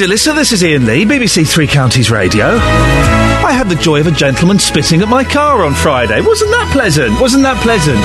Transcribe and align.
dear 0.00 0.08
listener. 0.08 0.32
This 0.32 0.52
is 0.52 0.64
Iain 0.64 0.86
Lee, 0.86 1.04
BBC 1.04 1.46
Three 1.46 1.66
Counties 1.66 2.10
Radio. 2.10 2.46
I 2.46 3.52
had 3.52 3.68
the 3.68 3.74
joy 3.74 4.00
of 4.00 4.06
a 4.06 4.10
gentleman 4.10 4.58
spitting 4.58 5.02
at 5.02 5.08
my 5.08 5.24
car 5.24 5.62
on 5.62 5.74
Friday. 5.74 6.22
Wasn't 6.22 6.50
that 6.50 6.70
pleasant? 6.72 7.20
Wasn't 7.20 7.42
that 7.42 7.60
pleasant? 7.60 8.00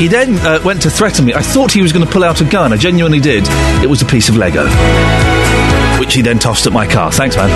He 0.00 0.06
then 0.06 0.36
uh, 0.46 0.60
went 0.64 0.82
to 0.82 0.90
threaten 0.90 1.24
me. 1.24 1.34
I 1.34 1.42
thought 1.42 1.72
he 1.72 1.82
was 1.82 1.92
going 1.92 2.06
to 2.06 2.12
pull 2.12 2.22
out 2.22 2.40
a 2.40 2.44
gun. 2.44 2.72
I 2.72 2.76
genuinely 2.76 3.18
did. 3.18 3.42
It 3.82 3.90
was 3.90 4.00
a 4.00 4.06
piece 4.06 4.28
of 4.28 4.36
Lego, 4.36 4.66
which 5.98 6.14
he 6.14 6.22
then 6.22 6.38
tossed 6.38 6.68
at 6.68 6.72
my 6.72 6.86
car. 6.86 7.10
Thanks, 7.10 7.34
man. 7.34 7.50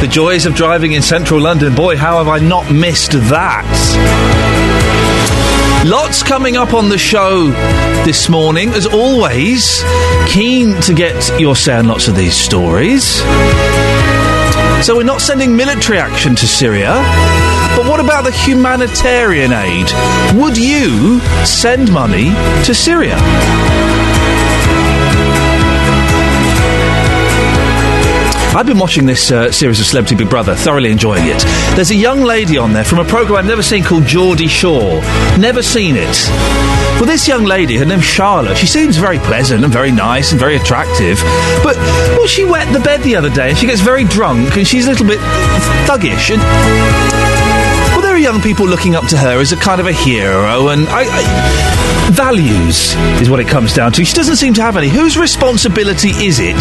The 0.00 0.06
joys 0.06 0.46
of 0.46 0.54
driving 0.54 0.92
in 0.92 1.02
central 1.02 1.40
London. 1.40 1.74
Boy, 1.74 1.96
how 1.96 2.18
have 2.18 2.28
I 2.28 2.38
not 2.38 2.70
missed 2.70 3.14
that? 3.14 4.53
Lots 5.84 6.22
coming 6.22 6.56
up 6.56 6.72
on 6.72 6.88
the 6.88 6.96
show 6.96 7.48
this 8.06 8.30
morning. 8.30 8.70
As 8.70 8.86
always, 8.86 9.82
keen 10.26 10.80
to 10.80 10.94
get 10.94 11.38
your 11.38 11.54
say 11.54 11.74
on 11.74 11.88
lots 11.88 12.08
of 12.08 12.16
these 12.16 12.34
stories. 12.34 13.04
So 14.82 14.96
we're 14.96 15.02
not 15.04 15.20
sending 15.20 15.54
military 15.54 15.98
action 15.98 16.34
to 16.36 16.46
Syria. 16.46 16.94
But 17.76 17.86
what 17.86 18.00
about 18.00 18.24
the 18.24 18.32
humanitarian 18.32 19.52
aid? 19.52 19.86
Would 20.40 20.56
you 20.56 21.20
send 21.44 21.92
money 21.92 22.30
to 22.64 22.74
Syria? 22.74 23.18
I've 28.56 28.66
been 28.66 28.78
watching 28.78 29.04
this 29.04 29.32
uh, 29.32 29.50
series 29.50 29.80
of 29.80 29.86
Celebrity 29.86 30.14
Big 30.14 30.30
Brother, 30.30 30.54
thoroughly 30.54 30.92
enjoying 30.92 31.24
it. 31.26 31.42
There's 31.74 31.90
a 31.90 31.96
young 31.96 32.22
lady 32.22 32.56
on 32.56 32.72
there 32.72 32.84
from 32.84 33.00
a 33.00 33.04
programme 33.04 33.38
I've 33.40 33.46
never 33.46 33.64
seen 33.64 33.82
called 33.82 34.06
Geordie 34.06 34.46
Shore. 34.46 35.00
Never 35.38 35.60
seen 35.60 35.96
it. 35.96 36.28
Well, 37.00 37.06
this 37.06 37.26
young 37.26 37.42
lady, 37.42 37.76
her 37.78 37.84
name's 37.84 38.04
Charlotte, 38.04 38.56
she 38.56 38.68
seems 38.68 38.96
very 38.96 39.18
pleasant 39.18 39.64
and 39.64 39.72
very 39.72 39.90
nice 39.90 40.30
and 40.30 40.38
very 40.38 40.54
attractive. 40.54 41.18
But, 41.64 41.76
well, 42.16 42.28
she 42.28 42.44
wet 42.44 42.72
the 42.72 42.78
bed 42.78 43.02
the 43.02 43.16
other 43.16 43.30
day 43.30 43.48
and 43.48 43.58
she 43.58 43.66
gets 43.66 43.80
very 43.80 44.04
drunk 44.04 44.56
and 44.56 44.64
she's 44.64 44.86
a 44.86 44.90
little 44.90 45.06
bit 45.06 45.18
thuggish. 45.88 46.32
And, 46.32 47.33
young 48.24 48.40
people 48.40 48.66
looking 48.66 48.94
up 48.94 49.06
to 49.06 49.18
her 49.18 49.38
as 49.38 49.52
a 49.52 49.56
kind 49.56 49.82
of 49.82 49.86
a 49.86 49.92
hero 49.92 50.68
and 50.68 50.88
I, 50.88 51.04
I, 51.04 52.10
values 52.10 52.94
is 53.20 53.28
what 53.28 53.38
it 53.38 53.46
comes 53.46 53.74
down 53.74 53.92
to. 53.92 54.04
She 54.04 54.14
doesn't 54.14 54.36
seem 54.36 54.54
to 54.54 54.62
have 54.62 54.78
any. 54.78 54.88
Whose 54.88 55.18
responsibility 55.18 56.08
is 56.08 56.38
it 56.40 56.58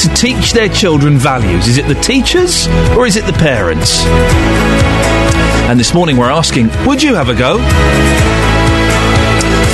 to 0.00 0.08
teach 0.16 0.52
their 0.54 0.68
children 0.68 1.16
values? 1.16 1.68
Is 1.68 1.78
it 1.78 1.86
the 1.86 1.94
teachers 1.94 2.66
or 2.96 3.06
is 3.06 3.14
it 3.14 3.26
the 3.26 3.32
parents? 3.32 4.04
And 5.70 5.78
this 5.78 5.94
morning 5.94 6.16
we're 6.16 6.32
asking, 6.32 6.68
would 6.84 7.00
you 7.00 7.14
have 7.14 7.28
a 7.28 7.34
go? 7.34 7.58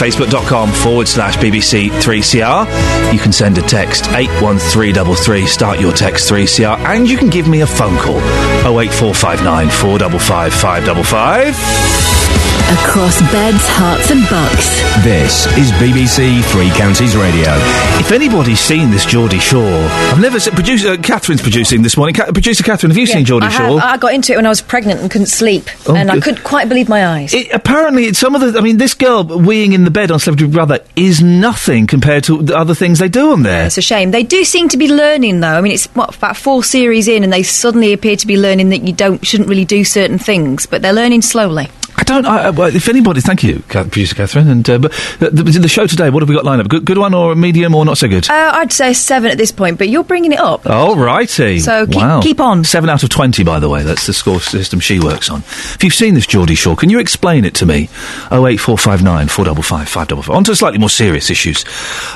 Facebook.com 0.01 0.73
forward 0.73 1.07
slash 1.07 1.37
BBC 1.37 1.91
3CR. 1.91 3.13
You 3.13 3.19
can 3.19 3.33
send 3.33 3.59
a 3.59 3.63
text 3.63 4.07
81333, 4.09 5.47
start 5.47 5.79
your 5.79 5.93
text 5.93 6.31
3CR, 6.31 6.79
and 6.87 7.07
you 7.09 7.19
can 7.19 7.29
give 7.29 7.47
me 7.47 7.61
a 7.61 7.67
phone 7.67 7.99
call 7.99 8.17
08459 8.65 9.69
455 9.69 10.55
555. 10.55 12.20
Across 12.69 13.21
beds, 13.33 13.59
hearts, 13.67 14.11
and 14.11 14.23
bucks. 14.31 14.69
This 15.03 15.47
is 15.59 15.73
BBC 15.73 16.41
Three 16.53 16.71
Counties 16.71 17.17
Radio. 17.17 17.51
If 17.99 18.13
anybody's 18.13 18.61
seen 18.61 18.91
this 18.91 19.05
Geordie 19.05 19.41
Shore, 19.41 19.65
I've 19.89 20.21
never 20.21 20.39
seen. 20.39 20.55
Producer 20.55 20.91
uh, 20.91 20.97
Catherine's 20.99 21.43
producing 21.43 21.83
this 21.83 21.97
morning. 21.97 22.15
Ca- 22.15 22.27
producer 22.33 22.63
Catherine, 22.63 22.91
have 22.91 22.99
you 22.99 23.07
seen 23.07 23.25
Geordie 23.25 23.47
I, 23.47 23.51
Shore? 23.51 23.81
have, 23.81 23.95
I 23.95 23.97
got 23.97 24.15
into 24.15 24.33
it 24.35 24.37
when 24.37 24.47
I 24.47 24.51
was 24.51 24.61
pregnant 24.63 25.01
and 25.01 25.11
couldn't 25.11 25.27
sleep, 25.27 25.65
Oh, 25.89 25.97
and 25.97 26.11
I 26.13 26.21
couldn't 26.21 26.45
quite 26.45 26.69
believe 26.69 26.89
my 26.89 27.07
eyes. 27.07 27.35
It, 27.35 27.51
apparently, 27.53 28.05
it's 28.05 28.19
some 28.21 28.35
of 28.37 28.41
the. 28.41 28.57
I 28.59 28.63
mean, 28.63 28.77
this 28.77 28.95
girl 28.95 29.25
weeing 29.25 29.73
in 29.73 29.83
the 29.85 29.91
bed 29.91 30.11
on 30.13 30.21
Celebrity 30.21 30.53
Brother 30.53 30.79
is 30.95 31.21
nothing 31.23 31.87
compared 31.89 32.23
to 32.25 32.41
the 32.43 32.57
other 32.57 32.75
things 32.75 32.99
they 33.01 33.09
do 33.09 33.33
on 33.33 33.43
there. 33.43 33.67
It's 33.67 33.79
a 33.79 33.83
shame. 33.83 34.13
They 34.13 34.23
do 34.23 34.45
seem 34.45 34.69
to 34.69 34.77
be 34.77 34.87
learning, 34.89 35.41
though. 35.41 35.49
I 35.49 35.61
mean, 35.61 35.73
it's 35.73 35.87
what 35.97 36.15
about 36.17 36.37
four 36.37 36.63
series 36.63 37.09
in, 37.09 37.25
and 37.25 37.33
they 37.33 37.43
suddenly 37.43 37.93
appear 37.93 38.15
to 38.17 38.27
be 38.29 38.37
learning 38.37 38.69
that 38.69 38.83
you 38.87 38.93
don't 38.93 39.27
shouldn't 39.27 39.49
really 39.49 39.65
do 39.65 39.83
certain 39.83 40.19
things, 40.19 40.67
but 40.67 40.83
they're 40.83 40.93
learning 40.93 41.23
slowly. 41.23 41.69
Don't. 42.11 42.27
I, 42.27 42.47
I- 42.47 42.51
well, 42.51 42.75
if 42.75 42.89
anybody, 42.89 43.21
thank 43.21 43.43
you, 43.45 43.61
producer 43.69 44.15
Catherine. 44.17 44.49
And 44.49 44.69
uh, 44.69 44.79
but 44.79 44.93
the, 45.21 45.31
the, 45.31 45.43
the 45.61 45.69
show 45.69 45.87
today, 45.87 46.11
what 46.11 46.23
have 46.23 46.29
we 46.29 46.35
got 46.35 46.45
lined 46.45 46.61
up? 46.61 46.69
Good, 46.69 46.85
good 46.85 46.99
one 46.99 47.15
or 47.15 47.33
a 47.33 47.37
medium 47.37 47.75
or 47.75 47.85
not 47.85 47.99
so 47.99 48.09
good? 48.09 48.29
Uh, 48.29 48.51
I'd 48.55 48.73
say 48.73 48.93
seven 48.93 49.31
at 49.31 49.39
this 49.39 49.53
point, 49.53 49.79
but 49.79 49.89
you're 49.89 50.03
bringing 50.05 50.33
it 50.33 50.41
up. 50.41 50.67
All 50.67 50.97
righty. 50.97 51.61
So 51.61 51.87
keep- 51.87 51.95
wow. 51.97 52.21
keep 52.21 52.41
on. 52.41 52.65
Seven 52.65 52.91
out 52.91 53.03
of 53.05 53.11
twenty, 53.11 53.45
by 53.45 53.61
the 53.61 53.69
way. 53.69 53.83
That's 53.85 54.07
the 54.07 54.13
score 54.13 54.41
system 54.41 54.81
she 54.81 54.99
works 54.99 55.31
on. 55.31 55.41
If 55.41 55.85
you've 55.85 55.95
seen 55.95 56.15
this 56.15 56.27
Geordie 56.27 56.55
Shore, 56.57 56.75
can 56.77 56.91
you 56.91 56.99
explain 56.99 57.45
it 57.45 57.55
to 57.57 57.67
me? 57.67 57.89
Oh 58.31 58.47
eight 58.47 58.59
four 58.59 58.77
five 58.77 59.03
nine 59.03 59.29
four 59.29 59.45
double 59.45 59.63
five 59.63 59.89
five 59.89 60.09
double 60.09 60.23
five. 60.23 60.37
On 60.37 60.45
to 60.45 60.57
slightly 60.57 60.79
more 60.79 60.91
serious 60.91 61.31
issues. 61.31 61.65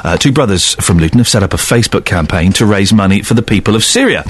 Uh, 0.03 0.17
two 0.17 0.33
brothers 0.33 0.75
from 0.77 0.99
Luton 0.99 1.19
have 1.19 1.29
set 1.29 1.43
up 1.43 1.53
a 1.55 1.57
Facebook 1.57 2.05
campaign 2.05 2.53
to 2.55 2.67
raise 2.67 2.93
money 2.93 3.23
for 3.23 3.35
the 3.35 3.43
people 3.43 3.77
of 3.77 3.85
Syria. 3.85 4.25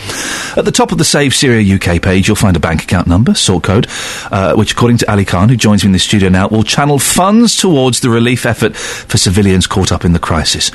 At 0.56 0.64
the 0.66 0.72
top 0.72 0.92
of 0.92 0.98
the 0.98 1.04
Save 1.04 1.34
Syria 1.34 1.76
UK 1.76 2.02
page, 2.02 2.28
you'll 2.28 2.36
find 2.36 2.56
a 2.56 2.60
bank 2.60 2.82
account 2.82 3.06
number, 3.06 3.34
sort 3.34 3.64
code, 3.64 3.86
uh, 4.31 4.54
which, 4.54 4.72
according 4.72 4.98
to 4.98 5.10
Ali 5.10 5.25
Khan, 5.25 5.50
who 5.54 5.59
joins 5.59 5.84
me 5.84 5.88
in 5.88 5.92
the 5.92 5.98
studio 5.98 6.28
now, 6.28 6.48
will 6.48 6.65
channel 6.65 6.98
funds 6.98 7.56
towards 7.56 8.00
the 8.00 8.10
relief 8.10 8.44
effort 8.44 8.76
for 8.76 9.19
civilians 9.19 9.69
caught 9.69 9.92
up 9.92 10.04
in 10.04 10.12
the 10.12 10.19
crisis. 10.19 10.72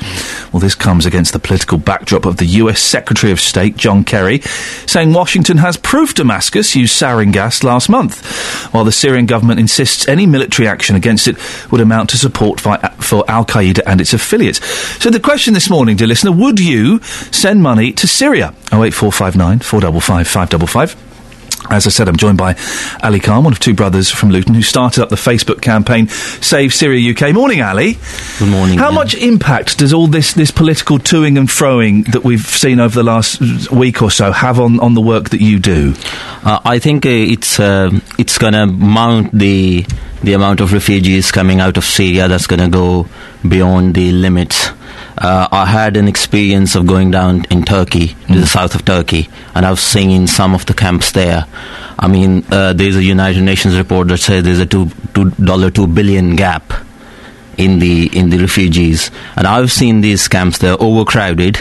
Well, 0.52 0.60
this 0.60 0.74
comes 0.74 1.04
against 1.04 1.34
the 1.34 1.38
political 1.38 1.76
backdrop 1.76 2.24
of 2.24 2.38
the 2.38 2.46
US 2.46 2.80
Secretary 2.80 3.30
of 3.30 3.40
State, 3.40 3.76
John 3.76 4.04
Kerry, 4.04 4.40
saying 4.86 5.12
Washington 5.12 5.58
has 5.58 5.76
proof 5.76 6.14
Damascus 6.14 6.74
used 6.74 7.00
sarin 7.00 7.32
gas 7.32 7.62
last 7.62 7.90
month, 7.90 8.24
while 8.72 8.84
the 8.84 8.92
Syrian 8.92 9.26
government 9.26 9.60
insists 9.60 10.08
any 10.08 10.26
military 10.26 10.66
action 10.66 10.96
against 10.96 11.28
it 11.28 11.36
would 11.70 11.80
amount 11.80 12.10
to 12.10 12.16
support 12.16 12.58
for 12.60 12.78
Al 13.30 13.44
Qaeda 13.44 13.80
and 13.86 14.00
its 14.00 14.14
affiliates. 14.14 14.64
So 15.02 15.10
the 15.10 15.20
question 15.20 15.52
this 15.52 15.68
morning, 15.68 15.96
dear 15.96 16.06
listener, 16.06 16.32
would 16.32 16.58
you 16.58 17.00
send 17.02 17.62
money 17.62 17.92
to 17.92 18.06
Syria? 18.06 18.54
08459 18.72 19.58
455 19.58 20.26
555. 20.26 21.09
As 21.70 21.86
I 21.86 21.90
said, 21.90 22.08
I'm 22.08 22.16
joined 22.16 22.36
by 22.38 22.56
Ali 23.02 23.20
Khan, 23.20 23.44
one 23.44 23.52
of 23.52 23.60
two 23.60 23.74
brothers 23.74 24.10
from 24.10 24.30
Luton, 24.30 24.54
who 24.54 24.62
started 24.62 25.02
up 25.02 25.08
the 25.08 25.16
Facebook 25.16 25.62
campaign 25.62 26.08
Save 26.08 26.74
Syria 26.74 27.12
UK. 27.12 27.32
Morning, 27.32 27.62
Ali. 27.62 27.96
Good 28.38 28.48
morning. 28.48 28.78
How 28.78 28.86
Iain. 28.86 28.94
much 28.94 29.14
impact 29.14 29.78
does 29.78 29.92
all 29.92 30.08
this, 30.08 30.32
this 30.34 30.50
political 30.50 30.98
toing 30.98 31.38
and 31.38 31.48
froing 31.48 32.10
that 32.12 32.24
we've 32.24 32.40
seen 32.46 32.80
over 32.80 32.94
the 32.94 33.04
last 33.04 33.40
week 33.70 34.02
or 34.02 34.10
so 34.10 34.32
have 34.32 34.58
on, 34.58 34.80
on 34.80 34.94
the 34.94 35.00
work 35.00 35.30
that 35.30 35.40
you 35.40 35.58
do? 35.58 35.94
Uh, 36.44 36.58
I 36.64 36.78
think 36.78 37.06
uh, 37.06 37.08
it's 37.10 37.60
uh, 37.60 37.90
it's 38.18 38.38
going 38.38 38.54
to 38.54 38.66
mount 38.66 39.30
the 39.32 39.86
the 40.22 40.32
amount 40.32 40.60
of 40.60 40.72
refugees 40.72 41.30
coming 41.30 41.60
out 41.60 41.76
of 41.76 41.84
Syria. 41.84 42.28
That's 42.28 42.46
going 42.46 42.60
to 42.60 42.68
go 42.68 43.06
beyond 43.46 43.94
the 43.94 44.12
limits. 44.12 44.70
Uh, 45.20 45.46
I 45.52 45.66
had 45.66 45.98
an 45.98 46.08
experience 46.08 46.74
of 46.74 46.86
going 46.86 47.10
down 47.10 47.44
in 47.50 47.62
Turkey, 47.62 48.16
to 48.32 48.40
the 48.40 48.46
south 48.46 48.74
of 48.74 48.86
Turkey, 48.86 49.28
and 49.54 49.66
I've 49.66 49.78
seen 49.78 50.26
some 50.26 50.54
of 50.54 50.64
the 50.64 50.72
camps 50.72 51.12
there. 51.12 51.44
I 51.98 52.08
mean, 52.08 52.42
uh, 52.50 52.72
there's 52.72 52.96
a 52.96 53.04
United 53.04 53.42
Nations 53.42 53.76
report 53.76 54.08
that 54.08 54.16
says 54.18 54.44
there's 54.44 54.60
a 54.60 54.66
two 54.66 54.88
two 55.12 55.30
dollar 55.32 55.70
two 55.70 55.86
billion 55.86 56.36
gap 56.36 56.72
in 57.58 57.78
the 57.80 58.06
in 58.16 58.30
the 58.30 58.38
refugees, 58.38 59.10
and 59.36 59.46
I've 59.46 59.70
seen 59.70 60.00
these 60.00 60.26
camps. 60.26 60.56
They're 60.58 60.80
overcrowded. 60.80 61.58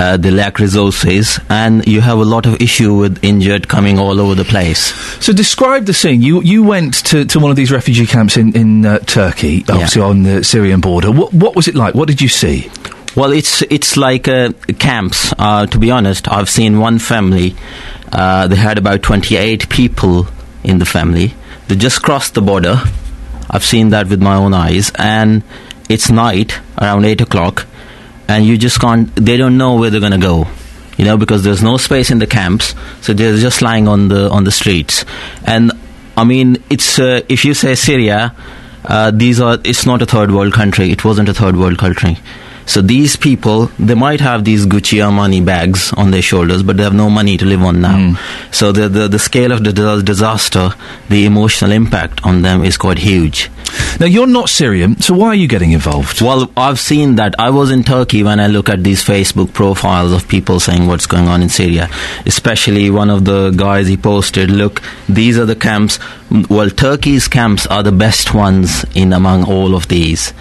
Uh, 0.00 0.16
they 0.16 0.30
lack 0.30 0.58
resources, 0.58 1.38
and 1.50 1.86
you 1.86 2.00
have 2.00 2.18
a 2.18 2.24
lot 2.24 2.46
of 2.46 2.54
issue 2.58 2.94
with 2.96 3.22
injured 3.22 3.68
coming 3.68 3.98
all 3.98 4.18
over 4.18 4.34
the 4.34 4.44
place. 4.44 4.94
So 5.22 5.32
describe 5.34 5.84
the 5.84 5.92
scene. 5.92 6.22
You 6.22 6.40
you 6.40 6.62
went 6.64 6.94
to, 7.10 7.26
to 7.26 7.38
one 7.38 7.50
of 7.50 7.56
these 7.56 7.70
refugee 7.70 8.06
camps 8.06 8.38
in 8.38 8.56
in 8.56 8.86
uh, 8.86 8.98
Turkey, 9.00 9.62
obviously 9.68 10.00
on 10.00 10.22
the 10.22 10.42
Syrian 10.42 10.80
border. 10.80 11.10
What 11.12 11.34
what 11.34 11.54
was 11.54 11.68
it 11.68 11.74
like? 11.74 11.94
What 11.94 12.08
did 12.08 12.22
you 12.22 12.28
see? 12.28 12.70
Well, 13.14 13.32
it's 13.32 13.60
it's 13.68 13.98
like 13.98 14.26
uh, 14.26 14.52
camps. 14.78 15.34
Uh, 15.38 15.66
to 15.66 15.78
be 15.78 15.90
honest, 15.90 16.28
I've 16.32 16.48
seen 16.48 16.80
one 16.80 16.98
family. 16.98 17.54
Uh, 18.10 18.48
they 18.48 18.56
had 18.56 18.78
about 18.78 19.02
twenty 19.02 19.36
eight 19.36 19.68
people 19.68 20.26
in 20.64 20.78
the 20.78 20.86
family. 20.86 21.34
They 21.68 21.76
just 21.76 22.00
crossed 22.02 22.34
the 22.34 22.42
border. 22.42 22.80
I've 23.50 23.64
seen 23.64 23.90
that 23.90 24.08
with 24.08 24.22
my 24.22 24.36
own 24.36 24.54
eyes, 24.54 24.92
and 24.94 25.42
it's 25.90 26.08
night 26.08 26.58
around 26.80 27.04
eight 27.04 27.20
o'clock, 27.20 27.66
and 28.30 28.46
you 28.46 28.56
just 28.56 28.80
can't. 28.80 29.14
They 29.16 29.36
don't 29.36 29.58
know 29.58 29.76
where 29.76 29.90
they're 29.90 30.00
gonna 30.00 30.18
go. 30.18 30.46
You 30.96 31.04
know, 31.04 31.16
because 31.16 31.42
there's 31.42 31.62
no 31.62 31.76
space 31.78 32.10
in 32.10 32.18
the 32.18 32.26
camps, 32.26 32.74
so 33.00 33.12
they're 33.12 33.36
just 33.36 33.62
lying 33.62 33.88
on 33.88 34.08
the 34.08 34.30
on 34.30 34.44
the 34.44 34.52
streets. 34.52 35.04
And 35.44 35.72
I 36.16 36.24
mean, 36.24 36.62
it's 36.70 36.98
uh, 36.98 37.22
if 37.28 37.44
you 37.44 37.54
say 37.54 37.74
Syria, 37.74 38.34
uh, 38.84 39.10
these 39.10 39.40
are 39.40 39.58
it's 39.64 39.86
not 39.86 40.02
a 40.02 40.06
third 40.06 40.30
world 40.30 40.52
country. 40.52 40.90
It 40.90 41.04
wasn't 41.04 41.28
a 41.28 41.34
third 41.34 41.56
world 41.56 41.78
country. 41.78 42.18
So 42.66 42.82
these 42.82 43.16
people, 43.16 43.66
they 43.78 43.94
might 43.94 44.20
have 44.20 44.44
these 44.44 44.66
Gucci 44.66 44.98
Armani 44.98 45.44
bags 45.44 45.92
on 45.94 46.10
their 46.10 46.22
shoulders, 46.22 46.62
but 46.62 46.76
they 46.76 46.82
have 46.82 46.94
no 46.94 47.10
money 47.10 47.36
to 47.36 47.44
live 47.44 47.62
on 47.62 47.80
now. 47.80 48.12
Hmm. 48.12 48.52
So 48.52 48.72
the, 48.72 48.88
the 48.88 49.08
the 49.08 49.18
scale 49.18 49.52
of 49.52 49.64
the 49.64 50.02
disaster, 50.02 50.70
the 51.08 51.26
emotional 51.26 51.72
impact 51.72 52.24
on 52.24 52.42
them 52.42 52.64
is 52.64 52.76
quite 52.76 52.98
huge. 52.98 53.50
Now, 53.98 54.06
you're 54.06 54.26
not 54.26 54.48
Syrian, 54.48 55.00
so 55.00 55.14
why 55.14 55.28
are 55.28 55.34
you 55.34 55.46
getting 55.46 55.72
involved? 55.72 56.20
Well, 56.20 56.50
I've 56.56 56.80
seen 56.80 57.16
that. 57.16 57.34
I 57.38 57.50
was 57.50 57.70
in 57.70 57.84
Turkey 57.84 58.22
when 58.22 58.40
I 58.40 58.46
look 58.46 58.68
at 58.68 58.82
these 58.82 59.04
Facebook 59.04 59.52
profiles 59.52 60.12
of 60.12 60.26
people 60.26 60.58
saying 60.58 60.86
what's 60.86 61.06
going 61.06 61.28
on 61.28 61.42
in 61.42 61.48
Syria. 61.48 61.88
Especially 62.26 62.90
one 62.90 63.10
of 63.10 63.24
the 63.24 63.50
guys 63.50 63.86
he 63.86 63.96
posted, 63.96 64.50
look, 64.50 64.82
these 65.08 65.38
are 65.38 65.44
the 65.44 65.56
camps. 65.56 65.98
Well, 66.48 66.70
Turkey's 66.70 67.26
camps 67.26 67.66
are 67.66 67.82
the 67.82 67.90
best 67.90 68.34
ones 68.34 68.84
in 68.94 69.12
among 69.12 69.50
all 69.50 69.74
of 69.74 69.88
these. 69.88 70.32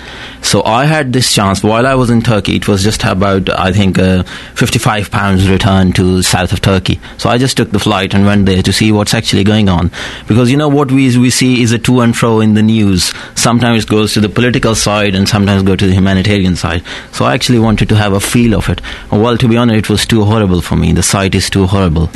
So 0.43 0.63
I 0.63 0.85
had 0.85 1.13
this 1.13 1.33
chance 1.33 1.63
while 1.63 1.87
I 1.87 1.95
was 1.95 2.11
in 2.11 2.21
Turkey. 2.21 2.57
It 2.57 2.67
was 2.67 2.83
just 2.83 3.03
about, 3.05 3.49
I 3.49 3.71
think, 3.71 3.97
uh, 3.97 4.21
55 4.53 5.09
pounds 5.09 5.49
return 5.49 5.91
to 5.93 6.21
south 6.21 6.53
of 6.53 6.61
Turkey. 6.61 6.99
So 7.17 7.31
I 7.31 7.39
just 7.39 7.57
took 7.57 7.71
the 7.71 7.79
flight 7.79 8.13
and 8.13 8.23
went 8.23 8.45
there 8.45 8.61
to 8.61 8.71
see 8.71 8.91
what's 8.91 9.15
actually 9.15 9.43
going 9.43 9.67
on. 9.67 9.89
Because 10.27 10.51
you 10.51 10.57
know 10.57 10.69
what 10.69 10.91
we 10.91 11.17
we 11.17 11.31
see 11.31 11.63
is 11.63 11.71
a 11.71 11.79
to 11.79 12.01
and 12.01 12.15
fro 12.15 12.39
in 12.39 12.53
the 12.53 12.61
news. 12.61 13.11
Sometimes 13.33 13.85
it 13.85 13.89
goes 13.89 14.13
to 14.13 14.21
the 14.21 14.29
political 14.29 14.75
side 14.75 15.15
and 15.15 15.27
sometimes 15.27 15.63
go 15.63 15.75
to 15.75 15.87
the 15.87 15.95
humanitarian 15.95 16.55
side. 16.55 16.83
So 17.13 17.25
I 17.25 17.33
actually 17.33 17.59
wanted 17.59 17.89
to 17.89 17.95
have 17.95 18.13
a 18.13 18.19
feel 18.19 18.53
of 18.53 18.69
it. 18.69 18.79
Well, 19.11 19.39
to 19.39 19.47
be 19.47 19.57
honest, 19.57 19.85
it 19.85 19.89
was 19.89 20.05
too 20.05 20.23
horrible 20.23 20.61
for 20.61 20.75
me. 20.75 20.93
The 20.93 21.01
site 21.01 21.33
is 21.33 21.49
too 21.49 21.65
horrible. 21.65 22.11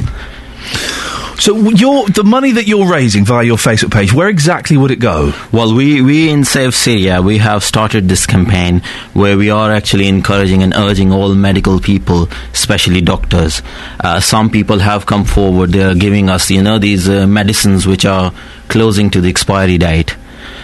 So, 1.39 1.53
the 1.55 2.23
money 2.23 2.51
that 2.51 2.67
you're 2.67 2.89
raising 2.89 3.25
via 3.25 3.43
your 3.43 3.57
Facebook 3.57 3.91
page, 3.91 4.13
where 4.13 4.29
exactly 4.29 4.77
would 4.77 4.91
it 4.91 4.99
go? 4.99 5.33
Well, 5.51 5.75
we, 5.75 6.01
we 6.01 6.29
in 6.29 6.45
Save 6.45 6.73
Syria, 6.73 7.21
we 7.21 7.39
have 7.39 7.63
started 7.63 8.07
this 8.07 8.25
campaign 8.25 8.81
where 9.13 9.37
we 9.37 9.49
are 9.49 9.71
actually 9.71 10.07
encouraging 10.07 10.63
and 10.63 10.73
urging 10.73 11.11
all 11.11 11.33
medical 11.35 11.79
people, 11.81 12.29
especially 12.53 13.01
doctors. 13.01 13.61
Uh, 13.99 14.21
some 14.21 14.49
people 14.51 14.79
have 14.79 15.05
come 15.05 15.25
forward, 15.25 15.71
they 15.71 15.83
are 15.83 15.95
giving 15.95 16.29
us, 16.29 16.49
you 16.49 16.61
know, 16.61 16.79
these 16.79 17.09
uh, 17.09 17.27
medicines 17.27 17.85
which 17.85 18.05
are 18.05 18.31
closing 18.69 19.09
to 19.09 19.19
the 19.19 19.29
expiry 19.29 19.77
date. 19.77 20.15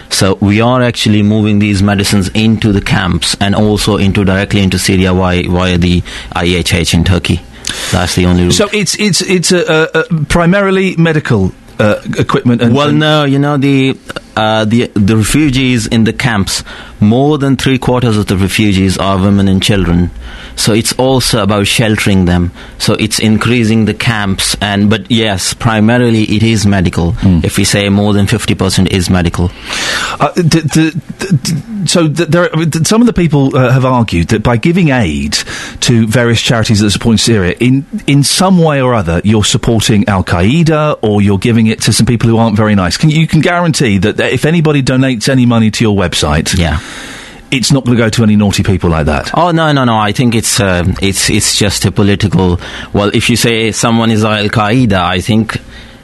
So 0.08 0.34
we 0.40 0.60
are 0.60 0.82
actually 0.82 1.22
moving 1.22 1.58
these 1.58 1.82
medicines 1.82 2.28
into 2.28 2.72
the 2.72 2.80
camps 2.80 3.36
and 3.40 3.54
also 3.54 3.96
into 3.96 4.24
directly 4.24 4.62
into 4.62 4.78
Syria 4.78 5.12
via, 5.12 5.48
via 5.48 5.78
the 5.78 6.00
IHH 6.00 6.94
in 6.94 7.04
Turkey. 7.04 7.40
That's 7.92 8.14
the 8.14 8.26
only 8.26 8.44
route. 8.44 8.52
So 8.52 8.68
it's 8.72 8.98
it's 8.98 9.22
it's 9.22 9.52
a, 9.52 9.88
a, 9.94 10.00
a 10.00 10.24
primarily 10.26 10.96
medical 10.96 11.52
uh, 11.78 12.02
equipment. 12.18 12.62
And, 12.62 12.74
well, 12.74 12.88
and 12.88 12.98
no, 12.98 13.24
you 13.24 13.38
know 13.38 13.56
the 13.56 13.98
uh, 14.36 14.64
the 14.64 14.86
the 14.94 15.16
refugees 15.16 15.86
in 15.86 16.04
the 16.04 16.12
camps. 16.12 16.62
More 17.02 17.38
than 17.38 17.56
three 17.56 17.78
quarters 17.78 18.18
of 18.18 18.26
the 18.26 18.36
refugees 18.36 18.98
are 18.98 19.18
women 19.18 19.48
and 19.48 19.62
children. 19.62 20.10
So 20.56 20.74
it's 20.74 20.92
also 20.98 21.42
about 21.42 21.66
sheltering 21.66 22.26
them. 22.26 22.52
So 22.76 22.92
it's 22.92 23.18
increasing 23.18 23.86
the 23.86 23.94
camps. 23.94 24.54
And 24.60 24.90
but 24.90 25.10
yes, 25.10 25.54
primarily 25.54 26.24
it 26.24 26.42
is 26.42 26.66
medical. 26.66 27.14
If 27.42 27.56
we 27.56 27.64
say 27.64 27.88
more 27.88 28.12
than 28.12 28.26
fifty 28.26 28.54
percent 28.54 28.92
is 28.92 29.08
medical. 29.08 29.50
Uh, 30.20 30.32
d- 30.34 30.42
d- 30.60 30.90
d- 30.90 31.36
d- 31.42 31.86
so 31.86 32.06
there, 32.06 32.42
are- 32.54 32.84
some 32.84 33.00
of 33.00 33.06
the 33.06 33.14
people 33.14 33.56
uh, 33.56 33.70
have 33.72 33.86
argued 33.86 34.28
that 34.28 34.42
by 34.42 34.58
giving 34.58 34.90
aid 34.90 35.32
to 35.80 36.06
various 36.06 36.42
charities 36.42 36.80
that 36.80 36.90
support 36.90 37.18
Syria, 37.18 37.54
in 37.60 37.86
in 38.06 38.22
some 38.24 38.58
way 38.58 38.82
or 38.82 38.92
other, 38.92 39.22
you're 39.24 39.44
supporting 39.44 40.06
Al 40.06 40.22
Qaeda 40.22 40.98
or 41.02 41.22
you're 41.22 41.38
giving 41.38 41.68
it 41.68 41.80
to 41.82 41.92
some 41.94 42.04
people 42.04 42.28
who 42.28 42.36
aren't 42.36 42.56
very 42.58 42.74
nice. 42.74 42.98
Can 42.98 43.08
you 43.08 43.26
can 43.26 43.40
guarantee 43.40 43.96
that 43.98 44.18
if 44.20 44.44
anybody 44.44 44.82
donates 44.82 45.28
any 45.28 45.46
money 45.46 45.70
to 45.70 45.84
your 45.84 45.96
website, 45.96 46.56
Yeah. 46.58 46.80
it's 47.50 47.72
not 47.72 47.84
going 47.84 47.96
to 47.96 48.02
go 48.04 48.08
to 48.10 48.22
any 48.22 48.36
naughty 48.36 48.62
people 48.62 48.90
like 48.90 49.06
that? 49.06 49.30
Oh 49.36 49.50
no 49.50 49.72
no 49.72 49.84
no! 49.84 49.96
I 49.98 50.12
think 50.12 50.34
it's 50.34 50.60
uh, 50.60 50.84
it's 51.02 51.28
it's 51.30 51.56
just 51.56 51.84
a 51.84 51.90
political. 51.92 52.60
Well, 52.92 53.10
if 53.14 53.28
you 53.30 53.36
say 53.36 53.72
someone 53.72 54.10
is 54.10 54.24
Al 54.24 54.48
Qaeda, 54.48 54.92
I 55.00 55.20
think 55.20 55.56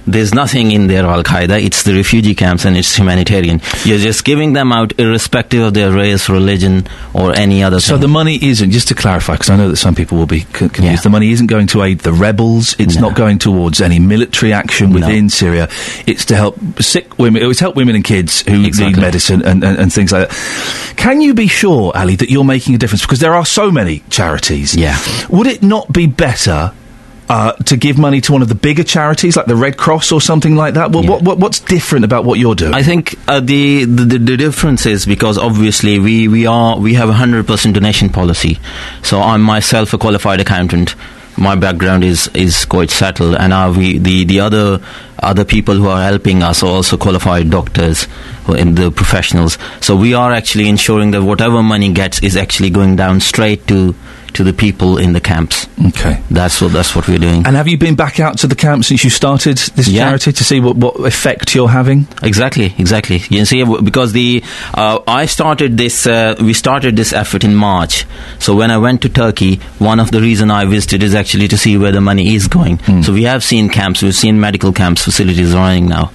there's 0.06 0.32
nothing 0.34 0.70
in 0.72 0.86
there 0.86 1.04
Al 1.04 1.22
Qaeda. 1.22 1.62
It's 1.64 1.82
the 1.82 1.94
refugee 1.94 2.34
camps 2.34 2.64
and 2.64 2.76
it's 2.76 2.94
humanitarian. 2.96 3.60
You're 3.84 3.98
just 3.98 4.24
giving 4.24 4.52
them 4.52 4.72
out 4.72 4.98
irrespective 4.98 5.62
of 5.62 5.74
their 5.74 5.90
race, 5.92 6.28
religion, 6.28 6.86
or 7.14 7.34
any 7.36 7.62
other. 7.62 7.80
So 7.80 7.94
thing. 7.94 8.02
the 8.02 8.08
money 8.08 8.38
isn't 8.42 8.70
just 8.70 8.88
to 8.88 8.94
clarify 8.94 9.34
because 9.34 9.50
I 9.50 9.56
know 9.56 9.68
that 9.68 9.76
some 9.76 9.94
people 9.94 10.18
will 10.18 10.26
be 10.26 10.42
confused. 10.52 10.82
Yeah. 10.84 10.96
The 10.96 11.10
money 11.10 11.30
isn't 11.32 11.46
going 11.48 11.66
to 11.68 11.82
aid 11.82 12.00
the 12.00 12.12
rebels. 12.12 12.74
It's 12.78 12.94
No. 12.96 13.02
not 13.08 13.16
going 13.16 13.38
towards 13.38 13.80
any 13.80 13.98
military 13.98 14.52
action 14.52 14.92
within 14.92 15.28
Syria. 15.30 15.68
It's 16.06 16.24
to 16.26 16.36
help 16.36 16.58
sick 16.80 17.18
women. 17.18 17.42
It 17.42 17.46
was 17.46 17.58
help 17.60 17.76
women 17.76 17.94
and 17.94 18.04
kids 18.04 18.42
who 18.42 18.58
need 18.62 18.96
medicine 18.96 19.42
and, 19.44 19.62
and, 19.64 19.78
and 19.78 19.92
things 19.92 20.12
like 20.12 20.28
that. 20.28 20.94
Can 20.96 21.20
you 21.20 21.34
be 21.34 21.46
sure, 21.48 21.92
Ali, 21.96 22.16
that 22.16 22.30
you're 22.30 22.44
making 22.44 22.74
a 22.74 22.78
difference? 22.78 23.02
Because 23.02 23.20
there 23.20 23.34
are 23.34 23.44
so 23.46 23.70
many 23.70 24.00
charities. 24.10 24.74
Yeah. 24.74 24.98
Would 25.28 25.46
it 25.46 25.62
not 25.62 25.92
be 25.92 26.06
better? 26.06 26.72
Uh, 27.28 27.50
to 27.64 27.76
give 27.76 27.98
money 27.98 28.20
to 28.20 28.32
one 28.32 28.40
of 28.40 28.48
the 28.48 28.54
bigger 28.54 28.84
charities 28.84 29.36
like 29.36 29.46
the 29.46 29.56
Red 29.56 29.76
Cross 29.76 30.12
or 30.12 30.20
something 30.20 30.54
like 30.54 30.74
that. 30.74 30.92
Well, 30.92 31.02
Yeah. 31.02 31.10
what, 31.10 31.22
what, 31.22 31.38
what's 31.38 31.58
different 31.58 32.04
about 32.04 32.24
what 32.24 32.38
you're 32.38 32.54
doing? 32.54 32.72
I 32.72 32.84
think 32.84 33.16
uh, 33.26 33.40
the, 33.40 33.84
the 33.84 34.04
the 34.18 34.36
difference 34.36 34.86
is 34.86 35.06
because 35.06 35.36
obviously 35.36 35.98
we 35.98 36.28
we 36.28 36.46
are 36.46 36.78
we 36.78 36.94
have 36.94 37.08
a 37.08 37.14
hundred 37.14 37.48
percent 37.48 37.74
donation 37.74 38.10
policy. 38.10 38.60
So 39.02 39.20
I'm 39.20 39.42
myself 39.42 39.92
a 39.92 39.98
qualified 39.98 40.40
accountant. 40.40 40.94
My 41.36 41.56
background 41.56 42.04
is 42.04 42.28
is 42.32 42.64
quite 42.64 42.90
settled, 42.90 43.34
and 43.34 43.52
uh, 43.52 43.74
we 43.76 43.98
the 43.98 44.24
the 44.24 44.38
other 44.38 44.80
other 45.18 45.44
people 45.44 45.74
who 45.74 45.88
are 45.88 46.02
helping 46.02 46.44
us 46.44 46.62
are 46.62 46.70
also 46.70 46.96
qualified 46.96 47.50
doctors 47.50 48.06
in 48.56 48.76
the 48.76 48.92
professionals. 48.92 49.58
So 49.80 49.96
we 49.96 50.14
are 50.14 50.30
actually 50.32 50.68
ensuring 50.68 51.10
that 51.10 51.22
whatever 51.24 51.60
money 51.60 51.92
gets 51.92 52.22
is 52.22 52.36
actually 52.36 52.70
going 52.70 52.94
down 52.94 53.18
straight 53.18 53.66
to 53.66 53.96
to 54.34 54.44
the 54.44 54.52
people 54.52 54.98
in 54.98 55.12
the 55.12 55.20
camps. 55.20 55.66
okay. 55.88 56.20
That's 56.30 56.60
what 56.60 56.72
that's 56.72 56.94
what 56.94 57.08
we're 57.08 57.18
doing. 57.18 57.46
And 57.46 57.56
have 57.56 57.68
you 57.68 57.78
been 57.78 57.94
back 57.94 58.20
out 58.20 58.38
to 58.38 58.46
the 58.46 58.54
camp 58.54 58.84
since 58.84 59.04
you 59.04 59.10
started 59.10 59.56
this 59.76 59.88
Yeah. 59.88 60.04
charity 60.08 60.32
to 60.32 60.44
see 60.44 60.60
what, 60.60 60.76
what 60.76 60.96
effect 61.06 61.54
you're 61.54 61.68
having? 61.68 62.06
Exactly, 62.22 62.74
exactly. 62.78 63.22
You 63.30 63.44
see, 63.44 63.64
because 63.82 64.12
the 64.12 64.42
uh, 64.74 64.98
I 65.06 65.26
started 65.26 65.76
this, 65.76 66.06
uh, 66.06 66.34
we 66.40 66.52
started 66.52 66.96
this 66.96 67.12
effort 67.12 67.44
in 67.44 67.54
March. 67.54 68.04
So 68.38 68.54
when 68.56 68.70
I 68.70 68.78
went 68.78 69.02
to 69.02 69.08
Turkey, 69.08 69.56
one 69.78 70.00
of 70.00 70.10
the 70.10 70.20
reason 70.20 70.50
I 70.50 70.64
visited 70.64 71.02
is 71.02 71.14
actually 71.14 71.48
to 71.48 71.56
see 71.58 71.76
where 71.78 71.92
the 71.92 72.00
money 72.00 72.34
is 72.34 72.48
going. 72.48 72.78
So 73.02 73.12
we 73.12 73.24
have 73.24 73.42
seen 73.44 73.68
camps, 73.68 74.02
we've 74.02 74.14
seen 74.14 74.38
medical 74.40 74.72
camps 74.72 75.04
facilities 75.04 75.54
running 75.54 75.86
now. 75.88 76.10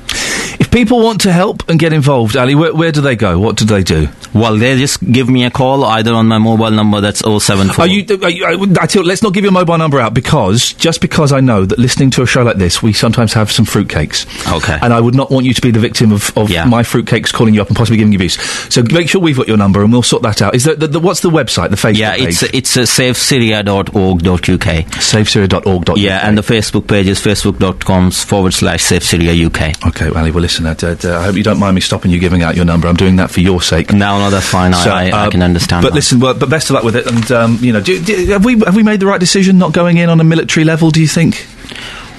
If 0.60 0.72
people 0.72 1.02
want 1.04 1.22
to 1.22 1.32
help 1.32 1.68
and 1.70 1.80
get 1.80 1.94
involved, 1.94 2.36
Ali, 2.38 2.56
where, 2.56 2.74
where 2.74 2.92
do 2.92 3.02
they 3.02 3.16
go? 3.16 3.40
What 3.40 3.58
do 3.58 3.66
they 3.66 3.84
do? 3.84 4.08
Well, 4.34 4.58
they 4.58 4.78
just 4.78 5.04
give 5.12 5.30
me 5.30 5.44
a 5.44 5.52
call 5.52 5.84
either 5.84 6.14
on 6.14 6.28
my 6.28 6.38
mobile 6.38 6.72
number 6.72 7.02
that's 7.02 7.20
074. 7.20 7.84
Are 7.84 7.88
you, 7.88 8.06
are 8.24 8.30
you, 8.30 8.46
I, 8.46 8.84
I 8.84 8.86
tell 8.88 9.04
let's 9.04 9.22
not 9.24 9.34
give 9.34 9.44
your 9.44 9.52
mobile 9.52 9.78
number 9.78 10.00
out 10.00 10.14
because 10.14 10.74
just 10.74 11.02
because 11.02 11.32
I 11.34 11.42
know 11.42 11.66
that 11.66 11.78
listening 11.80 12.12
to 12.12 12.22
a 12.22 12.26
show 12.26 12.44
like 12.44 12.58
this, 12.58 12.82
we 12.82 12.94
sometimes 12.94 13.34
have 13.34 13.52
some 13.52 13.66
fruitcakes. 13.66 14.26
Okay. 14.58 14.78
And 14.82 14.94
I 14.94 15.00
would 15.02 15.16
not 15.16 15.32
want 15.32 15.46
you 15.46 15.54
to 15.54 15.62
be 15.62 15.72
the 15.72 15.80
victim 15.80 16.12
of, 16.12 16.36
of 16.38 16.50
Yeah. 16.50 16.66
my 16.66 16.84
fruitcakes 16.84 17.34
calling 17.34 17.54
you 17.54 17.62
up 17.62 17.68
and 17.68 17.76
possibly 17.78 17.98
giving 17.98 18.14
you 18.14 18.18
abuse. 18.18 18.40
So 18.74 18.84
make 18.84 19.10
sure 19.10 19.22
we've 19.22 19.38
got 19.38 19.48
your 19.48 19.58
number 19.58 19.84
and 19.84 19.92
we'll 19.92 20.04
sort 20.04 20.24
that 20.24 20.42
out. 20.42 20.56
Is 20.56 20.64
that 20.66 20.80
the, 20.80 20.88
the, 20.88 21.00
what's 21.00 21.20
the 21.22 21.30
website? 21.30 21.70
The 21.70 21.76
Facebook 21.76 21.98
yeah, 21.98 22.16
page? 22.16 22.44
it's 22.44 22.76
it's 22.76 22.78
uh, 22.78 22.82
safesyria.org.uk. 22.82 24.68
SaveSyria.org.uk. 25.02 25.98
Yeah, 25.98 26.28
and 26.28 26.38
the 26.38 26.42
Facebook 26.42 26.88
page 26.88 27.08
is 27.08 27.20
facebook.com 27.20 28.12
forward 28.12 28.54
slash 28.54 28.84
Safe 28.84 29.04
Syria 29.04 29.48
UK. 29.48 29.86
Okay, 29.88 30.10
Ali, 30.18 30.32
well, 30.32 30.41
listen, 30.42 30.66
uh, 30.66 30.76
uh, 30.82 30.96
I 31.20 31.24
hope 31.24 31.36
you 31.36 31.44
don't 31.44 31.60
mind 31.60 31.76
me 31.76 31.82
stopping 31.82 32.12
you 32.12 32.20
giving 32.20 32.44
out 32.44 32.56
your 32.56 32.66
number. 32.66 32.88
I'm 32.88 32.96
doing 32.98 33.16
that 33.18 33.32
for 33.32 33.40
your 33.40 33.62
sake. 33.62 33.94
No, 33.94 34.20
no, 34.20 34.30
that's 34.30 34.48
fine. 34.48 34.74
So, 34.74 34.90
I, 34.92 35.06
I, 35.06 35.10
I 35.10 35.26
uh, 35.28 35.30
can 35.30 35.42
understand. 35.42 35.84
But 35.84 35.90
that. 35.90 35.96
listen, 35.96 36.20
well, 36.20 36.34
but 36.34 36.50
best 36.50 36.70
of 36.70 36.74
luck 36.76 36.84
with 36.84 36.96
it. 36.96 37.08
And 37.08 37.32
um, 37.32 37.58
you 37.62 37.72
know, 37.72 37.80
do, 37.82 38.02
do, 38.04 38.26
have 38.34 38.44
we 38.44 38.60
have 38.60 38.76
we 38.76 38.84
made 38.84 39.00
the 39.00 39.06
right 39.06 39.20
decision 39.20 39.58
not 39.58 39.72
going 39.74 39.98
in 39.98 40.10
on 40.10 40.20
a 40.20 40.24
military 40.26 40.66
level? 40.66 40.92
Do 40.92 41.00
you 41.02 41.08
think? 41.08 41.46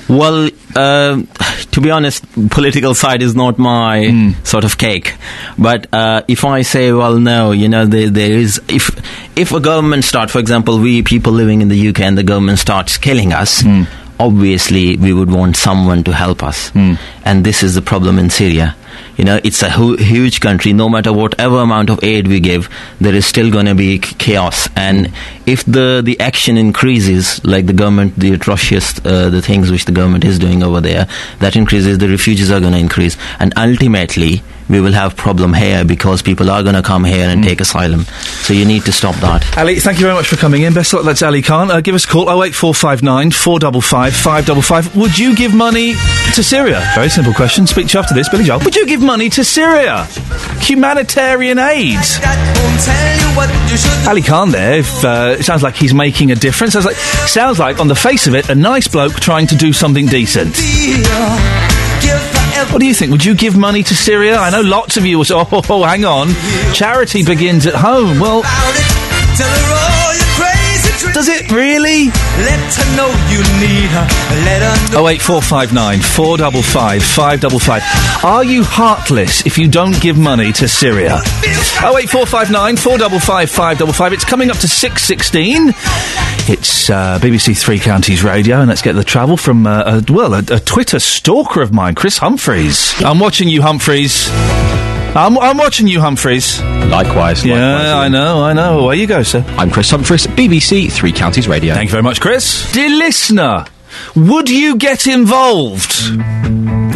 Well, 0.08 0.50
uh, 0.76 1.22
to 1.70 1.80
be 1.80 1.90
honest, 1.90 2.24
political 2.50 2.94
side 2.94 3.22
is 3.22 3.34
not 3.34 3.58
my 3.58 4.08
Hmm. 4.08 4.30
sort 4.44 4.64
of 4.64 4.76
cake. 4.76 5.14
But 5.56 5.86
uh, 5.94 6.22
if 6.28 6.44
I 6.44 6.62
say, 6.62 6.92
well, 6.92 7.18
no, 7.18 7.52
you 7.52 7.68
know, 7.68 7.86
there, 7.86 8.10
there 8.10 8.32
is 8.32 8.60
if 8.68 8.90
if 9.36 9.52
a 9.52 9.60
government 9.60 10.04
start, 10.04 10.30
for 10.30 10.38
example, 10.40 10.78
we 10.80 11.02
people 11.02 11.32
living 11.32 11.62
in 11.62 11.68
the 11.68 11.88
UK 11.88 12.00
and 12.00 12.18
the 12.18 12.24
government 12.24 12.58
starts 12.58 12.98
killing 12.98 13.32
us. 13.32 13.62
Hmm. 13.62 13.84
Obviously, 14.20 14.96
we 14.96 15.12
would 15.12 15.30
want 15.32 15.56
someone 15.56 16.04
to 16.04 16.12
help 16.12 16.42
us, 16.44 16.68
Hmm. 16.70 16.94
And 17.24 17.44
this 17.44 17.62
is 17.62 17.74
the 17.74 17.82
problem 17.82 18.18
in 18.18 18.30
Syria. 18.30 18.74
You 19.16 19.24
know, 19.24 19.40
it's 19.44 19.62
a 19.62 19.70
hu- 19.70 19.96
huge 19.96 20.40
country. 20.40 20.72
No 20.72 20.88
matter 20.88 21.12
whatever 21.12 21.58
amount 21.58 21.90
of 21.90 22.02
aid 22.02 22.26
we 22.28 22.40
give, 22.40 22.68
there 23.00 23.14
is 23.14 23.26
still 23.26 23.50
going 23.50 23.66
to 23.66 23.74
be 23.74 24.00
c- 24.00 24.14
chaos. 24.16 24.68
And 24.76 25.12
if 25.46 25.64
the 25.64 26.00
the 26.04 26.18
action 26.20 26.56
increases, 26.56 27.42
like 27.44 27.66
the 27.66 27.72
government, 27.72 28.14
the 28.16 28.32
atrocious, 28.32 28.98
uh, 29.04 29.28
the 29.30 29.42
things 29.42 29.70
which 29.70 29.84
the 29.84 29.92
government 29.92 30.24
is 30.24 30.38
doing 30.38 30.62
over 30.62 30.80
there, 30.80 31.06
that 31.40 31.56
increases, 31.56 31.98
the 31.98 32.08
refugees 32.08 32.50
are 32.50 32.60
going 32.60 32.72
to 32.72 32.78
increase, 32.78 33.16
and 33.38 33.52
ultimately 33.56 34.42
we 34.68 34.80
will 34.80 34.92
have 34.92 35.16
problem 35.16 35.52
here 35.52 35.84
because 35.84 36.22
people 36.22 36.48
are 36.50 36.62
going 36.62 36.74
to 36.74 36.82
come 36.82 37.04
here 37.04 37.28
and 37.28 37.42
take 37.42 37.60
asylum. 37.60 38.04
So 38.46 38.54
you 38.54 38.64
need 38.64 38.84
to 38.86 38.92
stop 38.92 39.14
that. 39.16 39.44
Ali, 39.58 39.78
thank 39.80 39.98
you 39.98 40.04
very 40.06 40.14
much 40.14 40.28
for 40.28 40.36
coming 40.36 40.62
in. 40.62 40.72
Best 40.72 40.92
of 40.94 40.98
luck. 41.00 41.06
That's 41.06 41.22
Ali 41.22 41.42
Khan. 41.42 41.70
Uh, 41.70 41.80
give 41.82 41.94
us 41.94 42.04
a 42.06 42.08
call 42.08 42.30
08459 42.42 43.32
455 43.32 44.14
555. 44.14 44.96
Would 44.96 45.18
you 45.18 45.34
give 45.36 45.52
money 45.54 45.92
to 46.34 46.42
Syria? 46.42 46.80
Very 46.94 47.10
simple 47.12 47.34
question. 47.34 47.66
Speak 47.66 47.88
to 47.88 47.92
you 47.92 48.00
after 48.00 48.14
this, 48.14 48.30
Billy 48.30 48.44
Joel. 48.44 48.60
Would 48.60 48.74
you 48.74 48.86
give 48.86 49.02
money 49.02 49.28
to 49.30 49.44
Syria? 49.44 50.06
Humanitarian 50.60 51.58
aid. 51.58 51.98
Ali 54.08 54.22
Khan 54.22 54.50
there. 54.50 54.78
If, 54.78 55.04
uh, 55.04 55.36
it 55.38 55.42
sounds 55.42 55.62
like 55.62 55.74
he's 55.76 55.92
making 55.92 56.32
a 56.32 56.34
difference. 56.34 56.72
Sounds 56.72 56.86
like, 56.86 56.96
sounds 56.96 57.58
like, 57.58 57.80
on 57.80 57.88
the 57.88 57.94
face 57.94 58.26
of 58.26 58.34
it, 58.34 58.48
a 58.48 58.54
nice 58.54 58.88
bloke 58.88 59.12
trying 59.12 59.46
to 59.48 59.56
do 59.56 59.74
something 59.74 60.06
decent. 60.06 60.56
What 62.72 62.80
do 62.80 62.86
you 62.86 62.94
think? 62.94 63.10
Would 63.10 63.26
you 63.26 63.34
give 63.34 63.58
money 63.58 63.82
to 63.82 63.94
Syria? 63.94 64.38
I 64.38 64.48
know 64.48 64.62
lots 64.62 64.96
of 64.96 65.04
you 65.04 65.18
will 65.18 65.26
say, 65.26 65.34
oh, 65.36 65.82
hang 65.84 66.06
on. 66.06 66.28
Charity 66.72 67.24
begins 67.24 67.66
at 67.66 67.74
home. 67.74 68.20
Well, 68.20 68.42
does 71.12 71.28
it 71.28 71.50
really? 71.52 72.06
Let 72.06 72.74
her 72.74 72.96
know 72.96 73.08
you 73.28 73.38
need 73.60 73.88
her. 73.90 74.06
Let 74.44 74.62
her 74.62 74.92
know. 74.92 75.00
Oh 75.02 75.08
eight 75.08 75.20
four 75.22 75.42
five 75.42 75.72
nine 75.72 76.00
four 76.00 76.36
double 76.36 76.62
five 76.62 77.02
five 77.02 77.40
double 77.40 77.58
five. 77.58 77.82
Are 78.24 78.44
you 78.44 78.62
heartless 78.64 79.44
if 79.46 79.58
you 79.58 79.68
don't 79.68 80.00
give 80.00 80.16
money 80.16 80.52
to 80.54 80.68
Syria? 80.68 81.20
Oh 81.84 81.98
eight 82.00 82.08
four 82.08 82.26
five 82.26 82.50
nine 82.50 82.76
four 82.76 82.98
double 82.98 83.20
five 83.20 83.50
five 83.50 83.78
double 83.78 83.92
five. 83.92 84.12
It's 84.12 84.24
coming 84.24 84.50
up 84.50 84.56
to 84.58 84.68
six 84.68 85.02
sixteen. 85.02 85.68
It's 86.48 86.90
uh, 86.90 87.18
BBC 87.20 87.56
Three 87.58 87.78
Counties 87.78 88.24
Radio, 88.24 88.58
and 88.60 88.68
let's 88.68 88.82
get 88.82 88.94
the 88.94 89.04
travel 89.04 89.36
from 89.36 89.66
uh, 89.66 90.02
a, 90.08 90.12
well 90.12 90.34
a, 90.34 90.38
a 90.50 90.58
Twitter 90.60 90.98
stalker 90.98 91.60
of 91.62 91.72
mine, 91.72 91.94
Chris 91.94 92.18
Humphreys. 92.18 93.00
I'm 93.02 93.18
watching 93.20 93.48
you, 93.48 93.62
Humphreys. 93.62 94.28
I'm, 95.14 95.36
I'm 95.38 95.58
watching 95.58 95.86
you, 95.88 96.00
Humphreys. 96.00 96.62
Likewise. 96.62 97.44
Yeah, 97.44 97.54
likewise, 97.74 97.86
I 97.92 98.08
know, 98.08 98.42
I 98.42 98.52
know. 98.54 98.80
Away 98.80 98.96
you 98.96 99.06
go, 99.06 99.22
sir. 99.22 99.44
I'm 99.58 99.70
Chris 99.70 99.90
Humphries, 99.90 100.26
BBC 100.26 100.90
Three 100.90 101.12
Counties 101.12 101.46
Radio. 101.46 101.74
Thank 101.74 101.88
you 101.88 101.92
very 101.92 102.02
much, 102.02 102.18
Chris. 102.20 102.72
Dear 102.72 102.88
listener, 102.88 103.66
would 104.16 104.48
you 104.48 104.76
get 104.76 105.06
involved? 105.06 105.92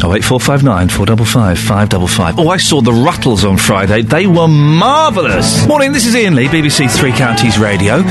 Oh 0.07 0.15
eight 0.15 0.23
four 0.23 0.39
five 0.39 0.63
nine 0.63 0.89
four 0.89 1.05
double 1.05 1.25
five 1.25 1.59
five 1.59 1.89
double 1.89 2.07
five. 2.07 2.39
Oh, 2.39 2.49
I 2.49 2.59
saw 2.59 2.81
the 2.81 2.93
Rutles 2.93 3.43
on 3.43 3.57
Friday. 3.57 4.03
They 4.03 4.29
were 4.29 4.47
marvellous. 4.47 5.67
Morning, 5.67 5.91
this 5.91 6.07
is 6.07 6.15
Iain 6.15 6.37
Lee, 6.37 6.47
BBC 6.47 6.89
Three 6.89 7.11
Counties 7.11 7.59
Radio. 7.59 8.05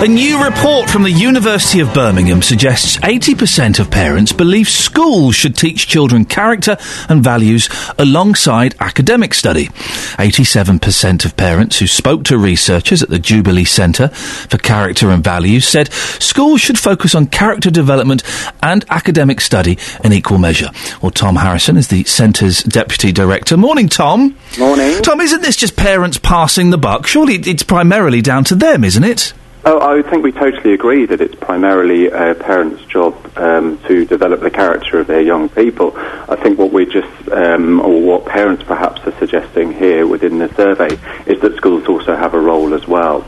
A 0.00 0.08
new 0.08 0.42
report 0.42 0.88
from 0.88 1.02
the 1.02 1.10
University 1.10 1.80
of 1.80 1.92
Birmingham 1.92 2.40
suggests 2.40 2.96
80% 2.96 3.80
of 3.80 3.90
parents 3.90 4.32
believe 4.32 4.66
schools 4.66 5.34
should 5.34 5.54
teach 5.54 5.86
children 5.88 6.24
character 6.24 6.78
and 7.10 7.22
values 7.22 7.68
alongside 7.98 8.74
academic 8.80 9.34
study. 9.34 9.66
87% 10.16 11.26
of 11.26 11.36
parents 11.36 11.78
who 11.78 11.86
spoke 11.86 12.24
to 12.24 12.38
researchers 12.38 13.02
at 13.02 13.10
the 13.10 13.18
Jubilee 13.18 13.66
Centre 13.66 14.08
for 14.08 14.56
Character 14.56 15.10
and 15.10 15.22
Values 15.22 15.68
said 15.68 15.92
schools 15.92 16.62
should 16.62 16.78
focus 16.78 17.14
on 17.14 17.26
character 17.26 17.70
development 17.70 18.22
and 18.62 18.86
academic 18.88 19.42
study 19.42 19.76
in 20.02 20.14
equal 20.14 20.38
measure. 20.38 20.70
Well, 21.02 21.10
Tom 21.10 21.41
Harrison 21.42 21.76
is 21.76 21.88
the 21.88 22.04
Centre's 22.04 22.62
Deputy 22.62 23.10
Director. 23.10 23.56
Morning, 23.56 23.88
Tom. 23.88 24.36
Morning. 24.60 25.02
Tom, 25.02 25.20
isn't 25.20 25.42
this 25.42 25.56
just 25.56 25.74
parents 25.74 26.16
passing 26.16 26.70
the 26.70 26.78
buck? 26.78 27.04
Surely 27.04 27.34
it's 27.34 27.64
primarily 27.64 28.22
down 28.22 28.44
to 28.44 28.54
them, 28.54 28.84
isn't 28.84 29.02
it? 29.02 29.34
Oh, 29.64 29.80
I 29.80 30.08
think 30.08 30.22
we 30.22 30.30
totally 30.30 30.72
agree 30.72 31.04
that 31.06 31.20
it's 31.20 31.34
primarily 31.34 32.06
a 32.06 32.36
parent's 32.36 32.84
job 32.84 33.16
um, 33.36 33.78
to 33.88 34.04
develop 34.04 34.40
the 34.40 34.52
character 34.52 35.00
of 35.00 35.08
their 35.08 35.20
young 35.20 35.48
people. 35.48 35.92
I 35.96 36.36
think 36.36 36.60
what 36.60 36.72
we're 36.72 36.86
just, 36.86 37.28
um, 37.32 37.80
or 37.80 38.00
what 38.00 38.24
parents 38.24 38.62
perhaps 38.62 39.04
are 39.04 39.18
suggesting 39.18 39.72
here 39.72 40.06
within 40.06 40.38
the 40.38 40.48
survey, 40.54 40.96
is 41.26 41.40
that 41.40 41.56
schools 41.56 41.88
also 41.88 42.14
have 42.14 42.34
a 42.34 42.40
role 42.40 42.72
as 42.72 42.86
well. 42.86 43.22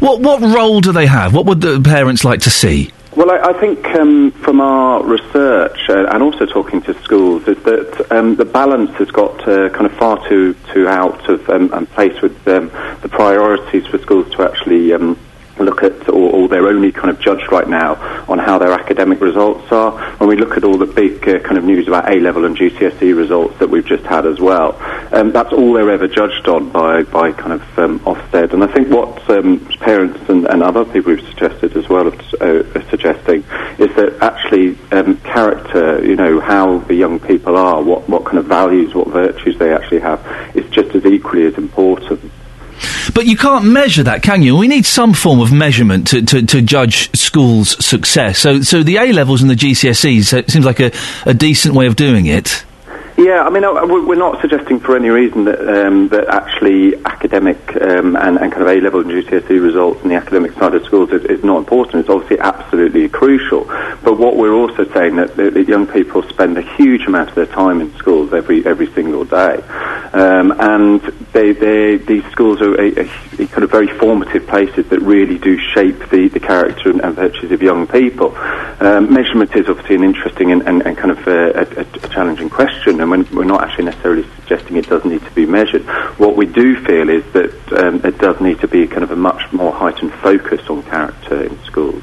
What 0.00 0.20
what 0.20 0.40
role 0.40 0.80
do 0.80 0.90
they 0.90 1.06
have? 1.06 1.32
What 1.32 1.46
would 1.46 1.60
the 1.60 1.80
parents 1.80 2.24
like 2.24 2.40
to 2.40 2.50
see? 2.50 2.90
Well, 3.16 3.30
I, 3.30 3.50
I 3.50 3.52
think 3.60 3.86
um, 3.94 4.32
from 4.32 4.60
our 4.60 5.04
research 5.04 5.88
uh, 5.88 6.06
and 6.06 6.20
also 6.20 6.46
talking 6.46 6.82
to 6.82 7.00
schools 7.02 7.46
is 7.46 7.62
that 7.62 8.10
um, 8.10 8.34
the 8.34 8.44
balance 8.44 8.90
has 8.96 9.08
got 9.12 9.46
uh, 9.46 9.68
kind 9.70 9.86
of 9.86 9.92
far 9.92 10.26
too 10.28 10.54
too 10.72 10.88
out 10.88 11.28
of 11.28 11.48
um, 11.48 11.72
and 11.72 11.88
place 11.90 12.20
with 12.20 12.36
um, 12.48 12.70
the 13.02 13.08
priorities 13.08 13.86
for 13.86 13.98
schools 13.98 14.28
to 14.32 14.42
actually 14.42 14.92
um, 14.92 15.16
look 15.60 15.84
at, 15.84 16.08
or, 16.08 16.32
or 16.32 16.43
they're 16.54 16.68
only 16.68 16.92
kind 16.92 17.10
of 17.10 17.18
judged 17.18 17.50
right 17.50 17.68
now 17.68 17.96
on 18.28 18.38
how 18.38 18.58
their 18.58 18.72
academic 18.72 19.20
results 19.20 19.72
are. 19.72 19.90
When 20.18 20.28
we 20.28 20.36
look 20.36 20.56
at 20.56 20.62
all 20.62 20.78
the 20.78 20.86
big 20.86 21.28
uh, 21.28 21.40
kind 21.40 21.58
of 21.58 21.64
news 21.64 21.88
about 21.88 22.08
A 22.08 22.20
level 22.20 22.44
and 22.44 22.56
GCSE 22.56 23.16
results 23.16 23.58
that 23.58 23.68
we've 23.68 23.84
just 23.84 24.04
had 24.04 24.24
as 24.24 24.38
well, 24.38 24.76
um, 25.12 25.32
that's 25.32 25.52
all 25.52 25.72
they're 25.72 25.90
ever 25.90 26.06
judged 26.06 26.46
on 26.46 26.70
by 26.70 27.02
by 27.02 27.32
kind 27.32 27.54
of 27.54 27.78
um, 27.78 27.98
Ofsted. 28.00 28.52
And 28.52 28.62
I 28.62 28.68
think 28.68 28.88
what 28.88 29.28
um, 29.30 29.66
parents 29.80 30.28
and, 30.28 30.46
and 30.46 30.62
other 30.62 30.84
people 30.84 31.16
who've 31.16 31.28
suggested 31.28 31.76
as 31.76 31.88
well 31.88 32.06
are, 32.06 32.16
uh, 32.40 32.62
are 32.76 32.88
suggesting 32.88 33.42
is 33.78 33.92
that 33.96 34.18
actually 34.20 34.78
um, 34.92 35.16
character, 35.22 36.04
you 36.06 36.14
know, 36.14 36.38
how 36.38 36.78
the 36.78 36.94
young 36.94 37.18
people 37.18 37.56
are, 37.56 37.82
what 37.82 38.08
what 38.08 38.24
kind 38.24 38.38
of 38.38 38.44
values, 38.44 38.94
what 38.94 39.08
virtues 39.08 39.58
they 39.58 39.74
actually 39.74 40.00
have, 40.00 40.20
is 40.54 40.70
just 40.70 40.94
as 40.94 41.04
equally 41.04 41.46
as 41.46 41.54
important. 41.54 42.30
But 43.14 43.26
you 43.26 43.36
can't 43.36 43.64
measure 43.64 44.02
that, 44.02 44.22
can 44.24 44.42
you? 44.42 44.56
We 44.56 44.66
need 44.66 44.84
some 44.84 45.14
form 45.14 45.40
of 45.40 45.52
measurement 45.52 46.08
to, 46.08 46.22
to, 46.22 46.44
to 46.46 46.60
judge 46.60 47.16
schools' 47.16 47.84
success. 47.84 48.40
So, 48.40 48.60
so 48.62 48.82
the 48.82 48.96
A 48.96 49.12
levels 49.12 49.40
and 49.40 49.48
the 49.48 49.54
GCSEs 49.54 50.50
seems 50.50 50.64
like 50.64 50.80
a, 50.80 50.90
a 51.24 51.32
decent 51.32 51.76
way 51.76 51.86
of 51.86 51.94
doing 51.94 52.26
it. 52.26 52.64
Yeah, 53.16 53.44
I 53.44 53.50
mean, 53.50 53.62
we- 53.92 54.00
we're 54.00 54.16
not 54.16 54.40
suggesting 54.40 54.80
for 54.80 54.96
any 54.96 55.08
reason 55.08 55.44
that 55.44 55.60
um, 55.60 56.08
that 56.08 56.26
actually 56.26 56.96
academic 57.04 57.58
um, 57.80 58.16
and, 58.16 58.38
and 58.38 58.50
kind 58.50 58.62
of 58.62 58.68
A 58.68 58.80
level 58.80 59.00
and 59.02 59.10
GCSE 59.10 59.62
results 59.62 60.02
in 60.02 60.08
the 60.08 60.16
academic 60.16 60.52
side 60.54 60.74
of 60.74 60.84
schools 60.84 61.10
is, 61.12 61.24
is 61.26 61.44
not 61.44 61.58
important. 61.58 62.00
It's 62.00 62.08
obviously 62.08 62.40
absolutely 62.40 63.08
crucial. 63.08 63.66
But 64.02 64.18
what 64.18 64.36
we're 64.36 64.52
also 64.52 64.84
saying 64.92 65.14
that, 65.16 65.36
that, 65.36 65.54
young 65.68 65.86
people 65.86 66.24
spend 66.24 66.58
a 66.58 66.62
huge 66.76 67.06
amount 67.06 67.28
of 67.28 67.36
their 67.36 67.46
time 67.46 67.80
in 67.80 67.94
schools 67.98 68.32
every 68.34 68.66
every 68.66 68.92
single 68.92 69.24
day, 69.24 69.62
um, 70.12 70.52
and 70.58 71.00
they, 71.32 71.52
they 71.52 71.96
these 71.98 72.24
schools 72.32 72.60
are 72.60 72.74
a, 72.74 72.88
a, 72.98 73.08
a 73.38 73.46
kind 73.46 73.62
of 73.62 73.70
very 73.70 73.88
formative 73.96 74.44
places 74.48 74.88
that 74.88 75.00
really 75.00 75.38
do 75.38 75.56
shape 75.72 76.10
the, 76.10 76.28
the 76.28 76.40
character 76.40 76.90
and, 76.90 77.00
and 77.00 77.14
virtues 77.14 77.52
of 77.52 77.62
young 77.62 77.86
people. 77.86 78.34
Um, 78.80 79.14
measurement 79.14 79.54
is 79.54 79.68
obviously 79.68 79.94
an 79.94 80.02
interesting 80.02 80.50
and, 80.50 80.62
and, 80.66 80.82
and 80.84 80.98
kind 80.98 81.12
of 81.12 81.26
a, 81.28 81.60
a 82.04 82.08
challenging 82.08 82.50
question, 82.50 83.00
and 83.12 83.28
we're 83.30 83.44
not 83.44 83.62
actually 83.62 83.84
necessarily 83.84 84.24
suggesting 84.36 84.76
it 84.76 84.88
does 84.88 85.04
need 85.04 85.22
to 85.22 85.30
be 85.32 85.46
measured. 85.46 85.82
What 86.18 86.36
we 86.36 86.46
do 86.46 86.82
feel 86.84 87.08
is 87.08 87.24
that 87.32 87.72
um, 87.72 87.98
does 87.98 88.40
need 88.40 88.60
to 88.60 88.68
be 88.68 88.86
kind 88.86 89.02
of 89.02 89.10
a 89.10 89.16
much 89.16 89.52
more 89.52 89.72
heightened 89.72 90.12
focus 90.14 90.68
on 90.68 90.82
character 90.84 91.44
in 91.44 91.62
schools. 91.64 92.02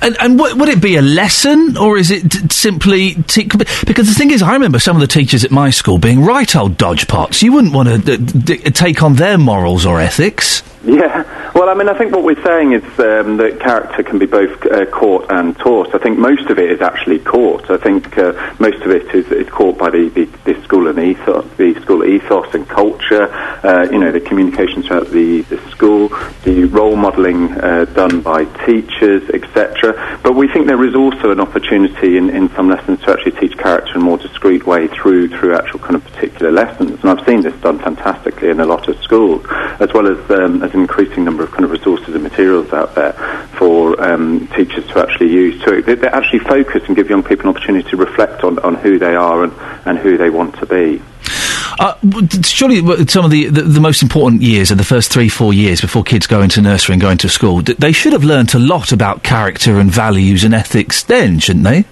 And, 0.00 0.16
and 0.20 0.38
would 0.38 0.68
it 0.68 0.82
be 0.82 0.96
a 0.96 1.02
lesson, 1.02 1.76
or 1.76 1.96
is 1.96 2.10
it 2.10 2.30
t- 2.30 2.48
simply 2.50 3.14
t- 3.14 3.48
because 3.86 4.06
the 4.06 4.14
thing 4.14 4.30
is, 4.30 4.42
I 4.42 4.52
remember 4.52 4.78
some 4.78 4.96
of 4.96 5.00
the 5.00 5.06
teachers 5.06 5.44
at 5.44 5.50
my 5.50 5.70
school 5.70 5.98
being 5.98 6.24
right 6.24 6.54
old 6.56 6.76
dodgepots. 6.76 7.42
You 7.42 7.52
wouldn't 7.52 7.72
want 7.72 7.88
to 7.88 8.16
d- 8.16 8.56
d- 8.56 8.70
take 8.70 9.02
on 9.02 9.14
their 9.14 9.38
morals 9.38 9.86
or 9.86 10.00
ethics. 10.00 10.62
Yeah, 10.94 11.52
well, 11.54 11.70
I 11.70 11.74
mean, 11.74 11.88
I 11.88 11.96
think 11.96 12.12
what 12.12 12.24
we're 12.24 12.42
saying 12.44 12.72
is 12.72 12.84
um, 13.00 13.38
that 13.38 13.58
character 13.58 14.02
can 14.02 14.18
be 14.18 14.26
both 14.26 14.64
uh, 14.66 14.84
caught 14.86 15.30
and 15.30 15.56
taught. 15.56 15.94
I 15.94 15.98
think 15.98 16.18
most 16.18 16.50
of 16.50 16.58
it 16.58 16.70
is 16.70 16.82
actually 16.82 17.20
caught. 17.20 17.70
I 17.70 17.78
think 17.78 18.18
uh, 18.18 18.54
most 18.58 18.82
of 18.82 18.90
it 18.90 19.14
is, 19.14 19.26
is 19.32 19.48
caught 19.48 19.78
by 19.78 19.88
the, 19.88 20.10
the, 20.10 20.24
the 20.44 20.62
school 20.62 20.86
and 20.88 20.98
ethos, 20.98 21.46
the 21.56 21.74
school 21.80 22.04
ethos 22.04 22.52
and 22.54 22.68
culture. 22.68 23.32
Uh, 23.64 23.88
you 23.90 23.98
know, 23.98 24.12
the 24.12 24.20
communication 24.20 24.82
throughout 24.82 25.08
the, 25.08 25.40
the 25.42 25.58
school, 25.70 26.10
the 26.44 26.64
role 26.66 26.96
modelling 26.96 27.52
uh, 27.52 27.86
done 27.86 28.20
by 28.20 28.44
teachers, 28.66 29.28
etc. 29.30 30.20
But 30.22 30.34
we 30.34 30.48
think 30.48 30.66
there 30.66 30.84
is 30.84 30.94
also 30.94 31.30
an 31.30 31.40
opportunity 31.40 32.18
in, 32.18 32.28
in 32.28 32.50
some 32.50 32.68
lessons 32.68 33.00
to 33.02 33.12
actually 33.12 33.32
teach 33.32 33.56
character 33.56 33.94
in 33.94 34.02
a 34.02 34.04
more 34.04 34.18
discreet 34.18 34.66
way 34.66 34.88
through 34.88 35.28
through 35.28 35.56
actual 35.56 35.80
kind 35.80 35.94
of 35.94 36.04
particular 36.04 36.52
lessons. 36.52 37.00
And 37.00 37.08
I've 37.08 37.24
seen 37.26 37.40
this 37.40 37.58
done 37.62 37.78
fantastically 37.78 38.50
in 38.50 38.60
a 38.60 38.66
lot 38.66 38.86
of 38.88 39.00
schools, 39.02 39.46
as 39.80 39.90
well 39.94 40.06
as 40.06 40.30
um, 40.30 40.62
as 40.62 40.73
an 40.74 40.80
increasing 40.80 41.24
number 41.24 41.42
of 41.42 41.50
kind 41.50 41.64
of 41.64 41.70
resources 41.70 42.14
and 42.14 42.22
materials 42.22 42.72
out 42.72 42.94
there 42.94 43.12
for 43.58 44.00
um, 44.02 44.46
teachers 44.48 44.86
to 44.88 44.98
actually 44.98 45.32
use 45.32 45.62
to 45.64 45.82
they, 45.82 45.94
they 45.94 46.08
actually 46.08 46.40
focus 46.40 46.82
and 46.86 46.96
give 46.96 47.08
young 47.08 47.22
people 47.22 47.48
an 47.48 47.56
opportunity 47.56 47.88
to 47.90 47.96
reflect 47.96 48.44
on, 48.44 48.58
on 48.60 48.74
who 48.74 48.98
they 48.98 49.14
are 49.14 49.44
and, 49.44 49.52
and 49.86 49.98
who 49.98 50.16
they 50.16 50.30
want 50.30 50.54
to 50.56 50.66
be. 50.66 51.02
Uh, 51.78 51.94
surely, 52.42 52.80
some 53.06 53.24
of 53.24 53.30
the, 53.30 53.46
the 53.46 53.62
the 53.62 53.80
most 53.80 54.02
important 54.02 54.42
years 54.42 54.70
are 54.70 54.76
the 54.76 54.84
first 54.84 55.10
three, 55.10 55.28
four 55.28 55.52
years 55.52 55.80
before 55.80 56.04
kids 56.04 56.26
go 56.26 56.40
into 56.40 56.60
nursery 56.60 56.92
and 56.92 57.02
go 57.02 57.10
into 57.10 57.28
school. 57.28 57.62
They 57.62 57.92
should 57.92 58.12
have 58.12 58.22
learnt 58.22 58.54
a 58.54 58.58
lot 58.58 58.92
about 58.92 59.22
character 59.22 59.80
and 59.80 59.90
values 59.90 60.44
and 60.44 60.54
ethics 60.54 61.02
then, 61.02 61.38
shouldn't 61.38 61.64
they? 61.64 61.84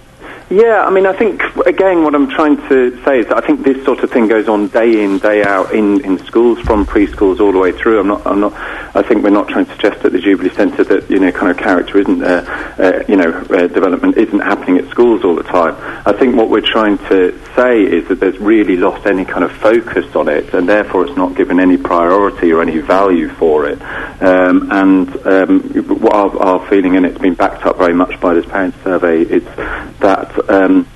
Yeah, 0.53 0.85
I 0.85 0.91
mean, 0.91 1.07
I 1.07 1.13
think 1.13 1.41
again, 1.65 2.03
what 2.03 2.13
I'm 2.13 2.29
trying 2.29 2.57
to 2.69 3.03
say 3.03 3.21
is 3.21 3.27
that 3.29 3.37
I 3.37 3.41
think 3.41 3.63
this 3.63 3.83
sort 3.85 4.03
of 4.03 4.11
thing 4.11 4.27
goes 4.27 4.47
on 4.47 4.67
day 4.67 5.03
in, 5.03 5.17
day 5.17 5.43
out 5.43 5.73
in, 5.73 6.05
in 6.05 6.23
schools, 6.25 6.59
from 6.59 6.85
preschools 6.85 7.39
all 7.39 7.51
the 7.51 7.57
way 7.57 7.71
through. 7.71 7.99
I'm 7.99 8.07
not, 8.07 8.27
I'm 8.27 8.39
not. 8.39 8.53
I 8.95 9.01
think 9.01 9.23
we're 9.23 9.31
not 9.31 9.47
trying 9.47 9.65
to 9.65 9.71
suggest 9.71 10.05
at 10.05 10.11
the 10.11 10.19
Jubilee 10.19 10.51
Centre 10.51 10.83
that 10.83 11.09
you 11.09 11.17
know, 11.17 11.31
kind 11.31 11.49
of 11.49 11.57
character 11.57 11.97
isn't, 11.97 12.21
uh, 12.21 12.75
uh, 12.77 13.03
you 13.07 13.15
know, 13.15 13.31
uh, 13.31 13.65
development 13.65 14.15
isn't 14.15 14.41
happening 14.41 14.77
at 14.77 14.91
schools 14.91 15.25
all 15.25 15.33
the 15.33 15.41
time. 15.41 15.75
I 16.05 16.13
think 16.13 16.35
what 16.35 16.51
we're 16.51 16.61
trying 16.61 16.99
to 17.09 17.31
say 17.55 17.81
is 17.81 18.07
that 18.09 18.19
there's 18.19 18.37
really 18.37 18.77
lost 18.77 19.07
any 19.07 19.25
kind 19.25 19.43
of 19.43 19.51
focus 19.53 20.15
on 20.15 20.27
it, 20.27 20.53
and 20.53 20.69
therefore 20.69 21.07
it's 21.07 21.17
not 21.17 21.35
given 21.35 21.59
any 21.59 21.77
priority 21.77 22.51
or 22.51 22.61
any 22.61 22.77
value 22.77 23.29
for 23.29 23.67
it. 23.67 23.81
Um, 24.21 24.71
and 24.71 25.25
um, 25.25 25.61
what 25.99 26.13
our, 26.13 26.37
our 26.37 26.69
feeling, 26.69 26.95
and 26.95 27.07
it's 27.07 27.17
been 27.17 27.33
backed 27.33 27.65
up 27.65 27.79
very 27.79 27.95
much 27.95 28.21
by 28.21 28.35
this 28.35 28.45
parent 28.45 28.75
survey, 28.83 29.23
is 29.23 29.43
that 30.03 30.42
um, 30.49 30.87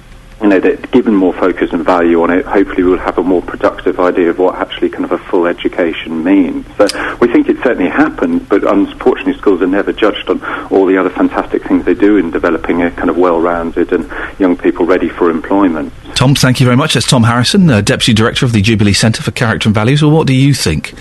you 0.41 0.47
know 0.47 0.59
that 0.59 0.91
given 0.91 1.15
more 1.15 1.33
focus 1.33 1.71
and 1.73 1.83
value 1.83 2.21
on 2.21 2.29
it, 2.29 2.45
hopefully 2.45 2.83
we'll 2.83 2.97
have 2.99 3.17
a 3.17 3.23
more 3.23 3.41
productive 3.41 3.99
idea 3.99 4.29
of 4.29 4.37
what 4.37 4.55
actually 4.55 4.89
kind 4.89 5.03
of 5.03 5.11
a 5.11 5.17
full 5.17 5.47
education 5.47 6.23
means. 6.23 6.65
So 6.77 6.85
we 7.17 7.27
think 7.27 7.49
it 7.49 7.57
certainly 7.63 7.89
happened, 7.89 8.47
but 8.47 8.63
unfortunately 8.63 9.33
schools 9.37 9.61
are 9.61 9.67
never 9.67 9.91
judged 9.93 10.29
on 10.29 10.43
all 10.71 10.85
the 10.85 10.97
other 10.97 11.09
fantastic 11.09 11.63
things 11.63 11.85
they 11.85 11.95
do 11.95 12.17
in 12.17 12.29
developing 12.29 12.83
a 12.83 12.91
kind 12.91 13.09
of 13.09 13.17
well-rounded 13.17 13.91
and 13.93 14.11
young 14.39 14.57
people 14.57 14.85
ready 14.85 15.09
for 15.09 15.31
employment. 15.31 15.91
Tom, 16.17 16.33
thank 16.33 16.59
you 16.59 16.65
very 16.65 16.75
much. 16.75 16.95
That's 16.95 17.05
Tom 17.05 17.21
Harrison, 17.21 17.69
uh, 17.69 17.81
Deputy 17.81 18.11
Director 18.11 18.43
of 18.43 18.51
the 18.51 18.59
Jubilee 18.59 18.93
Centre 18.93 19.21
for 19.21 19.29
Character 19.29 19.69
and 19.69 19.75
Values. 19.75 20.01
Well, 20.01 20.09
what 20.09 20.25
do 20.25 20.33
you 20.33 20.51
think? 20.55 20.93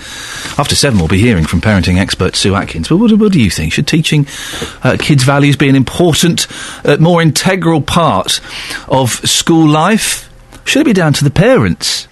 After 0.59 0.75
seven, 0.75 0.99
we'll 0.99 1.07
be 1.07 1.17
hearing 1.17 1.43
from 1.43 1.59
parenting 1.59 1.97
expert 1.97 2.35
Sue 2.35 2.53
Atkins. 2.53 2.87
But 2.87 2.97
what, 2.97 3.11
what 3.13 3.31
do 3.31 3.41
you 3.41 3.49
think? 3.49 3.73
Should 3.73 3.87
teaching 3.87 4.27
uh, 4.83 4.95
kids 4.99 5.23
values 5.23 5.55
be 5.55 5.69
an 5.69 5.75
important, 5.75 6.45
uh, 6.85 6.97
more 6.99 7.19
integral 7.19 7.81
part 7.81 8.39
of 8.89 9.09
school 9.27 9.67
life? 9.67 10.31
Should 10.65 10.83
it 10.83 10.85
be 10.85 10.93
down 10.93 11.13
to 11.13 11.23
the 11.23 11.31
parents? 11.31 12.05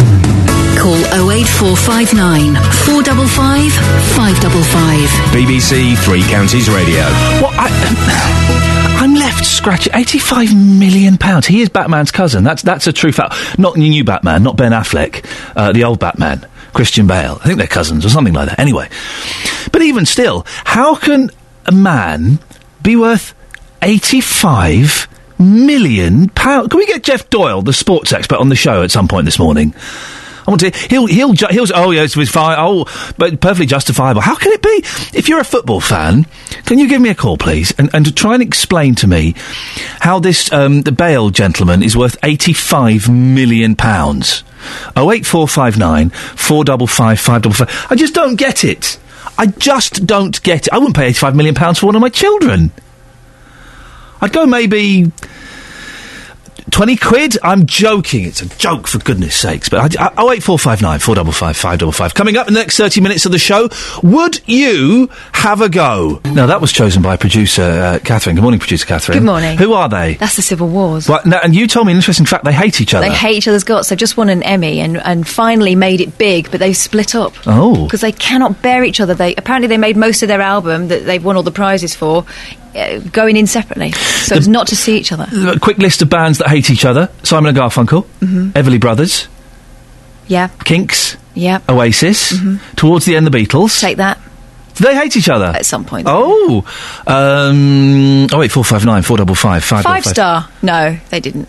Call 0.76 0.98
08459 1.30 2.56
455 2.56 3.72
555. 4.18 5.10
BBC 5.30 5.96
Three 6.04 6.24
Counties 6.24 6.68
Radio. 6.72 7.04
What? 7.40 7.54
I, 7.56 8.75
I'm 8.98 9.14
left 9.14 9.46
scratching. 9.46 9.94
Eighty-five 9.94 10.56
million 10.56 11.18
pounds. 11.18 11.46
He 11.46 11.62
is 11.62 11.70
Batman's 11.70 12.12
cousin. 12.12 12.44
That's 12.44 12.62
that's 12.62 12.88
a 12.88 12.94
true 12.94 13.12
fact. 13.12 13.60
Not 13.60 13.76
the 13.76 13.82
new 13.82 14.04
Batman, 14.04 14.44
not 14.44 14.58
Ben 14.58 14.72
Affleck, 14.72 15.26
uh, 15.56 15.72
the 15.74 15.84
old 15.84 16.00
Batman, 16.00 16.48
Christian 16.74 17.06
Bale. 17.06 17.38
I 17.42 17.46
think 17.46 17.58
they're 17.58 17.68
cousins 17.68 18.06
or 18.06 18.10
something 18.10 18.34
like 18.34 18.50
that. 18.50 18.60
Anyway, 18.60 18.90
but 19.72 19.82
even 19.82 20.06
still, 20.06 20.46
how 20.48 20.96
can 20.96 21.30
a 21.66 21.72
man 21.72 22.40
be 22.82 22.96
worth 22.96 23.36
eighty-five 23.82 25.08
million 25.38 26.30
pounds? 26.30 26.70
Can 26.70 26.80
we 26.80 26.86
get 26.88 27.04
Jeff 27.04 27.30
Doyle, 27.30 27.62
the 27.62 27.74
sports 27.74 28.12
expert, 28.14 28.40
on 28.40 28.50
the 28.50 28.56
show 28.56 28.82
at 28.82 28.92
some 28.92 29.08
point 29.08 29.26
this 29.26 29.38
morning? 29.38 29.76
I 30.48 30.52
want 30.52 30.62
to. 30.62 30.70
He'll. 30.90 31.08
He'll. 31.08 31.34
Ju- 31.34 31.48
he'll. 31.50 31.66
Oh 31.74 31.92
yes, 31.92 32.16
it's 32.16 32.32
fine. 32.32 32.56
Oh, 32.60 32.86
but 33.18 33.42
perfectly 33.42 33.66
justifiable. 33.66 34.22
How 34.22 34.36
can 34.36 34.52
it 34.52 34.62
be? 34.62 34.82
If 35.18 35.28
you're 35.28 35.40
a 35.40 35.44
football 35.46 35.82
fan, 35.82 36.26
can 36.66 36.78
you 36.78 36.88
give 36.88 37.02
me 37.02 37.10
a 37.10 37.16
call, 37.16 37.38
please, 37.38 37.74
and, 37.80 37.90
and 37.94 38.06
to 38.06 38.14
try 38.14 38.36
and 38.36 38.44
explain 38.44 38.96
to 38.96 39.08
me 39.08 39.34
how 40.02 40.20
this 40.20 40.52
um, 40.54 40.82
the 40.84 40.92
Bale 40.92 41.32
gentleman 41.32 41.82
is 41.82 41.98
worth 41.98 42.16
eighty-five 42.24 43.10
million 43.10 43.76
pounds? 43.76 44.44
Oh 44.96 45.12
eight 45.12 45.26
four 45.26 45.48
five 45.48 45.78
nine 45.78 46.10
four 46.12 46.64
double 46.64 46.88
five 46.88 47.20
five 47.20 47.42
double 47.42 47.56
five. 47.56 47.88
I 47.90 47.96
just 47.96 48.14
don't 48.14 48.36
get 48.36 48.64
it. 48.64 49.00
I 49.38 49.48
just 49.48 50.06
don't 50.06 50.42
get 50.44 50.68
it. 50.68 50.74
I 50.74 50.78
wouldn't 50.78 50.96
pay 50.96 51.08
eighty-five 51.08 51.36
million 51.36 51.56
pounds 51.56 51.80
for 51.80 51.88
one 51.88 51.96
of 51.96 52.02
my 52.02 52.10
children. 52.10 52.72
I'd 54.22 54.32
go 54.32 54.46
maybe 54.46 55.12
20 56.72 56.98
quid? 56.98 57.38
I'm 57.44 57.66
joking. 57.66 58.26
It's 58.26 58.42
a 58.42 58.48
joke, 58.58 58.88
for 58.88 58.98
goodness 59.00 59.36
sakes. 59.36 59.70
But 59.70 59.98
I, 59.98 60.06
I, 60.06 60.34
08459 60.36 61.00
455 61.00 61.56
555. 61.56 62.14
Coming 62.14 62.38
up 62.38 62.48
in 62.48 62.54
the 62.54 62.60
next 62.60 62.78
30 62.78 63.02
minutes 63.02 63.26
of 63.26 63.32
the 63.32 63.40
show, 63.40 63.70
would 64.02 64.42
you 64.48 65.10
have 65.34 65.62
a 65.62 65.70
go? 65.70 66.22
Now, 66.26 66.48
that 66.48 66.62
was 66.62 66.72
chosen 66.72 67.02
by 67.02 67.18
producer 67.18 67.62
uh, 67.62 68.00
Catherine. 68.04 68.36
Good 68.36 68.42
morning, 68.42 68.60
producer 68.60 68.86
Catherine. 68.86 69.20
Good 69.20 69.26
morning. 69.26 69.58
Who 69.58 69.74
are 69.74 69.88
they? 69.88 70.16
That's 70.16 70.36
the 70.36 70.42
Civil 70.42 70.68
Wars. 70.68 71.08
Well, 71.08 71.22
now, 71.26 71.40
and 71.44 71.56
you 71.56 71.68
told 71.68 71.86
me 71.86 71.94
an 71.94 71.98
interesting 71.98 72.26
fact. 72.26 72.44
They 72.44 72.54
hate 72.54 72.82
each 72.82 72.94
other. 72.94 73.08
They 73.08 73.14
hate 73.14 73.38
each 73.38 73.48
other's 73.48 73.64
guts. 73.64 73.90
They've 73.90 74.00
just 74.00 74.18
won 74.18 74.30
an 74.30 74.44
Emmy 74.44 74.80
and, 74.80 74.98
and 74.98 75.28
finally 75.28 75.76
made 75.76 76.02
it 76.02 76.18
big, 76.18 76.50
but 76.52 76.60
they've 76.60 76.76
split 76.76 77.16
up. 77.16 77.34
Oh. 77.46 77.86
Because 77.86 78.02
they 78.02 78.12
cannot 78.12 78.62
bear 78.62 78.84
each 78.84 79.00
other. 79.00 79.14
They 79.14 79.36
Apparently, 79.36 79.68
they 79.68 79.78
made 79.78 79.98
most 79.98 80.24
of 80.24 80.28
their 80.28 80.42
album 80.42 80.88
that 80.88 81.06
they've 81.06 81.24
won 81.24 81.36
all 81.36 81.44
the 81.44 81.52
prizes 81.52 81.96
for 81.96 82.26
going 83.12 83.38
in 83.38 83.48
separately. 83.48 83.92
So 83.92 84.36
it's 84.36 84.48
not 84.48 84.68
to 84.68 84.76
see 84.76 84.98
each 84.98 85.12
other. 85.12 85.28
A 85.52 85.60
quick 85.60 85.78
list 85.78 86.02
of 86.02 86.10
bands 86.10 86.38
that 86.40 86.50
hate 86.50 86.70
each 86.70 86.86
other 86.86 87.10
Simon 87.24 87.50
and 87.50 87.58
Garfunkel, 87.58 88.06
Mhm. 88.22 88.52
Everly 88.54 88.80
Brothers, 88.80 89.28
Yeah. 90.28 90.48
Kinks, 90.64 91.18
Yeah. 91.34 91.60
Oasis, 91.70 92.34
towards 92.76 93.06
the 93.06 93.16
end, 93.16 93.28
the 93.28 93.32
Beatles. 93.38 93.80
Take 93.80 93.98
that. 93.98 94.20
Do 94.76 94.84
they 94.84 94.96
hate 94.96 95.16
each 95.16 95.30
other? 95.30 95.46
At 95.46 95.66
some 95.66 95.86
point. 95.86 96.06
Oh. 96.10 96.66
Um, 97.08 98.28
oh, 98.34 98.40
wait, 98.40 98.52
459 98.52 99.04
455 99.04 99.84
Five 99.84 100.06
star. 100.06 100.50
No, 100.62 100.98
they 101.12 101.20
didn't. 101.22 101.48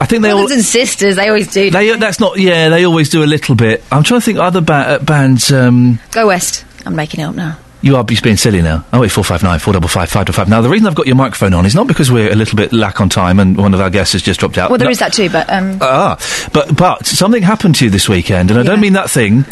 I 0.00 0.06
think 0.06 0.22
they 0.22 0.30
all. 0.30 0.40
Brothers 0.40 0.56
and 0.56 0.64
sisters, 0.64 1.16
they 1.16 1.28
always 1.28 1.46
do. 1.52 1.70
They, 1.70 1.96
that's 1.96 2.18
not. 2.20 2.38
Yeah, 2.38 2.68
they 2.68 2.84
always 2.84 3.08
do 3.08 3.22
a 3.22 3.24
little 3.24 3.54
bit. 3.54 3.84
I'm 3.92 4.02
trying 4.02 4.20
to 4.20 4.24
think 4.24 4.38
other 4.38 4.60
ba- 4.60 4.72
uh, 4.72 4.98
bands. 4.98 5.52
Um, 5.52 6.00
Go 6.10 6.26
West. 6.26 6.64
I'm 6.84 6.96
making 6.96 7.20
it 7.20 7.24
up 7.24 7.34
now. 7.36 7.56
You 7.82 7.96
are 7.96 8.04
just 8.04 8.22
being 8.22 8.36
silly 8.36 8.62
now. 8.62 8.84
Oh 8.92 9.00
wait, 9.00 9.10
four 9.10 9.24
five 9.24 9.42
nine 9.42 9.58
four 9.58 9.72
double 9.74 9.88
five 9.88 10.08
five 10.08 10.24
double 10.26 10.34
five. 10.36 10.48
Now 10.48 10.60
the 10.62 10.68
reason 10.68 10.86
I've 10.86 10.94
got 10.94 11.06
your 11.06 11.16
microphone 11.16 11.52
on 11.52 11.66
is 11.66 11.74
not 11.74 11.86
because 11.86 12.10
we're 12.10 12.30
a 12.32 12.34
little 12.36 12.56
bit 12.56 12.72
lack 12.72 13.00
on 13.00 13.08
time 13.08 13.38
and 13.40 13.56
one 13.56 13.74
of 13.74 13.80
our 13.80 13.90
guests 13.90 14.12
has 14.12 14.22
just 14.22 14.40
dropped 14.40 14.56
out. 14.56 14.70
Well, 14.70 14.78
there 14.78 14.86
No- 14.86 14.92
is 14.92 14.98
that 15.00 15.12
too, 15.12 15.28
but 15.28 15.50
um, 15.52 15.78
Ah, 15.80 16.16
but 16.52 16.76
but 16.76 17.04
something 17.06 17.42
happened 17.42 17.74
to 17.76 17.84
you 17.84 17.90
this 17.90 18.08
weekend, 18.08 18.50
and 18.50 18.58
I 18.58 18.62
don't 18.62 18.80
mean 18.80 18.92
that 18.94 19.10
thing. 19.10 19.42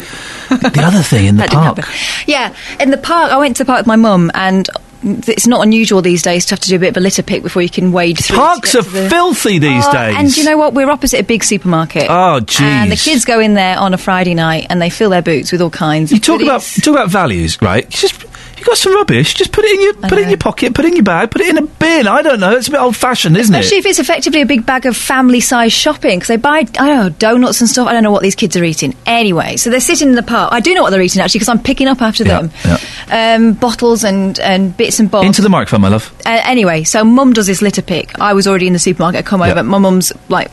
the 0.49 0.81
other 0.83 1.03
thing 1.03 1.25
in 1.27 1.37
the 1.37 1.47
park. 1.51 1.79
Yeah, 2.25 2.55
in 2.79 2.89
the 2.91 2.97
park, 2.97 3.31
I 3.31 3.37
went 3.37 3.57
to 3.57 3.63
the 3.63 3.67
park 3.67 3.79
with 3.81 3.87
my 3.87 3.95
mum, 3.97 4.31
and 4.33 4.67
it's 5.03 5.47
not 5.47 5.61
unusual 5.65 6.01
these 6.01 6.21
days 6.21 6.45
to 6.47 6.51
have 6.53 6.59
to 6.61 6.69
do 6.69 6.75
a 6.75 6.79
bit 6.79 6.89
of 6.89 6.97
a 6.97 6.99
litter 6.99 7.23
pick 7.23 7.43
before 7.43 7.61
you 7.61 7.69
can 7.69 7.91
wade 7.91 8.17
through. 8.19 8.37
Parks 8.37 8.75
are 8.75 8.81
the- 8.83 9.09
filthy 9.09 9.57
these 9.59 9.83
Oh, 9.87 9.93
days. 9.93 10.15
And 10.17 10.37
you 10.37 10.43
know 10.43 10.57
what? 10.57 10.73
We're 10.73 10.89
opposite 10.89 11.19
a 11.19 11.23
big 11.23 11.43
supermarket. 11.43 12.03
Oh, 12.09 12.39
jeez. 12.41 12.61
And 12.61 12.91
the 12.91 12.95
kids 12.95 13.25
go 13.25 13.39
in 13.39 13.53
there 13.55 13.77
on 13.77 13.93
a 13.93 13.97
Friday 13.97 14.33
night 14.33 14.67
and 14.69 14.81
they 14.81 14.89
fill 14.89 15.09
their 15.09 15.21
boots 15.21 15.51
with 15.51 15.61
all 15.61 15.69
kinds. 15.69 16.11
You 16.11 16.19
talk 16.19 16.41
about 16.41 16.61
talk 16.61 16.93
about 16.93 17.09
values, 17.09 17.61
right? 17.61 17.89
Just 17.89 18.23
you 18.61 18.65
got 18.67 18.77
some 18.77 18.93
rubbish. 18.95 19.33
Just 19.33 19.51
put 19.51 19.65
it 19.65 19.71
in 19.73 19.81
your 19.81 19.93
put 19.93 20.13
it 20.13 20.23
in 20.23 20.29
your 20.29 20.37
pocket, 20.37 20.73
put 20.75 20.85
it 20.85 20.89
in 20.89 20.95
your 20.95 21.03
bag, 21.03 21.31
put 21.31 21.41
it 21.41 21.49
in 21.49 21.57
a 21.57 21.63
bin. 21.65 22.07
I 22.07 22.21
don't 22.21 22.39
know. 22.39 22.55
It's 22.55 22.67
a 22.67 22.71
bit 22.71 22.79
old 22.79 22.95
fashioned, 22.95 23.35
isn't 23.35 23.53
Especially 23.53 23.77
it? 23.77 23.79
if 23.79 23.85
it's 23.87 23.99
effectively 23.99 24.41
a 24.41 24.45
big 24.45 24.65
bag 24.65 24.85
of 24.85 24.95
family-sized 24.95 25.73
shopping, 25.73 26.17
because 26.19 26.27
they 26.27 26.37
buy, 26.37 26.59
I 26.59 26.63
don't 26.63 26.87
know, 26.87 27.09
donuts 27.09 27.59
and 27.61 27.69
stuff. 27.69 27.87
I 27.87 27.93
don't 27.93 28.03
know 28.03 28.11
what 28.11 28.21
these 28.23 28.35
kids 28.35 28.55
are 28.55 28.63
eating. 28.63 28.95
Anyway, 29.05 29.57
so 29.57 29.69
they're 29.69 29.79
sitting 29.79 30.09
in 30.09 30.15
the 30.15 30.23
park. 30.23 30.53
I 30.53 30.59
do 30.59 30.73
know 30.73 30.83
what 30.83 30.91
they're 30.91 31.01
eating 31.01 31.21
actually, 31.21 31.39
because 31.39 31.49
I'm 31.49 31.61
picking 31.63 31.87
up 31.87 32.01
after 32.01 32.23
Yeah, 32.23 32.41
them. 32.43 32.51
yeah. 32.63 33.35
Um, 33.35 33.53
bottles 33.53 34.03
and, 34.03 34.39
and 34.39 34.75
bits 34.77 34.99
and 34.99 35.09
bobs. 35.11 35.25
Into 35.27 35.41
the 35.41 35.49
microphone, 35.49 35.81
my 35.81 35.89
love. 35.89 36.13
Uh, 36.25 36.41
anyway, 36.45 36.83
so 36.83 37.03
mum 37.03 37.33
does 37.33 37.47
this 37.47 37.61
litter 37.61 37.81
pick. 37.81 38.19
I 38.21 38.33
was 38.33 38.47
already 38.47 38.67
in 38.67 38.73
the 38.73 38.79
supermarket. 38.79 39.19
I 39.19 39.23
come 39.23 39.41
Yeah. 39.41 39.51
over. 39.51 39.63
My 39.63 39.79
mum's 39.79 40.13
like 40.29 40.51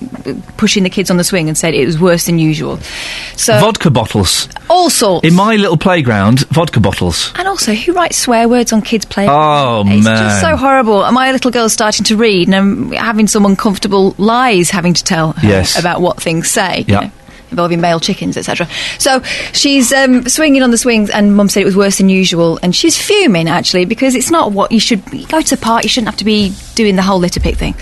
pushing 0.56 0.82
the 0.82 0.90
kids 0.90 1.10
on 1.10 1.18
the 1.18 1.24
swing 1.24 1.48
and 1.48 1.56
said 1.58 1.74
it 1.74 1.84
was 1.86 2.00
worse 2.00 2.26
than 2.26 2.38
usual. 2.38 2.78
So 3.36 3.58
vodka 3.60 3.90
bottles. 3.90 4.48
all 4.70 4.90
sorts. 4.90 5.26
In 5.26 5.34
my 5.34 5.56
little 5.56 5.76
playground, 5.76 6.46
vodka 6.48 6.80
bottles. 6.80 7.32
and 7.36 7.46
also, 7.46 7.74
who 7.74 7.92
writes 7.98 8.16
swear 8.16 8.48
words 8.48 8.72
on 8.72 8.80
kids' 8.82 9.04
play? 9.04 9.26
Oh 9.28 9.84
It's 9.86 10.04
man. 10.04 10.12
It's 10.14 10.22
just 10.22 10.40
so 10.40 10.56
horrible. 10.56 11.04
And 11.04 11.14
my 11.14 11.32
little 11.32 11.50
girl's 11.50 11.72
starting 11.72 12.04
to 12.04 12.16
read, 12.16 12.48
and 12.48 12.54
I'm 12.56 12.92
having 12.92 13.26
some 13.28 13.44
uncomfortable 13.44 14.14
lies 14.18 14.70
having 14.70 14.94
to 14.94 15.04
tell 15.04 15.32
her 15.32 15.46
Yes. 15.48 15.78
about 15.78 16.00
what 16.00 16.22
things 16.22 16.48
say. 16.50 16.84
you 16.88 16.94
know, 16.94 17.10
Involving 17.50 17.80
male 17.80 17.98
chickens, 17.98 18.36
etc. 18.36 18.68
So 18.98 19.22
she's 19.54 19.90
um, 19.90 20.28
swinging 20.28 20.62
on 20.62 20.70
the 20.70 20.76
swings, 20.76 21.08
and 21.08 21.34
Mum 21.34 21.48
said 21.48 21.62
it 21.62 21.64
was 21.64 21.76
worse 21.76 21.96
than 21.96 22.10
usual, 22.10 22.58
and 22.62 22.76
she's 22.76 23.00
fuming 23.00 23.48
actually 23.48 23.86
because 23.86 24.14
it's 24.14 24.30
not 24.30 24.52
what 24.52 24.70
you 24.70 24.78
should. 24.78 25.02
You 25.14 25.26
go 25.26 25.40
to 25.40 25.56
the 25.56 25.60
park, 25.62 25.82
you 25.82 25.88
shouldn't 25.88 26.08
have 26.08 26.18
to 26.18 26.26
be 26.26 26.52
doing 26.74 26.96
the 26.96 27.00
whole 27.02 27.18
litter 27.18 27.40
pick 27.40 27.56
thing. 27.56 27.74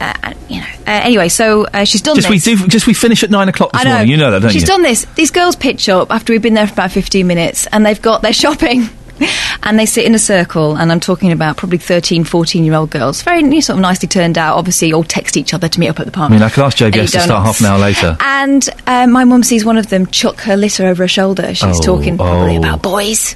Uh, 0.00 0.34
you 0.48 0.58
know. 0.60 0.66
Uh, 0.88 1.00
anyway, 1.04 1.28
so 1.28 1.66
uh, 1.72 1.84
she's 1.84 2.02
done 2.02 2.16
just 2.16 2.28
this. 2.28 2.44
we 2.46 2.56
do. 2.56 2.66
Just 2.66 2.88
we 2.88 2.94
finish 2.94 3.22
at 3.22 3.30
nine 3.30 3.48
o'clock 3.48 3.70
this 3.72 3.84
know. 3.84 3.90
morning. 3.92 4.08
You 4.10 4.16
know 4.16 4.32
that, 4.32 4.42
don't 4.42 4.50
She's 4.50 4.62
you? 4.62 4.66
done 4.66 4.82
this. 4.82 5.04
These 5.14 5.30
girls 5.30 5.54
pitch 5.54 5.88
up 5.88 6.10
after 6.10 6.32
we've 6.32 6.42
been 6.42 6.54
there 6.54 6.66
for 6.66 6.72
about 6.72 6.90
15 6.90 7.24
minutes 7.28 7.68
and 7.68 7.86
they've 7.86 8.02
got 8.02 8.22
their 8.22 8.32
shopping. 8.42 8.88
And 9.62 9.76
they 9.80 9.86
sit 9.86 10.04
in 10.04 10.14
a 10.14 10.18
circle, 10.18 10.76
and 10.76 10.92
I'm 10.92 11.00
talking 11.00 11.32
about 11.32 11.56
probably 11.56 11.78
13, 11.78 12.22
14 12.22 12.64
year 12.64 12.74
old 12.74 12.90
girls. 12.90 13.22
Very 13.22 13.40
you 13.40 13.48
know, 13.48 13.58
sort 13.60 13.78
of 13.78 13.82
nicely 13.82 14.06
turned 14.06 14.38
out. 14.38 14.56
Obviously, 14.58 14.92
all 14.92 15.02
text 15.02 15.36
each 15.36 15.52
other 15.52 15.66
to 15.68 15.80
meet 15.80 15.88
up 15.88 15.98
at 15.98 16.06
the 16.06 16.12
park. 16.12 16.30
I 16.30 16.34
mean, 16.34 16.42
I 16.42 16.50
could 16.50 16.62
ask 16.62 16.78
Guest 16.78 17.14
to 17.14 17.20
start 17.20 17.44
half 17.44 17.58
an 17.58 17.66
hour 17.66 17.78
later. 17.78 18.16
And 18.20 18.68
uh, 18.86 19.08
my 19.08 19.24
mum 19.24 19.42
sees 19.42 19.64
one 19.64 19.76
of 19.76 19.88
them 19.88 20.06
chuck 20.06 20.38
her 20.42 20.56
litter 20.56 20.86
over 20.86 21.02
her 21.02 21.08
shoulder. 21.08 21.52
She's 21.52 21.80
Oh, 21.80 21.82
talking 21.82 22.16
probably 22.16 22.54
oh. 22.56 22.58
about 22.58 22.82
boys. 22.82 23.34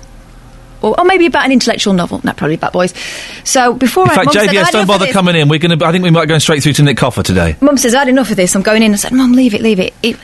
Or, 0.83 0.99
or 0.99 1.05
maybe 1.05 1.27
about 1.27 1.45
an 1.45 1.53
intellectual 1.53 1.93
novel. 1.93 2.21
Not 2.25 2.37
probably 2.37 2.55
about 2.55 2.73
boys. 2.73 2.95
So 3.45 3.75
before 3.75 4.05
In 4.05 4.11
I, 4.11 4.14
fact, 4.14 4.27
Mum 4.27 4.33
said, 4.35 4.49
JVS, 4.49 4.49
"I've 4.49 4.55
don't 4.55 4.64
had 4.64 4.75
enough 4.75 4.83
of 4.83 4.88
bother 5.01 5.12
coming 5.12 5.37
in. 5.37 5.49
We're 5.49 5.59
going 5.59 5.79
to. 5.79 5.85
I 5.87 5.93
think 5.93 6.05
we 6.05 6.11
might 6.11 6.29
go 6.29 6.38
straight 6.38 6.62
through 6.62 6.73
to 6.75 6.83
Nick 6.83 6.97
Coffer 6.97 7.23
today. 7.23 7.57
Mum 7.61 7.77
says, 7.77 7.95
I 7.95 8.01
had 8.01 8.09
enough 8.09 8.31
of 8.31 8.37
this. 8.37 8.55
I'm 8.55 8.62
going 8.62 8.83
in. 8.83 8.93
I 8.93 8.97
said, 8.97 9.12
Mum, 9.12 9.33
leave 9.33 9.55
it, 9.55 9.61
leave 9.61 9.81
it. 9.81 9.93
it. 10.03 10.16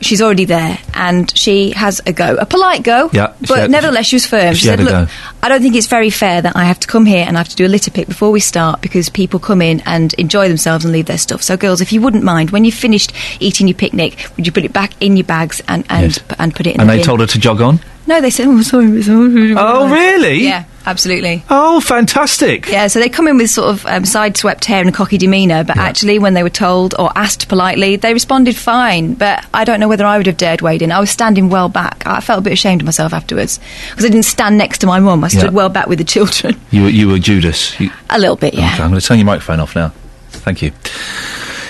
She's 0.00 0.20
already 0.20 0.44
there, 0.44 0.76
and 0.92 1.34
she 1.38 1.70
has 1.70 2.02
a 2.04 2.12
go, 2.12 2.34
a 2.36 2.44
polite 2.44 2.82
go, 2.82 3.08
Yeah, 3.14 3.32
but 3.48 3.58
had- 3.60 3.70
nevertheless 3.70 4.06
she 4.06 4.16
was 4.16 4.26
firm. 4.26 4.52
she 4.52 4.60
She, 4.62 4.66
said, 4.66 4.80
"Look. 4.80 5.08
I 5.42 5.48
don't 5.48 5.62
think 5.62 5.76
it's 5.76 5.86
very 5.86 6.10
fair 6.10 6.42
that 6.42 6.56
I 6.56 6.64
have 6.64 6.78
to 6.80 6.86
come 6.88 7.06
here 7.06 7.24
and 7.26 7.36
I 7.38 7.40
have 7.40 7.48
to 7.48 7.56
do 7.56 7.64
a 7.64 7.68
litter 7.68 7.90
pick 7.90 8.08
before 8.08 8.30
we 8.30 8.40
start 8.40 8.82
because 8.82 9.08
people 9.08 9.38
come 9.40 9.62
in 9.62 9.80
and 9.86 10.12
enjoy 10.14 10.48
themselves 10.48 10.84
and 10.84 10.92
leave 10.92 11.06
their 11.06 11.16
stuff. 11.16 11.42
So, 11.42 11.56
girls, 11.56 11.80
if 11.80 11.90
you 11.92 12.02
wouldn't 12.02 12.24
mind, 12.24 12.50
when 12.50 12.64
you've 12.66 12.74
finished 12.74 13.12
eating 13.40 13.66
your 13.66 13.76
picnic, 13.76 14.28
would 14.36 14.44
you 14.46 14.52
put 14.52 14.64
it 14.64 14.72
back 14.74 14.92
in 15.00 15.16
your 15.16 15.24
bags 15.24 15.62
and 15.68 15.86
and, 15.88 16.08
Yes. 16.12 16.20
and 16.38 16.54
put 16.54 16.66
it 16.66 16.74
in 16.74 16.80
And 16.80 16.90
the 16.90 16.94
they 16.94 16.98
bin?" 16.98 17.06
told 17.06 17.20
her 17.20 17.26
to 17.26 17.38
jog 17.38 17.62
on. 17.62 17.80
No, 18.06 18.20
they 18.20 18.30
said, 18.30 18.46
"Oh, 18.48 18.60
sorry, 18.62 19.02
sorry." 19.02 19.54
Oh, 19.56 19.88
really? 19.90 20.44
Yeah, 20.44 20.64
absolutely. 20.84 21.42
Oh, 21.48 21.80
fantastic. 21.80 22.68
Yeah, 22.68 22.86
so 22.88 23.00
they 23.00 23.08
come 23.08 23.26
in 23.28 23.38
with 23.38 23.48
sort 23.50 23.70
of 23.70 23.86
um, 23.86 24.04
side-swept 24.04 24.66
hair 24.66 24.80
and 24.80 24.90
a 24.90 24.92
cocky 24.92 25.16
demeanour, 25.16 25.64
but 25.64 25.78
actually, 25.78 26.18
when 26.18 26.34
they 26.34 26.42
were 26.42 26.50
told 26.50 26.94
or 26.98 27.10
asked 27.16 27.48
politely, 27.48 27.96
they 27.96 28.12
responded 28.12 28.56
fine. 28.56 29.14
But 29.14 29.46
I 29.54 29.64
don't 29.64 29.80
know 29.80 29.88
whether 29.88 30.04
I 30.04 30.18
would 30.18 30.26
have 30.26 30.36
dared 30.36 30.60
wade 30.60 30.82
in. 30.82 30.92
I 30.92 31.00
was 31.00 31.10
standing 31.10 31.48
well 31.48 31.68
back. 31.70 32.02
I 32.06 32.20
felt 32.20 32.40
a 32.40 32.42
bit 32.42 32.52
ashamed 32.52 32.82
of 32.82 32.84
myself 32.86 33.14
afterwards 33.14 33.58
because 33.90 34.04
I 34.04 34.08
didn't 34.08 34.24
stand 34.26 34.58
next 34.58 34.78
to 34.78 34.86
my 34.86 35.00
mum. 35.00 35.24
I 35.24 35.28
stood 35.28 35.44
Yeah. 35.44 35.50
well 35.50 35.68
back 35.70 35.86
with 35.86 35.98
the 35.98 36.04
children. 36.04 36.60
You 36.70 36.82
were 36.82 36.90
you 36.90 37.08
were 37.08 37.18
Judas. 37.18 37.78
You, 37.80 37.90
A 38.10 38.18
little 38.18 38.36
bit, 38.36 38.52
yeah. 38.54 38.74
Okay, 38.74 38.82
I'm 38.82 38.90
going 38.90 39.00
to 39.00 39.06
turn 39.06 39.18
your 39.18 39.26
microphone 39.26 39.60
off 39.60 39.74
now. 39.74 39.92
Thank 40.30 40.60
you. 40.60 40.72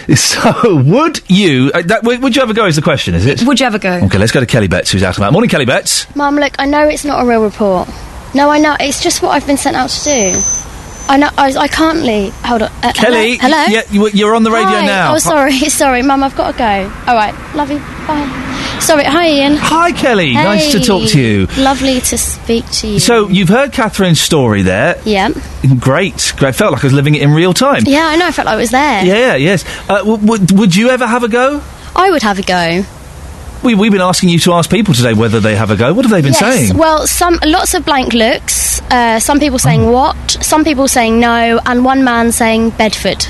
So, 0.16 0.76
would 0.82 1.20
you? 1.28 1.70
Uh, 1.74 1.82
that, 1.82 2.02
would 2.04 2.22
would 2.22 2.36
you 2.36 2.42
ever 2.42 2.52
go? 2.54 2.66
Is 2.66 2.76
the 2.76 2.82
question? 2.82 3.14
Is 3.14 3.26
it? 3.26 3.42
Would 3.44 3.60
you 3.60 3.66
ever 3.66 3.78
go? 3.78 3.92
Okay, 4.04 4.18
let's 4.18 4.32
go 4.32 4.40
to 4.40 4.46
Kelly 4.46 4.68
Betts, 4.68 4.90
who's 4.90 5.02
out 5.02 5.16
about. 5.16 5.32
Morning, 5.32 5.48
Kelly 5.50 5.64
Betts. 5.64 6.14
Mum, 6.16 6.36
look, 6.36 6.54
I 6.58 6.66
know 6.66 6.86
it's 6.88 7.04
not 7.04 7.22
a 7.24 7.26
real 7.28 7.42
report. 7.42 7.88
No, 8.34 8.50
I 8.50 8.58
know. 8.58 8.76
It's 8.80 9.02
just 9.02 9.22
what 9.22 9.30
I've 9.30 9.46
been 9.46 9.56
sent 9.56 9.76
out 9.76 9.90
to 9.90 10.04
do. 10.04 10.40
I 11.08 11.16
know. 11.18 11.28
I, 11.38 11.54
I 11.56 11.68
can't 11.68 12.00
leave. 12.00 12.32
Hold 12.36 12.62
on. 12.62 12.70
Uh, 12.82 12.92
Kelly, 12.94 13.36
Hello. 13.36 13.56
hello? 13.56 13.64
Yeah, 13.68 13.82
you, 13.90 14.08
you're 14.08 14.34
on 14.34 14.42
the 14.42 14.50
radio 14.50 14.80
Hi. 14.80 14.86
now. 14.86 15.14
Oh, 15.14 15.18
sorry, 15.18 15.58
sorry, 15.68 16.02
Mum. 16.02 16.22
I've 16.24 16.36
got 16.36 16.52
to 16.52 16.58
go. 16.58 16.92
All 17.06 17.14
right. 17.14 17.34
Love 17.54 17.70
you. 17.70 17.78
Bye. 18.06 18.50
Sorry. 18.80 19.04
Hi, 19.04 19.26
Iain. 19.28 19.56
Hi, 19.56 19.92
Kelly. 19.92 20.34
Nice 20.34 20.72
to 20.72 20.80
talk 20.80 21.08
to 21.10 21.20
you. 21.20 21.46
Lovely 21.58 22.00
to 22.00 22.18
speak 22.18 22.68
to 22.72 22.88
you. 22.88 22.98
So 23.00 23.28
you've 23.28 23.48
heard 23.48 23.72
Catherine's 23.72 24.20
story 24.20 24.62
there. 24.62 25.00
Yeah. 25.04 25.30
Great. 25.78 26.34
Great. 26.36 26.54
Felt 26.54 26.72
like 26.72 26.84
I 26.84 26.86
was 26.86 26.92
living 26.92 27.14
it 27.14 27.22
in 27.22 27.30
real 27.32 27.54
time. 27.54 27.82
Yeah, 27.86 28.06
I 28.06 28.16
know. 28.16 28.26
I 28.26 28.32
felt 28.32 28.46
like 28.46 28.54
I 28.54 28.56
was 28.56 28.70
there. 28.70 29.04
Yeah, 29.04 29.36
yes. 29.36 29.64
Uh, 29.88 29.98
w- 29.98 30.18
would, 30.26 30.52
would 30.52 30.76
you 30.76 30.90
ever 30.90 31.06
have 31.06 31.22
a 31.24 31.28
go? 31.28 31.62
I 31.96 32.10
would 32.10 32.22
have 32.22 32.38
a 32.38 32.42
go. 32.42 32.82
We, 33.62 33.74
we've 33.74 33.92
been 33.92 34.02
asking 34.02 34.28
you 34.28 34.38
to 34.40 34.52
ask 34.52 34.68
people 34.70 34.92
today 34.92 35.14
whether 35.14 35.40
they 35.40 35.56
have 35.56 35.70
a 35.70 35.76
go. 35.76 35.94
What 35.94 36.04
have 36.04 36.12
they 36.12 36.20
been 36.20 36.34
yes. 36.34 36.38
saying? 36.68 36.76
Well, 36.76 37.06
some 37.06 37.38
lots 37.44 37.72
of 37.72 37.86
blank 37.86 38.12
looks. 38.12 38.82
Uh, 38.90 39.18
some 39.18 39.40
people 39.40 39.58
saying 39.58 39.84
Oh. 39.84 39.92
what. 39.92 40.30
Some 40.42 40.64
people 40.64 40.86
saying 40.88 41.18
no, 41.18 41.58
and 41.64 41.84
one 41.84 42.04
man 42.04 42.30
saying 42.32 42.70
Bedford. 42.70 43.22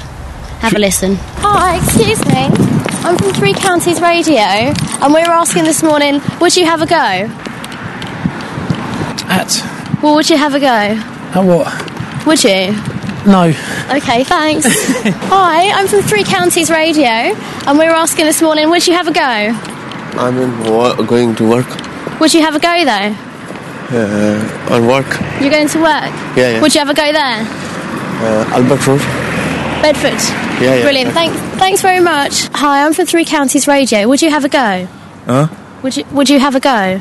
Have 0.61 0.75
a 0.75 0.79
listen. 0.81 1.15
Hi, 1.37 1.77
excuse 1.77 2.25
me. 2.27 2.74
I'm 3.05 3.17
from 3.19 3.33
Three 3.35 3.53
Counties 3.53 4.01
Radio, 4.01 4.41
and 4.43 5.13
we 5.13 5.21
were 5.23 5.31
asking 5.31 5.65
this 5.65 5.83
morning, 5.83 6.21
would 6.41 6.57
you 6.57 6.65
have 6.65 6.81
a 6.81 6.87
go? 6.87 6.97
At 9.29 10.01
Well, 10.03 10.15
would 10.15 10.29
you 10.31 10.37
have 10.39 10.55
a 10.55 10.61
go? 10.61 10.67
at 10.67 11.45
what? 11.45 12.27
Would 12.27 12.43
you? 12.45 12.73
No. 13.31 13.53
Okay, 13.95 14.25
thanks. 14.25 14.65
Hi, 15.29 15.71
I'm 15.79 15.87
from 15.87 16.03
Three 16.03 16.25
Counties 16.25 16.71
Radio, 16.71 17.07
and 17.67 17.79
we 17.79 17.85
were 17.87 17.93
asking 17.95 18.25
this 18.27 18.41
morning, 18.41 18.71
would 18.71 18.87
you 18.87 18.95
have 18.95 19.09
a 19.09 19.13
go? 19.13 19.21
I'm 19.21 20.39
in 20.39 20.61
wo- 20.73 20.97
going 21.05 21.35
to 21.37 21.49
work. 21.49 22.21
Would 22.21 22.33
you 22.33 22.41
have 22.41 22.55
a 22.55 22.61
go 22.61 22.85
though? 22.85 23.15
Uh, 23.93 24.75
on 24.75 24.87
work. 24.87 25.21
You're 25.43 25.51
going 25.51 25.69
to 25.69 25.79
work. 25.79 26.11
Yeah, 26.37 26.53
yeah. 26.53 26.61
Would 26.63 26.75
you 26.75 26.79
have 26.81 26.89
a 26.89 26.95
go 26.95 27.13
there? 27.13 27.45
Uh, 27.45 28.57
Albert 28.57 28.87
Road. 28.87 29.01
Bedford. 29.83 30.44
Yeah, 30.65 30.75
yeah. 30.77 30.83
Brilliant. 30.83 31.13
Thanks. 31.13 31.37
Thanks 31.59 31.83
very 31.83 32.01
much. 32.01 32.49
Hi, 32.55 32.85
I'm 32.85 32.93
from 32.93 33.07
Three 33.07 33.25
Counties 33.25 33.67
Radio. 33.69 34.09
Would 34.09 34.23
you 34.23 34.31
have 34.31 34.45
a 34.45 34.49
go? 34.49 34.89
Huh? 35.27 35.49
Would 35.83 35.97
you 35.97 36.05
Would 36.13 36.31
you 36.31 36.39
have 36.41 36.55
a 36.55 36.61
go? 36.61 37.01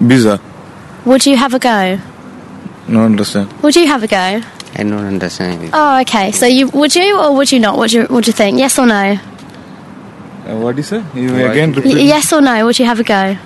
Biza. 0.00 0.40
Would 1.04 1.24
you 1.26 1.36
have 1.36 1.54
a 1.54 1.58
go? 1.58 1.98
No 2.88 3.02
understand. 3.04 3.52
Would 3.62 3.76
you 3.76 3.86
have 3.86 4.02
a 4.02 4.06
go? 4.08 4.16
I 4.78 4.82
don't 4.82 4.92
understand. 5.06 5.70
Oh, 5.72 6.00
okay. 6.00 6.32
So 6.32 6.46
you 6.46 6.68
would 6.68 6.94
you 6.94 7.18
or 7.18 7.34
would 7.36 7.50
you 7.50 7.60
not? 7.60 7.74
What 7.76 7.82
would 7.84 7.92
you 7.92 8.00
what 8.02 8.10
Would 8.10 8.26
you 8.26 8.32
think? 8.32 8.58
Yes 8.58 8.78
or 8.78 8.86
no? 8.86 9.18
Uh, 10.48 10.56
what 10.56 10.78
is 10.78 10.92
it? 10.92 11.02
You 11.14 11.34
again 11.34 11.74
Y- 11.74 12.06
yes 12.12 12.32
or 12.32 12.40
no? 12.40 12.64
Would 12.66 12.78
you 12.78 12.84
have 12.86 13.00
a 13.00 13.04
go? 13.04 13.36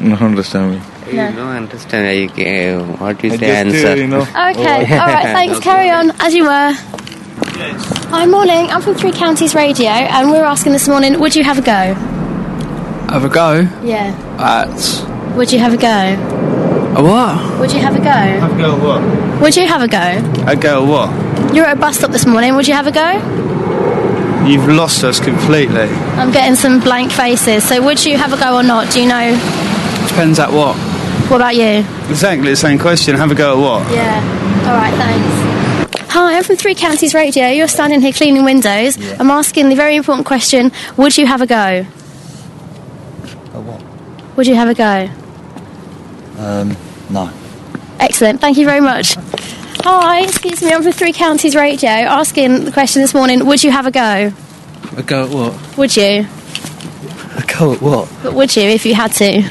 No 0.00 0.16
understand 0.16 0.72
me. 0.72 0.80
No. 1.12 1.32
don't 1.32 1.56
understand 1.56 2.06
how 2.06 2.12
you 2.12 2.28
can, 2.28 2.98
what 2.98 3.22
you 3.24 3.32
I 3.32 3.36
say 3.36 3.70
just, 3.70 3.84
uh, 3.84 3.88
answer. 3.88 3.96
you 3.96 4.06
know- 4.06 4.20
Okay. 4.20 4.98
All 5.00 5.06
right. 5.06 5.22
Thanks. 5.34 5.58
Carry 5.68 5.90
on 5.90 6.10
as 6.20 6.34
you 6.34 6.44
were. 6.44 6.72
Hi, 7.42 8.26
morning. 8.26 8.70
I'm 8.70 8.82
from 8.82 8.94
Three 8.94 9.12
Counties 9.12 9.54
Radio, 9.54 9.88
and 9.88 10.30
we 10.30 10.36
were 10.36 10.44
asking 10.44 10.72
this 10.72 10.86
morning, 10.88 11.18
would 11.20 11.34
you 11.34 11.42
have 11.42 11.58
a 11.58 11.62
go? 11.62 11.94
Have 13.10 13.24
a 13.24 13.28
go 13.30 13.66
Yeah. 13.82 14.14
at 14.38 15.36
Would 15.36 15.50
you 15.52 15.58
have 15.58 15.72
a 15.72 15.76
go? 15.78 15.88
a 16.96 17.02
what? 17.02 17.60
Would 17.60 17.72
you 17.72 17.80
have 17.80 17.94
a 17.96 17.98
go? 17.98 18.04
Have 18.10 18.52
a 18.52 18.58
go 18.58 18.74
at 18.74 18.80
what? 18.82 19.40
Would 19.40 19.56
you 19.56 19.66
have 19.66 19.80
a 19.82 19.88
go? 19.88 20.44
I 20.46 20.54
go 20.54 20.82
at 20.82 20.88
what? 20.88 21.54
You're 21.54 21.64
at 21.64 21.76
a 21.76 21.80
bus 21.80 21.96
stop 21.98 22.10
this 22.10 22.26
morning. 22.26 22.56
Would 22.56 22.68
you 22.68 22.74
have 22.74 22.86
a 22.86 22.92
go? 22.92 24.46
You've 24.46 24.68
lost 24.68 25.02
us 25.04 25.18
completely. 25.18 25.88
I'm 26.18 26.30
getting 26.32 26.56
some 26.56 26.80
blank 26.80 27.10
faces. 27.10 27.64
So, 27.64 27.80
would 27.82 28.04
you 28.04 28.18
have 28.18 28.32
a 28.34 28.36
go 28.36 28.56
or 28.56 28.62
not? 28.62 28.90
Do 28.92 29.00
you 29.00 29.08
know? 29.08 29.30
Depends 30.08 30.38
at 30.38 30.52
what. 30.52 30.76
What 31.30 31.36
about 31.36 31.56
you? 31.56 31.84
Exactly 32.10 32.50
the 32.50 32.56
same 32.56 32.78
question. 32.78 33.16
Have 33.16 33.30
a 33.30 33.34
go 33.34 33.52
at 33.52 33.58
what? 33.58 33.90
Yeah. 33.92 34.68
All 34.68 34.76
right. 34.76 34.92
Thanks. 34.94 35.69
Hi, 36.12 36.36
I'm 36.36 36.42
from 36.42 36.56
Three 36.56 36.74
Counties 36.74 37.14
Radio. 37.14 37.46
You're 37.50 37.68
standing 37.68 38.00
here 38.00 38.12
cleaning 38.12 38.42
windows. 38.44 38.98
I'm 39.20 39.30
asking 39.30 39.68
the 39.68 39.76
very 39.76 39.94
important 39.94 40.26
question: 40.26 40.72
Would 40.96 41.16
you 41.16 41.24
have 41.24 41.40
a 41.40 41.46
go? 41.46 41.86
A 43.54 43.60
what? 43.60 44.36
Would 44.36 44.48
you 44.48 44.56
have 44.56 44.68
a 44.68 44.74
go? 44.74 45.08
Um, 46.42 46.76
no. 47.10 47.30
Excellent. 48.00 48.40
Thank 48.40 48.58
you 48.58 48.64
very 48.64 48.80
much. 48.80 49.14
Hi, 49.84 50.22
excuse 50.22 50.60
me. 50.60 50.72
I'm 50.72 50.82
from 50.82 50.90
Three 50.90 51.12
Counties 51.12 51.54
Radio. 51.54 51.88
Asking 51.88 52.64
the 52.64 52.72
question 52.72 53.02
this 53.02 53.14
morning: 53.14 53.46
Would 53.46 53.62
you 53.62 53.70
have 53.70 53.86
a 53.86 53.92
go? 53.92 54.32
A 54.96 55.02
go 55.04 55.26
at 55.26 55.30
what? 55.30 55.78
Would 55.78 55.96
you? 55.96 56.26
A 57.36 57.44
go 57.56 57.72
at 57.72 57.80
what? 57.80 58.10
But 58.24 58.34
would 58.34 58.56
you 58.56 58.64
if 58.64 58.84
you 58.84 58.96
had 58.96 59.12
to? 59.12 59.26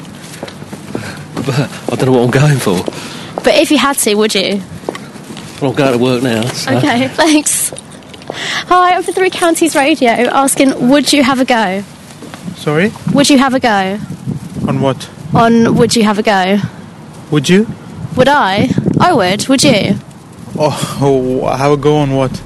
I 1.40 1.96
don't 1.96 2.04
know 2.04 2.12
what 2.12 2.24
I'm 2.24 2.30
going 2.30 2.58
for. 2.58 2.84
But 3.42 3.54
if 3.54 3.70
you 3.70 3.78
had 3.78 3.96
to, 4.00 4.14
would 4.14 4.34
you? 4.34 4.60
Well, 5.60 5.72
I'm 5.72 5.76
going 5.76 5.92
to 5.92 5.98
work 5.98 6.22
now. 6.22 6.42
So. 6.46 6.74
Okay, 6.76 7.08
thanks. 7.22 7.70
Hi, 8.68 8.94
I'm 8.94 9.02
from 9.02 9.14
Three 9.14 9.28
Counties 9.30 9.76
Radio. 9.76 10.10
Asking: 10.10 10.88
Would 10.88 11.12
you 11.12 11.22
have 11.22 11.40
a 11.40 11.44
go? 11.44 11.82
Sorry? 12.56 12.92
Would 13.12 13.28
you 13.28 13.38
have 13.38 13.54
a 13.54 13.60
go? 13.60 13.98
On 14.68 14.80
what? 14.80 15.10
On 15.34 15.74
would 15.76 15.96
you 15.96 16.02
have 16.04 16.18
a 16.18 16.22
go? 16.22 16.58
Would 17.30 17.48
you? 17.48 17.66
Would 18.16 18.28
I? 18.28 18.68
I 18.98 19.12
would. 19.12 19.48
Would 19.48 19.62
you? 19.62 19.96
Oh, 20.58 20.98
oh 21.00 21.56
have 21.56 21.72
a 21.72 21.76
go 21.76 21.96
on 21.96 22.14
what? 22.14 22.42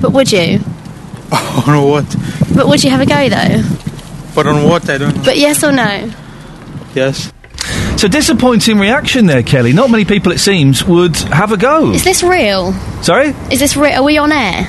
But 0.00 0.12
would 0.12 0.30
you? 0.30 0.58
on 1.32 1.82
what? 1.88 2.16
But 2.54 2.68
would 2.68 2.84
you 2.84 2.90
have 2.90 3.00
a 3.00 3.06
go 3.06 3.28
though? 3.28 3.62
But 4.34 4.46
on 4.46 4.64
what? 4.68 4.88
I 4.90 4.98
don't 4.98 5.16
know. 5.16 5.22
But 5.24 5.38
yes 5.38 5.64
or 5.64 5.72
no? 5.72 6.10
Yes. 6.94 7.32
So 7.98 8.08
disappointing 8.08 8.78
reaction 8.78 9.26
there, 9.26 9.42
Kelly. 9.42 9.72
Not 9.72 9.90
many 9.90 10.04
people, 10.04 10.32
it 10.32 10.38
seems, 10.38 10.84
would 10.84 11.16
have 11.16 11.52
a 11.52 11.56
go. 11.56 11.92
Is 11.92 12.02
this 12.04 12.22
real? 12.22 12.72
Sorry? 13.02 13.28
Is 13.50 13.60
this 13.60 13.76
real? 13.76 14.00
Are 14.00 14.02
we 14.02 14.18
on 14.18 14.32
air? 14.32 14.66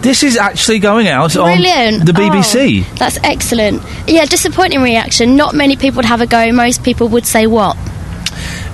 This 0.00 0.22
is 0.22 0.36
actually 0.36 0.80
going 0.80 1.08
out 1.08 1.32
Brilliant. 1.32 2.00
on 2.00 2.04
the 2.06 2.12
BBC. 2.12 2.82
Oh, 2.84 2.94
that's 2.96 3.18
excellent. 3.24 3.82
Yeah, 4.06 4.26
disappointing 4.26 4.82
reaction. 4.82 5.34
Not 5.34 5.54
many 5.54 5.76
people 5.76 5.96
would 5.96 6.04
have 6.04 6.20
a 6.20 6.26
go. 6.26 6.52
Most 6.52 6.84
people 6.84 7.08
would 7.08 7.24
say 7.24 7.46
what? 7.46 7.74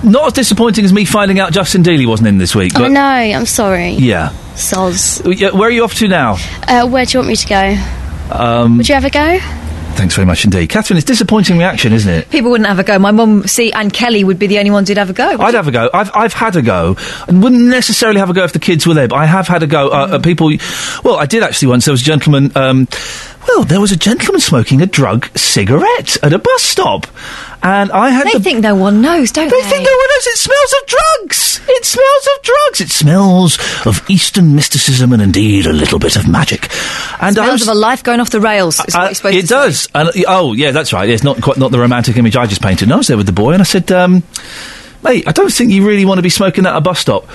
Not 0.03 0.27
as 0.27 0.33
disappointing 0.33 0.83
as 0.83 0.91
me 0.91 1.05
finding 1.05 1.39
out 1.39 1.53
Justin 1.53 1.83
Dealey 1.83 2.05
wasn't 2.05 2.27
in 2.27 2.37
this 2.37 2.53
week. 2.53 2.73
But 2.73 2.89
no, 2.89 2.99
I'm 3.01 3.45
sorry. 3.45 3.91
Yeah. 3.91 4.33
Soz. 4.55 5.23
Where 5.53 5.69
are 5.69 5.71
you 5.71 5.85
off 5.85 5.93
to 5.95 6.07
now? 6.09 6.35
Uh, 6.67 6.85
where 6.89 7.05
do 7.05 7.13
you 7.13 7.19
want 7.19 7.29
me 7.29 7.35
to 7.37 7.47
go? 7.47 7.77
Um, 8.31 8.77
Would 8.77 8.89
you 8.89 8.95
have 8.95 9.05
a 9.05 9.09
go? 9.09 9.39
Thanks 9.93 10.15
very 10.15 10.25
much 10.25 10.45
indeed. 10.45 10.69
Catherine, 10.69 10.97
it's 10.97 11.05
disappointing 11.05 11.57
reaction, 11.57 11.93
isn't 11.93 12.11
it? 12.11 12.29
People 12.29 12.49
wouldn't 12.51 12.67
have 12.67 12.79
a 12.79 12.83
go. 12.83 12.97
My 12.97 13.11
mum, 13.11 13.45
see, 13.47 13.71
and 13.71 13.93
Kelly 13.93 14.23
would 14.23 14.39
be 14.39 14.47
the 14.47 14.57
only 14.57 14.71
ones 14.71 14.87
who'd 14.87 14.97
have 14.97 15.09
a 15.09 15.13
go. 15.13 15.37
I'd 15.39 15.53
have 15.53 15.67
a 15.67 15.71
go. 15.71 15.89
I've 15.93 16.09
I've 16.15 16.33
had 16.33 16.55
a 16.55 16.61
go, 16.61 16.95
and 17.27 17.43
wouldn't 17.43 17.61
necessarily 17.61 18.19
have 18.19 18.29
a 18.29 18.33
go 18.33 18.43
if 18.43 18.53
the 18.53 18.59
kids 18.59 18.87
were 18.87 18.93
there. 18.93 19.07
But 19.07 19.17
I 19.17 19.25
have 19.25 19.47
had 19.47 19.61
a 19.63 19.67
go. 19.67 19.89
Uh, 19.89 20.15
at 20.15 20.23
people, 20.23 20.51
well, 21.03 21.17
I 21.17 21.25
did 21.27 21.43
actually 21.43 21.67
once. 21.69 21.85
There 21.85 21.91
was 21.91 22.01
a 22.01 22.05
gentleman. 22.05 22.51
Um, 22.55 22.87
well, 23.47 23.63
there 23.63 23.81
was 23.81 23.91
a 23.91 23.97
gentleman 23.97 24.39
smoking 24.39 24.81
a 24.81 24.85
drug 24.85 25.27
cigarette 25.37 26.17
at 26.23 26.33
a 26.33 26.39
bus 26.39 26.63
stop, 26.63 27.05
and 27.63 27.91
I 27.91 28.09
had. 28.09 28.25
They 28.27 28.33
the, 28.33 28.39
think 28.39 28.61
no 28.61 28.75
one 28.75 29.01
knows, 29.01 29.31
don't 29.31 29.49
they 29.49 29.61
they? 29.61 29.69
think 29.69 29.85
no 29.85 29.91
one 29.95 30.07
knows. 30.09 30.27
It 30.27 30.37
smells 30.37 30.73
of 30.81 30.87
drugs. 30.87 31.61
It 31.67 31.85
smells 31.85 32.27
of 32.37 32.43
drugs. 32.43 32.81
It 32.81 32.89
smells 32.89 33.57
of 33.85 34.09
Eastern 34.09 34.55
mysticism 34.55 35.13
and 35.13 35.21
indeed 35.21 35.65
a 35.67 35.73
little 35.73 35.99
bit 35.99 36.15
of 36.15 36.27
magic. 36.27 36.69
And 37.21 37.37
I 37.37 37.43
Smells 37.43 37.59
was, 37.61 37.67
of 37.67 37.75
a 37.75 37.77
life 37.79 38.03
going 38.03 38.19
off 38.19 38.29
the 38.31 38.39
rails. 38.41 38.79
Is 38.87 38.93
what 38.95 39.11
uh, 39.11 39.13
supposed 39.13 39.37
it 39.37 39.47
does. 39.47 39.87
And, 39.93 40.09
uh, 40.09 40.11
oh, 40.27 40.53
yeah, 40.53 40.71
that's 40.71 40.91
right. 40.93 41.07
It's 41.09 41.23
not 41.23 41.41
quite 41.41 41.57
not 41.57 41.71
the 41.71 41.79
romantic 41.79 42.17
image 42.17 42.35
I 42.35 42.45
just 42.47 42.61
painted. 42.61 42.85
And 42.85 42.93
I 42.93 42.97
was 42.97 43.07
there 43.07 43.17
with 43.17 43.27
the 43.27 43.31
boy, 43.31 43.51
and 43.53 43.61
I 43.61 43.65
said, 43.65 43.91
um, 43.91 44.23
"Mate, 45.03 45.27
I 45.27 45.31
don't 45.31 45.51
think 45.53 45.71
you 45.71 45.87
really 45.87 46.05
want 46.05 46.17
to 46.17 46.23
be 46.23 46.29
smoking 46.29 46.65
at 46.65 46.75
a 46.75 46.81
bus 46.81 46.99
stop." 46.99 47.25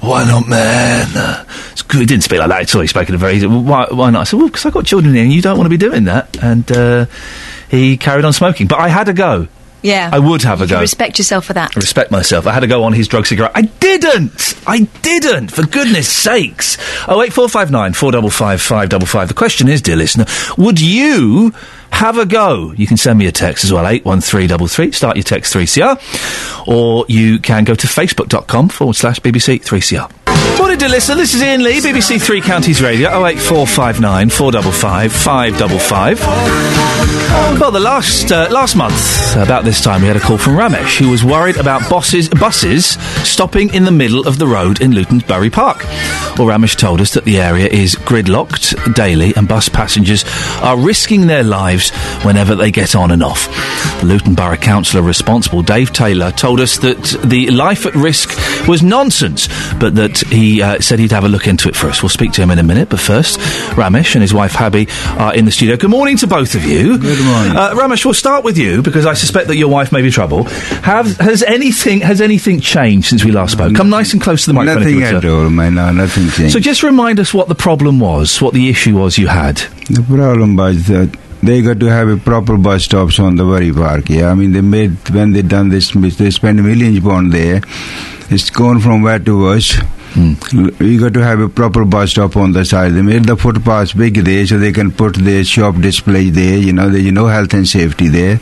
Why 0.00 0.24
not, 0.24 0.46
man? 0.48 1.06
Uh, 1.16 1.44
It's 1.72 1.80
good. 1.82 2.00
He 2.00 2.06
didn't 2.06 2.24
speak 2.24 2.38
like 2.38 2.48
that 2.50 2.60
at 2.62 2.74
all. 2.74 2.82
He 2.82 2.88
spoke 2.88 3.08
in 3.08 3.14
a 3.14 3.18
very. 3.18 3.40
Why, 3.46 3.86
why 3.90 4.10
not? 4.10 4.20
I 4.20 4.24
said, 4.24 4.38
"Well, 4.38 4.48
because 4.48 4.64
I've 4.66 4.72
got 4.72 4.84
children 4.86 5.14
here, 5.14 5.24
and 5.24 5.32
you 5.32 5.40
don't 5.42 5.56
want 5.56 5.66
to 5.66 5.70
be 5.70 5.76
doing 5.78 6.04
that." 6.04 6.36
And 6.42 6.70
uh, 6.72 7.06
he 7.70 7.96
carried 7.96 8.24
on 8.24 8.32
smoking. 8.32 8.66
But 8.66 8.80
I 8.80 8.88
had 8.88 9.08
a 9.08 9.12
go. 9.14 9.48
Yeah. 9.84 10.08
I 10.12 10.18
would 10.18 10.42
have 10.42 10.60
a 10.60 10.64
You 10.64 10.70
go. 10.70 10.80
respect 10.80 11.18
yourself 11.18 11.44
for 11.44 11.52
that. 11.52 11.76
I 11.76 11.80
respect 11.80 12.10
myself. 12.10 12.46
I 12.46 12.52
had 12.52 12.60
to 12.60 12.66
go 12.66 12.82
on 12.84 12.92
his 12.94 13.06
drug 13.06 13.26
cigarette. 13.26 13.52
I 13.54 13.62
didn't. 13.62 14.54
I 14.66 14.80
didn't. 15.02 15.48
For 15.52 15.64
goodness 15.66 16.08
sakes. 16.08 16.78
Oh 17.06 17.22
eight 17.22 17.32
four 17.34 17.48
five 17.48 17.70
nine 17.70 17.92
four 17.92 18.10
double 18.10 18.30
five 18.30 18.60
five 18.62 18.88
double 18.88 19.06
five. 19.06 19.28
The 19.28 19.34
question 19.34 19.68
is, 19.68 19.82
dear 19.82 19.96
listener, 19.96 20.24
would 20.58 20.80
you 20.80 21.52
have 21.92 22.16
a 22.18 22.24
go? 22.26 22.72
You 22.72 22.86
can 22.86 22.96
send 22.96 23.18
me 23.18 23.26
a 23.26 23.32
text 23.32 23.62
as 23.62 23.72
well. 23.72 23.86
Eight 23.86 24.04
one 24.06 24.20
three 24.22 24.46
double 24.46 24.66
three. 24.68 24.90
Start 24.90 25.16
your 25.16 25.22
text 25.22 25.52
three 25.52 25.66
CR, 25.66 26.00
or 26.66 27.04
you 27.08 27.38
can 27.38 27.64
go 27.64 27.74
to 27.74 27.86
facebook.com 27.86 28.70
forward 28.70 28.94
slash 28.96 29.20
BBC 29.20 29.62
three 29.62 29.80
CR. 29.82 30.10
Morning, 30.58 30.78
dear 30.78 30.88
listener. 30.88 31.16
This 31.16 31.34
is 31.34 31.42
Iain 31.42 31.62
Lee, 31.62 31.80
BBC 31.80 32.22
Three 32.22 32.40
Counties 32.40 32.80
Radio. 32.80 33.10
Oh 33.10 33.26
eight 33.26 33.38
four 33.38 33.66
five 33.66 34.00
nine 34.00 34.30
four 34.30 34.50
double 34.52 34.72
five 34.72 35.12
five 35.12 35.56
double 35.58 35.78
five. 35.78 36.20
Well, 37.60 37.70
the 37.70 37.80
last 37.80 38.30
uh, 38.32 38.48
last 38.50 38.76
month, 38.76 39.36
about 39.36 39.64
this 39.64 39.80
time, 39.80 40.02
we 40.02 40.08
had 40.08 40.16
a 40.16 40.20
call 40.20 40.38
from 40.38 40.54
Ramesh, 40.54 40.98
who 40.98 41.10
was 41.10 41.24
worried 41.24 41.56
about 41.56 41.88
bosses, 41.90 42.28
buses 42.28 42.86
stopping 43.28 43.74
in 43.74 43.84
the 43.84 43.90
middle 43.90 44.26
of 44.26 44.38
the 44.38 44.46
road 44.46 44.80
in 44.80 44.92
Luton's 44.92 45.24
Bury 45.24 45.50
Park. 45.50 45.84
Well, 46.38 46.48
Ramesh 46.48 46.76
told 46.76 47.00
us 47.00 47.14
that 47.14 47.24
the 47.24 47.38
area 47.40 47.66
is 47.66 47.96
gridlocked 47.96 48.94
daily, 48.94 49.34
and 49.36 49.48
bus 49.48 49.68
passengers 49.68 50.24
are 50.62 50.78
risking 50.78 51.26
their 51.26 51.42
lives 51.44 51.90
whenever 52.24 52.54
they 52.54 52.70
get 52.70 52.94
on 52.94 53.10
and 53.10 53.22
off. 53.22 53.46
The 54.00 54.06
Luton 54.06 54.34
Borough 54.34 54.56
Councillor 54.56 55.02
responsible, 55.02 55.62
Dave 55.62 55.92
Taylor, 55.92 56.30
told 56.30 56.60
us 56.60 56.78
that 56.78 57.20
the 57.24 57.50
life 57.50 57.86
at 57.86 57.94
risk 57.94 58.30
was 58.68 58.82
nonsense, 58.82 59.48
but 59.78 59.94
that 59.96 60.18
he 60.28 60.43
he 60.44 60.62
uh, 60.62 60.80
said 60.80 60.98
he'd 60.98 61.12
have 61.12 61.24
a 61.24 61.28
look 61.28 61.46
into 61.46 61.68
it 61.68 61.76
for 61.76 61.88
us. 61.88 62.02
We'll 62.02 62.10
speak 62.10 62.32
to 62.32 62.42
him 62.42 62.50
in 62.50 62.58
a 62.58 62.62
minute, 62.62 62.88
but 62.90 63.00
first, 63.00 63.38
Ramesh 63.76 64.14
and 64.14 64.22
his 64.22 64.34
wife 64.34 64.52
Habi 64.52 64.88
are 65.18 65.34
in 65.34 65.44
the 65.44 65.50
studio. 65.50 65.76
Good 65.76 65.90
morning 65.90 66.16
to 66.18 66.26
both 66.26 66.54
of 66.54 66.64
you. 66.64 66.98
Good 66.98 67.24
morning. 67.24 67.56
Uh, 67.56 67.74
Ramesh, 67.74 68.04
we'll 68.04 68.14
start 68.14 68.44
with 68.44 68.58
you 68.58 68.82
because 68.82 69.06
I 69.06 69.14
suspect 69.14 69.48
that 69.48 69.56
your 69.56 69.68
wife 69.68 69.90
may 69.92 70.02
be 70.02 70.10
trouble. 70.10 70.44
Have 70.84 71.16
has 71.18 71.42
anything 71.42 72.00
has 72.00 72.20
anything 72.20 72.60
changed 72.60 73.08
since 73.08 73.24
we 73.24 73.32
last 73.32 73.52
spoke? 73.52 73.74
Come 73.74 73.90
nice 73.90 74.12
and 74.12 74.20
close 74.22 74.42
to 74.42 74.50
the 74.50 74.54
microphone. 74.54 75.00
Nothing 75.00 75.02
at 75.02 75.24
all, 75.24 75.50
man. 75.50 75.74
No, 75.74 75.90
nothing 75.90 76.28
changed. 76.28 76.52
So 76.52 76.60
just 76.60 76.82
remind 76.82 77.18
us 77.20 77.32
what 77.32 77.48
the 77.48 77.54
problem 77.54 78.00
was, 78.00 78.42
what 78.42 78.52
the 78.54 78.68
issue 78.68 78.98
was 78.98 79.16
you 79.16 79.28
had. 79.28 79.56
The 79.88 80.04
problem 80.06 80.56
was 80.56 80.86
that 80.88 81.16
they 81.42 81.62
got 81.62 81.80
to 81.80 81.86
have 81.86 82.08
a 82.08 82.16
proper 82.16 82.56
bus 82.56 82.84
stops 82.84 83.18
on 83.18 83.36
the 83.36 83.44
Bury 83.44 83.72
Park. 83.72 84.08
Yeah, 84.08 84.30
I 84.30 84.34
mean 84.34 84.52
they 84.52 84.60
made 84.60 85.08
when 85.10 85.32
they 85.32 85.42
done 85.42 85.70
this, 85.70 85.92
they 85.92 86.30
spent 86.30 86.62
millions 86.62 87.00
pound 87.00 87.32
there. 87.32 87.62
It's 88.30 88.50
gone 88.50 88.80
from 88.80 89.02
wet 89.02 89.24
to 89.26 89.38
worse. 89.40 89.78
Mm. 90.14 90.80
You 90.80 91.00
got 91.00 91.12
to 91.14 91.24
have 91.24 91.40
a 91.40 91.48
proper 91.48 91.84
bus 91.84 92.12
stop 92.12 92.36
on 92.36 92.52
the 92.52 92.64
side. 92.64 92.92
They 92.92 93.02
made 93.02 93.24
the 93.24 93.36
footpaths 93.36 93.92
big 93.94 94.14
there 94.24 94.46
so 94.46 94.58
they 94.58 94.72
can 94.72 94.92
put 94.92 95.16
their 95.16 95.42
shop 95.44 95.80
display 95.80 96.30
there. 96.30 96.56
You 96.56 96.72
know, 96.72 96.88
there's 96.88 97.10
no 97.10 97.26
health 97.26 97.52
and 97.52 97.66
safety 97.66 98.08
there. 98.08 98.38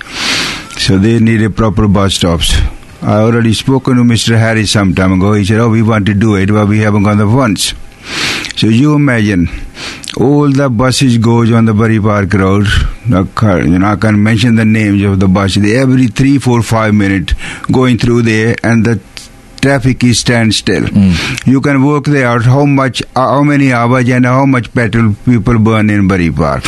So 0.78 0.98
they 0.98 1.18
need 1.18 1.42
a 1.42 1.48
proper 1.50 1.88
bus 1.88 2.14
stops. 2.14 2.54
I 3.00 3.20
already 3.20 3.54
spoken 3.54 3.96
to 3.96 4.02
Mr. 4.02 4.38
Harris 4.38 4.70
some 4.70 4.94
time 4.94 5.12
ago. 5.14 5.32
He 5.32 5.44
said, 5.44 5.60
"Oh, 5.60 5.70
we 5.70 5.82
want 5.82 6.06
to 6.06 6.14
do 6.14 6.34
it, 6.36 6.50
but 6.50 6.68
we 6.68 6.80
haven't 6.80 7.04
got 7.04 7.16
the 7.16 7.26
funds." 7.26 7.74
So 8.56 8.66
you 8.68 8.94
imagine, 8.94 9.48
all 10.18 10.52
the 10.52 10.68
buses 10.68 11.16
goes 11.18 11.50
on 11.50 11.64
the 11.64 11.74
Bury 11.74 11.98
Park 12.00 12.32
Road. 12.34 12.66
You 13.08 13.78
know, 13.78 13.86
I 13.86 13.96
can 13.96 14.22
mention 14.22 14.56
the 14.56 14.64
names 14.64 15.02
of 15.02 15.18
the 15.20 15.26
buses. 15.26 15.72
Every 15.72 16.06
three, 16.08 16.38
four, 16.38 16.62
five 16.62 16.94
minutes 16.94 17.34
going 17.72 17.98
through 17.98 18.22
there, 18.22 18.56
and 18.62 18.84
the 18.84 19.00
traffic 19.62 20.02
is 20.04 20.18
standstill. 20.18 20.88
You 21.46 21.60
can 21.60 21.84
work 21.84 22.04
there 22.04 22.26
out 22.26 22.42
how 22.42 22.66
much, 22.66 23.00
uh, 23.14 23.20
how 23.28 23.42
many 23.42 23.72
hours, 23.72 24.08
and 24.10 24.26
how 24.26 24.44
much 24.44 24.72
petrol 24.74 25.14
people 25.24 25.58
burn 25.58 25.88
in 25.88 26.08
Bury 26.08 26.30
Park. 26.30 26.64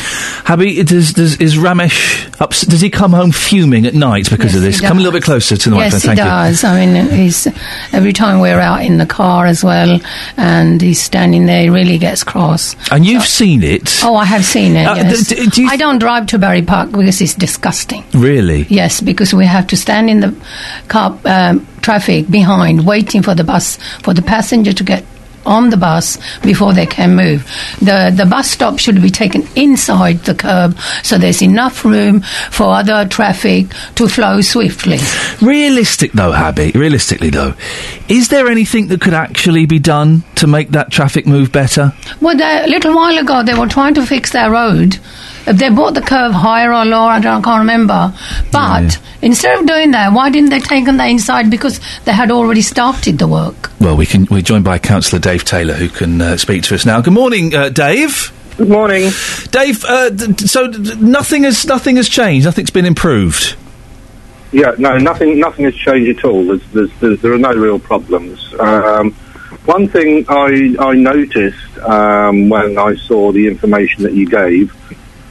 Habby, 0.46 0.82
does, 0.84 1.12
does 1.12 1.40
is 1.40 1.56
Ramesh 1.56 2.40
ups, 2.40 2.62
does 2.62 2.80
he 2.80 2.90
come 2.90 3.12
home 3.12 3.32
fuming 3.32 3.84
at 3.86 3.94
night 3.94 4.30
because 4.30 4.54
of 4.54 4.62
this? 4.62 4.80
Come 4.80 4.98
a 4.98 5.00
little 5.00 5.12
bit 5.12 5.24
closer 5.24 5.56
to 5.56 5.70
the 5.70 5.76
yes, 5.76 5.92
microphone. 5.92 6.16
he 6.16 6.16
Thank 6.16 6.18
you. 6.18 6.24
does. 6.24 6.64
I 6.64 6.86
mean, 6.86 7.10
he's 7.10 7.46
every 7.92 8.12
time 8.12 8.40
we're 8.40 8.60
out 8.60 8.82
in 8.82 8.98
the 8.98 9.06
car 9.06 9.46
as 9.46 9.64
well, 9.64 10.00
and 10.36 10.80
he's 10.80 11.02
standing 11.02 11.46
there, 11.46 11.62
he 11.62 11.68
really 11.70 11.98
gets 11.98 12.22
cross. 12.24 12.76
And 12.92 13.04
you've 13.04 13.26
seen 13.26 13.62
it, 13.64 14.00
Oh, 14.04 14.14
I 14.16 14.24
have 14.24 14.44
seen 14.44 14.76
it. 14.76 14.86
Uh, 14.86 14.94
yes. 14.96 15.28
d- 15.28 15.46
d- 15.46 15.68
I 15.68 15.76
don't 15.76 15.98
drive 15.98 16.26
to 16.28 16.38
Bury 16.38 16.62
Park 16.62 16.92
because 16.92 17.20
it's 17.20 17.34
disgusting. 17.34 18.04
really? 18.14 18.62
Yes, 18.68 19.00
because 19.00 19.34
we 19.34 19.46
have 19.46 19.66
to 19.68 19.76
stand 19.76 20.08
in 20.10 20.20
the 20.20 20.34
car 20.88 21.18
um, 21.24 21.66
traffic 21.84 22.30
behind, 22.30 22.86
waiting 22.86 23.22
for 23.22 23.34
the 23.34 23.44
bus 23.44 23.76
for 24.02 24.14
the 24.14 24.22
passenger 24.22 24.72
to 24.72 24.82
get 24.82 25.04
on 25.46 25.68
the 25.68 25.76
bus 25.76 26.18
before 26.40 26.72
they 26.72 26.86
can 26.86 27.14
move. 27.14 27.44
The 27.80 28.10
the 28.16 28.24
bus 28.24 28.50
stop 28.50 28.78
should 28.78 29.00
be 29.02 29.10
taken 29.10 29.46
inside 29.54 30.24
the 30.24 30.34
curb 30.34 30.78
so 31.02 31.18
there's 31.18 31.42
enough 31.42 31.84
room 31.84 32.22
for 32.50 32.72
other 32.72 33.06
traffic 33.06 33.66
to 33.96 34.08
flow 34.08 34.40
swiftly. 34.40 34.98
Realistic 35.42 36.12
though, 36.12 36.32
Habby. 36.32 36.72
Realistically 36.74 37.30
though, 37.30 37.54
is 38.08 38.28
there 38.28 38.48
anything 38.48 38.88
that 38.88 39.02
could 39.02 39.14
actually 39.14 39.66
be 39.66 39.78
done 39.78 40.22
to 40.36 40.46
make 40.46 40.70
that 40.70 40.90
traffic 40.90 41.26
move 41.26 41.52
better? 41.52 41.92
Well, 42.20 42.36
a 42.40 42.66
little 42.66 42.94
while 42.94 43.18
ago, 43.18 43.42
they 43.42 43.54
were 43.54 43.68
trying 43.68 43.94
to 43.94 44.06
fix 44.06 44.32
their 44.32 44.50
road. 44.50 44.98
If 45.46 45.58
they 45.58 45.68
bought 45.68 45.94
the 45.94 46.00
curve 46.00 46.32
higher 46.32 46.72
or 46.72 46.84
lower, 46.84 47.10
I, 47.10 47.20
don't, 47.20 47.40
I 47.40 47.42
can't 47.42 47.60
remember. 47.60 48.14
But 48.50 48.98
instead 49.20 49.58
of 49.58 49.66
doing 49.66 49.90
that, 49.90 50.12
why 50.12 50.30
didn't 50.30 50.50
they 50.50 50.60
take 50.60 50.88
on 50.88 50.96
the 50.96 51.06
inside? 51.06 51.50
Because 51.50 51.80
they 52.04 52.12
had 52.12 52.30
already 52.30 52.62
started 52.62 53.18
the 53.18 53.28
work. 53.28 53.70
Well, 53.80 53.96
we 53.96 54.06
can. 54.06 54.26
We're 54.30 54.40
joined 54.40 54.64
by 54.64 54.78
Councillor 54.78 55.20
Dave 55.20 55.44
Taylor, 55.44 55.74
who 55.74 55.88
can 55.88 56.20
uh, 56.20 56.36
speak 56.38 56.62
to 56.64 56.74
us 56.74 56.86
now. 56.86 57.00
Good 57.02 57.12
morning, 57.12 57.54
uh, 57.54 57.68
Dave. 57.68 58.32
Good 58.56 58.68
morning, 58.70 59.10
Dave. 59.50 59.84
Uh, 59.84 60.10
d- 60.10 60.32
d- 60.32 60.46
so 60.46 60.68
d- 60.68 60.82
d- 60.82 60.94
nothing 61.00 61.42
has 61.42 61.66
nothing 61.66 61.96
has 61.96 62.08
changed. 62.08 62.46
Nothing's 62.46 62.70
been 62.70 62.86
improved. 62.86 63.56
Yeah, 64.52 64.72
no, 64.78 64.96
nothing, 64.98 65.40
nothing 65.40 65.64
has 65.64 65.74
changed 65.74 66.18
at 66.18 66.24
all. 66.24 66.46
There's, 66.46 66.62
there's, 66.72 67.00
there's, 67.00 67.20
there 67.22 67.32
are 67.32 67.38
no 67.38 67.52
real 67.52 67.80
problems. 67.80 68.54
Um, 68.60 69.10
one 69.64 69.88
thing 69.88 70.24
I, 70.28 70.76
I 70.78 70.94
noticed 70.94 71.78
um, 71.78 72.48
when 72.48 72.78
I 72.78 72.94
saw 72.94 73.32
the 73.32 73.48
information 73.48 74.04
that 74.04 74.12
you 74.12 74.28
gave, 74.28 74.72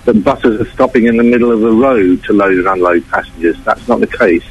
that 0.06 0.24
buses 0.24 0.60
are 0.62 0.70
stopping 0.72 1.06
in 1.06 1.18
the 1.18 1.24
middle 1.24 1.52
of 1.52 1.62
the 1.62 1.72
road 1.72 2.24
to 2.26 2.34
load 2.34 2.58
and 2.58 2.68
unload 2.68 3.08
passengers. 3.10 3.58
That's 3.64 3.88
not 3.88 4.00
the 4.00 4.08
case. 4.08 4.44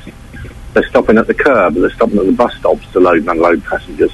They're 0.72 0.88
stopping 0.88 1.18
at 1.18 1.26
the 1.26 1.34
curb. 1.34 1.74
They're 1.74 1.90
stopping 1.90 2.18
at 2.18 2.26
the 2.26 2.32
bus 2.32 2.54
stops 2.56 2.90
to 2.92 3.00
load 3.00 3.18
and 3.18 3.28
unload 3.28 3.62
passengers. 3.64 4.10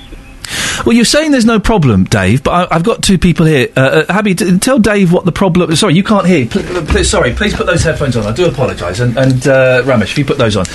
Well, 0.87 0.95
you're 0.95 1.05
saying 1.05 1.33
there's 1.33 1.45
no 1.45 1.59
problem, 1.61 2.05
Dave, 2.05 2.43
but 2.45 2.73
I, 2.73 2.77
I've 2.77 2.85
got 2.85 3.03
two 3.03 3.19
people 3.19 3.47
here. 3.47 3.69
Uh, 3.77 4.05
uh, 4.09 4.13
Habby, 4.13 4.35
t- 4.37 4.59
tell 4.59 4.79
Dave 4.79 5.13
what 5.13 5.25
the 5.25 5.33
problem. 5.33 5.75
Sorry, 5.77 5.95
you 5.95 6.05
can't 6.05 6.27
hear. 6.27 6.47
Pl- 6.47 6.79
uh, 6.79 6.87
please, 6.87 7.11
sorry, 7.11 7.33
please 7.33 7.55
put 7.55 7.67
those 7.67 7.83
headphones 7.83 8.17
on. 8.17 8.25
I 8.25 8.33
do 8.33 8.47
apologise. 8.47 9.01
And, 9.01 9.17
and 9.19 9.47
uh, 9.47 9.83
Ramesh, 9.83 10.13
if 10.13 10.19
you 10.19 10.25
put 10.25 10.39
those 10.39 10.57
on. 10.57 10.67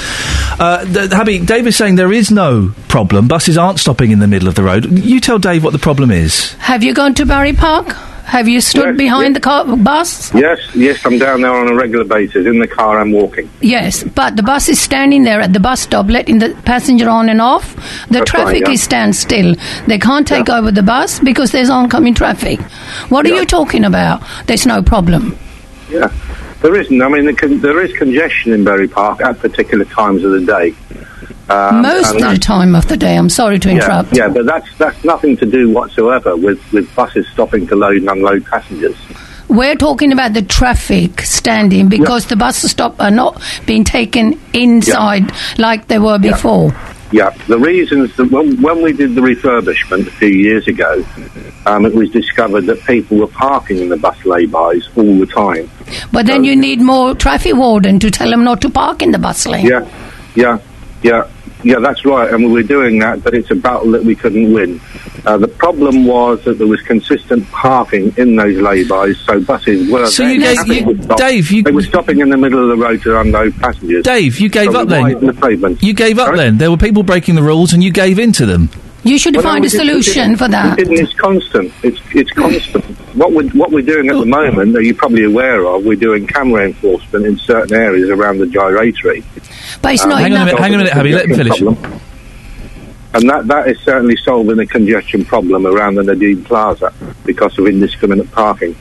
Uh, 0.59 0.85
th- 0.85 1.11
Habby, 1.11 1.39
Dave 1.39 1.67
is 1.67 1.75
saying 1.77 1.95
there 1.95 2.11
is 2.11 2.31
no 2.31 2.73
problem. 2.89 3.27
Buses 3.27 3.57
aren't 3.57 3.79
stopping 3.79 4.11
in 4.11 4.19
the 4.19 4.27
middle 4.27 4.47
of 4.49 4.55
the 4.55 4.63
road. 4.63 4.85
You 4.85 5.19
tell 5.19 5.39
Dave 5.39 5.63
what 5.63 5.71
the 5.73 5.79
problem 5.79 6.11
is. 6.11 6.51
Have 6.55 6.83
you 6.83 6.93
gone 6.93 7.13
to 7.15 7.25
Bury 7.25 7.53
Park? 7.53 7.95
Have 8.25 8.47
you 8.47 8.61
stood 8.61 8.97
behind 8.97 9.35
the 9.35 9.39
car, 9.39 9.65
bus? 9.77 10.33
Yes, 10.33 10.59
yes, 10.75 11.05
I'm 11.05 11.19
down 11.19 11.41
there 11.41 11.53
on 11.53 11.67
a 11.67 11.75
regular 11.75 12.05
basis. 12.05 12.47
In 12.47 12.59
the 12.59 12.67
car, 12.67 12.99
I'm 12.99 13.11
walking. 13.11 13.49
Yes, 13.61 14.03
but 14.03 14.35
the 14.35 14.43
bus 14.43 14.69
is 14.69 14.79
standing 14.79 15.23
there 15.23 15.39
at 15.41 15.53
the 15.53 15.59
bus 15.59 15.81
stop, 15.81 16.07
letting 16.07 16.39
the 16.39 16.55
passenger 16.65 17.09
on 17.09 17.29
and 17.29 17.41
off. 17.41 17.75
The 18.07 18.19
That's 18.19 18.31
traffic 18.31 18.53
right, 18.53 18.67
yeah. 18.67 18.71
is 18.71 18.81
standstill. 18.81 19.55
They 19.87 19.99
can't 19.99 20.27
take 20.27 20.49
over 20.49 20.71
the 20.71 20.81
bus 20.83 21.19
because 21.19 21.51
there's 21.51 21.69
oncoming 21.69 22.13
traffic. 22.15 22.59
What 23.09 23.25
are 23.25 23.35
you 23.35 23.45
talking 23.45 23.83
about? 23.83 24.23
There's 24.47 24.65
no 24.65 24.81
problem. 24.81 25.37
Yeah, 25.89 26.11
there 26.61 26.75
isn't. 26.79 27.01
I 27.01 27.09
mean, 27.09 27.25
the 27.25 27.33
con- 27.33 27.59
there 27.59 27.83
is 27.83 27.95
congestion 27.97 28.53
in 28.53 28.63
Bury 28.63 28.87
Park 28.87 29.21
at 29.21 29.39
particular 29.39 29.85
times 29.85 30.23
of 30.23 30.31
the 30.31 30.45
day. 30.45 30.73
Um, 31.49 31.81
Most 31.81 32.15
of 32.15 32.21
the 32.21 32.37
time 32.37 32.75
of 32.75 32.87
the 32.87 32.97
day. 32.97 33.17
I'm 33.17 33.29
sorry 33.29 33.59
to 33.59 33.69
interrupt. 33.69 34.15
Yeah, 34.15 34.29
but 34.29 34.45
that's 34.45 34.77
that's 34.77 35.03
nothing 35.03 35.35
to 35.37 35.45
do 35.45 35.69
whatsoever 35.69 36.35
with, 36.35 36.59
with 36.71 36.93
buses 36.95 37.27
stopping 37.29 37.67
to 37.67 37.75
load 37.75 37.97
and 37.97 38.09
unload 38.09 38.45
passengers. 38.45 38.95
We're 39.49 39.75
talking 39.75 40.13
about 40.13 40.33
the 40.33 40.41
traffic 40.41 41.21
standing 41.21 41.89
because 41.89 42.27
the 42.27 42.35
bus 42.35 42.57
stop 42.57 42.99
are 42.99 43.11
not 43.11 43.41
being 43.65 43.83
taken 43.83 44.39
inside 44.53 45.31
like 45.57 45.87
they 45.87 45.99
were 45.99 46.17
before. 46.17 46.73
Yeah, 47.11 47.29
the 47.47 47.59
reasons 47.59 48.15
that 48.15 48.31
when, 48.31 48.59
when 48.59 48.81
we 48.81 48.91
did 48.93 49.13
the 49.13 49.21
refurbishment 49.21 50.07
a 50.07 50.11
few 50.11 50.29
years 50.29 50.67
ago, 50.67 51.05
um, 51.67 51.85
it 51.85 51.93
was 51.93 52.09
discovered 52.09 52.61
that 52.61 52.81
people 52.85 53.17
were 53.17 53.27
parking 53.27 53.77
in 53.77 53.89
the 53.89 53.97
bus 53.97 54.17
laybys 54.19 54.85
all 54.97 55.19
the 55.19 55.27
time. 55.27 55.69
But 56.11 56.25
then 56.25 56.43
you 56.43 56.55
need 56.55 56.81
more 56.81 57.13
traffic 57.13 57.53
warden 57.53 57.99
to 57.99 58.09
tell 58.09 58.31
them 58.31 58.43
not 58.43 58.61
to 58.61 58.69
park 58.71 59.03
in 59.03 59.11
the 59.11 59.19
bus 59.19 59.45
lane. 59.45 59.67
Yeah, 59.67 59.87
yeah, 60.33 60.57
yeah, 61.03 61.29
yeah. 61.63 61.79
That's 61.79 62.05
right, 62.05 62.31
and 62.33 62.45
we 62.45 62.51
were 62.51 62.63
doing 62.63 62.99
that, 62.99 63.23
but 63.23 63.33
it's 63.33 63.49
a 63.51 63.55
battle 63.55 63.91
that 63.91 64.03
we 64.03 64.15
couldn't 64.15 64.53
win. 64.53 64.79
Uh, 65.25 65.37
the 65.37 65.47
problem 65.47 66.05
was 66.05 66.43
that 66.43 66.57
there 66.57 66.67
was 66.67 66.81
consistent 66.81 67.49
parking 67.51 68.13
in 68.17 68.35
those 68.35 68.57
laybys, 68.57 69.15
so 69.25 69.39
buses 69.41 69.89
were. 69.89 70.05
So 70.07 70.23
you 70.27 70.39
gave- 70.41 70.67
you- 70.67 70.93
Dave, 71.17 71.51
you- 71.51 71.63
they 71.63 71.71
were 71.71 71.81
stopping 71.81 72.19
in 72.19 72.29
the 72.29 72.37
middle 72.37 72.61
of 72.61 72.77
the 72.77 72.83
road 72.83 73.01
to 73.03 73.19
unload 73.19 73.55
passengers. 73.57 74.03
Dave, 74.03 74.39
you 74.39 74.49
gave 74.49 74.71
So 74.71 74.81
up 74.81 74.87
then. 74.89 75.03
the. 75.19 75.77
You 75.81 75.93
gave 75.93 76.19
up 76.19 76.35
then. 76.35 76.57
There 76.57 76.69
were 76.71 76.77
people 76.77 77.03
breaking 77.03 77.35
the 77.35 77.43
rules, 77.43 77.73
and 77.73 77.83
you 77.83 77.91
gave 77.91 78.19
in 78.19 78.31
to 78.33 78.45
them. 78.45 78.69
You 79.03 79.17
should 79.17 79.35
Well, 79.35 79.43
find 79.43 79.61
we 79.61 79.67
a 79.67 79.69
solution 79.69 80.29
didn't- 80.29 80.37
for 80.39 80.47
that. 80.47 80.77
We 80.77 80.83
didn't. 80.85 80.99
It's 81.05 81.13
constant. 81.13 81.73
It's 81.83 81.99
it's 82.13 82.31
constant. 82.31 82.85
What 83.15 83.33
we're 83.33 83.49
what 83.49 83.71
we're 83.71 83.81
doing 83.81 84.09
at 84.09 84.15
the 84.15 84.25
moment, 84.25 84.73
that 84.73 84.83
you're 84.85 84.95
probably 84.95 85.25
aware 85.25 85.65
of, 85.65 85.83
we're 85.83 85.95
doing 85.97 86.25
camera 86.25 86.65
enforcement 86.65 87.25
in 87.25 87.37
certain 87.37 87.75
areas 87.77 88.09
around 88.09 88.37
the 88.39 88.47
gyratory. 88.47 89.23
But 89.81 89.93
it's 89.95 90.03
Um, 90.03 90.09
not 90.09 90.21
hang 90.21 90.33
on 90.33 90.41
a 90.41 90.45
minute, 90.45 90.59
hang 90.59 90.73
on 90.73 90.79
a 90.79 90.83
minute, 90.83 90.93
Habby, 90.93 91.13
let 91.13 91.25
him 91.29 91.35
finish. 91.35 91.59
Problem. 91.59 91.99
And 93.15 93.29
that, 93.29 93.45
that 93.47 93.67
is 93.67 93.77
certainly 93.81 94.15
solving 94.17 94.55
the 94.55 94.65
congestion 94.65 95.23
problem 95.23 95.67
around 95.67 95.95
the 95.95 96.03
Nadine 96.03 96.43
Plaza 96.43 96.91
because 97.25 97.59
of 97.59 97.67
indiscriminate 97.67 98.31
parking. 98.31 98.75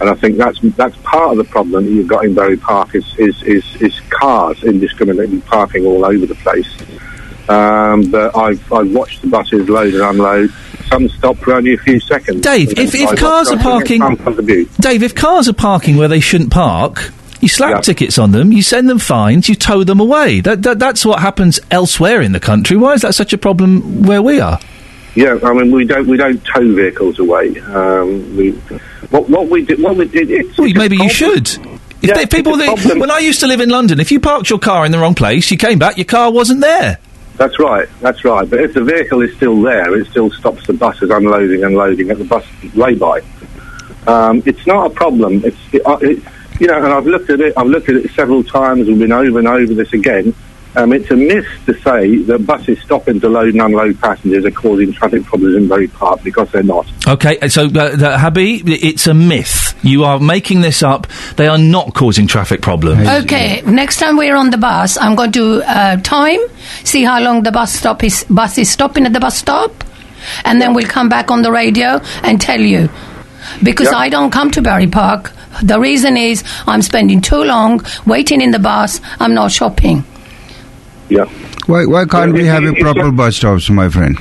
And 0.00 0.10
I 0.10 0.14
think 0.14 0.36
that's 0.36 0.58
that's 0.76 0.96
part 0.98 1.30
of 1.32 1.38
the 1.38 1.44
problem 1.44 1.84
that 1.86 1.90
you've 1.90 2.06
got 2.06 2.24
in 2.24 2.34
Bury 2.34 2.56
Park 2.56 2.94
is 2.94 3.06
is, 3.16 3.40
is, 3.44 3.64
is 3.80 4.00
cars 4.10 4.62
indiscriminately 4.64 5.40
parking 5.42 5.86
all 5.86 6.04
over 6.04 6.26
the 6.26 6.34
place. 6.36 6.68
Um, 7.48 8.10
but 8.10 8.36
I've, 8.36 8.72
I've 8.72 8.92
watched 8.94 9.22
the 9.22 9.28
buses 9.28 9.68
load 9.68 9.94
and 9.94 10.02
unload. 10.02 10.50
Some 10.88 11.08
stop 11.08 11.36
for 11.38 11.54
only 11.54 11.74
a 11.74 11.78
few 11.78 12.00
seconds. 12.00 12.40
Dave, 12.42 12.78
if, 12.78 12.94
if 12.94 13.18
cars 13.18 13.50
are 13.50 13.58
parking, 13.58 14.02
in 14.02 14.16
front 14.16 14.38
of 14.38 14.46
the 14.46 14.68
Dave, 14.80 15.02
if 15.02 15.14
cars 15.14 15.48
are 15.48 15.52
parking 15.54 15.96
where 15.96 16.08
they 16.08 16.20
shouldn't 16.20 16.50
park, 16.50 17.12
you 17.40 17.48
slap 17.48 17.70
Yeah. 17.70 17.80
tickets 17.80 18.18
on 18.18 18.32
them, 18.32 18.52
you 18.52 18.62
send 18.62 18.88
them 18.88 18.98
fines, 18.98 19.48
you 19.48 19.54
tow 19.54 19.84
them 19.84 20.00
away. 20.00 20.40
That, 20.40 20.62
that 20.62 20.78
that's 20.78 21.04
what 21.04 21.20
happens 21.20 21.60
elsewhere 21.70 22.20
in 22.22 22.32
the 22.32 22.40
country. 22.40 22.76
Why 22.76 22.94
is 22.94 23.02
that 23.02 23.14
such 23.14 23.32
a 23.32 23.38
problem 23.38 24.02
where 24.02 24.22
we 24.22 24.40
are? 24.40 24.58
Yeah, 25.14 25.38
I 25.42 25.52
mean 25.52 25.70
we 25.70 25.84
don't 25.84 26.06
we 26.06 26.16
don't 26.16 26.42
tow 26.44 26.72
vehicles 26.74 27.18
away. 27.18 27.58
Um, 27.60 28.36
we 28.36 28.52
what 29.10 29.28
what 29.28 29.48
we 29.48 29.64
did 29.64 29.82
what 29.82 29.96
we 29.96 30.06
did. 30.06 30.30
It's, 30.30 30.58
Well, 30.58 30.68
it's 30.68 30.78
maybe 30.78 30.96
you 30.96 31.08
should. 31.08 31.48
If 32.00 32.14
they, 32.14 32.26
people, 32.26 32.56
when 32.56 33.10
I 33.10 33.18
used 33.18 33.40
to 33.40 33.48
live 33.48 33.60
in 33.60 33.70
London, 33.70 33.98
if 33.98 34.12
you 34.12 34.20
parked 34.20 34.48
your 34.48 34.60
car 34.60 34.86
in 34.86 34.92
the 34.92 34.98
wrong 35.00 35.16
place, 35.16 35.50
you 35.50 35.56
came 35.56 35.80
back, 35.80 35.96
your 35.96 36.04
car 36.04 36.30
wasn't 36.30 36.60
there. 36.60 36.98
That's 37.38 37.58
right. 37.60 37.88
That's 38.00 38.24
right. 38.24 38.50
But 38.50 38.60
if 38.60 38.74
the 38.74 38.82
vehicle 38.82 39.22
is 39.22 39.34
still 39.36 39.62
there, 39.62 39.96
it 39.96 40.08
still 40.08 40.30
stops 40.30 40.66
the 40.66 40.72
buses 40.72 41.10
unloading 41.10 41.62
and 41.62 41.76
loading 41.76 42.10
at 42.10 42.18
the 42.18 42.24
bus 42.24 42.44
lay-by. 42.74 43.22
Um, 44.08 44.42
it's 44.44 44.66
not 44.66 44.90
a 44.90 44.94
problem. 44.94 45.44
It's 45.44 45.56
it, 45.72 45.86
uh, 45.86 45.98
it, 46.00 46.22
you 46.60 46.66
know, 46.66 46.76
and 46.82 46.92
I've 46.92 47.06
looked 47.06 47.30
at 47.30 47.40
it. 47.40 47.54
I've 47.56 47.68
looked 47.68 47.88
at 47.88 47.94
it 47.94 48.10
several 48.10 48.42
times. 48.42 48.88
We've 48.88 48.98
been 48.98 49.12
over 49.12 49.38
and 49.38 49.46
over 49.46 49.72
this 49.72 49.92
again. 49.92 50.34
Um, 50.76 50.92
it's 50.92 51.10
a 51.10 51.16
myth 51.16 51.48
to 51.66 51.74
say 51.80 52.18
that 52.22 52.46
buses 52.46 52.80
stopping 52.82 53.20
to 53.20 53.28
load 53.28 53.54
and 53.54 53.62
unload 53.62 53.98
passengers 54.00 54.44
are 54.44 54.50
causing 54.50 54.92
traffic 54.92 55.24
problems 55.24 55.56
in 55.56 55.66
Bury 55.66 55.88
Park 55.88 56.22
because 56.22 56.50
they're 56.52 56.62
not. 56.62 56.86
Okay, 57.06 57.48
so 57.48 57.64
uh, 57.64 57.96
the, 57.96 58.18
Habib, 58.18 58.68
it's 58.68 59.06
a 59.06 59.14
myth. 59.14 59.78
You 59.82 60.04
are 60.04 60.20
making 60.20 60.60
this 60.60 60.82
up. 60.82 61.06
They 61.36 61.48
are 61.48 61.58
not 61.58 61.94
causing 61.94 62.26
traffic 62.26 62.60
problems. 62.60 63.08
Okay, 63.08 63.62
next 63.62 63.98
time 63.98 64.16
we're 64.16 64.36
on 64.36 64.50
the 64.50 64.58
bus, 64.58 64.98
I'm 64.98 65.14
going 65.16 65.32
to 65.32 65.62
uh, 65.66 65.96
time, 65.96 66.40
see 66.84 67.02
how 67.02 67.20
long 67.20 67.42
the 67.42 67.52
bus 67.52 67.72
stop 67.72 68.04
is. 68.04 68.24
Bus 68.28 68.58
is 68.58 68.70
stopping 68.70 69.06
at 69.06 69.12
the 69.12 69.20
bus 69.20 69.38
stop, 69.38 69.72
and 70.44 70.60
then 70.60 70.74
we'll 70.74 70.86
come 70.86 71.08
back 71.08 71.30
on 71.30 71.42
the 71.42 71.50
radio 71.50 72.00
and 72.22 72.40
tell 72.40 72.60
you. 72.60 72.88
Because 73.62 73.88
I 73.88 74.10
don't 74.10 74.30
come 74.30 74.50
to 74.50 74.62
Bury 74.62 74.86
Park. 74.86 75.32
The 75.62 75.80
reason 75.80 76.16
is 76.16 76.44
I'm 76.66 76.82
spending 76.82 77.20
too 77.20 77.42
long 77.42 77.80
waiting 78.06 78.42
in 78.42 78.50
the 78.50 78.58
bus. 78.58 79.00
I'm 79.18 79.32
not 79.32 79.50
shopping. 79.50 80.04
Yeah. 81.08 81.24
Why, 81.66 81.84
why 81.86 82.04
can't 82.04 82.32
we 82.32 82.44
have 82.46 82.64
a 82.64 82.74
proper 82.74 83.10
bus 83.10 83.36
stops, 83.36 83.70
my 83.70 83.88
friend? 83.88 84.18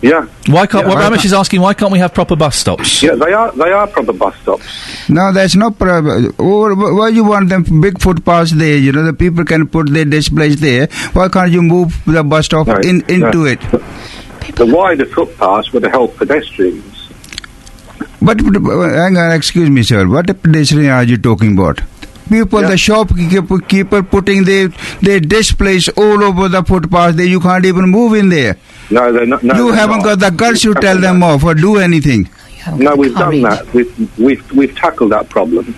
Yeah. 0.00 0.26
Why 0.46 0.66
can't? 0.66 0.86
Yeah, 0.86 0.94
what 0.94 1.10
why 1.10 1.16
Ramesh 1.16 1.24
is 1.24 1.32
asking, 1.32 1.60
why 1.60 1.74
can't 1.74 1.90
we 1.90 1.98
have 1.98 2.14
proper 2.14 2.36
bus 2.36 2.56
stops? 2.56 3.02
Yeah, 3.02 3.16
they 3.16 3.32
are. 3.32 3.50
They 3.50 3.72
are 3.72 3.86
proper 3.88 4.12
bus 4.12 4.36
stops. 4.42 5.08
No, 5.08 5.32
that's 5.32 5.56
no 5.56 5.70
problem. 5.72 6.32
Why 6.36 7.08
you 7.08 7.24
want 7.24 7.48
them 7.48 7.64
big 7.80 8.00
footpaths 8.00 8.52
there? 8.52 8.76
You 8.76 8.92
know, 8.92 9.02
the 9.02 9.12
people 9.12 9.44
can 9.44 9.66
put 9.66 9.90
their 9.92 10.04
displays 10.04 10.60
there. 10.60 10.86
Why 11.14 11.28
can't 11.28 11.50
you 11.50 11.62
move 11.62 12.00
the 12.06 12.22
bus 12.22 12.46
stop 12.46 12.68
in, 12.68 13.02
into 13.08 13.38
no. 13.38 13.44
it? 13.46 13.60
The 14.54 14.66
wider 14.66 15.06
footpaths 15.06 15.72
would 15.72 15.82
help 15.84 16.16
pedestrians. 16.16 17.08
But, 18.22 18.38
but 18.38 18.90
hang 18.90 19.16
on, 19.16 19.32
excuse 19.32 19.68
me, 19.68 19.82
sir. 19.82 20.06
What 20.06 20.26
pedestrian 20.26 20.90
are 20.90 21.02
you 21.02 21.16
talking 21.18 21.58
about? 21.58 21.80
People, 22.28 22.60
the 22.62 22.76
shopkeeper 22.76 23.58
keeper 23.60 24.02
putting 24.02 24.44
their 24.44 24.68
their 25.00 25.20
displays 25.20 25.88
all 25.90 26.22
over 26.22 26.48
the 26.48 26.62
footpath. 26.62 27.16
There, 27.16 27.26
you 27.26 27.40
can't 27.40 27.64
even 27.64 27.88
move 27.88 28.14
in 28.14 28.28
there. 28.28 28.56
No, 28.90 29.12
they're 29.12 29.26
not. 29.26 29.42
No, 29.42 29.54
you 29.54 29.72
haven't 29.72 29.98
not. 29.98 30.04
got 30.04 30.18
the 30.20 30.30
guts 30.30 30.62
to 30.62 30.74
tell 30.74 30.98
them 30.98 31.22
off 31.22 31.44
or 31.44 31.54
do 31.54 31.78
anything. 31.78 32.28
No, 32.76 32.94
we've 32.96 33.14
done 33.14 33.42
that. 33.42 33.72
We've 33.72 34.18
we've 34.18 34.52
we've 34.52 34.74
tackled 34.76 35.12
that 35.12 35.28
problem. 35.28 35.74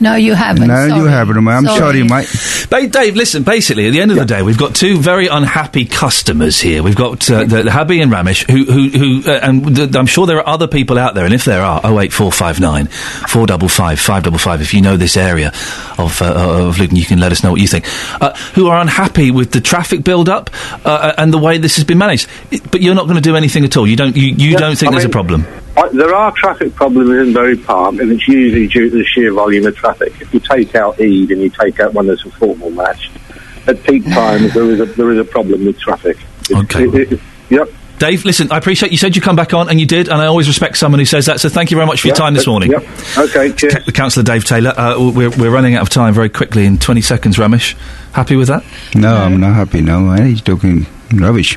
No, 0.00 0.14
you 0.14 0.34
haven't. 0.34 0.68
No, 0.68 0.86
you 0.86 1.04
haven't. 1.04 1.36
ma'am. 1.42 1.48
I'm 1.48 1.64
Sorry. 1.66 1.78
sorry, 1.78 2.02
Mike. 2.04 2.28
Ba- 2.70 2.86
Dave, 2.86 3.16
listen. 3.16 3.42
Basically, 3.42 3.86
at 3.86 3.90
the 3.92 4.00
end 4.00 4.10
of 4.10 4.16
the 4.16 4.24
day, 4.24 4.42
we've 4.42 4.58
got 4.58 4.74
two 4.74 4.98
very 4.98 5.26
unhappy 5.26 5.84
customers 5.84 6.60
here. 6.60 6.82
We've 6.82 6.94
got 6.96 7.28
uh, 7.30 7.44
the, 7.44 7.62
the 7.64 7.70
Habby 7.70 8.00
and 8.00 8.12
Ramesh, 8.12 8.48
who, 8.50 8.64
who, 8.64 8.88
who 9.22 9.30
uh, 9.30 9.40
and 9.42 9.74
th- 9.76 9.94
I'm 9.96 10.06
sure 10.06 10.26
there 10.26 10.38
are 10.38 10.48
other 10.48 10.68
people 10.68 10.98
out 10.98 11.14
there. 11.14 11.24
And 11.24 11.34
if 11.34 11.44
there 11.44 11.62
are, 11.62 11.80
oh 11.84 11.98
eight 12.00 12.12
four 12.12 12.30
five 12.30 12.60
nine 12.60 12.86
four 12.86 13.46
double 13.46 13.68
five 13.68 13.98
five 13.98 14.22
double 14.22 14.38
five. 14.38 14.60
If 14.60 14.74
you 14.74 14.80
know 14.82 14.96
this 14.96 15.16
area 15.16 15.52
of 15.98 16.20
uh, 16.22 16.66
of 16.68 16.78
Luton, 16.78 16.96
you 16.96 17.04
can 17.04 17.18
let 17.18 17.32
us 17.32 17.42
know 17.42 17.50
what 17.52 17.60
you 17.60 17.68
think. 17.68 17.86
Uh, 18.20 18.34
who 18.54 18.68
are 18.68 18.78
unhappy 18.80 19.30
with 19.30 19.50
the 19.52 19.60
traffic 19.60 20.04
build-up 20.04 20.50
uh, 20.84 21.14
and 21.18 21.32
the 21.32 21.38
way 21.38 21.58
this 21.58 21.76
has 21.76 21.84
been 21.84 21.98
managed. 21.98 22.28
But 22.70 22.80
you're 22.82 22.94
not 22.94 23.04
going 23.04 23.16
to 23.16 23.20
do 23.22 23.34
anything 23.36 23.64
at 23.64 23.76
all. 23.76 23.86
You 23.86 23.96
don't. 23.96 24.16
You, 24.16 24.28
you 24.28 24.50
Yeah, 24.52 24.58
don't 24.58 24.76
think 24.78 24.90
I 24.90 24.94
there's 24.94 25.04
a 25.04 25.08
problem. 25.08 25.46
Uh, 25.76 25.88
there 25.88 26.14
are 26.14 26.30
traffic 26.32 26.74
problems 26.74 27.10
in 27.10 27.32
Bury 27.32 27.56
Park, 27.56 27.96
and 27.98 28.12
it's 28.12 28.28
usually 28.28 28.68
due 28.68 28.90
to 28.90 28.98
the 28.98 29.04
sheer 29.04 29.32
volume 29.32 29.66
of 29.66 29.74
traffic. 29.76 30.12
If 30.20 30.32
you 30.32 30.40
take 30.40 30.74
out 30.76 31.00
Eid 31.00 31.30
and 31.32 31.40
you 31.42 31.50
take 31.50 31.80
out 31.80 31.94
when 31.94 32.06
there's 32.06 32.24
a 32.24 32.30
football 32.30 32.70
match, 32.70 33.10
at 33.66 33.82
peak 33.82 34.04
times 34.12 34.54
there 34.54 34.70
is 34.70 34.80
a 34.80 34.84
there 34.86 35.10
is 35.10 35.18
a 35.18 35.24
problem 35.24 35.64
with 35.66 35.78
traffic. 35.80 36.16
It's- 36.50 36.62
Okay. 36.64 36.84
it- 36.84 37.12
it- 37.12 37.20
yep. 37.50 37.68
Dave, 37.96 38.24
listen, 38.24 38.50
I 38.50 38.58
appreciate 38.58 38.90
you 38.90 38.98
said 38.98 39.14
you'd 39.14 39.22
come 39.24 39.36
back 39.36 39.54
on, 39.54 39.68
and 39.68 39.78
you 39.80 39.86
did, 39.86 40.08
and 40.08 40.20
I 40.20 40.26
always 40.26 40.48
respect 40.48 40.76
someone 40.76 40.98
who 40.98 41.04
says 41.04 41.26
that. 41.26 41.40
So 41.40 41.48
thank 41.48 41.70
you 41.70 41.76
very 41.76 41.86
much 41.86 42.00
for 42.00 42.08
your 42.08 42.16
time 42.16 42.34
this 42.34 42.46
morning. 42.46 42.72
Yep. 42.72 42.86
Okay. 43.18 43.52
Cheers. 43.52 43.84
The 43.86 43.92
councillor 43.92 44.24
Dave 44.24 44.44
Taylor. 44.44 44.74
Uh, 44.76 45.12
we're, 45.14 45.30
we're 45.30 45.50
running 45.50 45.76
out 45.76 45.82
of 45.82 45.90
time 45.90 46.12
very 46.12 46.28
quickly 46.28 46.66
in 46.66 46.76
20 46.78 47.00
seconds. 47.00 47.36
Ramesh, 47.36 47.74
happy 48.12 48.34
with 48.34 48.48
that? 48.48 48.64
No, 48.96 49.14
I'm 49.16 49.38
not 49.38 49.54
happy 49.54 49.80
now. 49.80 50.10
eh? 50.12 50.24
He's 50.24 50.40
talking 50.42 50.86
rubbish. 51.14 51.56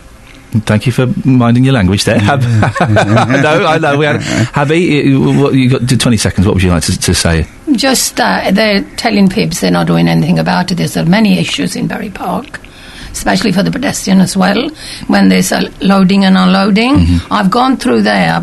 Thank 0.51 0.85
you 0.85 0.91
for 0.91 1.07
minding 1.25 1.65
your 1.65 1.73
language 1.73 2.05
there. 2.05 2.19
Hab- 2.19 2.41
no, 2.79 3.65
I 3.65 3.77
know. 3.77 3.97
We 3.97 4.05
had 4.05 4.21
Habby. 4.21 4.79
You, 4.79 5.51
you 5.51 5.69
got 5.69 5.85
did 5.85 5.99
20 5.99 6.17
seconds. 6.17 6.47
What 6.47 6.53
would 6.53 6.63
you 6.63 6.69
like 6.69 6.83
to, 6.83 6.97
to 6.97 7.13
say? 7.13 7.45
Just 7.73 8.19
uh, 8.19 8.51
they're 8.51 8.81
telling 8.95 9.27
Pibs 9.29 9.59
they're 9.59 9.71
not 9.71 9.87
doing 9.87 10.07
anything 10.07 10.39
about 10.39 10.71
it. 10.71 10.75
There's 10.75 10.95
uh, 10.95 11.03
many 11.05 11.37
issues 11.37 11.75
in 11.75 11.87
Bury 11.87 12.09
Park, 12.09 12.61
especially 13.11 13.51
for 13.51 13.61
the 13.61 13.71
pedestrian 13.71 14.21
as 14.21 14.37
well, 14.37 14.69
when 15.07 15.29
there's 15.29 15.51
uh, 15.51 15.69
loading 15.81 16.23
and 16.23 16.37
unloading. 16.37 16.95
Mm-hmm. 16.95 17.33
I've 17.33 17.51
gone 17.51 17.75
through 17.75 18.03
there 18.03 18.41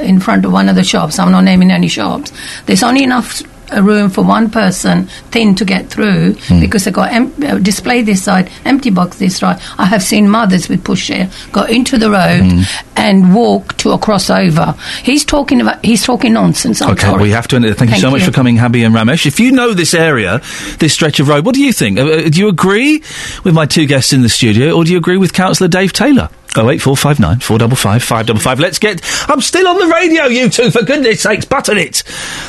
in 0.00 0.20
front 0.20 0.44
of 0.46 0.52
one 0.52 0.68
of 0.68 0.76
the 0.76 0.84
shops. 0.84 1.18
I'm 1.18 1.30
not 1.30 1.42
naming 1.42 1.70
any 1.70 1.88
shops. 1.88 2.32
There's 2.64 2.82
only 2.82 3.04
enough 3.04 3.42
uh, 3.76 3.82
room 3.82 4.10
for 4.10 4.22
one 4.24 4.50
person 4.50 5.06
thin 5.30 5.54
to 5.56 5.64
get 5.64 5.88
through 5.88 6.34
Hmm. 6.34 6.60
because 6.60 6.84
they've 6.84 6.94
got 6.94 7.12
em- 7.12 7.32
uh, 7.46 7.58
display 7.58 8.02
this 8.02 8.22
side, 8.22 8.50
empty 8.64 8.90
box 8.90 9.18
this 9.18 9.36
side. 9.36 9.60
I 9.78 9.86
have 9.86 10.02
seen 10.02 10.28
mothers 10.28 10.68
with 10.68 10.84
pushchair 10.84 11.30
go 11.52 11.62
into 11.64 11.98
the 11.98 12.10
road 12.10 12.42
Hmm. 12.44 12.62
and 12.96 13.34
walk 13.34 13.76
to 13.78 13.90
a 13.92 13.98
crossover. 13.98 14.76
He's 15.02 15.24
talking 15.24 15.60
about 15.60 15.84
he's 15.84 16.02
talking 16.04 16.32
nonsense. 16.32 16.80
I'm 16.82 16.90
okay, 16.92 17.06
sorry. 17.08 17.22
we 17.22 17.30
have 17.30 17.48
to 17.48 17.56
end 17.56 17.64
it. 17.64 17.74
Thank, 17.76 17.90
you 17.92 17.98
so 17.98 18.10
much 18.10 18.22
for 18.22 18.30
coming, 18.32 18.56
Habby 18.56 18.84
and 18.84 18.94
Ramesh. 18.94 19.26
If 19.26 19.40
you 19.40 19.52
know 19.52 19.72
this 19.74 19.94
area, 19.94 20.40
this 20.78 20.92
stretch 20.92 21.20
of 21.20 21.28
road, 21.28 21.44
what 21.44 21.54
do 21.54 21.60
you 21.62 21.72
think? 21.72 21.98
Uh, 21.98 22.04
uh, 22.06 22.28
do 22.28 22.38
you 22.38 22.48
agree 22.48 23.02
with 23.44 23.54
my 23.54 23.66
two 23.66 23.86
guests 23.86 24.12
in 24.12 24.22
the 24.22 24.28
studio, 24.28 24.72
or 24.72 24.84
do 24.84 24.92
you 24.92 24.98
agree 24.98 25.16
with 25.16 25.32
Councillor 25.32 25.68
Dave 25.68 25.92
Taylor? 25.92 26.28
Oh 26.56 26.70
eight 26.70 26.80
four 26.80 26.96
five 26.96 27.18
nine 27.18 27.40
four 27.40 27.58
double 27.58 27.74
five 27.74 28.00
five 28.04 28.26
double 28.26 28.38
five. 28.40 28.60
Let's 28.60 28.78
get. 28.78 29.00
I'm 29.28 29.40
still 29.40 29.66
on 29.66 29.76
the 29.76 29.86
radio, 29.92 30.26
you 30.26 30.48
two. 30.48 30.70
For 30.70 30.84
goodness 30.84 31.22
sakes, 31.22 31.44
button 31.44 31.78
it. 31.78 32.04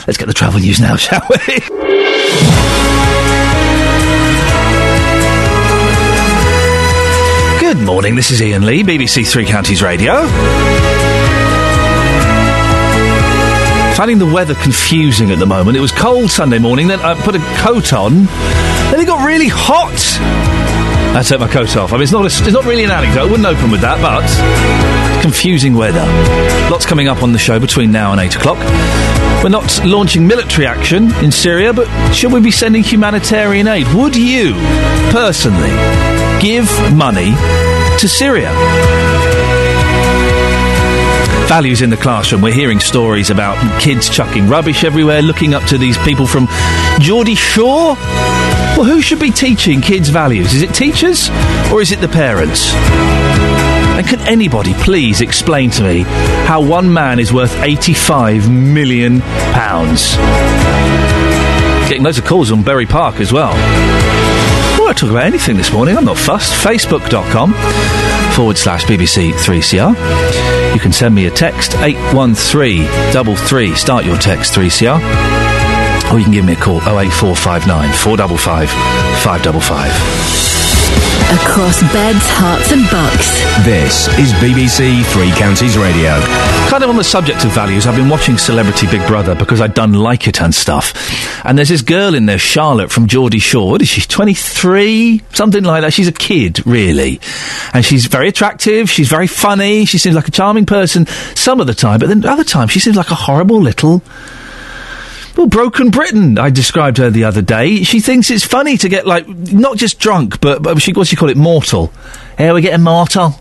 Let's 0.05 0.17
get 0.17 0.27
the 0.27 0.33
travel 0.33 0.59
news 0.59 0.79
now, 0.79 0.95
shall 0.95 1.14
we? 1.29 1.59
Good 7.59 7.79
morning. 7.79 8.15
This 8.15 8.31
is 8.31 8.41
Iain 8.41 8.65
Lee, 8.65 8.83
BBC 8.83 9.27
Three 9.27 9.45
Counties 9.45 9.81
Radio. 9.81 10.27
Finding 13.95 14.19
the 14.19 14.29
weather 14.31 14.53
confusing 14.55 15.31
at 15.31 15.39
the 15.39 15.45
moment. 15.45 15.75
It 15.75 15.79
was 15.79 15.91
cold 15.91 16.29
Sunday 16.29 16.59
morning, 16.59 16.87
then 16.87 16.99
I 16.99 17.19
put 17.19 17.35
a 17.35 17.39
coat 17.57 17.91
on, 17.93 18.25
then 18.91 18.99
it 18.99 19.05
got 19.05 19.25
really 19.25 19.47
hot. 19.49 19.91
I 21.15 21.23
took 21.23 21.39
my 21.39 21.47
coat 21.47 21.75
off. 21.77 21.91
I 21.91 21.95
mean, 21.95 22.03
it's 22.03 22.11
not, 22.11 22.23
a, 22.23 22.25
it's 22.25 22.53
not 22.53 22.65
really 22.65 22.83
an 22.83 22.91
anecdote. 22.91 23.21
I 23.21 23.31
wouldn't 23.31 23.47
open 23.47 23.71
with 23.71 23.81
that, 23.81 24.01
but 24.01 25.21
confusing 25.21 25.73
weather. 25.73 26.05
Lots 26.69 26.85
coming 26.85 27.07
up 27.07 27.23
on 27.23 27.31
the 27.31 27.39
show 27.39 27.59
between 27.59 27.91
now 27.91 28.11
and 28.11 28.21
8 28.21 28.35
o'clock. 28.35 28.57
We're 29.45 29.49
not 29.49 29.85
launching 29.85 30.25
military 30.25 30.65
action 30.65 31.13
in 31.23 31.31
Syria, 31.31 31.71
but 31.71 31.87
should 32.11 32.33
we 32.33 32.41
be 32.41 32.49
sending 32.49 32.81
humanitarian 32.81 33.67
aid? 33.67 33.85
Would 33.93 34.15
you, 34.15 34.55
personally, 35.11 35.69
give 36.41 36.67
money 36.95 37.29
to 37.99 38.07
Syria? 38.09 38.49
Values 41.47 41.83
in 41.83 41.91
the 41.91 41.95
classroom. 41.95 42.41
We're 42.41 42.55
hearing 42.55 42.79
stories 42.79 43.29
about 43.29 43.79
kids 43.79 44.09
chucking 44.09 44.49
rubbish 44.49 44.83
everywhere, 44.83 45.21
looking 45.21 45.53
up 45.53 45.61
to 45.65 45.77
these 45.77 45.99
people 45.99 46.25
from 46.25 46.47
Geordie 46.97 47.35
Shore. 47.35 47.93
Well, 48.73 48.85
who 48.85 48.99
should 48.99 49.19
be 49.19 49.29
teaching 49.29 49.79
kids 49.79 50.09
values? 50.09 50.55
Is 50.55 50.63
it 50.63 50.73
teachers 50.73 51.29
or 51.71 51.81
is 51.81 51.91
it 51.91 52.01
the 52.01 52.09
parents? 52.09 52.71
And 53.97 54.05
can 54.05 54.19
anybody 54.27 54.73
please 54.73 55.21
explain 55.21 55.69
to 55.71 55.83
me 55.83 56.01
how 56.45 56.61
one 56.61 56.91
man 56.91 57.17
is 57.19 57.31
worth 57.31 57.55
85 57.61 58.51
million 58.51 59.21
pounds? 59.21 60.15
Getting 61.87 62.03
loads 62.03 62.17
of 62.17 62.25
calls 62.25 62.51
on 62.51 62.61
Bury 62.61 62.85
Park 62.85 63.21
as 63.21 63.31
well. 63.31 63.53
Well, 64.77 64.89
I 64.89 64.93
talk 64.93 65.09
about 65.11 65.23
anything 65.23 65.55
this 65.55 65.71
morning. 65.71 65.95
I'm 65.97 66.03
not 66.03 66.17
fussed. 66.17 66.51
Facebook.com 66.63 67.53
forward 68.33 68.57
slash 68.57 68.83
BBC 68.85 69.31
3CR. 69.31 70.73
You 70.73 70.79
can 70.81 70.91
send 70.91 71.15
me 71.15 71.27
a 71.27 71.31
text 71.31 71.73
81333. 71.75 73.75
Start 73.75 74.03
your 74.03 74.17
text 74.17 74.53
3CR. 74.53 74.99
Or 76.11 76.17
you 76.17 76.25
can 76.25 76.33
give 76.33 76.43
me 76.45 76.53
a 76.53 76.57
call 76.57 76.81
08459 76.81 77.93
455 77.93 78.69
555. 79.23 80.64
Across 81.41 81.81
beds, 81.91 82.23
hearts, 82.29 82.71
and 82.71 82.83
bucks. 82.91 83.65
This 83.65 84.07
is 84.19 84.31
BBC 84.33 85.03
Three 85.11 85.31
Counties 85.31 85.77
Radio. 85.77 86.19
Kind 86.69 86.83
of 86.83 86.89
on 86.89 86.97
the 86.97 87.03
subject 87.03 87.43
of 87.43 87.51
values, 87.51 87.87
I've 87.87 87.95
been 87.95 88.09
watching 88.09 88.37
Celebrity 88.37 88.87
Big 88.87 89.05
Brother 89.07 89.35
because 89.35 89.59
I 89.59 89.67
done 89.67 89.93
like 89.93 90.27
it 90.27 90.41
and 90.41 90.53
stuff. 90.53 90.93
And 91.43 91.57
there's 91.57 91.69
this 91.69 91.81
girl 91.81 92.13
in 92.13 92.27
there, 92.27 92.37
Charlotte 92.37 92.91
from 92.91 93.07
Geordie 93.07 93.39
Shore. 93.39 93.71
What 93.71 93.81
is 93.81 93.87
she? 93.87 94.01
23? 94.01 95.23
Something 95.33 95.63
like 95.63 95.81
that. 95.81 95.93
She's 95.93 96.07
a 96.07 96.13
kid, 96.13 96.65
really. 96.65 97.19
And 97.73 97.83
she's 97.83 98.05
very 98.05 98.29
attractive. 98.29 98.89
She's 98.89 99.09
very 99.09 99.27
funny. 99.27 99.85
She 99.85 99.97
seems 99.97 100.15
like 100.15 100.27
a 100.27 100.31
charming 100.31 100.65
person 100.65 101.07
some 101.35 101.59
of 101.59 101.67
the 101.67 101.73
time, 101.73 101.99
but 101.99 102.09
then 102.09 102.23
other 102.25 102.43
times 102.43 102.71
she 102.71 102.79
seems 102.79 102.95
like 102.95 103.11
a 103.11 103.15
horrible 103.15 103.59
little 103.59 104.01
Well, 105.35 105.47
Broken 105.47 105.89
Britain, 105.89 106.37
I 106.39 106.49
described 106.49 106.97
her 106.97 107.09
the 107.09 107.25
other 107.25 107.41
day. 107.41 107.83
She 107.83 107.99
thinks 107.99 108.31
it's 108.31 108.45
funny 108.45 108.77
to 108.77 108.87
get, 108.87 109.05
like, 109.05 109.27
not 109.27 109.77
just 109.77 109.99
drunk, 109.99 110.39
but, 110.39 110.63
but 110.63 110.81
she, 110.81 110.93
what 110.93 111.07
she 111.07 111.17
call 111.17 111.29
it, 111.29 111.35
mortal. 111.35 111.91
Here 112.37 112.53
we're 112.53 112.61
getting 112.61 112.83
mortal. 112.83 113.31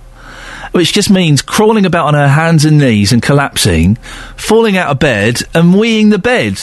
Which 0.73 0.93
just 0.93 1.09
means 1.09 1.41
crawling 1.41 1.87
about 1.87 2.07
on 2.07 2.15
her 2.15 2.27
hands 2.27 2.65
and 2.65 2.79
knees 2.79 3.13
and 3.13 3.23
collapsing, 3.23 3.95
falling 4.37 4.77
out 4.77 4.91
of 4.91 4.99
bed 4.99 5.43
and 5.55 5.75
weeing 5.75 6.11
the 6.11 6.19
bed. 6.19 6.59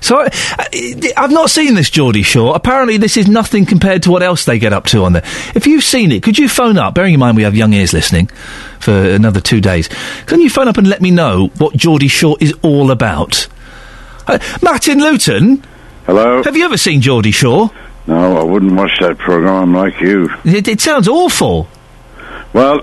So 0.00 0.18
I, 0.18 1.12
I've 1.16 1.30
not 1.30 1.48
seen 1.48 1.76
this 1.76 1.88
Geordie 1.88 2.24
Shore. 2.24 2.56
Apparently, 2.56 2.96
this 2.96 3.16
is 3.16 3.28
nothing 3.28 3.64
compared 3.66 4.02
to 4.02 4.10
what 4.10 4.24
else 4.24 4.44
they 4.44 4.58
get 4.58 4.72
up 4.72 4.86
to 4.86 5.04
on 5.04 5.12
there. 5.12 5.22
If 5.54 5.68
you've 5.68 5.84
seen 5.84 6.10
it, 6.10 6.24
could 6.24 6.40
you 6.40 6.48
phone 6.48 6.76
up? 6.76 6.94
Bearing 6.96 7.14
in 7.14 7.20
mind 7.20 7.36
we 7.36 7.44
have 7.44 7.54
young 7.54 7.72
ears 7.72 7.92
listening 7.92 8.26
for 8.80 8.92
another 8.92 9.40
two 9.40 9.60
days. 9.60 9.86
Can 10.26 10.40
you 10.40 10.50
phone 10.50 10.66
up 10.66 10.76
and 10.76 10.88
let 10.88 11.00
me 11.00 11.12
know 11.12 11.52
what 11.58 11.76
Geordie 11.76 12.08
Shore 12.08 12.36
is 12.40 12.52
all 12.62 12.90
about? 12.90 13.46
Uh, 14.26 14.38
Matt 14.62 14.88
in 14.88 15.00
Luton. 15.00 15.64
Hello. 16.06 16.42
Have 16.42 16.56
you 16.56 16.64
ever 16.64 16.76
seen 16.76 17.00
Geordie 17.00 17.30
Shore? 17.30 17.70
No, 18.06 18.36
I 18.36 18.42
wouldn't 18.42 18.72
watch 18.72 18.92
that 19.00 19.18
program 19.18 19.74
like 19.74 20.00
you. 20.00 20.28
It, 20.44 20.66
it 20.66 20.80
sounds 20.80 21.06
awful. 21.06 21.68
Well, 22.52 22.80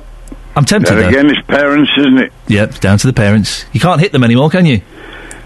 I'm 0.56 0.66
tempted. 0.66 0.94
Though. 0.96 1.08
again, 1.08 1.30
it's 1.30 1.42
parents, 1.48 1.92
isn't 1.98 2.18
it? 2.18 2.34
Yep, 2.48 2.76
down 2.80 2.98
to 3.00 3.08
the 3.08 3.14
parents. 3.14 3.66
You 3.74 3.80
can't 3.80 4.00
hit 4.00 4.12
them 4.12 4.24
anymore, 4.24 4.50
can 4.50 4.66
you? 4.66 4.82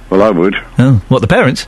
Well, 0.09 0.21
I 0.21 0.29
would. 0.29 0.55
Oh, 0.77 1.01
what 1.07 1.21
the 1.21 1.27
parents? 1.27 1.67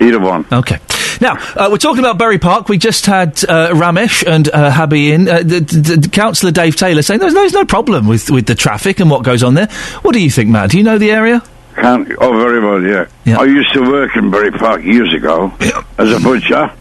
Either 0.00 0.18
one. 0.18 0.46
Okay. 0.50 0.78
Now 1.20 1.34
uh, 1.54 1.68
we're 1.70 1.76
talking 1.76 2.00
about 2.00 2.16
Bury 2.18 2.38
Park. 2.38 2.68
We 2.68 2.78
just 2.78 3.04
had 3.06 3.44
uh, 3.44 3.72
Ramesh 3.74 4.26
and 4.26 4.48
uh, 4.48 4.70
Habby 4.70 5.12
in. 5.12 5.28
Uh, 5.28 5.38
the, 5.38 5.60
the, 5.60 5.96
the 6.00 6.08
Councillor 6.08 6.52
Dave 6.52 6.76
Taylor 6.76 7.02
saying 7.02 7.20
there's, 7.20 7.34
there's 7.34 7.52
no 7.52 7.66
problem 7.66 8.06
with, 8.06 8.30
with 8.30 8.46
the 8.46 8.54
traffic 8.54 8.98
and 9.00 9.10
what 9.10 9.22
goes 9.22 9.42
on 9.42 9.54
there. 9.54 9.68
What 10.02 10.12
do 10.12 10.20
you 10.20 10.30
think, 10.30 10.48
Matt? 10.48 10.70
Do 10.70 10.78
you 10.78 10.84
know 10.84 10.96
the 10.98 11.10
area? 11.10 11.42
Can't, 11.80 12.08
oh, 12.20 12.38
very 12.38 12.60
well, 12.60 12.82
yeah. 12.82 13.38
I 13.38 13.44
used 13.44 13.72
to 13.72 13.80
work 13.80 14.14
in 14.16 14.30
Bury 14.30 14.50
Park 14.50 14.82
years 14.82 15.12
ago 15.14 15.52
as 15.98 16.12
a 16.12 16.20
butcher. 16.20 16.72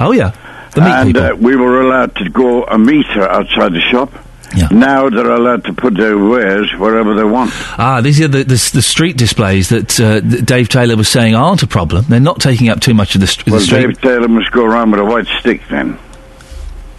Oh, 0.00 0.12
yeah. 0.12 0.34
The 0.74 0.80
meat 0.80 0.90
and. 0.90 1.16
Uh, 1.16 1.36
we 1.38 1.56
were 1.56 1.82
allowed 1.82 2.14
to 2.16 2.28
go 2.30 2.64
a 2.64 2.78
metre 2.78 3.28
outside 3.28 3.72
the 3.72 3.80
shop. 3.80 4.12
Now 4.70 5.10
they're 5.10 5.30
allowed 5.30 5.64
to 5.64 5.72
put 5.72 5.94
their 5.96 6.16
wares 6.16 6.72
wherever 6.78 7.14
they 7.14 7.24
want. 7.24 7.50
Ah, 7.78 8.00
these 8.00 8.20
are 8.20 8.28
the, 8.28 8.44
the, 8.44 8.70
the 8.72 8.82
street 8.82 9.16
displays 9.16 9.68
that 9.68 10.00
uh, 10.00 10.20
Dave 10.20 10.68
Taylor 10.68 10.96
was 10.96 11.08
saying 11.08 11.34
aren't 11.34 11.62
a 11.62 11.66
problem. 11.66 12.06
They're 12.08 12.20
not 12.20 12.40
taking 12.40 12.68
up 12.68 12.80
too 12.80 12.94
much 12.94 13.14
of 13.14 13.20
the, 13.20 13.26
st- 13.26 13.46
Well, 13.46 13.58
the 13.58 13.66
street. 13.66 13.86
Dave 13.86 14.00
Taylor 14.00 14.28
must 14.28 14.52
go 14.52 14.64
around 14.64 14.92
with 14.92 15.00
a 15.00 15.04
white 15.04 15.26
stick 15.40 15.60
then. 15.68 15.98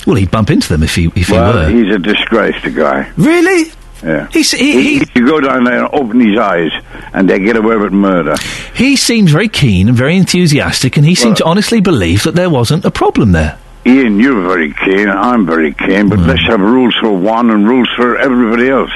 Well, 0.05 0.17
he'd 0.17 0.31
bump 0.31 0.51
into 0.51 0.69
them 0.69 0.83
if 0.83 0.95
he 0.95 1.11
if 1.15 1.29
well, 1.29 1.67
he 1.67 1.73
were. 1.73 1.83
he's 1.83 1.95
a 1.95 1.99
disgrace, 1.99 2.61
the 2.63 2.69
guy. 2.69 3.11
Really? 3.17 3.71
Yeah. 4.03 4.27
He's, 4.31 4.51
he, 4.51 4.97
You 5.15 5.25
go 5.27 5.39
down 5.39 5.63
there 5.63 5.85
and 5.85 5.93
open 5.93 6.19
his 6.19 6.37
eyes, 6.37 6.71
and 7.13 7.29
they 7.29 7.39
get 7.39 7.55
away 7.55 7.77
with 7.77 7.91
murder. 7.93 8.35
He 8.75 8.95
seems 8.95 9.31
very 9.31 9.49
keen 9.49 9.87
and 9.87 9.97
very 9.97 10.15
enthusiastic, 10.17 10.97
and 10.97 11.05
he 11.05 11.15
seemed 11.15 11.37
to 11.37 11.45
honestly 11.45 11.81
believe 11.81 12.23
that 12.23 12.35
there 12.35 12.49
wasn't 12.49 12.85
a 12.85 12.91
problem 12.91 13.31
there. 13.31 13.57
Iain, 13.85 14.19
you're 14.19 14.41
very 14.41 14.73
keen, 14.73 15.07
I'm 15.09 15.45
very 15.45 15.73
keen, 15.73 16.09
but 16.09 16.19
let's 16.19 16.45
have 16.47 16.59
rules 16.59 16.93
for 16.99 17.11
one 17.11 17.49
and 17.49 17.67
rules 17.67 17.87
for 17.95 18.17
everybody 18.17 18.69
else. 18.69 18.91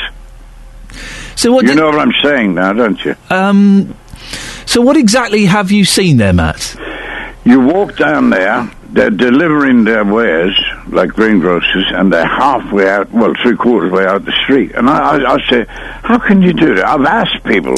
So 1.36 1.52
what? 1.54 1.66
You 1.66 1.76
know 1.76 1.88
what 1.88 2.00
I'm 2.00 2.14
saying 2.22 2.54
now, 2.56 2.74
don't 2.74 3.04
you? 3.04 3.16
Um, 3.30 3.96
so 4.66 4.82
what 4.82 4.98
exactly 4.98 5.46
have 5.46 5.72
you 5.72 5.86
seen 5.86 6.18
there, 6.18 6.34
Matt? 6.34 6.76
You 7.46 7.62
walk 7.62 7.98
down 7.98 8.30
there, 8.30 8.70
they're 8.92 9.10
delivering 9.10 9.84
their 9.84 10.04
wares, 10.04 10.60
like 10.88 11.12
greengrocers, 11.12 11.86
and 11.94 12.12
they're 12.12 12.26
halfway 12.26 12.90
out, 12.90 13.12
well, 13.12 13.34
three 13.42 13.56
quarters 13.56 13.92
way 13.92 14.06
out 14.06 14.26
the 14.26 14.34
street. 14.44 14.72
And 14.74 14.90
I, 14.90 15.16
I, 15.16 15.34
I 15.36 15.50
say, 15.50 15.66
how 15.68 16.20
can 16.20 16.42
you 16.42 16.54
do 16.54 16.76
that? 16.76 16.86
I've 16.86 17.06
asked 17.06 17.44
people. 17.44 17.76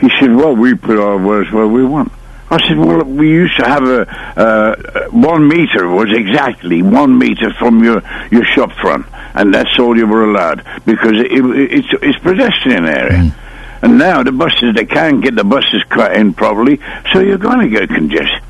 He 0.00 0.10
said, 0.18 0.34
well, 0.34 0.56
we 0.56 0.74
put 0.74 0.98
our 0.98 1.18
wares 1.18 1.52
where 1.52 1.66
we 1.68 1.84
want. 1.84 2.12
I 2.52 2.58
said, 2.66 2.78
well, 2.78 3.04
we 3.04 3.28
used 3.28 3.56
to 3.58 3.64
have 3.64 3.84
a, 3.84 4.08
uh, 4.36 5.08
one 5.10 5.46
meter 5.46 5.88
was 5.88 6.08
exactly 6.10 6.82
one 6.82 7.16
meter 7.16 7.52
from 7.54 7.84
your, 7.84 8.02
your 8.32 8.44
shop 8.44 8.72
front, 8.72 9.06
and 9.34 9.54
that's 9.54 9.78
all 9.78 9.96
you 9.96 10.06
were 10.06 10.24
allowed, 10.24 10.64
because 10.84 11.12
it, 11.20 11.30
it, 11.30 11.72
it's, 11.72 11.88
it's 12.02 12.18
pedestrian 12.18 12.86
area. 12.86 13.36
And 13.82 13.98
now 13.98 14.22
the 14.22 14.32
buses, 14.32 14.74
they 14.74 14.84
can't 14.84 15.22
get 15.22 15.36
the 15.36 15.44
buses 15.44 15.84
cut 15.88 16.16
in 16.16 16.34
properly, 16.34 16.80
so 17.12 17.20
you're 17.20 17.38
going 17.38 17.60
to 17.60 17.68
get 17.68 17.88
congestion. 17.88 18.42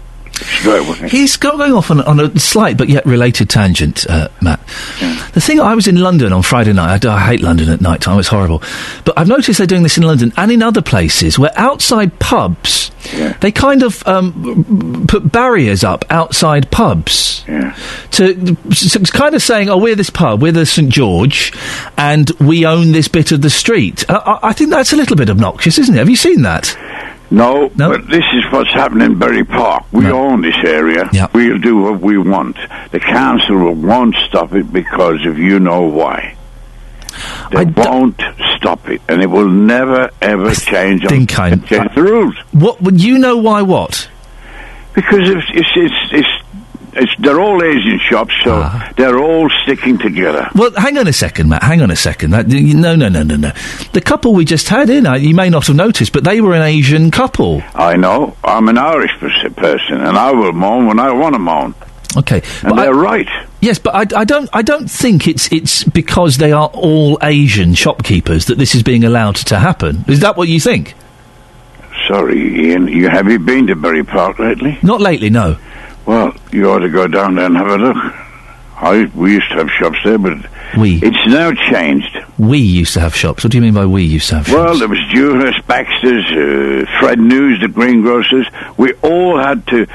He's 1.09 1.37
going 1.37 1.73
off 1.73 1.91
on, 1.91 2.01
on 2.03 2.21
a 2.21 2.39
slight 2.39 2.77
but 2.77 2.89
yet 2.89 3.05
related 3.07 3.49
tangent, 3.51 4.07
uh, 4.09 4.29
Matt. 4.41 4.61
The 5.33 5.41
thing, 5.41 5.61
I 5.61 5.75
was 5.75 5.87
in 5.87 5.97
London 5.97 6.33
on 6.33 6.43
Friday 6.43 6.73
night. 6.73 7.05
I 7.05 7.19
hate 7.21 7.41
London 7.41 7.69
at 7.71 7.81
night 7.81 8.01
time, 8.01 8.19
it's 8.19 8.29
horrible. 8.29 8.63
But 9.05 9.19
I've 9.19 9.29
noticed 9.29 9.59
they're 9.59 9.67
doing 9.67 9.83
this 9.83 9.97
in 9.97 10.03
London 10.03 10.33
and 10.37 10.51
in 10.51 10.63
other 10.63 10.83
places 10.83 11.39
where 11.39 11.53
outside 11.57 12.19
pubs, 12.19 12.91
they 13.41 13.51
kind 13.53 13.83
of 13.83 14.07
um, 14.07 15.07
put 15.09 15.31
barriers 15.33 15.83
up 15.85 16.05
outside 16.11 16.71
pubs. 16.71 17.45
To, 18.13 18.57
s- 18.71 18.97
s- 18.97 19.11
kind 19.11 19.35
of 19.35 19.43
saying, 19.43 19.69
oh, 19.71 19.79
we're 19.79 19.95
this 19.95 20.11
pub, 20.11 20.43
we're 20.43 20.53
the 20.53 20.67
St 20.67 20.91
George, 20.91 21.53
and 21.97 22.31
we 22.41 22.67
own 22.67 22.93
this 22.93 23.09
bit 23.09 23.33
of 23.33 23.43
the 23.43 23.51
street. 23.51 24.05
I, 24.09 24.15
I, 24.15 24.49
I 24.49 24.53
think 24.53 24.71
that's 24.71 24.93
a 24.93 24.97
little 24.97 25.17
bit 25.17 25.31
obnoxious, 25.31 25.79
isn't 25.79 25.95
it? 25.95 25.99
Have 25.99 26.11
you 26.11 26.17
seen 26.17 26.43
that? 26.43 26.77
No, 27.31 27.69
but 27.77 28.09
this 28.09 28.25
is 28.35 28.45
what's 28.51 28.73
happening 28.73 29.13
in 29.13 29.19
Bury 29.19 29.45
Park. 29.45 29.85
We 29.93 30.11
own 30.11 30.43
this 30.43 30.57
area. 30.65 31.09
We'll 31.33 31.59
do 31.59 31.77
what 31.79 32.01
we 32.01 32.19
want. 32.19 32.57
The 32.91 33.01
council 33.01 33.73
won't 33.73 34.17
stop 34.29 34.53
it 34.55 34.73
because 34.73 35.25
of 35.27 35.39
you 35.39 35.61
know 35.61 35.83
why. 35.83 36.37
They 37.53 37.65
won't 37.65 38.21
stop 38.57 38.89
it, 38.89 39.01
and 39.09 39.23
it 39.23 39.27
will 39.27 39.49
never 39.49 40.11
ever 40.21 40.55
change. 40.55 41.07
think 41.07 41.39
I- 41.39 41.57
change 41.57 41.95
the 41.95 42.03
rules 42.03 42.37
What 42.53 42.81
would 42.81 43.03
you 43.03 43.19
know? 43.19 43.37
Why 43.37 43.63
what? 43.63 44.09
because 44.95 45.29
it's 45.29 45.47
it's 45.53 45.69
it's, 45.77 45.95
it's, 46.13 46.40
it's 46.95 47.13
they're 47.19 47.41
all 47.41 47.63
Asian 47.63 47.99
shops, 47.99 48.33
so 48.45 48.61
Ah. 48.65 48.91
they're 48.97 49.19
all 49.19 49.49
sticking 49.63 49.99
together. 49.99 50.49
Well, 50.55 50.71
hang 50.77 50.99
on 50.99 51.07
a 51.09 51.13
second, 51.13 51.49
Matt. 51.49 51.63
Hang 51.63 51.83
on 51.83 51.91
a 51.91 51.97
second. 51.97 52.31
That, 52.31 52.49
no, 52.49 52.95
no, 52.97 53.09
no, 53.09 53.23
no, 53.23 53.37
no. 53.37 53.53
The 53.93 54.01
couple 54.01 54.33
we 54.35 54.45
just 54.45 54.69
had 54.69 54.91
in, 54.91 55.07
uh, 55.07 55.15
you 55.15 55.35
may 55.35 55.51
not 55.51 55.67
have 55.67 55.77
noticed, 55.77 56.13
but 56.13 56.25
they 56.25 56.41
were 56.41 56.55
an 56.55 56.63
Asian 56.63 57.11
couple. 57.11 57.63
I 57.75 57.97
know. 57.97 58.37
I'm 58.45 58.69
an 58.69 58.79
Irish 58.79 59.13
person, 59.57 60.01
and 60.01 60.17
I 60.17 60.33
will 60.33 60.53
moan 60.53 60.87
when 60.87 60.99
I 60.99 61.13
want 61.13 61.35
to 61.35 61.39
moan. 61.39 61.75
Okay, 62.17 62.43
And 62.65 62.77
they're 62.77 62.93
right. 62.93 63.29
Yes, 63.61 63.79
but 63.79 63.95
I, 63.95 64.21
I 64.21 64.25
don't. 64.25 64.51
I 64.53 64.63
don't 64.63 64.91
think 64.91 65.29
it's 65.29 65.53
it's 65.53 65.85
because 65.85 66.39
they 66.39 66.51
are 66.51 66.69
all 66.75 67.19
Asian 67.23 67.75
shopkeepers 67.75 68.47
that 68.47 68.59
this 68.59 68.75
is 68.75 68.83
being 68.83 69.05
allowed 69.05 69.37
to 69.37 69.59
happen. 69.61 70.05
Is 70.09 70.19
that 70.21 70.37
what 70.37 70.49
you 70.49 70.59
think? 70.59 70.95
Sorry, 72.09 72.73
Iain. 72.73 72.89
You 72.89 73.09
have 73.09 73.31
you 73.31 73.39
been 73.39 73.67
to 73.69 73.77
Bury 73.77 74.03
Park 74.03 74.39
lately? 74.41 74.79
Not 74.83 75.01
lately, 75.01 75.31
no. 75.31 75.57
Well, 76.11 76.35
you 76.51 76.69
ought 76.69 76.81
to 76.81 76.89
go 76.89 77.07
down 77.07 77.37
there 77.37 77.47
and 77.47 77.57
have 77.57 77.69
a 77.69 77.79
look. 77.79 77.97
I 78.83 79.09
we 79.15 79.35
used 79.35 79.49
to 79.51 79.59
have 79.59 79.71
shops 79.71 79.99
there, 80.03 80.19
but 80.19 80.39
we 80.77 80.97
it's 81.01 81.27
now 81.29 81.53
changed. 81.71 82.19
We 82.37 82.59
used 82.59 82.95
to 82.95 83.01
have 83.01 83.15
shops. 83.15 83.45
What 83.45 83.53
do 83.53 83.59
you 83.59 83.63
mean 83.63 83.75
by 83.75 83.87
we 83.87 84.03
used 84.03 84.29
to 84.31 84.39
have 84.39 84.49
shops? 84.49 84.57
Well, 84.57 84.77
there 84.77 84.89
was 84.89 84.99
Dewhurst, 85.13 85.65
Baxter's, 85.69 86.27
uh, 86.33 86.91
Fred 86.99 87.21
News, 87.21 87.61
the 87.61 87.69
greengrocers. 87.69 88.45
We 88.77 88.93
all 89.03 89.39
had 89.39 89.65
to 89.69 89.87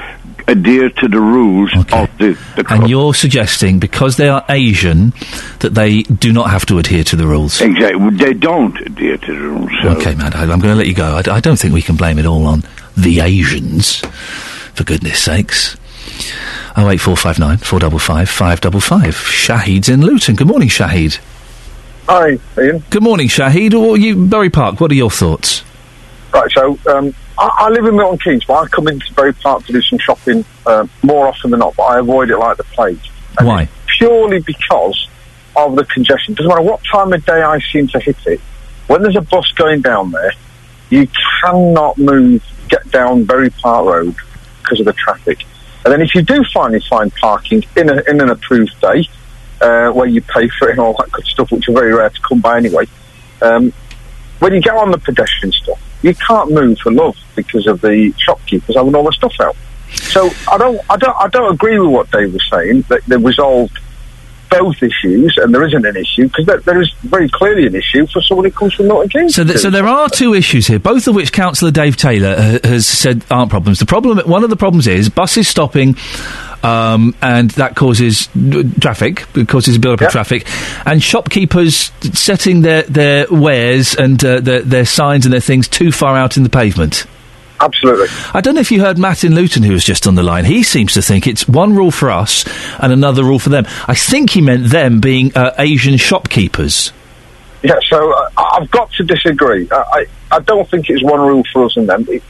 adhere 0.48 0.88
to 0.88 1.06
the 1.06 1.20
rules 1.20 1.70
of 1.76 2.08
the, 2.16 2.38
the 2.56 2.64
and 2.70 2.88
you're 2.88 3.12
suggesting 3.12 3.78
because 3.78 4.16
they 4.16 4.28
are 4.28 4.42
Asian 4.48 5.12
that 5.58 5.74
they 5.74 6.00
do 6.00 6.32
not 6.32 6.48
have 6.48 6.64
to 6.66 6.78
adhere 6.78 7.04
to 7.04 7.16
the 7.16 7.26
rules. 7.26 7.60
Exactly. 7.60 8.10
They 8.16 8.32
don't 8.32 8.80
adhere 8.80 9.18
to 9.18 9.34
the 9.34 9.38
rules. 9.38 9.70
So. 9.82 9.88
Okay, 9.90 10.14
I, 10.18 10.44
I'm 10.44 10.60
going 10.60 10.72
to 10.72 10.76
let 10.76 10.86
you 10.86 10.94
go. 10.94 11.20
I 11.26 11.40
don't 11.40 11.58
think 11.58 11.74
we 11.74 11.82
can 11.82 11.96
blame 11.96 12.18
it 12.18 12.24
all 12.24 12.46
on 12.46 12.62
the 12.96 13.20
Asians, 13.20 13.98
for 14.72 14.84
goodness 14.84 15.22
sakes. 15.22 15.76
Oh 16.76 16.90
eight 16.90 17.00
four 17.00 17.16
five 17.16 17.38
nine 17.38 17.58
four 17.58 17.78
double 17.78 17.98
five 17.98 18.28
five 18.28 18.60
double 18.60 18.80
five. 18.80 19.14
Shahid's 19.14 19.88
in 19.88 20.02
Luton. 20.02 20.34
Good 20.34 20.46
morning, 20.46 20.68
Shahid. 20.68 21.18
Hi, 22.08 22.38
Iain. 22.56 22.84
Good 22.90 23.02
morning, 23.02 23.28
Shahid. 23.28 23.74
Or 23.74 23.96
you, 23.96 24.26
Bury 24.26 24.50
Park. 24.50 24.80
What 24.80 24.90
are 24.92 24.94
your 24.94 25.10
thoughts? 25.10 25.64
Right, 26.32 26.50
so 26.52 26.78
um, 26.88 27.14
I, 27.38 27.50
I 27.60 27.68
live 27.70 27.86
in 27.86 27.96
Milton 27.96 28.18
Keynes, 28.18 28.44
but 28.44 28.54
I 28.54 28.66
come 28.66 28.88
into 28.88 29.12
Bury 29.14 29.32
Park 29.32 29.64
to 29.66 29.72
do 29.72 29.80
some 29.82 29.98
shopping 29.98 30.44
uh, 30.66 30.86
more 31.02 31.26
often 31.26 31.50
than 31.50 31.60
not, 31.60 31.74
but 31.76 31.84
I 31.84 31.98
avoid 31.98 32.30
it 32.30 32.36
like 32.36 32.58
the 32.58 32.64
plague. 32.64 33.00
Why? 33.40 33.68
Purely 33.98 34.40
because 34.40 35.08
of 35.56 35.76
the 35.76 35.84
congestion. 35.84 36.34
Doesn't 36.34 36.48
matter 36.48 36.62
what 36.62 36.80
time 36.92 37.12
of 37.12 37.24
day 37.24 37.42
I 37.42 37.58
seem 37.72 37.88
to 37.88 38.00
hit 38.00 38.18
it. 38.26 38.40
When 38.86 39.02
there's 39.02 39.16
a 39.16 39.22
bus 39.22 39.50
going 39.52 39.80
down 39.80 40.10
there, 40.10 40.32
you 40.90 41.08
cannot 41.40 41.98
move, 41.98 42.44
get 42.68 42.88
down 42.90 43.24
Bury 43.24 43.50
Park 43.50 43.86
Road 43.86 44.14
because 44.62 44.80
of 44.80 44.86
the 44.86 44.92
traffic. 44.92 45.44
And 45.86 45.92
then 45.92 46.02
if 46.02 46.16
you 46.16 46.22
do 46.22 46.42
finally 46.52 46.80
find 46.80 47.14
parking 47.14 47.64
in, 47.76 47.88
a, 47.88 48.02
in 48.10 48.20
an 48.20 48.28
approved 48.28 48.74
day, 48.80 49.08
uh, 49.60 49.90
where 49.92 50.08
you 50.08 50.20
pay 50.20 50.48
for 50.48 50.68
it 50.68 50.72
and 50.72 50.80
all 50.80 50.94
that 50.94 51.12
good 51.12 51.24
stuff, 51.26 51.52
which 51.52 51.68
are 51.68 51.74
very 51.74 51.94
rare 51.94 52.10
to 52.10 52.20
come 52.22 52.40
by 52.40 52.56
anyway, 52.56 52.86
um, 53.40 53.72
when 54.40 54.52
you 54.52 54.60
get 54.60 54.74
on 54.74 54.90
the 54.90 54.98
pedestrian 54.98 55.52
stuff, 55.52 55.80
you 56.02 56.12
can't 56.16 56.50
move 56.50 56.76
for 56.80 56.90
love 56.90 57.16
because 57.36 57.68
of 57.68 57.80
the 57.82 58.12
shopkeepers 58.18 58.74
having 58.74 58.96
all 58.96 59.04
the 59.04 59.12
stuff 59.12 59.32
out. 59.40 59.54
So 59.92 60.28
I 60.50 60.58
don't, 60.58 60.80
I 60.90 60.96
don't, 60.96 61.16
I 61.18 61.28
don't 61.28 61.54
agree 61.54 61.78
with 61.78 61.90
what 61.90 62.10
Dave 62.10 62.32
was 62.32 62.44
saying 62.50 62.82
that 62.88 63.04
they 63.04 63.16
resolved 63.16 63.78
both 64.50 64.82
issues, 64.82 65.36
and 65.38 65.54
there 65.54 65.66
isn't 65.66 65.84
an 65.84 65.96
issue 65.96 66.24
because 66.28 66.46
there, 66.46 66.60
there 66.60 66.80
is 66.80 66.92
very 67.02 67.28
clearly 67.28 67.66
an 67.66 67.74
issue 67.74 68.06
for 68.06 68.20
someone 68.22 68.44
who 68.44 68.50
comes 68.50 68.74
from 68.74 68.88
Keynes. 69.08 69.34
So, 69.34 69.44
th- 69.44 69.58
so 69.58 69.70
there 69.70 69.86
are 69.86 70.08
two 70.08 70.34
issues 70.34 70.66
here, 70.66 70.78
both 70.78 71.06
of 71.06 71.14
which 71.14 71.32
Councillor 71.32 71.70
Dave 71.70 71.96
Taylor 71.96 72.34
uh, 72.36 72.58
has 72.68 72.86
said 72.86 73.24
aren't 73.30 73.50
problems. 73.50 73.78
The 73.78 73.86
problem, 73.86 74.18
one 74.28 74.44
of 74.44 74.50
the 74.50 74.56
problems 74.56 74.86
is 74.86 75.08
buses 75.08 75.48
stopping. 75.48 75.96
Um, 76.62 77.14
and 77.22 77.50
that 77.50 77.76
causes 77.76 78.28
traffic, 78.80 79.24
it 79.36 79.46
causes 79.46 79.76
a 79.76 79.78
build-up 79.78 80.00
of 80.00 80.10
traffic, 80.10 80.48
and 80.84 81.00
shopkeepers 81.00 81.92
setting 82.14 82.62
their, 82.62 82.82
their 82.82 83.26
wares 83.30 83.94
and 83.94 84.24
uh, 84.24 84.40
their, 84.40 84.62
their 84.62 84.84
signs 84.84 85.26
and 85.26 85.32
their 85.32 85.40
things 85.40 85.68
too 85.68 85.92
far 85.92 86.16
out 86.16 86.36
in 86.36 86.42
the 86.42 86.48
pavement. 86.48 87.06
Absolutely. 87.60 88.08
I 88.34 88.40
don't 88.40 88.54
know 88.54 88.60
if 88.60 88.70
you 88.70 88.80
heard 88.80 88.98
Matt 88.98 89.24
in 89.24 89.34
Luton, 89.34 89.62
who 89.62 89.72
was 89.72 89.84
just 89.84 90.06
on 90.06 90.14
the 90.14 90.22
line. 90.22 90.44
He 90.44 90.62
seems 90.62 90.94
to 90.94 91.02
think 91.02 91.26
it's 91.26 91.48
one 91.48 91.74
rule 91.74 91.90
for 91.90 92.10
us 92.10 92.44
and 92.78 92.92
another 92.92 93.24
rule 93.24 93.38
for 93.38 93.48
them. 93.48 93.66
I 93.86 93.94
think 93.94 94.30
he 94.30 94.40
meant 94.40 94.68
them 94.70 95.00
being 95.00 95.34
uh, 95.36 95.54
Asian 95.58 95.96
shopkeepers. 95.96 96.92
Yeah, 97.62 97.78
so 97.88 98.12
uh, 98.12 98.30
I've 98.36 98.70
got 98.70 98.92
to 98.92 99.04
disagree. 99.04 99.68
I, 99.70 99.76
I, 99.76 100.06
I 100.32 100.40
don't 100.40 100.68
think 100.70 100.90
it's 100.90 101.02
one 101.02 101.20
rule 101.20 101.44
for 101.52 101.64
us 101.64 101.76
and 101.76 101.88
them. 101.88 102.06
It, 102.08 102.22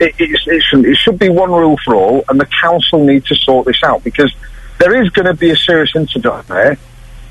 it, 0.00 0.14
it, 0.18 0.62
should, 0.62 0.84
it 0.84 0.96
should 0.96 1.18
be 1.18 1.28
one 1.28 1.50
rule 1.50 1.78
for 1.84 1.94
all, 1.94 2.24
and 2.28 2.38
the 2.38 2.46
council 2.46 3.04
need 3.04 3.24
to 3.26 3.34
sort 3.36 3.66
this 3.66 3.82
out 3.82 4.04
because 4.04 4.34
there 4.78 5.02
is 5.02 5.08
going 5.10 5.26
to 5.26 5.34
be 5.34 5.50
a 5.50 5.56
serious 5.56 5.94
incident 5.96 6.46
there 6.48 6.76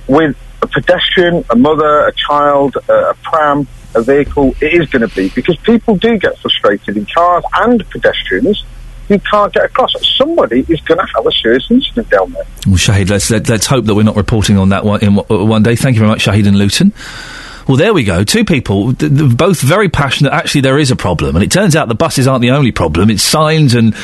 with 0.08 0.36
a 0.62 0.68
pedestrian, 0.68 1.46
a 1.50 1.56
mother, 1.56 2.08
a 2.08 2.14
child, 2.14 2.78
a, 2.90 3.10
a 3.10 3.14
pram, 3.22 3.68
a 3.96 4.02
vehicle. 4.02 4.56
It 4.62 4.82
is 4.82 4.90
going 4.90 5.08
to 5.08 5.16
be 5.16 5.30
because 5.30 5.58
people 5.58 5.96
do 5.96 6.18
get 6.18 6.38
frustrated 6.40 6.98
in 6.98 7.06
cars 7.06 7.44
and 7.54 7.88
pedestrians 7.90 8.64
who 9.08 9.20
can't 9.20 9.54
get 9.54 9.66
across. 9.66 9.94
Somebody 10.18 10.62
is 10.68 10.80
going 10.82 11.00
to 11.00 11.08
have 11.16 11.26
a 11.26 11.32
serious 11.32 11.70
incident 11.70 12.10
down 12.10 12.32
there. 12.32 12.44
Well, 12.66 12.76
Shahid, 12.78 13.10
let's 13.10 13.30
let, 13.30 13.50
let's 13.50 13.66
hope 13.66 13.86
that 13.86 13.96
we're 13.96 14.04
not 14.04 14.16
reporting 14.16 14.58
on 14.58 14.70
that 14.70 14.86
one 14.86 15.02
in 15.04 15.18
uh, 15.18 15.24
one 15.46 15.64
day. 15.64 15.76
Thank 15.76 15.96
you 15.96 16.00
very 16.00 16.10
much, 16.10 16.26
Shahid 16.26 16.48
and 16.48 16.58
Luton. 16.58 16.94
Well, 17.68 17.78
there 17.78 17.94
we 17.94 18.04
go. 18.04 18.26
Two 18.26 18.44
people, 18.44 18.94
th- 18.94 19.16
th- 19.16 19.38
both 19.38 19.62
very 19.62 19.88
passionate. 19.88 20.34
Actually, 20.34 20.62
there 20.62 20.78
is 20.78 20.92
a 20.92 20.98
problem, 20.98 21.36
and 21.36 21.44
it 21.44 21.52
turns 21.52 21.76
out 21.78 21.88
the 21.88 21.96
buses 21.96 22.28
aren't 22.28 22.42
the 22.42 22.52
only 22.52 22.72
problem. 22.74 23.10
It's 23.10 23.24
signs 23.24 23.74
and 23.74 23.96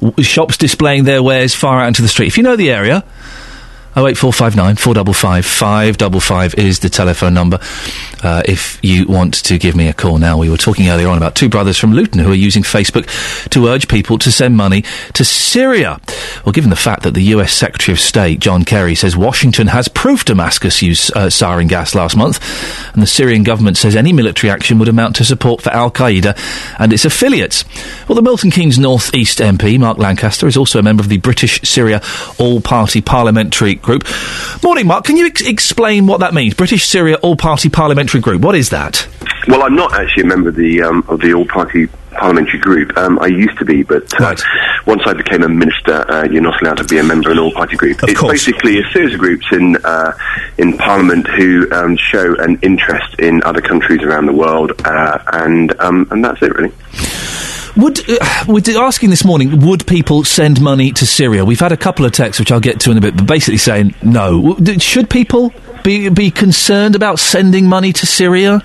w- 0.00 0.22
shops 0.22 0.56
displaying 0.56 1.04
their 1.04 1.22
wares 1.22 1.54
far 1.54 1.80
out 1.80 1.88
into 1.88 2.00
the 2.02 2.08
street. 2.08 2.28
If 2.28 2.36
you 2.38 2.42
know 2.42 2.56
the 2.56 2.70
area. 2.70 3.04
08459 3.96 4.74
455 4.76 5.46
555 5.46 6.54
is 6.56 6.80
the 6.80 6.90
telephone 6.90 7.32
number. 7.32 7.60
Uh, 8.24 8.42
if 8.44 8.80
you 8.82 9.06
want 9.06 9.34
to 9.44 9.56
give 9.56 9.76
me 9.76 9.86
a 9.86 9.92
call 9.92 10.18
now, 10.18 10.36
we 10.36 10.50
were 10.50 10.56
talking 10.56 10.88
earlier 10.88 11.06
on 11.06 11.16
about 11.16 11.36
two 11.36 11.48
brothers 11.48 11.78
from 11.78 11.92
Luton 11.92 12.18
who 12.18 12.32
are 12.32 12.34
using 12.34 12.64
Facebook 12.64 13.06
to 13.50 13.68
urge 13.68 13.86
people 13.86 14.18
to 14.18 14.32
send 14.32 14.56
money 14.56 14.82
to 15.12 15.24
Syria. 15.24 16.00
Well, 16.44 16.52
given 16.52 16.70
the 16.70 16.76
fact 16.76 17.04
that 17.04 17.14
the 17.14 17.22
US 17.34 17.52
Secretary 17.52 17.92
of 17.92 18.00
State, 18.00 18.40
John 18.40 18.64
Kerry, 18.64 18.96
says 18.96 19.16
Washington 19.16 19.68
has 19.68 19.86
proof 19.86 20.24
Damascus 20.24 20.82
used 20.82 21.16
uh, 21.16 21.26
sarin 21.26 21.68
gas 21.68 21.94
last 21.94 22.16
month, 22.16 22.40
and 22.94 23.02
the 23.02 23.06
Syrian 23.06 23.44
government 23.44 23.76
says 23.76 23.94
any 23.94 24.12
military 24.12 24.50
action 24.50 24.80
would 24.80 24.88
amount 24.88 25.14
to 25.16 25.24
support 25.24 25.62
for 25.62 25.70
Al 25.70 25.92
Qaeda 25.92 26.36
and 26.80 26.92
its 26.92 27.04
affiliates. 27.04 27.64
Well, 28.08 28.16
the 28.16 28.22
Milton 28.22 28.50
Keynes 28.50 28.78
North 28.78 29.14
East 29.14 29.38
MP, 29.38 29.78
Mark 29.78 29.98
Lancaster, 29.98 30.48
is 30.48 30.56
also 30.56 30.80
a 30.80 30.82
member 30.82 31.02
of 31.02 31.08
the 31.08 31.18
British 31.18 31.60
Syria 31.62 32.02
All 32.38 32.60
Party 32.60 33.00
Parliamentary 33.00 33.76
Group. 33.84 34.04
Morning, 34.62 34.86
Mark. 34.86 35.04
Can 35.04 35.16
you 35.16 35.26
ex- 35.26 35.46
explain 35.46 36.06
what 36.06 36.20
that 36.20 36.34
means? 36.34 36.54
British 36.54 36.86
Syria 36.86 37.16
All 37.22 37.36
Party 37.36 37.68
Parliamentary 37.68 38.20
Group. 38.20 38.42
What 38.42 38.54
is 38.54 38.70
that? 38.70 39.06
Well, 39.46 39.62
I'm 39.62 39.76
not 39.76 39.92
actually 39.92 40.24
a 40.24 40.26
member 40.26 40.48
of 40.48 40.56
the 40.56 40.82
um, 40.82 41.04
of 41.06 41.20
the 41.20 41.34
all 41.34 41.46
party 41.46 41.86
parliamentary 42.14 42.58
group. 42.60 42.96
Um, 42.96 43.18
I 43.18 43.26
used 43.26 43.58
to 43.58 43.64
be, 43.64 43.82
but 43.82 44.04
uh, 44.20 44.34
once 44.86 45.02
I 45.04 45.12
became 45.12 45.42
a 45.42 45.48
minister, 45.48 46.10
uh, 46.10 46.24
you're 46.24 46.42
not 46.42 46.60
allowed 46.62 46.78
to 46.78 46.84
be 46.84 46.98
a 46.98 47.02
member 47.02 47.30
of 47.30 47.36
an 47.36 47.42
all 47.42 47.52
party 47.52 47.76
group. 47.76 47.98
it's 48.04 48.22
basically 48.22 48.78
a 48.78 48.88
series 48.92 49.14
of 49.14 49.20
groups 49.20 49.46
in 49.52 49.76
uh, 49.84 50.12
in 50.56 50.78
Parliament 50.78 51.26
who 51.26 51.70
um, 51.72 51.96
show 51.96 52.34
an 52.38 52.58
interest 52.62 53.18
in 53.18 53.42
other 53.42 53.60
countries 53.60 54.02
around 54.02 54.26
the 54.26 54.32
world, 54.32 54.72
uh, 54.84 55.18
and 55.32 55.78
um, 55.80 56.08
and 56.10 56.24
that's 56.24 56.40
it 56.42 56.54
really. 56.54 56.72
Would 57.76 58.08
uh, 58.08 58.44
we're 58.46 58.82
asking 58.82 59.10
this 59.10 59.24
morning? 59.24 59.60
Would 59.66 59.86
people 59.86 60.22
send 60.22 60.60
money 60.60 60.92
to 60.92 61.06
Syria? 61.06 61.44
We've 61.44 61.58
had 61.58 61.72
a 61.72 61.76
couple 61.76 62.04
of 62.04 62.12
texts, 62.12 62.38
which 62.38 62.52
I'll 62.52 62.60
get 62.60 62.80
to 62.80 62.92
in 62.92 62.98
a 62.98 63.00
bit, 63.00 63.16
but 63.16 63.26
basically 63.26 63.58
saying 63.58 63.94
no. 64.02 64.56
Should 64.78 65.10
people 65.10 65.52
be 65.82 66.08
be 66.08 66.30
concerned 66.30 66.94
about 66.94 67.18
sending 67.18 67.68
money 67.68 67.92
to 67.92 68.06
Syria? 68.06 68.62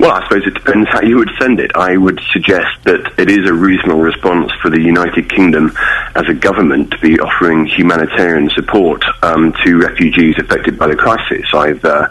Well, 0.00 0.10
I 0.10 0.22
suppose 0.24 0.46
it 0.46 0.54
depends 0.54 0.88
how 0.90 1.02
you 1.02 1.16
would 1.16 1.30
send 1.38 1.60
it. 1.60 1.70
I 1.74 1.96
would 1.96 2.20
suggest 2.32 2.82
that 2.84 3.14
it 3.18 3.30
is 3.30 3.48
a 3.48 3.52
reasonable 3.52 4.00
response 4.00 4.50
for 4.62 4.70
the 4.70 4.80
United 4.80 5.30
Kingdom 5.30 5.72
as 6.14 6.28
a 6.28 6.34
government 6.34 6.90
to 6.92 6.98
be 6.98 7.20
offering 7.20 7.66
humanitarian 7.66 8.50
support 8.50 9.04
um, 9.22 9.52
to 9.64 9.78
refugees 9.78 10.36
affected 10.38 10.78
by 10.78 10.88
the 10.88 10.96
crisis. 10.96 11.46
I've, 11.52 11.84
uh, 11.84 12.08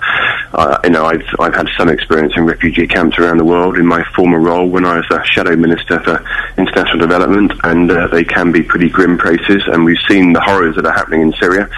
uh, 0.53 0.79
you 0.83 0.91
know, 0.91 1.05
I've 1.05 1.25
I've 1.39 1.55
had 1.55 1.67
some 1.77 1.89
experience 1.89 2.33
in 2.35 2.45
refugee 2.45 2.87
camps 2.87 3.17
around 3.17 3.37
the 3.37 3.45
world 3.45 3.77
in 3.77 3.85
my 3.85 4.03
former 4.15 4.39
role 4.39 4.67
when 4.67 4.85
I 4.85 4.97
was 4.97 5.05
a 5.11 5.23
shadow 5.25 5.55
minister 5.55 5.99
for 6.01 6.23
international 6.57 6.99
development, 6.99 7.53
and 7.63 7.91
uh, 7.91 8.07
they 8.07 8.23
can 8.23 8.51
be 8.51 8.61
pretty 8.61 8.89
grim 8.89 9.17
places. 9.17 9.63
And 9.67 9.83
we've 9.83 10.01
seen 10.07 10.33
the 10.33 10.41
horrors 10.41 10.75
that 10.75 10.85
are 10.85 10.93
happening 10.93 11.21
in 11.21 11.33
Syria. 11.39 11.69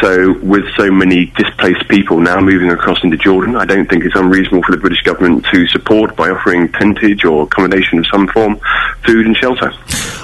So, 0.00 0.38
with 0.38 0.64
so 0.76 0.90
many 0.90 1.26
displaced 1.26 1.88
people 1.88 2.20
now 2.20 2.40
moving 2.40 2.70
across 2.70 3.02
into 3.02 3.16
Jordan, 3.16 3.56
I 3.56 3.64
don't 3.64 3.88
think 3.88 4.04
it's 4.04 4.14
unreasonable 4.14 4.62
for 4.62 4.72
the 4.72 4.78
British 4.78 5.02
government 5.02 5.46
to 5.52 5.66
support 5.68 6.16
by 6.16 6.30
offering 6.30 6.68
tentage 6.68 7.24
or 7.24 7.44
accommodation 7.44 7.98
of 7.98 8.06
some 8.12 8.28
form, 8.28 8.60
food 9.04 9.26
and 9.26 9.36
shelter. 9.36 9.72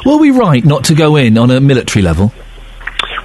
Were 0.04 0.18
we 0.18 0.30
right 0.30 0.64
not 0.64 0.84
to 0.84 0.94
go 0.94 1.16
in 1.16 1.38
on 1.38 1.50
a 1.50 1.60
military 1.60 2.02
level? 2.02 2.32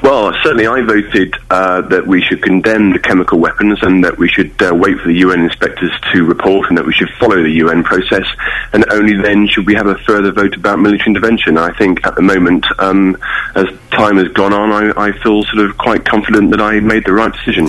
Well, 0.02 0.34
certainly 0.43 0.66
I 0.66 0.82
voted 0.82 1.36
uh, 1.50 1.82
that 1.82 2.08
we 2.08 2.22
should 2.22 2.41
condemn 2.41 2.93
the 2.93 3.00
chemical 3.00 3.38
weapons 3.38 3.80
and 3.82 4.04
that 4.06 4.18
we 4.18 4.30
should 4.30 4.52
uh, 4.62 4.74
wait 4.74 4.97
for 5.00 5.10
the 5.10 5.16
UN 5.16 5.41
inspectors 5.41 5.91
to 6.14 6.24
report 6.24 6.70
and 6.70 6.78
that 6.78 6.86
we 6.86 6.93
should 6.93 7.10
follow 7.20 7.36
the 7.36 7.52
UN 7.64 7.84
process 7.84 8.26
and 8.72 8.86
only 8.91 9.22
then 9.22 9.47
should 9.47 9.66
we 9.66 9.76
have 9.76 9.88
a 9.88 9.97
further 10.00 10.32
vote 10.32 10.56
about 10.56 10.80
military 10.80 11.10
intervention. 11.10 11.58
I 11.58 11.74
think 11.78 12.06
at 12.06 12.16
the 12.16 12.22
moment, 12.22 12.66
um, 12.80 13.18
as 13.56 13.68
time 13.91 14.18
has 14.18 14.30
gone 14.30 14.54
on, 14.54 14.72
I, 14.72 15.08
I 15.08 15.12
feel 15.12 15.43
sort 15.43 15.70
of 15.70 15.78
quite 15.78 16.06
confident 16.06 16.52
that 16.52 16.62
I 16.62 16.80
made 16.80 17.04
the 17.06 17.14
right 17.14 17.34
decision. 17.34 17.68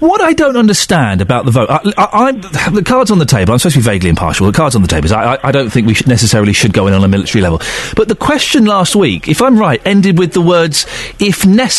What 0.00 0.20
I 0.20 0.34
don't 0.34 0.58
understand 0.58 1.22
about 1.22 1.46
the 1.46 1.50
vote, 1.50 1.70
I, 1.70 1.80
I, 1.96 2.32
the 2.70 2.82
cards 2.84 3.10
on 3.10 3.18
the 3.18 3.24
table. 3.24 3.52
I'm 3.52 3.58
supposed 3.58 3.76
to 3.76 3.80
be 3.80 3.84
vaguely 3.84 4.10
impartial. 4.10 4.46
The 4.46 4.52
cards 4.52 4.76
on 4.76 4.82
the 4.82 4.88
table 4.88 5.06
is 5.06 5.12
I 5.12 5.50
don't 5.50 5.70
think 5.70 5.86
we 5.86 5.94
should 5.94 6.08
necessarily 6.08 6.52
should 6.52 6.74
go 6.74 6.86
in 6.88 6.92
on 6.92 7.02
a 7.02 7.08
military 7.08 7.40
level. 7.40 7.60
But 7.96 8.08
the 8.08 8.14
question 8.14 8.66
last 8.66 8.94
week, 8.94 9.28
if 9.28 9.40
I'm 9.40 9.58
right, 9.58 9.80
ended 9.86 10.18
with 10.18 10.34
the 10.34 10.42
words 10.42 10.84
"if 11.18 11.46
necessary." 11.46 11.69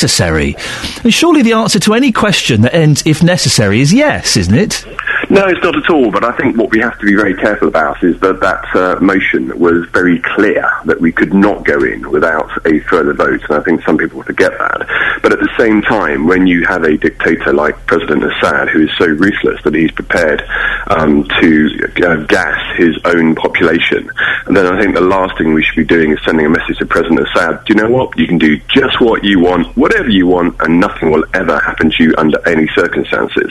And 1.04 1.14
surely 1.14 1.42
the 1.42 1.54
answer 1.54 1.80
to 1.80 1.94
any 1.94 2.12
question 2.12 2.62
that 2.62 2.74
ends 2.76 3.04
"if 3.06 3.22
necessary" 3.24 3.82
is 3.82 3.94
yes, 3.94 4.38
isn't 4.38 4.56
it? 4.56 4.86
No, 5.32 5.48
it's 5.48 5.64
not 5.64 5.78
at 5.78 5.90
all. 5.90 6.12
But 6.12 6.26
I 6.26 6.34
think 6.34 6.58
what 6.58 6.72
we 6.72 6.82
have 6.82 7.00
to 7.00 7.06
be 7.06 7.16
very 7.16 7.34
careful 7.34 7.70
about 7.70 8.04
is 8.04 8.20
that 8.20 8.42
that 8.42 8.76
uh, 8.76 9.00
motion 9.00 9.58
was 9.58 9.88
very 9.94 10.20
clear 10.20 10.70
that 10.84 11.00
we 11.00 11.14
could 11.14 11.34
not 11.34 11.64
go 11.64 11.82
in 11.86 12.12
without 12.12 12.50
a 12.66 12.82
further 12.82 13.14
vote, 13.14 13.42
and 13.48 13.58
I 13.58 13.62
think 13.62 13.82
some 13.84 13.98
people 13.98 14.22
forget 14.24 14.52
that. 14.58 15.20
But 15.24 15.32
at 15.32 15.40
the 15.40 15.50
same 15.58 15.84
time, 15.84 16.28
when 16.28 16.48
you 16.48 16.66
have 16.66 16.84
a 16.84 16.98
dictator 16.98 17.54
like 17.54 17.78
President 17.86 18.26
Assad, 18.26 18.68
who 18.72 18.82
is 18.84 18.90
so 18.98 19.06
ruthless 19.06 19.64
that 19.64 19.74
he's 19.74 19.92
prepared 19.92 20.44
um, 20.88 21.24
to 21.40 21.90
uh, 22.04 22.16
gas 22.26 22.60
his 22.78 22.98
own 23.06 23.34
population, 23.36 24.12
and 24.48 24.58
then 24.58 24.68
I 24.68 24.82
think 24.82 24.96
the 24.96 25.00
last 25.00 25.38
thing 25.38 25.54
we 25.54 25.64
should 25.64 25.78
be 25.78 25.86
doing 25.86 26.12
is 26.12 26.20
sending 26.26 26.46
a 26.46 26.50
message 26.50 26.78
to 26.80 26.86
President 26.86 27.22
Assad: 27.22 27.64
Do 27.64 27.74
you 27.74 27.82
know 27.82 27.90
what? 27.90 28.18
You 28.18 28.28
can 28.28 28.38
do 28.38 28.60
just 28.68 29.00
what 29.00 29.24
you 29.24 29.40
want, 29.40 29.78
whatever 29.78 30.10
you 30.10 30.28
want, 30.28 30.60
and 30.60 30.82
nothing 30.82 31.10
will 31.10 31.24
ever 31.34 31.58
happen 31.60 31.90
to 31.90 32.04
you 32.04 32.14
under 32.18 32.46
any 32.46 32.68
circumstances. 32.76 33.50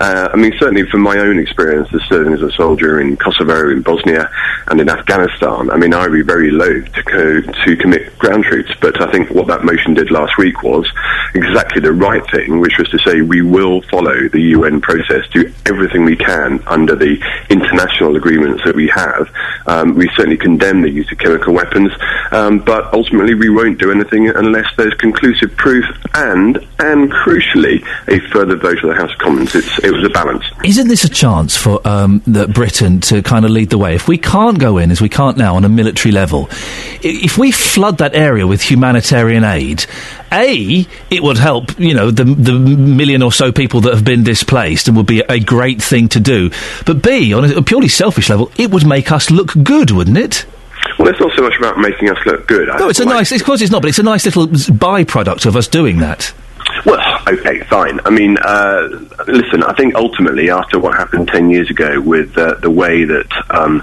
Uh, 0.00 0.30
I 0.32 0.36
mean, 0.36 0.54
certainly 0.58 0.90
from 0.90 1.02
my 1.02 1.19
own 1.20 1.38
experience 1.38 1.88
as 1.94 2.02
serving 2.08 2.32
as 2.32 2.42
a 2.42 2.50
soldier 2.52 3.00
in 3.00 3.16
Kosovo, 3.16 3.70
in 3.70 3.82
Bosnia, 3.82 4.30
and 4.68 4.80
in 4.80 4.88
Afghanistan, 4.88 5.70
I 5.70 5.76
mean, 5.76 5.94
I 5.94 6.08
would 6.08 6.12
be 6.12 6.22
very 6.22 6.50
loath 6.50 6.92
to, 6.92 7.02
co- 7.02 7.40
to 7.40 7.76
commit 7.76 8.18
ground 8.18 8.44
troops, 8.44 8.70
but 8.80 9.00
I 9.00 9.10
think 9.10 9.30
what 9.30 9.46
that 9.48 9.64
motion 9.64 9.94
did 9.94 10.10
last 10.10 10.36
week 10.38 10.62
was 10.62 10.90
exactly 11.34 11.80
the 11.80 11.92
right 11.92 12.22
thing, 12.30 12.60
which 12.60 12.78
was 12.78 12.88
to 12.90 12.98
say 13.00 13.20
we 13.20 13.42
will 13.42 13.82
follow 13.82 14.28
the 14.28 14.40
UN 14.40 14.80
process, 14.80 15.28
do 15.32 15.52
everything 15.66 16.04
we 16.04 16.16
can 16.16 16.62
under 16.66 16.96
the 16.96 17.18
international 17.48 18.16
agreements 18.16 18.62
that 18.64 18.74
we 18.74 18.88
have. 18.88 19.30
Um, 19.66 19.94
we 19.94 20.08
certainly 20.16 20.36
condemn 20.38 20.82
the 20.82 20.90
use 20.90 21.10
of 21.12 21.18
chemical 21.18 21.54
weapons, 21.54 21.92
um, 22.32 22.58
but 22.58 22.92
ultimately 22.94 23.34
we 23.34 23.50
won't 23.50 23.78
do 23.78 23.90
anything 23.90 24.28
unless 24.28 24.66
there's 24.76 24.94
conclusive 24.94 25.54
proof 25.56 25.84
and, 26.14 26.56
and 26.78 27.10
crucially, 27.12 27.84
a 28.08 28.20
further 28.30 28.56
vote 28.56 28.82
of 28.82 28.90
the 28.90 28.94
House 28.94 29.12
of 29.12 29.18
Commons. 29.18 29.54
It's, 29.54 29.78
it 29.84 29.92
was 29.92 30.04
a 30.04 30.10
balance. 30.10 30.44
Isn't 30.64 30.88
this 30.88 31.04
a 31.04 31.08
chance 31.12 31.56
for 31.56 31.86
um, 31.86 32.22
the 32.26 32.46
Britain 32.48 33.00
to 33.02 33.22
kind 33.22 33.44
of 33.44 33.50
lead 33.50 33.70
the 33.70 33.78
way? 33.78 33.94
If 33.94 34.08
we 34.08 34.18
can't 34.18 34.58
go 34.58 34.78
in, 34.78 34.90
as 34.90 35.00
we 35.00 35.08
can't 35.08 35.36
now, 35.36 35.56
on 35.56 35.64
a 35.64 35.68
military 35.68 36.12
level, 36.12 36.48
if 37.02 37.36
we 37.38 37.50
flood 37.52 37.98
that 37.98 38.14
area 38.14 38.46
with 38.46 38.62
humanitarian 38.62 39.44
aid, 39.44 39.86
a 40.32 40.86
it 41.10 41.22
would 41.22 41.38
help, 41.38 41.78
you 41.78 41.94
know, 41.94 42.10
the 42.10 42.24
the 42.24 42.52
million 42.52 43.22
or 43.22 43.32
so 43.32 43.52
people 43.52 43.80
that 43.82 43.94
have 43.94 44.04
been 44.04 44.22
displaced, 44.24 44.88
and 44.88 44.96
would 44.96 45.06
be 45.06 45.20
a 45.28 45.40
great 45.40 45.82
thing 45.82 46.08
to 46.10 46.20
do. 46.20 46.50
But 46.86 47.02
b 47.02 47.32
on 47.34 47.44
a 47.44 47.62
purely 47.62 47.88
selfish 47.88 48.28
level, 48.30 48.50
it 48.56 48.70
would 48.70 48.86
make 48.86 49.10
us 49.12 49.30
look 49.30 49.52
good, 49.62 49.90
wouldn't 49.90 50.18
it? 50.18 50.46
Well, 50.98 51.08
it's 51.08 51.20
not 51.20 51.30
so 51.36 51.42
much 51.42 51.54
about 51.58 51.78
making 51.78 52.10
us 52.10 52.18
look 52.26 52.46
good. 52.46 52.68
I 52.68 52.78
No, 52.78 52.88
it's 52.88 53.00
a 53.00 53.04
like- 53.04 53.14
nice. 53.14 53.32
Of 53.32 53.44
course, 53.44 53.60
it's 53.62 53.70
not, 53.70 53.82
but 53.82 53.88
it's 53.88 53.98
a 53.98 54.02
nice 54.02 54.24
little 54.24 54.46
byproduct 54.48 55.46
of 55.46 55.56
us 55.56 55.68
doing 55.68 55.98
that. 55.98 56.32
Well, 56.86 56.98
Okay, 57.28 57.60
fine. 57.64 58.00
I 58.04 58.10
mean, 58.10 58.36
uh, 58.38 58.88
listen, 59.26 59.62
I 59.62 59.74
think 59.74 59.94
ultimately, 59.94 60.50
after 60.50 60.78
what 60.78 60.94
happened 60.94 61.28
10 61.28 61.50
years 61.50 61.70
ago 61.70 62.00
with 62.00 62.36
uh, 62.36 62.54
the 62.54 62.70
way 62.70 63.04
that 63.04 63.28
um, 63.50 63.82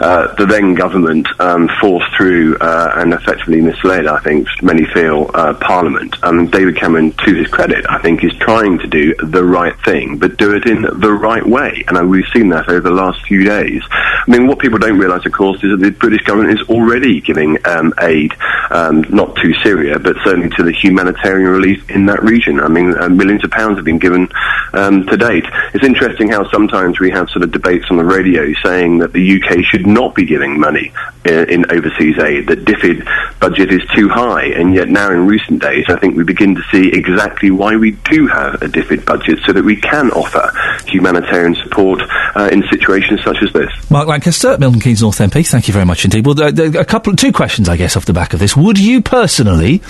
uh, 0.00 0.34
the 0.34 0.46
then 0.46 0.74
government 0.74 1.28
um, 1.40 1.70
forced 1.80 2.14
through 2.16 2.56
uh, 2.58 2.92
and 2.96 3.12
effectively 3.14 3.60
misled, 3.60 4.06
I 4.06 4.20
think, 4.20 4.48
many 4.62 4.84
feel, 4.86 5.30
uh, 5.32 5.54
Parliament, 5.54 6.16
um, 6.24 6.48
David 6.48 6.76
Cameron, 6.76 7.12
to 7.12 7.34
his 7.34 7.46
credit, 7.48 7.86
I 7.88 8.00
think, 8.02 8.24
is 8.24 8.34
trying 8.38 8.78
to 8.80 8.86
do 8.88 9.14
the 9.14 9.44
right 9.44 9.78
thing, 9.84 10.18
but 10.18 10.36
do 10.36 10.54
it 10.54 10.66
in 10.66 10.82
the 10.82 11.12
right 11.12 11.46
way. 11.46 11.84
And 11.86 11.96
uh, 11.96 12.04
we've 12.04 12.26
seen 12.34 12.48
that 12.50 12.68
over 12.68 12.80
the 12.80 12.90
last 12.90 13.22
few 13.26 13.44
days. 13.44 13.82
I 13.90 14.24
mean, 14.26 14.46
what 14.46 14.58
people 14.58 14.78
don't 14.78 14.98
realise, 14.98 15.24
of 15.24 15.32
course, 15.32 15.62
is 15.62 15.70
that 15.70 15.80
the 15.80 15.90
British 15.90 16.22
government 16.22 16.58
is 16.60 16.68
already 16.68 17.20
giving 17.20 17.58
um, 17.66 17.94
aid, 18.00 18.34
um, 18.70 19.02
not 19.08 19.36
to 19.36 19.54
Syria, 19.62 19.98
but 19.98 20.16
certainly 20.24 20.50
to 20.56 20.62
the 20.62 20.72
humanitarian 20.72 21.48
relief 21.48 21.88
in 21.90 22.06
that 22.06 22.22
region. 22.22 22.60
I 22.60 22.68
mean, 22.68 22.81
uh, 22.90 23.08
millions 23.08 23.44
of 23.44 23.50
pounds 23.50 23.76
have 23.76 23.84
been 23.84 23.98
given 23.98 24.28
um, 24.72 25.06
to 25.06 25.16
date. 25.16 25.44
It's 25.74 25.84
interesting 25.84 26.28
how 26.28 26.48
sometimes 26.50 27.00
we 27.00 27.10
have 27.10 27.28
sort 27.30 27.42
of 27.42 27.52
debates 27.52 27.86
on 27.90 27.96
the 27.96 28.04
radio 28.04 28.52
saying 28.64 28.98
that 28.98 29.12
the 29.12 29.42
UK 29.42 29.64
should 29.64 29.86
not 29.86 30.14
be 30.14 30.24
giving 30.24 30.58
money 30.58 30.92
in, 31.24 31.50
in 31.50 31.70
overseas 31.70 32.18
aid, 32.18 32.48
that 32.48 32.64
DFID 32.64 33.06
budget 33.40 33.72
is 33.72 33.82
too 33.94 34.08
high, 34.08 34.44
and 34.44 34.74
yet 34.74 34.88
now 34.88 35.10
in 35.10 35.26
recent 35.26 35.60
days, 35.60 35.84
I 35.88 35.98
think 35.98 36.16
we 36.16 36.24
begin 36.24 36.54
to 36.54 36.62
see 36.70 36.90
exactly 36.92 37.50
why 37.50 37.76
we 37.76 37.92
do 38.10 38.26
have 38.28 38.54
a 38.54 38.66
DFID 38.66 39.04
budget, 39.04 39.40
so 39.46 39.52
that 39.52 39.64
we 39.64 39.76
can 39.76 40.10
offer 40.10 40.50
humanitarian 40.86 41.54
support 41.56 42.02
uh, 42.34 42.48
in 42.52 42.62
situations 42.70 43.22
such 43.22 43.38
as 43.42 43.52
this. 43.52 43.70
Mark 43.90 44.08
Lancaster, 44.08 44.58
Milton 44.58 44.80
Keynes 44.80 45.02
North 45.02 45.18
MP. 45.18 45.46
Thank 45.46 45.68
you 45.68 45.74
very 45.74 45.86
much 45.86 46.04
indeed. 46.04 46.26
Well, 46.26 46.40
a 46.40 46.84
couple, 46.84 47.14
two 47.14 47.32
questions, 47.32 47.68
I 47.68 47.76
guess, 47.76 47.96
off 47.96 48.04
the 48.04 48.12
back 48.12 48.32
of 48.32 48.40
this. 48.40 48.56
Would 48.56 48.78
you 48.78 49.02
personally 49.02 49.82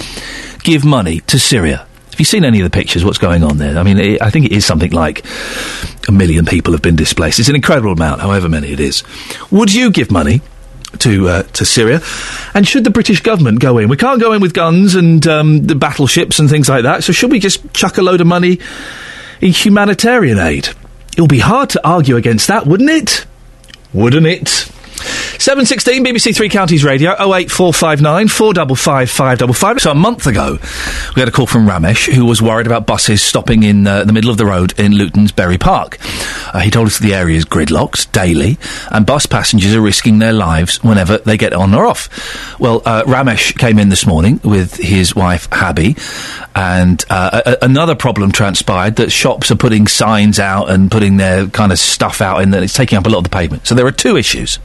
give 0.62 0.84
money 0.84 1.20
to 1.20 1.38
Syria? 1.38 1.86
Have 2.12 2.20
you 2.20 2.26
seen 2.26 2.44
any 2.44 2.60
of 2.60 2.64
the 2.64 2.70
pictures? 2.70 3.06
What's 3.06 3.16
going 3.16 3.42
on 3.42 3.56
there? 3.56 3.78
I 3.78 3.82
mean, 3.82 3.98
it, 3.98 4.20
I 4.20 4.28
think 4.28 4.44
it 4.44 4.52
is 4.52 4.66
something 4.66 4.92
like 4.92 5.24
a 6.06 6.12
million 6.12 6.44
people 6.44 6.72
have 6.74 6.82
been 6.82 6.94
displaced. 6.94 7.40
It's 7.40 7.48
an 7.48 7.56
incredible 7.56 7.92
amount, 7.92 8.20
however 8.20 8.50
many 8.50 8.68
it 8.70 8.80
is. 8.80 9.02
Would 9.50 9.72
you 9.72 9.90
give 9.90 10.10
money 10.10 10.42
to 10.98 11.28
uh, 11.28 11.42
to 11.44 11.64
Syria? 11.64 12.02
And 12.52 12.68
should 12.68 12.84
the 12.84 12.90
British 12.90 13.22
government 13.22 13.60
go 13.60 13.78
in? 13.78 13.88
We 13.88 13.96
can't 13.96 14.20
go 14.20 14.34
in 14.34 14.42
with 14.42 14.52
guns 14.52 14.94
and 14.94 15.26
um, 15.26 15.66
the 15.66 15.74
battleships 15.74 16.38
and 16.38 16.50
things 16.50 16.68
like 16.68 16.82
that. 16.82 17.02
So 17.02 17.14
should 17.14 17.30
we 17.30 17.38
just 17.38 17.72
chuck 17.72 17.96
a 17.96 18.02
load 18.02 18.20
of 18.20 18.26
money 18.26 18.60
in 19.40 19.52
humanitarian 19.52 20.38
aid? 20.38 20.68
It 21.16 21.20
will 21.20 21.28
be 21.28 21.38
hard 21.38 21.70
to 21.70 21.88
argue 21.88 22.16
against 22.16 22.48
that, 22.48 22.66
wouldn't 22.66 22.90
it? 22.90 23.26
Wouldn't 23.94 24.26
it? 24.26 24.70
716 25.02 26.04
BBC 26.04 26.34
Three 26.36 26.48
Counties 26.48 26.84
Radio 26.84 27.12
08459 27.12 28.28
455 28.28 29.10
555. 29.10 29.80
So 29.80 29.90
a 29.90 29.94
month 29.94 30.26
ago, 30.26 30.58
we 31.16 31.20
had 31.20 31.28
a 31.28 31.32
call 31.32 31.46
from 31.46 31.66
Ramesh 31.66 32.12
who 32.12 32.24
was 32.24 32.40
worried 32.40 32.66
about 32.66 32.86
buses 32.86 33.20
stopping 33.22 33.62
in 33.62 33.86
uh, 33.86 34.04
the 34.04 34.12
middle 34.12 34.30
of 34.30 34.36
the 34.36 34.46
road 34.46 34.78
in 34.78 34.92
Luton's 34.92 35.32
Bury 35.32 35.58
Park. 35.58 35.98
Uh, 36.54 36.60
he 36.60 36.70
told 36.70 36.86
us 36.86 36.98
the 36.98 37.14
area 37.14 37.36
is 37.36 37.44
gridlocked 37.44 38.12
daily 38.12 38.58
and 38.90 39.04
bus 39.04 39.26
passengers 39.26 39.74
are 39.74 39.80
risking 39.80 40.18
their 40.20 40.32
lives 40.32 40.82
whenever 40.84 41.18
they 41.18 41.36
get 41.36 41.52
on 41.52 41.74
or 41.74 41.86
off. 41.86 42.58
Well, 42.60 42.82
uh, 42.84 43.02
Ramesh 43.04 43.58
came 43.58 43.78
in 43.78 43.88
this 43.88 44.06
morning 44.06 44.40
with 44.44 44.76
his 44.76 45.16
wife 45.16 45.48
Habby 45.50 45.96
and 46.54 47.04
uh, 47.10 47.42
a- 47.44 47.64
another 47.64 47.94
problem 47.94 48.30
transpired 48.32 48.96
that 48.96 49.10
shops 49.10 49.50
are 49.50 49.56
putting 49.56 49.86
signs 49.86 50.38
out 50.38 50.70
and 50.70 50.90
putting 50.90 51.16
their 51.16 51.46
kind 51.48 51.72
of 51.72 51.78
stuff 51.78 52.20
out 52.20 52.42
and 52.42 52.54
that 52.54 52.62
it's 52.62 52.74
taking 52.74 52.96
up 52.98 53.06
a 53.06 53.08
lot 53.08 53.18
of 53.18 53.24
the 53.24 53.30
pavement. 53.30 53.66
So 53.66 53.74
there 53.74 53.86
are 53.86 53.92
two 53.92 54.16
issues. 54.16 54.58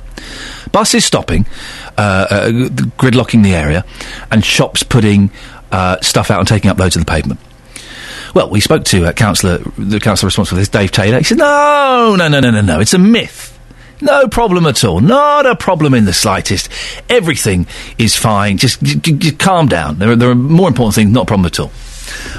Buses 0.71 1.05
stopping, 1.05 1.45
uh, 1.97 2.27
uh, 2.29 2.49
gridlocking 2.97 3.43
the 3.43 3.55
area, 3.55 3.85
and 4.31 4.43
shops 4.43 4.83
putting 4.83 5.31
uh, 5.71 5.99
stuff 6.01 6.29
out 6.31 6.39
and 6.39 6.47
taking 6.47 6.69
up 6.69 6.77
loads 6.77 6.95
of 6.95 7.05
the 7.05 7.09
pavement. 7.11 7.39
Well, 8.33 8.49
we 8.49 8.59
spoke 8.59 8.83
to 8.85 9.05
uh, 9.05 9.13
councillor, 9.13 9.57
the 9.77 9.99
councillor 9.99 10.27
responsible 10.27 10.55
for 10.55 10.59
this, 10.59 10.69
Dave 10.69 10.91
Taylor. 10.91 11.17
He 11.19 11.23
said, 11.23 11.37
"No, 11.37 12.15
no, 12.17 12.27
no, 12.27 12.39
no, 12.39 12.51
no, 12.51 12.61
no. 12.61 12.79
It's 12.79 12.93
a 12.93 12.99
myth. 12.99 13.53
No 13.99 14.27
problem 14.27 14.67
at 14.67 14.83
all. 14.83 14.99
Not 14.99 15.47
a 15.47 15.55
problem 15.55 15.95
in 15.95 16.05
the 16.05 16.13
slightest. 16.13 16.69
Everything 17.09 17.65
is 17.97 18.15
fine. 18.15 18.57
Just, 18.57 18.83
j- 18.83 18.95
j- 18.95 19.11
j- 19.13 19.31
calm 19.31 19.67
down. 19.67 19.97
There 19.97 20.11
are, 20.11 20.15
there 20.15 20.29
are 20.29 20.35
more 20.35 20.67
important 20.67 20.93
things. 20.95 21.11
Not 21.11 21.23
a 21.23 21.25
problem 21.25 21.45
at 21.47 21.59
all." 21.59 21.71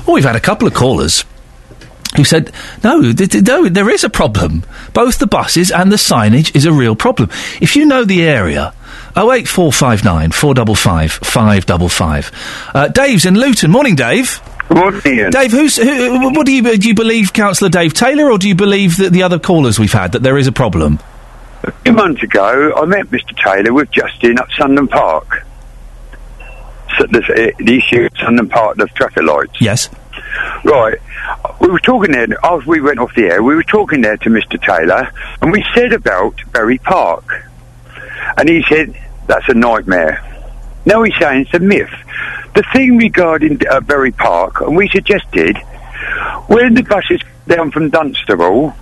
Well, 0.06 0.14
we've 0.14 0.24
had 0.24 0.36
a 0.36 0.40
couple 0.40 0.68
of 0.68 0.74
callers 0.74 1.24
who 2.18 2.24
said, 2.24 2.52
no, 2.84 3.12
th- 3.12 3.42
no, 3.42 3.68
there 3.68 3.88
is 3.88 4.04
a 4.04 4.10
problem. 4.10 4.64
Both 4.92 5.18
the 5.18 5.26
buses 5.26 5.70
and 5.70 5.90
the 5.90 5.96
signage 5.96 6.54
is 6.54 6.66
a 6.66 6.72
real 6.72 6.96
problem. 6.96 7.30
If 7.60 7.76
you 7.76 7.86
know 7.86 8.04
the 8.04 8.22
area, 8.22 8.74
08459 9.16 10.32
455 10.32 11.12
555. 11.12 12.70
Uh, 12.74 12.88
Dave's 12.88 13.24
in 13.24 13.34
Luton. 13.34 13.70
Morning, 13.70 13.94
Dave. 13.94 14.40
Morning, 14.70 15.00
Iain. 15.06 15.30
Dave, 15.30 15.52
who's, 15.52 15.76
who, 15.76 16.30
what 16.34 16.44
do 16.44 16.52
you, 16.52 16.76
do 16.76 16.88
you 16.88 16.94
believe 16.94 17.32
Councillor 17.32 17.70
Dave 17.70 17.94
Taylor 17.94 18.30
or 18.30 18.38
do 18.38 18.48
you 18.48 18.54
believe 18.54 18.98
that 18.98 19.12
the 19.12 19.22
other 19.22 19.38
callers 19.38 19.78
we've 19.78 19.92
had, 19.92 20.12
that 20.12 20.22
there 20.22 20.36
is 20.36 20.46
a 20.46 20.52
problem? 20.52 20.98
A 21.62 21.70
few 21.70 21.92
months 21.92 22.22
ago, 22.22 22.74
I 22.76 22.84
met 22.84 23.06
Mr. 23.06 23.36
Taylor 23.42 23.72
with 23.72 23.90
Justin 23.90 24.38
at 24.38 24.48
Sundon 24.50 24.90
Park. 24.90 25.46
So 26.98 27.06
the, 27.06 27.18
uh, 27.18 27.56
the 27.58 27.78
issue 27.78 28.04
at 28.04 28.14
Sundon 28.14 28.50
Park, 28.50 28.76
the 28.76 28.86
traffic 28.86 29.22
lights. 29.22 29.60
Yes. 29.60 29.88
Right. 30.64 30.98
We 31.60 31.68
were 31.68 31.80
talking 31.80 32.12
there, 32.12 32.26
as 32.44 32.66
we 32.66 32.80
went 32.80 32.98
off 32.98 33.14
the 33.14 33.26
air, 33.26 33.42
we 33.42 33.54
were 33.54 33.62
talking 33.62 34.02
there 34.02 34.16
to 34.16 34.30
Mr. 34.30 34.60
Taylor, 34.60 35.10
and 35.40 35.52
we 35.52 35.64
said 35.74 35.92
about 35.92 36.34
Bury 36.52 36.78
Park. 36.78 37.44
And 38.36 38.48
he 38.48 38.64
said, 38.68 38.94
that's 39.26 39.48
a 39.48 39.54
nightmare. 39.54 40.24
Now 40.84 41.02
he's 41.02 41.14
saying 41.18 41.42
it's 41.42 41.54
a 41.54 41.58
myth. 41.58 41.90
The 42.54 42.64
thing 42.72 42.96
regarding 42.96 43.60
uh, 43.68 43.80
Bury 43.80 44.12
Park, 44.12 44.60
and 44.60 44.76
we 44.76 44.88
suggested, 44.88 45.56
when 46.46 46.74
the 46.74 46.82
buses 46.82 47.22
down 47.46 47.70
from 47.70 47.90
Dunstable, 47.90 48.74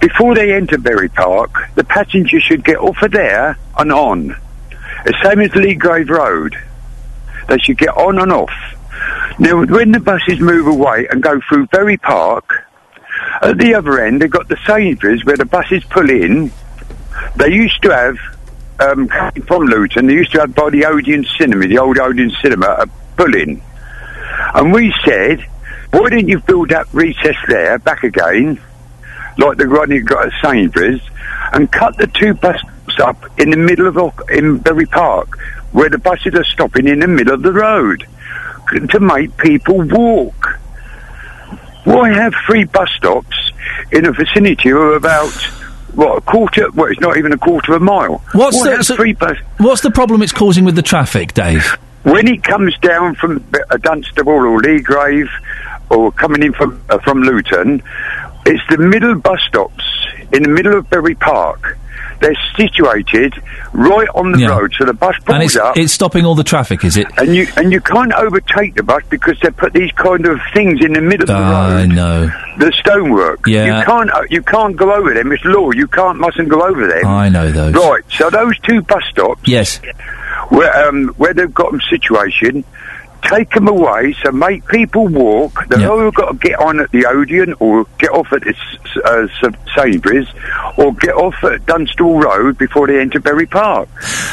before 0.00 0.34
they 0.34 0.52
enter 0.54 0.78
Bury 0.78 1.08
Park, 1.08 1.70
the 1.74 1.84
passengers 1.84 2.42
should 2.42 2.64
get 2.64 2.78
off 2.78 3.00
of 3.02 3.12
there 3.12 3.58
and 3.78 3.92
on. 3.92 4.36
The 5.04 5.14
same 5.22 5.40
as 5.40 5.50
Leagrave 5.50 6.08
Road. 6.08 6.56
They 7.48 7.58
should 7.58 7.78
get 7.78 7.96
on 7.96 8.18
and 8.18 8.32
off. 8.32 8.50
Now, 9.38 9.64
when 9.64 9.92
the 9.92 10.00
buses 10.00 10.40
move 10.40 10.66
away 10.66 11.06
and 11.10 11.22
go 11.22 11.40
through 11.48 11.66
Bury 11.68 11.96
Park, 11.96 12.66
at 13.40 13.58
the 13.58 13.74
other 13.74 14.00
end, 14.00 14.20
they've 14.20 14.30
got 14.30 14.48
the 14.48 14.58
Sainsbury's 14.66 15.24
where 15.24 15.36
the 15.36 15.44
buses 15.44 15.84
pull 15.84 16.08
in. 16.10 16.52
They 17.36 17.48
used 17.48 17.82
to 17.82 17.94
have, 17.94 18.16
um, 18.80 19.08
from 19.46 19.64
Luton, 19.64 20.06
they 20.06 20.14
used 20.14 20.32
to 20.32 20.40
have 20.40 20.54
by 20.54 20.70
the 20.70 20.86
Odeon 20.86 21.24
Cinema, 21.38 21.66
the 21.66 21.78
old 21.78 21.98
Odeon 21.98 22.30
Cinema, 22.42 22.66
a 22.66 22.86
pull 23.16 23.34
in. 23.34 23.62
And 24.54 24.72
we 24.72 24.94
said, 25.04 25.40
why 25.90 26.10
didn't 26.10 26.28
you 26.28 26.40
build 26.40 26.70
that 26.70 26.92
recess 26.92 27.36
there 27.48 27.78
back 27.78 28.02
again, 28.02 28.60
like 29.38 29.58
the 29.58 29.68
one 29.68 29.90
you 29.90 30.02
got 30.02 30.26
at 30.26 30.32
Sainsbury's, 30.42 31.02
and 31.52 31.70
cut 31.70 31.96
the 31.96 32.06
two 32.06 32.34
buses 32.34 32.64
up 32.98 33.24
in 33.38 33.50
the 33.50 33.56
middle 33.56 33.86
of 33.86 34.20
in 34.30 34.58
Bury 34.58 34.86
Park, 34.86 35.38
where 35.72 35.88
the 35.88 35.98
buses 35.98 36.34
are 36.34 36.44
stopping 36.44 36.86
in 36.86 37.00
the 37.00 37.08
middle 37.08 37.34
of 37.34 37.42
the 37.42 37.52
road, 37.52 38.06
to 38.80 39.00
make 39.00 39.36
people 39.36 39.80
walk. 39.82 40.58
Why 41.84 42.10
have 42.10 42.32
three 42.46 42.64
bus 42.64 42.90
stops 42.96 43.50
in 43.90 44.06
a 44.06 44.12
vicinity 44.12 44.70
of 44.70 44.78
about 44.92 45.30
what 45.94 46.18
a 46.18 46.20
quarter? 46.20 46.70
Well, 46.70 46.90
it's 46.90 47.00
not 47.00 47.16
even 47.16 47.32
a 47.32 47.38
quarter 47.38 47.74
of 47.74 47.82
a 47.82 47.84
mile. 47.84 48.22
What's 48.32 48.56
Why 48.64 48.76
the, 48.76 48.84
so- 48.84 48.96
three 48.96 49.12
bus? 49.14 49.36
what's 49.58 49.80
the 49.82 49.90
problem 49.90 50.22
it's 50.22 50.32
causing 50.32 50.64
with 50.64 50.76
the 50.76 50.82
traffic, 50.82 51.34
Dave? 51.34 51.64
When 52.04 52.26
it 52.28 52.42
comes 52.42 52.76
down 52.78 53.14
from 53.14 53.44
uh, 53.70 53.76
Dunstable 53.76 54.32
or 54.32 54.60
Leagrave 54.60 55.28
or 55.90 56.10
coming 56.12 56.42
in 56.42 56.52
from 56.52 56.82
uh, 56.88 56.98
from 56.98 57.22
Luton, 57.22 57.82
it's 58.46 58.62
the 58.70 58.78
middle 58.78 59.14
bus 59.16 59.40
stops 59.46 59.84
in 60.32 60.42
the 60.42 60.48
middle 60.48 60.76
of 60.76 60.88
Bury 60.90 61.14
Park. 61.14 61.78
They're 62.22 62.34
situated 62.56 63.34
right 63.72 64.08
on 64.14 64.32
the 64.32 64.46
road, 64.46 64.72
so 64.78 64.84
the 64.84 64.92
bus 64.94 65.16
pulls 65.24 65.34
And 65.34 65.42
it's, 65.42 65.56
up, 65.56 65.76
it's 65.76 65.92
stopping 65.92 66.24
all 66.24 66.34
the 66.34 66.44
traffic, 66.44 66.84
is 66.84 66.96
it? 66.96 67.06
and 67.18 67.34
you 67.34 67.46
and 67.56 67.72
you 67.72 67.80
can't 67.80 68.12
overtake 68.14 68.76
the 68.76 68.82
bus 68.82 69.02
because 69.10 69.38
they 69.42 69.50
put 69.50 69.72
these 69.72 69.90
kind 69.92 70.24
of 70.26 70.38
things 70.54 70.84
in 70.84 70.92
the 70.94 71.00
middle 71.00 71.22
of 71.24 71.26
the 71.28 71.34
road. 71.34 71.40
I 71.82 71.86
know. 71.86 72.26
The 72.58 72.72
stonework. 72.78 73.46
Yeah. 73.46 73.80
You 73.80 73.84
can't 73.84 74.10
uh, 74.12 74.22
you 74.30 74.42
can't 74.42 74.76
go 74.76 74.92
over 74.94 75.12
them. 75.12 75.32
It's 75.32 75.44
law. 75.44 75.72
You 75.72 75.88
can't 75.88 76.18
mustn't 76.18 76.48
go 76.48 76.62
over 76.62 76.86
them. 76.86 77.06
I 77.06 77.28
know 77.28 77.50
those. 77.50 77.74
Right. 77.74 78.02
So 78.10 78.30
those 78.30 78.58
two 78.60 78.82
bus 78.82 79.02
stops 79.10 79.42
Yes. 79.46 79.80
where 80.50 80.88
um, 80.88 81.08
where 81.16 81.34
they've 81.34 81.52
got 81.52 81.72
them 81.72 81.80
situation, 81.90 82.64
take 83.22 83.50
them 83.50 83.68
away. 83.68 84.14
So 84.22 84.32
make 84.32 84.66
people 84.66 85.08
walk. 85.08 85.68
They've 85.68 85.80
either 85.80 86.10
got 86.10 86.32
to 86.32 86.38
get 86.38 86.58
on 86.58 86.80
at 86.80 86.90
the 86.90 87.06
Odeon 87.06 87.54
or 87.60 87.86
get 87.98 88.10
off 88.10 88.32
at 88.32 88.42
uh, 89.04 89.26
Sainsbury's 89.76 90.28
or 90.76 90.92
get 90.94 91.14
off 91.14 91.34
at 91.44 91.64
Dunstall 91.66 92.22
Road 92.22 92.58
before 92.58 92.86
they 92.86 93.00
enter 93.00 93.20
Bury 93.20 93.46
Park. 93.46 93.88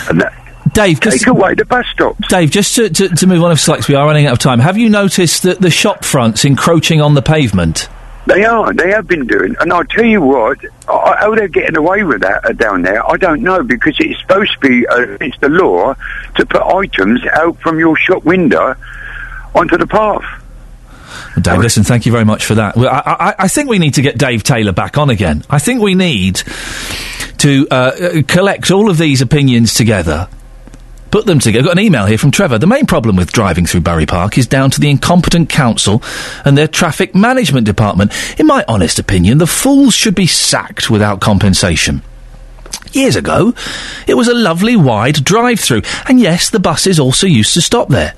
And 0.09 0.21
that, 0.21 0.33
Dave, 0.73 0.99
take 0.99 1.27
away 1.27 1.55
the 1.55 1.65
bus 1.65 1.85
stops. 1.93 2.27
Dave, 2.27 2.51
just 2.51 2.75
to, 2.75 2.89
to, 2.89 3.09
to 3.09 3.27
move 3.27 3.43
on, 3.43 3.51
if 3.51 3.59
Slacks, 3.59 3.87
we 3.87 3.95
are 3.95 4.05
running 4.05 4.25
out 4.25 4.33
of 4.33 4.39
time. 4.39 4.59
Have 4.59 4.77
you 4.77 4.89
noticed 4.89 5.43
that 5.43 5.59
the 5.59 5.71
shop 5.71 6.05
fronts 6.05 6.45
encroaching 6.45 7.01
on 7.01 7.15
the 7.15 7.21
pavement? 7.21 7.89
They 8.29 8.45
are. 8.45 8.71
They 8.71 8.91
have 8.91 9.07
been 9.07 9.25
doing. 9.25 9.55
And 9.59 9.73
I'll 9.73 9.83
tell 9.85 10.05
you 10.05 10.21
what, 10.21 10.59
how 10.87 11.33
they're 11.33 11.47
getting 11.47 11.75
away 11.75 12.03
with 12.03 12.21
that 12.21 12.45
uh, 12.45 12.53
down 12.53 12.83
there, 12.83 13.03
I 13.09 13.17
don't 13.17 13.41
know, 13.41 13.63
because 13.63 13.95
it's 13.99 14.19
supposed 14.21 14.53
to 14.53 14.59
be 14.59 14.85
uh, 14.85 15.17
the 15.41 15.49
law 15.49 15.95
to 16.35 16.45
put 16.45 16.61
items 16.61 17.25
out 17.33 17.59
from 17.59 17.79
your 17.79 17.97
shop 17.97 18.23
window 18.23 18.75
onto 19.55 19.77
the 19.77 19.87
path. 19.87 20.23
Dave, 21.41 21.59
listen, 21.59 21.83
thank 21.83 22.05
you 22.05 22.11
very 22.11 22.23
much 22.23 22.45
for 22.45 22.53
that. 22.53 22.75
Well, 22.75 22.89
I, 22.89 23.01
I, 23.19 23.35
I 23.39 23.47
think 23.47 23.67
we 23.67 23.79
need 23.79 23.95
to 23.95 24.03
get 24.03 24.19
Dave 24.19 24.43
Taylor 24.43 24.73
back 24.73 24.99
on 24.99 25.09
again. 25.09 25.43
I 25.49 25.57
think 25.57 25.81
we 25.81 25.95
need 25.95 26.43
to 27.39 27.67
uh, 27.71 27.73
uh, 27.73 28.21
collect 28.27 28.69
all 28.69 28.91
of 28.91 28.99
these 28.99 29.21
opinions 29.21 29.73
together. 29.73 30.27
Put 31.11 31.25
them 31.25 31.39
together. 31.39 31.59
I've 31.59 31.65
got 31.65 31.79
an 31.79 31.83
email 31.83 32.05
here 32.05 32.17
from 32.17 32.31
Trevor. 32.31 32.59
The 32.59 32.67
main 32.67 32.85
problem 32.85 33.15
with 33.15 33.31
driving 33.31 33.65
through 33.65 33.81
Bury 33.81 34.05
Park 34.05 34.37
is 34.37 34.45
down 34.45 34.69
to 34.71 34.79
the 34.79 34.89
incompetent 34.89 35.49
council 35.49 36.03
and 36.45 36.57
their 36.57 36.67
traffic 36.67 37.15
management 37.15 37.65
department. 37.65 38.11
In 38.39 38.45
my 38.45 38.63
honest 38.67 38.99
opinion, 38.99 39.39
the 39.39 39.47
fools 39.47 39.95
should 39.95 40.15
be 40.15 40.27
sacked 40.27 40.89
without 40.89 41.19
compensation. 41.19 42.03
Years 42.91 43.15
ago, 43.15 43.53
it 44.07 44.15
was 44.15 44.27
a 44.27 44.33
lovely 44.33 44.75
wide 44.75 45.23
drive 45.23 45.59
through, 45.59 45.83
and 46.07 46.19
yes, 46.19 46.49
the 46.49 46.59
buses 46.59 46.99
also 46.99 47.27
used 47.27 47.53
to 47.53 47.61
stop 47.61 47.89
there. 47.89 48.15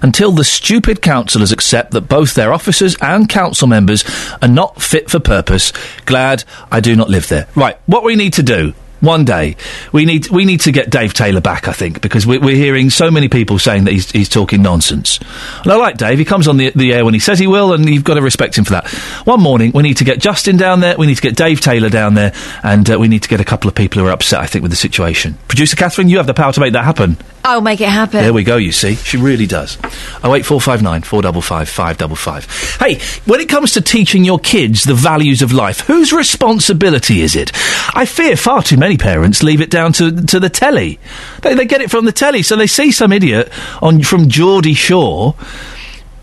Until 0.00 0.30
the 0.30 0.44
stupid 0.44 1.02
councillors 1.02 1.50
accept 1.50 1.90
that 1.92 2.02
both 2.02 2.34
their 2.34 2.52
officers 2.52 2.96
and 3.00 3.28
council 3.28 3.66
members 3.66 4.04
are 4.40 4.48
not 4.48 4.80
fit 4.80 5.10
for 5.10 5.18
purpose, 5.18 5.72
glad 6.06 6.44
I 6.70 6.80
do 6.80 6.94
not 6.94 7.10
live 7.10 7.28
there. 7.28 7.48
Right, 7.56 7.76
what 7.86 8.04
we 8.04 8.14
need 8.14 8.34
to 8.34 8.42
do. 8.44 8.74
One 9.02 9.24
day, 9.24 9.56
we 9.90 10.04
need 10.04 10.30
we 10.30 10.44
need 10.44 10.60
to 10.60 10.70
get 10.70 10.88
Dave 10.88 11.12
Taylor 11.12 11.40
back. 11.40 11.66
I 11.66 11.72
think 11.72 12.00
because 12.00 12.24
we're, 12.24 12.38
we're 12.38 12.54
hearing 12.54 12.88
so 12.88 13.10
many 13.10 13.28
people 13.28 13.58
saying 13.58 13.82
that 13.84 13.90
he's, 13.90 14.08
he's 14.12 14.28
talking 14.28 14.62
nonsense. 14.62 15.18
And 15.64 15.72
I 15.72 15.74
like 15.74 15.96
Dave. 15.96 16.20
He 16.20 16.24
comes 16.24 16.46
on 16.46 16.56
the, 16.56 16.70
the 16.70 16.94
air 16.94 17.04
when 17.04 17.12
he 17.12 17.18
says 17.18 17.40
he 17.40 17.48
will, 17.48 17.72
and 17.72 17.88
you've 17.88 18.04
got 18.04 18.14
to 18.14 18.22
respect 18.22 18.56
him 18.56 18.64
for 18.64 18.74
that. 18.74 18.88
One 19.26 19.40
morning, 19.40 19.72
we 19.74 19.82
need 19.82 19.96
to 19.96 20.04
get 20.04 20.20
Justin 20.20 20.56
down 20.56 20.78
there. 20.78 20.96
We 20.96 21.08
need 21.08 21.16
to 21.16 21.22
get 21.22 21.34
Dave 21.34 21.60
Taylor 21.60 21.88
down 21.88 22.14
there, 22.14 22.32
and 22.62 22.88
uh, 22.88 22.96
we 22.96 23.08
need 23.08 23.24
to 23.24 23.28
get 23.28 23.40
a 23.40 23.44
couple 23.44 23.66
of 23.68 23.74
people 23.74 24.00
who 24.00 24.06
are 24.06 24.12
upset. 24.12 24.38
I 24.38 24.46
think 24.46 24.62
with 24.62 24.70
the 24.70 24.76
situation. 24.76 25.36
Producer 25.48 25.74
Catherine, 25.74 26.08
you 26.08 26.18
have 26.18 26.28
the 26.28 26.34
power 26.34 26.52
to 26.52 26.60
make 26.60 26.74
that 26.74 26.84
happen. 26.84 27.16
I'll 27.44 27.60
make 27.60 27.80
it 27.80 27.88
happen. 27.88 28.20
There 28.20 28.32
we 28.32 28.44
go, 28.44 28.56
you 28.56 28.70
see. 28.70 28.94
She 28.94 29.16
really 29.16 29.46
does. 29.46 29.76
Oh 30.22 30.32
eight 30.36 30.46
four 30.46 30.60
five 30.60 30.80
nine 30.80 31.02
four 31.02 31.22
double 31.22 31.42
five 31.42 31.68
five 31.68 31.98
double 31.98 32.14
five. 32.14 32.46
Hey, 32.78 33.00
when 33.24 33.40
it 33.40 33.48
comes 33.48 33.72
to 33.72 33.80
teaching 33.80 34.24
your 34.24 34.38
kids 34.38 34.84
the 34.84 34.94
values 34.94 35.42
of 35.42 35.52
life, 35.52 35.80
whose 35.80 36.12
responsibility 36.12 37.20
is 37.20 37.34
it? 37.34 37.50
I 37.96 38.06
fear 38.06 38.36
far 38.36 38.62
too 38.62 38.76
many 38.76 38.91
parents 38.96 39.42
leave 39.42 39.60
it 39.60 39.70
down 39.70 39.92
to, 39.94 40.10
to 40.26 40.40
the 40.40 40.48
telly. 40.48 40.98
They, 41.42 41.54
they 41.54 41.66
get 41.66 41.80
it 41.80 41.90
from 41.90 42.04
the 42.04 42.12
telly, 42.12 42.42
so 42.42 42.56
they 42.56 42.66
see 42.66 42.92
some 42.92 43.12
idiot 43.12 43.50
on 43.80 44.02
from 44.02 44.28
Geordie 44.28 44.74
Shore 44.74 45.34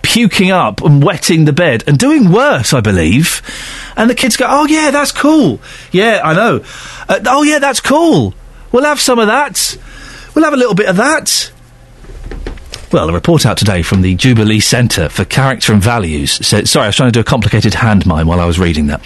puking 0.02 0.50
up 0.50 0.82
and 0.82 1.04
wetting 1.04 1.46
the 1.46 1.54
bed 1.54 1.84
and 1.86 2.00
doing 2.00 2.32
worse, 2.32 2.74
I 2.74 2.82
believe. 2.82 3.42
And 3.96 4.10
the 4.10 4.16
kids 4.16 4.38
go, 4.38 4.46
"Oh 4.48 4.66
yeah, 4.66 4.92
that's 4.92 5.12
cool. 5.12 5.60
Yeah, 5.92 6.22
I 6.24 6.34
know. 6.34 6.64
Uh, 7.08 7.20
oh 7.28 7.44
yeah, 7.44 7.60
that's 7.60 7.82
cool. 7.82 8.34
We'll 8.72 8.86
have 8.86 9.00
some 9.00 9.20
of 9.20 9.28
that." 9.28 9.78
We'll 10.34 10.46
have 10.46 10.54
a 10.54 10.58
little 10.58 10.76
bit 10.76 10.88
of 10.88 10.98
that. 10.98 11.52
Well, 12.92 13.08
a 13.08 13.14
report 13.14 13.46
out 13.46 13.60
today 13.60 13.84
from 13.84 14.02
the 14.02 14.16
Jubilee 14.16 14.60
Centre 14.60 15.10
for 15.10 15.24
Character 15.24 15.74
and 15.74 15.82
Values 15.82 16.44
said, 16.46 16.68
sorry, 16.68 16.86
I 16.86 16.88
was 16.88 16.96
trying 16.96 17.10
to 17.10 17.12
do 17.12 17.20
a 17.20 17.24
complicated 17.24 17.76
hand 17.76 18.08
mime 18.08 18.26
while 18.26 18.40
I 18.40 18.46
was 18.46 18.58
reading 18.58 18.88
that. 18.88 19.02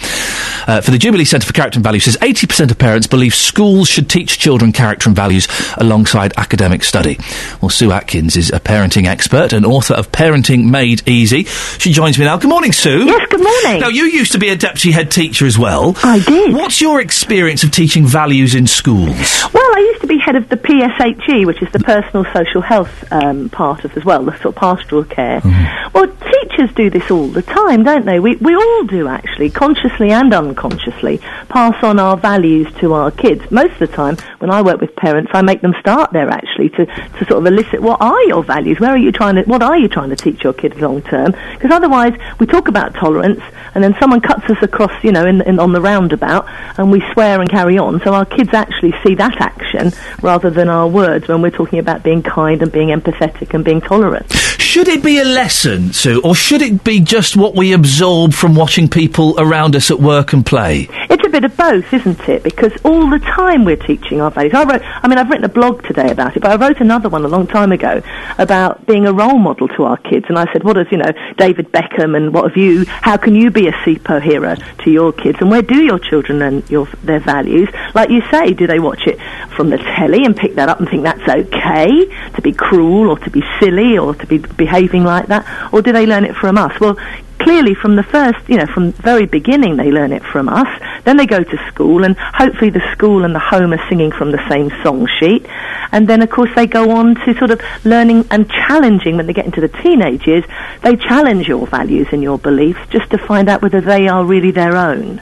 Uh, 0.66 0.80
for 0.80 0.90
the 0.90 0.96
Jubilee 0.96 1.26
Centre 1.26 1.46
for 1.46 1.52
Character 1.52 1.76
and 1.76 1.84
Values 1.84 2.04
says 2.04 2.16
80% 2.16 2.70
of 2.70 2.78
parents 2.78 3.06
believe 3.06 3.34
schools 3.34 3.86
should 3.86 4.08
teach 4.08 4.38
children 4.38 4.72
character 4.72 5.10
and 5.10 5.14
values 5.14 5.48
alongside 5.76 6.32
academic 6.38 6.82
study. 6.82 7.18
Well, 7.60 7.68
Sue 7.68 7.92
Atkins 7.92 8.38
is 8.38 8.50
a 8.50 8.58
parenting 8.58 9.04
expert 9.04 9.52
and 9.52 9.66
author 9.66 9.92
of 9.92 10.10
Parenting 10.10 10.70
Made 10.70 11.06
Easy. 11.06 11.44
She 11.44 11.92
joins 11.92 12.18
me 12.18 12.24
now. 12.24 12.38
Good 12.38 12.48
morning, 12.48 12.72
Sue. 12.72 13.04
Yes, 13.04 13.28
good 13.28 13.42
morning. 13.42 13.82
Now, 13.82 13.88
you 13.88 14.04
used 14.04 14.32
to 14.32 14.38
be 14.38 14.48
a 14.48 14.56
deputy 14.56 14.92
head 14.92 15.10
teacher 15.10 15.44
as 15.44 15.58
well. 15.58 15.94
I 16.02 16.20
did. 16.20 16.54
What's 16.54 16.80
your 16.80 17.02
experience 17.02 17.62
of 17.64 17.70
teaching 17.70 18.06
values 18.06 18.54
in 18.54 18.66
schools? 18.66 19.44
Well, 19.52 19.76
I 19.76 19.90
used 19.92 20.00
to 20.00 20.06
be 20.06 20.16
head 20.16 20.36
of 20.36 20.48
the 20.48 20.56
PSHE, 20.56 21.44
which 21.44 21.60
is 21.60 21.70
the 21.70 21.80
personal 21.80 22.24
social 22.32 22.62
health 22.62 23.04
um, 23.12 23.50
part 23.50 23.73
of 23.82 23.96
as 23.96 24.04
well, 24.04 24.22
the 24.22 24.32
sort 24.32 24.54
of 24.54 24.56
pastoral 24.56 25.04
care. 25.04 25.40
Mm-hmm. 25.40 25.98
Well, 25.98 26.06
teachers 26.06 26.74
do 26.74 26.90
this 26.90 27.10
all 27.10 27.28
the 27.28 27.42
time, 27.42 27.82
don't 27.82 28.04
they? 28.04 28.20
We 28.20 28.36
we 28.36 28.54
all 28.54 28.84
do 28.84 29.08
actually, 29.08 29.50
consciously 29.50 30.10
and 30.10 30.32
unconsciously, 30.34 31.18
pass 31.48 31.82
on 31.82 31.98
our 31.98 32.16
values 32.16 32.68
to 32.80 32.92
our 32.92 33.10
kids. 33.10 33.50
Most 33.50 33.72
of 33.72 33.78
the 33.78 33.86
time, 33.88 34.16
when 34.38 34.50
I 34.50 34.62
work 34.62 34.80
with 34.80 34.94
parents, 34.96 35.30
I 35.32 35.42
make 35.42 35.62
them 35.62 35.74
start 35.80 36.12
there 36.12 36.28
actually 36.28 36.68
to, 36.70 36.86
to 36.86 37.24
sort 37.26 37.38
of 37.38 37.46
elicit 37.46 37.80
what 37.80 38.00
are 38.00 38.22
your 38.24 38.42
values? 38.42 38.80
Where 38.80 38.90
are 38.90 38.98
you 38.98 39.12
trying 39.12 39.36
to? 39.36 39.42
What 39.42 39.62
are 39.62 39.78
you 39.78 39.88
trying 39.88 40.10
to 40.10 40.16
teach 40.16 40.44
your 40.44 40.52
kids 40.52 40.76
long 40.80 41.02
term? 41.02 41.32
Because 41.52 41.70
otherwise, 41.70 42.12
we 42.38 42.46
talk 42.46 42.68
about 42.68 42.94
tolerance, 42.94 43.40
and 43.74 43.82
then 43.82 43.94
someone 43.98 44.20
cuts 44.20 44.44
us 44.50 44.62
across, 44.62 44.92
you 45.02 45.12
know, 45.12 45.26
in, 45.26 45.40
in 45.42 45.58
on 45.58 45.72
the 45.72 45.80
roundabout, 45.80 46.46
and 46.78 46.90
we 46.90 47.02
swear 47.12 47.40
and 47.40 47.48
carry 47.48 47.78
on. 47.78 48.00
So 48.02 48.12
our 48.12 48.26
kids 48.26 48.50
actually 48.52 48.94
see 49.04 49.14
that 49.14 49.40
action 49.40 49.92
rather 50.22 50.50
than 50.50 50.68
our 50.68 50.86
words 50.86 51.28
when 51.28 51.42
we're 51.42 51.50
talking 51.50 51.78
about 51.78 52.02
being 52.02 52.22
kind 52.22 52.62
and 52.62 52.70
being 52.70 52.88
empathetic 52.88 53.54
and 53.54 53.63
being 53.64 53.80
tolerant. 53.80 54.30
Should 54.74 54.88
it 54.88 55.02
be 55.04 55.18
a 55.18 55.24
lesson, 55.24 55.92
Sue, 55.92 56.20
or 56.22 56.34
should 56.34 56.60
it 56.60 56.82
be 56.82 56.98
just 56.98 57.36
what 57.36 57.54
we 57.54 57.72
absorb 57.72 58.32
from 58.34 58.56
watching 58.56 58.88
people 58.88 59.34
around 59.38 59.76
us 59.76 59.90
at 59.90 60.00
work 60.00 60.32
and 60.32 60.44
play? 60.44 60.88
It's 61.10 61.24
a 61.24 61.28
bit 61.28 61.44
of 61.44 61.56
both, 61.56 61.92
isn't 61.92 62.28
it? 62.28 62.42
Because 62.42 62.72
all 62.84 63.08
the 63.08 63.20
time 63.20 63.64
we're 63.64 63.76
teaching 63.76 64.20
our 64.20 64.30
values. 64.30 64.52
I 64.52 64.64
wrote, 64.64 64.82
I 64.82 65.06
mean, 65.06 65.18
I've 65.18 65.28
written 65.28 65.44
a 65.44 65.48
blog 65.48 65.84
today 65.84 66.10
about 66.10 66.36
it, 66.36 66.40
but 66.40 66.50
I 66.50 66.56
wrote 66.56 66.80
another 66.80 67.08
one 67.08 67.24
a 67.24 67.28
long 67.28 67.46
time 67.46 67.70
ago 67.70 68.02
about 68.38 68.84
being 68.86 69.06
a 69.06 69.12
role 69.12 69.38
model 69.38 69.68
to 69.68 69.84
our 69.84 69.96
kids. 69.96 70.26
And 70.28 70.38
I 70.38 70.52
said, 70.52 70.64
what 70.64 70.76
is, 70.76 70.88
you 70.90 70.98
know, 70.98 71.12
David 71.36 71.70
Beckham 71.70 72.16
and 72.16 72.34
what 72.34 72.48
have 72.48 72.56
you, 72.56 72.84
how 72.86 73.16
can 73.16 73.36
you 73.36 73.50
be 73.50 73.68
a 73.68 73.72
superhero 73.72 74.60
to 74.84 74.90
your 74.90 75.12
kids? 75.12 75.38
And 75.40 75.50
where 75.50 75.62
do 75.62 75.84
your 75.84 76.00
children 76.00 76.40
learn 76.40 76.64
your, 76.68 76.86
their 77.04 77.20
values? 77.20 77.68
Like 77.94 78.10
you 78.10 78.22
say, 78.30 78.54
do 78.54 78.66
they 78.66 78.80
watch 78.80 79.06
it 79.06 79.20
from 79.54 79.70
the 79.70 79.78
telly 79.78 80.24
and 80.24 80.36
pick 80.36 80.56
that 80.56 80.68
up 80.68 80.80
and 80.80 80.88
think 80.88 81.04
that's 81.04 81.28
okay 81.28 82.06
to 82.34 82.42
be 82.42 82.52
cruel 82.52 83.10
or 83.10 83.18
to 83.20 83.30
be 83.30 83.42
silly 83.60 83.98
or 83.98 84.14
to 84.14 84.26
be 84.26 84.38
behaving 84.38 85.04
like 85.04 85.26
that? 85.26 85.72
Or 85.72 85.82
do 85.82 85.92
they 85.92 86.06
learn 86.06 86.24
it 86.24 86.34
from 86.36 86.58
us? 86.58 86.78
Well, 86.80 86.96
clearly 87.38 87.74
from 87.74 87.96
the 87.96 88.02
first, 88.02 88.38
you 88.48 88.56
know, 88.56 88.66
from 88.66 88.92
the 88.92 89.02
very 89.02 89.26
beginning 89.26 89.76
they 89.76 89.90
learn 89.90 90.12
it 90.12 90.22
from 90.22 90.48
us. 90.48 90.68
Then 91.04 91.16
they 91.16 91.26
go 91.26 91.42
to 91.42 91.68
school 91.68 92.04
and 92.04 92.16
hopefully 92.16 92.70
the 92.70 92.82
school 92.92 93.24
and 93.24 93.34
the 93.34 93.38
home 93.40 93.72
are 93.72 93.88
singing 93.88 94.12
from 94.12 94.30
the 94.30 94.48
same 94.48 94.70
song 94.82 95.06
sheet. 95.20 95.46
And 95.92 96.08
then 96.08 96.22
of 96.22 96.30
course 96.30 96.50
they 96.56 96.66
go 96.66 96.90
on 96.92 97.14
to 97.26 97.34
sort 97.34 97.50
of 97.50 97.60
learning 97.84 98.26
and 98.30 98.50
challenging 98.50 99.16
when 99.16 99.26
they 99.26 99.32
get 99.32 99.44
into 99.44 99.60
the 99.60 99.68
teenage 99.68 100.26
years. 100.26 100.44
They 100.82 100.96
challenge 100.96 101.46
your 101.46 101.66
values 101.66 102.08
and 102.12 102.22
your 102.22 102.38
beliefs 102.38 102.80
just 102.90 103.10
to 103.10 103.18
find 103.18 103.48
out 103.48 103.62
whether 103.62 103.80
they 103.80 104.08
are 104.08 104.24
really 104.24 104.50
their 104.50 104.76
own. 104.76 105.20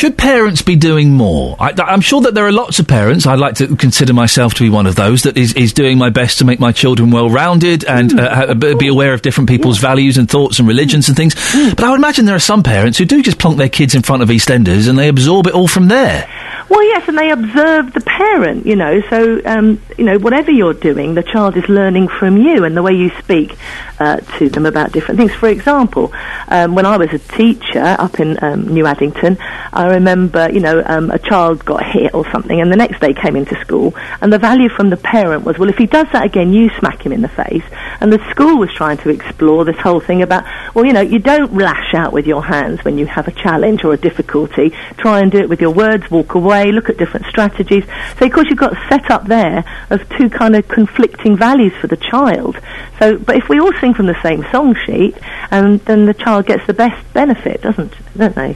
Should 0.00 0.16
parents 0.16 0.62
be 0.62 0.76
doing 0.76 1.12
more? 1.12 1.56
I, 1.60 1.74
I'm 1.76 2.00
sure 2.00 2.22
that 2.22 2.32
there 2.32 2.46
are 2.46 2.52
lots 2.52 2.78
of 2.78 2.88
parents. 2.88 3.26
I'd 3.26 3.38
like 3.38 3.56
to 3.56 3.76
consider 3.76 4.14
myself 4.14 4.54
to 4.54 4.62
be 4.62 4.70
one 4.70 4.86
of 4.86 4.94
those 4.94 5.24
that 5.24 5.36
is, 5.36 5.52
is 5.52 5.74
doing 5.74 5.98
my 5.98 6.08
best 6.08 6.38
to 6.38 6.46
make 6.46 6.58
my 6.58 6.72
children 6.72 7.10
well 7.10 7.28
rounded 7.28 7.84
and 7.84 8.18
uh, 8.18 8.54
be 8.54 8.88
aware 8.88 9.12
of 9.12 9.20
different 9.20 9.50
people's 9.50 9.76
values 9.76 10.16
and 10.16 10.26
thoughts 10.26 10.58
and 10.58 10.66
religions 10.66 11.08
and 11.08 11.18
things. 11.18 11.34
But 11.74 11.80
I 11.80 11.90
would 11.90 11.98
imagine 11.98 12.24
there 12.24 12.34
are 12.34 12.38
some 12.38 12.62
parents 12.62 12.96
who 12.96 13.04
do 13.04 13.22
just 13.22 13.38
plonk 13.38 13.58
their 13.58 13.68
kids 13.68 13.94
in 13.94 14.00
front 14.00 14.22
of 14.22 14.30
EastEnders 14.30 14.88
and 14.88 14.98
they 14.98 15.08
absorb 15.08 15.46
it 15.46 15.52
all 15.52 15.68
from 15.68 15.88
there. 15.88 16.26
Well, 16.70 16.84
yes, 16.84 17.08
and 17.08 17.18
they 17.18 17.32
observe 17.32 17.92
the 17.94 18.00
parent, 18.00 18.64
you 18.64 18.76
know. 18.76 19.02
So, 19.10 19.42
um, 19.44 19.82
you 19.98 20.04
know, 20.04 20.20
whatever 20.20 20.52
you're 20.52 20.72
doing, 20.72 21.14
the 21.14 21.24
child 21.24 21.56
is 21.56 21.68
learning 21.68 22.06
from 22.06 22.36
you 22.36 22.64
and 22.64 22.76
the 22.76 22.82
way 22.82 22.92
you 22.92 23.10
speak 23.18 23.56
uh, 23.98 24.18
to 24.38 24.48
them 24.48 24.66
about 24.66 24.92
different 24.92 25.18
things. 25.18 25.34
For 25.34 25.48
example, 25.48 26.12
um, 26.46 26.76
when 26.76 26.86
I 26.86 26.96
was 26.96 27.12
a 27.12 27.18
teacher 27.18 27.96
up 27.98 28.20
in 28.20 28.38
um, 28.44 28.68
New 28.68 28.86
Addington, 28.86 29.36
I 29.72 29.88
remember, 29.90 30.50
you 30.50 30.60
know, 30.60 30.82
um, 30.84 31.10
a 31.10 31.18
child 31.18 31.64
got 31.64 31.84
hit 31.84 32.14
or 32.14 32.30
something, 32.30 32.60
and 32.60 32.72
the 32.72 32.76
next 32.76 33.00
day 33.00 33.12
came 33.12 33.36
into 33.36 33.58
school, 33.60 33.94
and 34.20 34.32
the 34.32 34.38
value 34.38 34.68
from 34.68 34.90
the 34.90 34.96
parent 34.96 35.44
was, 35.44 35.58
well, 35.58 35.68
if 35.68 35.76
he 35.76 35.86
does 35.86 36.06
that 36.12 36.24
again, 36.24 36.52
you 36.52 36.70
smack 36.78 37.04
him 37.04 37.12
in 37.12 37.22
the 37.22 37.28
face. 37.28 37.64
And 38.00 38.12
the 38.12 38.18
school 38.30 38.58
was 38.58 38.72
trying 38.72 38.98
to 38.98 39.10
explore 39.10 39.64
this 39.64 39.76
whole 39.76 40.00
thing 40.00 40.22
about, 40.22 40.44
well, 40.74 40.84
you 40.84 40.92
know, 40.92 41.00
you 41.00 41.18
don't 41.18 41.54
lash 41.54 41.94
out 41.94 42.12
with 42.12 42.26
your 42.26 42.42
hands 42.44 42.84
when 42.84 42.98
you 42.98 43.06
have 43.06 43.28
a 43.28 43.32
challenge 43.32 43.84
or 43.84 43.92
a 43.92 43.96
difficulty. 43.96 44.70
Try 44.96 45.20
and 45.20 45.30
do 45.30 45.38
it 45.38 45.48
with 45.48 45.60
your 45.60 45.70
words, 45.70 46.10
walk 46.10 46.34
away, 46.34 46.72
look 46.72 46.88
at 46.88 46.96
different 46.96 47.26
strategies. 47.26 47.84
So, 48.18 48.26
of 48.26 48.32
course, 48.32 48.46
you've 48.48 48.58
got 48.58 48.76
set 48.88 49.10
up 49.10 49.26
there 49.26 49.64
of 49.90 50.08
two 50.16 50.30
kind 50.30 50.56
of 50.56 50.66
conflicting 50.68 51.36
values 51.36 51.74
for 51.80 51.86
the 51.86 51.96
child. 51.96 52.58
So, 52.98 53.18
but 53.18 53.36
if 53.36 53.48
we 53.48 53.60
all 53.60 53.72
sing 53.80 53.94
from 53.94 54.06
the 54.06 54.20
same 54.22 54.44
song 54.50 54.74
sheet, 54.86 55.16
and 55.50 55.80
then 55.80 56.06
the 56.06 56.14
child 56.14 56.46
gets 56.46 56.66
the 56.66 56.74
best 56.74 57.12
benefit, 57.12 57.62
doesn't 57.62 57.94
don't 58.16 58.34
they? 58.34 58.50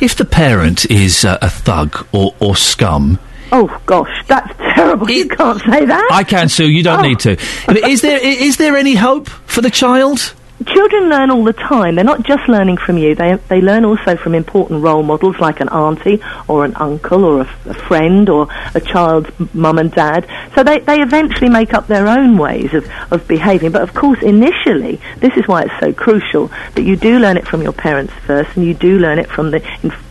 If 0.00 0.16
the 0.16 0.24
parent 0.24 0.73
is 0.90 1.24
uh, 1.24 1.38
a 1.42 1.48
thug 1.50 2.06
or, 2.12 2.34
or 2.40 2.56
scum, 2.56 3.18
Oh 3.52 3.68
gosh, 3.86 4.10
that's 4.26 4.52
terrible. 4.58 5.08
you 5.10 5.28
can't 5.28 5.60
say 5.60 5.84
that. 5.84 6.08
I 6.10 6.24
can, 6.24 6.48
Sue. 6.48 6.66
You 6.68 6.82
don't 6.82 7.00
Oh. 7.00 7.08
need 7.08 7.20
to. 7.20 7.36
But 7.66 7.76
is 7.78 8.00
there 8.00 8.18
i- 8.18 8.38
is 8.48 8.56
there 8.56 8.76
any 8.76 8.94
hope 8.96 9.28
for 9.28 9.60
the 9.60 9.70
child? 9.70 10.34
Children 10.66 11.10
learn 11.10 11.30
all 11.30 11.44
the 11.44 11.52
time. 11.52 11.94
They're 11.94 12.04
not 12.04 12.22
just 12.22 12.48
learning 12.48 12.78
from 12.78 12.96
you. 12.96 13.14
They 13.14 13.34
they 13.48 13.60
learn 13.60 13.84
also 13.84 14.16
from 14.16 14.34
important 14.34 14.82
role 14.82 15.02
models 15.02 15.38
like 15.38 15.60
an 15.60 15.68
auntie 15.68 16.22
or 16.48 16.64
an 16.64 16.74
uncle 16.76 17.24
or 17.24 17.40
a, 17.42 17.48
a 17.66 17.74
friend 17.74 18.28
or 18.28 18.48
a 18.74 18.80
child's 18.80 19.30
mum 19.52 19.78
and 19.78 19.90
dad. 19.90 20.26
So 20.54 20.62
they, 20.62 20.78
they 20.80 21.00
eventually 21.00 21.50
make 21.50 21.74
up 21.74 21.86
their 21.86 22.06
own 22.06 22.38
ways 22.38 22.72
of, 22.72 22.88
of 23.10 23.26
behaving. 23.28 23.72
But 23.72 23.82
of 23.82 23.94
course, 23.94 24.22
initially, 24.22 25.00
this 25.18 25.36
is 25.36 25.46
why 25.46 25.62
it's 25.62 25.80
so 25.80 25.92
crucial 25.92 26.48
that 26.74 26.82
you 26.82 26.96
do 26.96 27.18
learn 27.18 27.36
it 27.36 27.46
from 27.46 27.62
your 27.62 27.72
parents 27.72 28.12
first, 28.26 28.56
and 28.56 28.64
you 28.64 28.74
do 28.74 28.98
learn 28.98 29.18
it 29.18 29.28
from 29.28 29.50
the 29.50 29.60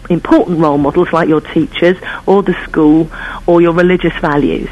important 0.09 0.59
role 0.59 0.77
models 0.77 1.11
like 1.13 1.29
your 1.29 1.41
teachers 1.41 1.97
or 2.25 2.43
the 2.43 2.53
school 2.63 3.09
or 3.47 3.61
your 3.61 3.73
religious 3.73 4.13
values. 4.19 4.69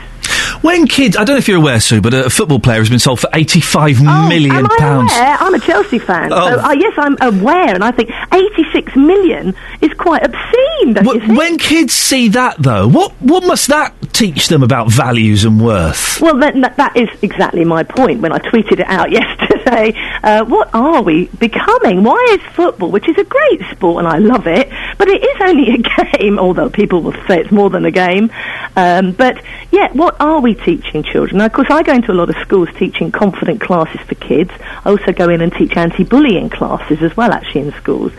When 0.62 0.88
kids, 0.88 1.18
I 1.18 1.24
don't 1.24 1.36
know 1.36 1.40
if 1.40 1.48
you're 1.48 1.58
aware, 1.58 1.80
Sue, 1.80 2.02
but 2.02 2.14
a 2.14 2.30
football 2.30 2.60
player 2.60 2.80
has 2.80 2.90
been 2.90 3.00
sold 3.00 3.20
for 3.20 3.30
eighty-five 3.34 4.02
million 4.02 4.52
Oh, 4.52 4.60
am 4.60 4.66
I 4.72 4.78
pounds. 4.78 5.12
aware? 5.14 5.38
I'm 5.40 5.54
a 5.56 5.60
Chelsea 5.60 5.98
fan. 5.98 6.32
Oh. 6.32 6.50
So, 6.50 6.60
uh, 6.60 6.72
yes, 6.74 6.94
I'm 6.98 7.18
aware, 7.20 7.74
and 7.74 7.84
I 7.84 7.92
think 7.92 8.12
86 8.32 8.96
million 8.96 9.56
is 9.82 9.92
quite 9.96 10.24
obscene. 10.24 10.94
Think? 10.96 11.38
When 11.38 11.58
kids 11.58 11.94
see 11.94 12.30
that, 12.30 12.58
though, 12.60 12.88
what 12.88 13.12
what 13.22 13.44
must 13.46 13.68
that 13.70 13.94
teach 14.14 14.50
them 14.50 14.62
about 14.62 14.92
values 14.92 15.46
and 15.46 15.60
worth? 15.66 16.22
Well, 16.22 16.38
that, 16.40 16.76
that 16.78 16.96
is 16.96 17.10
exactly 17.24 17.66
my 17.66 17.82
point 17.84 18.22
when 18.22 18.32
I 18.32 18.38
tweeted 18.38 18.74
it 18.80 18.88
out 18.88 19.12
yesterday. 19.20 19.61
Uh, 19.68 20.46
what 20.46 20.74
are 20.74 21.02
we 21.02 21.28
becoming? 21.40 22.04
Why 22.04 22.26
is 22.32 22.42
football, 22.54 22.92
which 22.92 23.08
is 23.08 23.18
a 23.18 23.24
great 23.24 23.62
sport 23.72 24.04
and 24.04 24.08
I 24.08 24.18
love 24.18 24.48
it, 24.48 24.70
but 24.98 25.08
it 25.08 25.24
is 25.24 25.42
only 25.42 25.74
a 25.74 25.78
game, 26.18 26.40
although 26.40 26.70
people 26.70 27.02
will 27.02 27.16
say 27.28 27.40
it's 27.40 27.52
more 27.52 27.70
than 27.70 27.86
a 27.86 27.92
game. 27.92 28.32
Um, 28.76 29.12
but 29.12 29.44
yeah, 29.72 29.92
what 29.94 30.20
are 30.20 30.42
we 30.42 30.54
teaching 30.56 31.04
children? 31.04 31.40
Now, 31.40 31.46
of 31.46 31.54
course, 31.54 31.70
I 31.70 31.84
go 31.84 31.94
into 31.94 32.12
a 32.12 32.14
lot 32.14 32.30
of 32.30 32.36
schools 32.42 32.70
teaching 32.78 33.12
confident 33.12 33.62
classes 33.62 34.02
for 34.02 34.16
kids. 34.16 34.52
I 34.86 34.90
also 34.90 35.12
go 35.12 35.30
in 35.30 35.42
and 35.42 35.52
teach 35.54 35.76
anti-bullying 35.76 36.50
classes 36.50 37.02
as 37.02 37.16
well, 37.18 37.32
actually, 37.32 37.62
in 37.62 37.74
schools. 37.74 38.12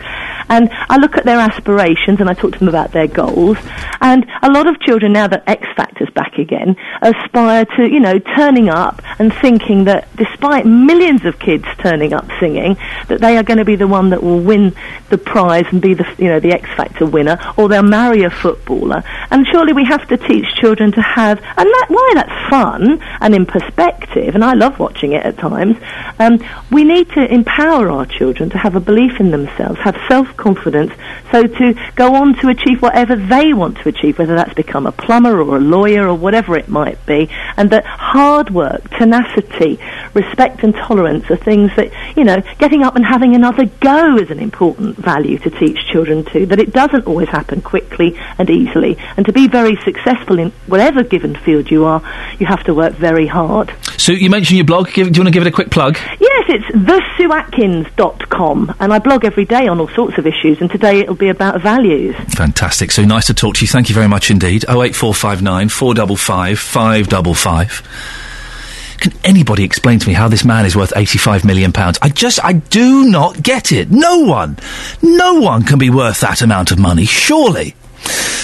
And 0.49 0.69
I 0.71 0.97
look 0.97 1.17
at 1.17 1.25
their 1.25 1.39
aspirations 1.39 2.19
and 2.19 2.29
I 2.29 2.33
talk 2.33 2.53
to 2.53 2.59
them 2.59 2.67
about 2.67 2.91
their 2.91 3.07
goals. 3.07 3.57
And 4.01 4.25
a 4.41 4.51
lot 4.51 4.67
of 4.67 4.79
children, 4.81 5.13
now 5.13 5.27
that 5.27 5.43
X 5.47 5.65
Factor's 5.75 6.09
back 6.11 6.37
again, 6.37 6.75
aspire 7.01 7.65
to, 7.77 7.89
you 7.89 7.99
know, 7.99 8.19
turning 8.19 8.69
up 8.69 9.01
and 9.19 9.33
thinking 9.33 9.85
that 9.85 10.13
despite 10.15 10.65
millions 10.65 11.25
of 11.25 11.32
kids 11.39 11.65
turning 11.79 12.13
up 12.13 12.25
singing, 12.39 12.75
that 13.07 13.19
they 13.21 13.37
are 13.37 13.43
going 13.43 13.57
to 13.57 13.65
be 13.65 13.75
the 13.75 13.87
one 13.87 14.09
that 14.11 14.23
will 14.23 14.39
win 14.39 14.75
the 15.09 15.17
prize 15.17 15.65
and 15.71 15.81
be 15.81 15.93
the, 15.93 16.05
you 16.17 16.29
know, 16.29 16.39
the 16.39 16.51
X 16.51 16.67
Factor 16.75 17.05
winner, 17.05 17.37
or 17.57 17.67
they'll 17.69 17.83
marry 17.83 18.23
a 18.23 18.29
footballer. 18.29 19.03
And 19.29 19.45
surely 19.47 19.73
we 19.73 19.85
have 19.85 20.07
to 20.07 20.17
teach 20.17 20.45
children 20.55 20.91
to 20.93 21.01
have, 21.01 21.39
and 21.39 21.67
that, 21.67 21.85
why 21.89 22.11
that's 22.15 22.49
fun 22.49 23.01
and 23.21 23.35
in 23.35 23.45
perspective, 23.45 24.35
and 24.35 24.43
I 24.43 24.53
love 24.53 24.79
watching 24.79 25.13
it 25.13 25.25
at 25.25 25.37
times, 25.37 25.77
um, 26.19 26.39
we 26.71 26.83
need 26.83 27.09
to 27.11 27.33
empower 27.33 27.89
our 27.89 28.05
children 28.05 28.49
to 28.51 28.57
have 28.57 28.75
a 28.75 28.79
belief 28.79 29.19
in 29.19 29.31
themselves, 29.31 29.79
have 29.79 29.97
self-confidence, 30.07 30.91
so 31.31 31.43
to 31.43 31.73
go 31.95 32.15
on 32.15 32.35
to 32.35 32.49
achieve 32.49 32.81
whatever 32.81 33.15
they 33.15 33.53
want 33.53 33.77
to 33.77 33.89
achieve, 33.89 34.19
whether 34.19 34.35
that's 34.35 34.53
become 34.53 34.85
a 34.85 34.91
plumber 34.91 35.41
or 35.41 35.57
a 35.57 35.59
lawyer 35.59 36.07
or 36.07 36.15
whatever 36.15 36.57
it 36.57 36.69
might 36.69 37.03
be, 37.05 37.29
and 37.57 37.69
that 37.69 37.85
hard 37.85 38.49
work, 38.49 38.89
tenacity, 38.97 39.79
respect 40.13 40.63
and 40.63 40.73
tolerance 40.75 41.22
achievements 41.23 41.31
are 41.31 41.43
things 41.43 41.71
that, 41.75 42.17
you 42.17 42.23
know, 42.23 42.41
getting 42.57 42.83
up 42.83 42.95
and 42.95 43.05
having 43.05 43.35
another 43.35 43.65
go 43.65 44.17
is 44.17 44.31
an 44.31 44.39
important 44.39 44.97
value 44.97 45.37
to 45.39 45.49
teach 45.49 45.77
children 45.91 46.25
to. 46.25 46.45
that 46.47 46.59
it 46.59 46.73
doesn't 46.73 47.07
always 47.07 47.29
happen 47.29 47.61
quickly 47.61 48.17
and 48.37 48.49
easily. 48.49 48.97
And 49.17 49.25
to 49.25 49.33
be 49.33 49.47
very 49.47 49.75
successful 49.83 50.39
in 50.39 50.51
whatever 50.67 51.03
given 51.03 51.35
field 51.35 51.71
you 51.71 51.85
are, 51.85 52.01
you 52.39 52.45
have 52.45 52.63
to 52.65 52.73
work 52.73 52.93
very 52.93 53.27
hard. 53.27 53.73
So 53.97 54.11
you 54.11 54.29
mentioned 54.29 54.57
your 54.57 54.65
blog. 54.65 54.91
Give, 54.91 55.11
do 55.11 55.17
you 55.17 55.23
want 55.23 55.27
to 55.27 55.31
give 55.31 55.45
it 55.45 55.49
a 55.49 55.51
quick 55.51 55.71
plug? 55.71 55.97
Yes, 56.19 56.45
it's 56.49 56.65
thesueatkins.com. 56.75 58.75
And 58.79 58.93
I 58.93 58.99
blog 58.99 59.25
every 59.25 59.45
day 59.45 59.67
on 59.67 59.79
all 59.79 59.89
sorts 59.89 60.17
of 60.17 60.27
issues. 60.27 60.61
And 60.61 60.69
today 60.69 60.99
it'll 60.99 61.15
be 61.15 61.29
about 61.29 61.61
values. 61.61 62.15
Fantastic. 62.35 62.91
So 62.91 63.05
nice 63.05 63.27
to 63.27 63.33
talk 63.33 63.55
to 63.55 63.61
you. 63.61 63.67
Thank 63.67 63.89
you 63.89 63.95
very 63.95 64.07
much 64.07 64.29
indeed. 64.29 64.65
08459 64.67 65.69
455 65.69 66.59
555. 66.59 68.32
Can 69.03 69.11
anybody 69.25 69.65
explain 69.65 69.99
to 69.99 70.07
me 70.07 70.13
how 70.13 70.29
this 70.29 70.45
man 70.45 70.65
is 70.65 70.77
worth 70.77 70.93
eighty-five 70.95 71.43
million 71.43 71.73
pounds? 71.73 71.99
I 72.01 72.07
just, 72.07 72.41
I 72.41 72.53
do 72.53 73.03
not 73.09 73.43
get 73.43 73.73
it. 73.73 73.91
No 73.91 74.19
one, 74.19 74.57
no 75.01 75.33
one 75.41 75.63
can 75.63 75.77
be 75.77 75.89
worth 75.89 76.21
that 76.21 76.41
amount 76.41 76.71
of 76.71 76.79
money. 76.79 77.03
Surely. 77.03 77.75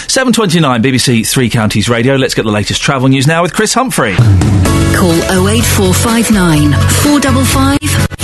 Seven 0.09 0.33
twenty-nine, 0.33 0.83
BBC 0.83 1.25
Three 1.31 1.49
Counties 1.49 1.87
Radio. 1.87 2.17
Let's 2.17 2.33
get 2.33 2.43
the 2.43 2.51
latest 2.51 2.81
travel 2.81 3.07
news 3.07 3.25
now 3.25 3.41
with 3.41 3.53
Chris 3.53 3.73
Humphrey. 3.73 4.15
Call 4.15 5.13
08459 5.47 6.71
455 6.73 8.18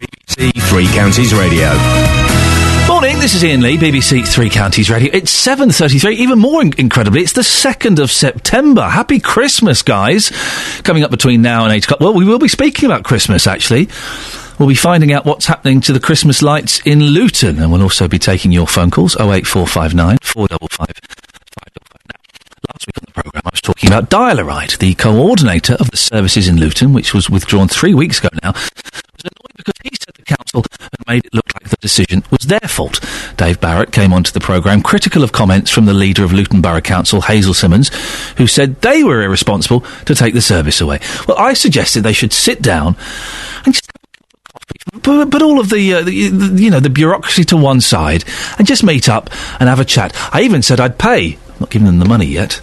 BBC 0.00 0.52
Three 0.68 0.86
Counties 0.88 1.32
Radio. 1.34 1.72
Morning, 2.86 3.18
this 3.18 3.34
is 3.34 3.42
Iain 3.42 3.62
Lee, 3.62 3.76
BBC 3.78 4.26
Three 4.28 4.50
Counties 4.50 4.90
Radio. 4.90 5.10
It's 5.12 5.32
7.33, 5.46 6.12
even 6.16 6.38
more 6.38 6.60
in- 6.62 6.72
incredibly, 6.78 7.22
it's 7.22 7.32
the 7.32 7.40
2nd 7.40 7.98
of 7.98 8.10
September. 8.12 8.82
Happy 8.88 9.18
Christmas, 9.18 9.82
guys. 9.82 10.30
Coming 10.82 11.02
up 11.02 11.10
between 11.10 11.40
now 11.42 11.64
and 11.64 11.72
8 11.72 11.84
o'clock. 11.84 12.00
Well, 12.00 12.12
we 12.14 12.24
will 12.24 12.38
be 12.38 12.48
speaking 12.48 12.84
about 12.90 13.04
Christmas, 13.04 13.46
actually. 13.46 13.88
We'll 14.58 14.68
be 14.68 14.74
finding 14.74 15.12
out 15.12 15.24
what's 15.24 15.46
happening 15.46 15.80
to 15.82 15.92
the 15.92 16.00
Christmas 16.00 16.42
lights 16.42 16.80
in 16.86 17.00
Luton, 17.02 17.58
and 17.58 17.72
we'll 17.72 17.82
also 17.82 18.06
be 18.08 18.18
taking 18.18 18.52
your 18.52 18.66
phone 18.66 18.90
calls, 18.90 19.14
08459 19.16 20.18
455 20.22 20.88
Last 22.68 22.86
week 22.86 22.98
on 22.98 23.04
the 23.06 23.12
programme, 23.12 23.42
I 23.46 23.50
was 23.50 23.60
talking 23.60 23.88
about 23.88 24.10
Dial-A-Ride, 24.10 24.70
the 24.80 24.94
coordinator 24.94 25.74
of 25.74 25.90
the 25.90 25.96
services 25.96 26.48
in 26.48 26.58
Luton, 26.58 26.92
which 26.92 27.14
was 27.14 27.30
withdrawn 27.30 27.68
three 27.68 27.94
weeks 27.94 28.18
ago 28.18 28.28
now, 28.42 28.52
was 28.52 29.22
annoyed 29.24 29.35
because 29.66 29.80
he 29.82 29.96
said 29.96 30.14
the 30.14 30.22
council 30.22 30.64
had 30.80 31.06
made 31.06 31.24
it 31.24 31.34
look 31.34 31.52
like 31.54 31.68
the 31.68 31.76
decision 31.78 32.22
was 32.30 32.46
their 32.46 32.60
fault. 32.60 33.00
Dave 33.36 33.60
Barrett 33.60 33.92
came 33.92 34.12
onto 34.12 34.30
the 34.30 34.40
programme 34.40 34.82
critical 34.82 35.24
of 35.24 35.32
comments 35.32 35.70
from 35.70 35.86
the 35.86 35.94
leader 35.94 36.24
of 36.24 36.32
Luton 36.32 36.60
Borough 36.60 36.80
Council, 36.80 37.20
Hazel 37.20 37.54
Simmons, 37.54 37.90
who 38.36 38.46
said 38.46 38.80
they 38.82 39.02
were 39.02 39.22
irresponsible 39.22 39.80
to 40.04 40.14
take 40.14 40.34
the 40.34 40.40
service 40.40 40.80
away. 40.80 41.00
Well, 41.26 41.38
I 41.38 41.54
suggested 41.54 42.02
they 42.02 42.12
should 42.12 42.32
sit 42.32 42.62
down 42.62 42.96
and 43.64 43.74
just 43.74 43.90
put 45.02 45.42
all 45.42 45.60
of 45.60 45.70
the, 45.70 45.94
uh, 45.94 46.02
the, 46.02 46.28
the 46.28 46.62
you 46.62 46.70
know 46.70 46.80
the 46.80 46.90
bureaucracy 46.90 47.44
to 47.44 47.56
one 47.56 47.80
side 47.80 48.24
and 48.58 48.66
just 48.66 48.84
meet 48.84 49.08
up 49.08 49.30
and 49.58 49.68
have 49.68 49.80
a 49.80 49.84
chat. 49.84 50.12
I 50.32 50.42
even 50.42 50.62
said 50.62 50.80
I'd 50.80 50.98
pay. 50.98 51.38
Not 51.58 51.70
giving 51.70 51.86
them 51.86 51.98
the 51.98 52.04
money 52.04 52.26
yet. 52.26 52.60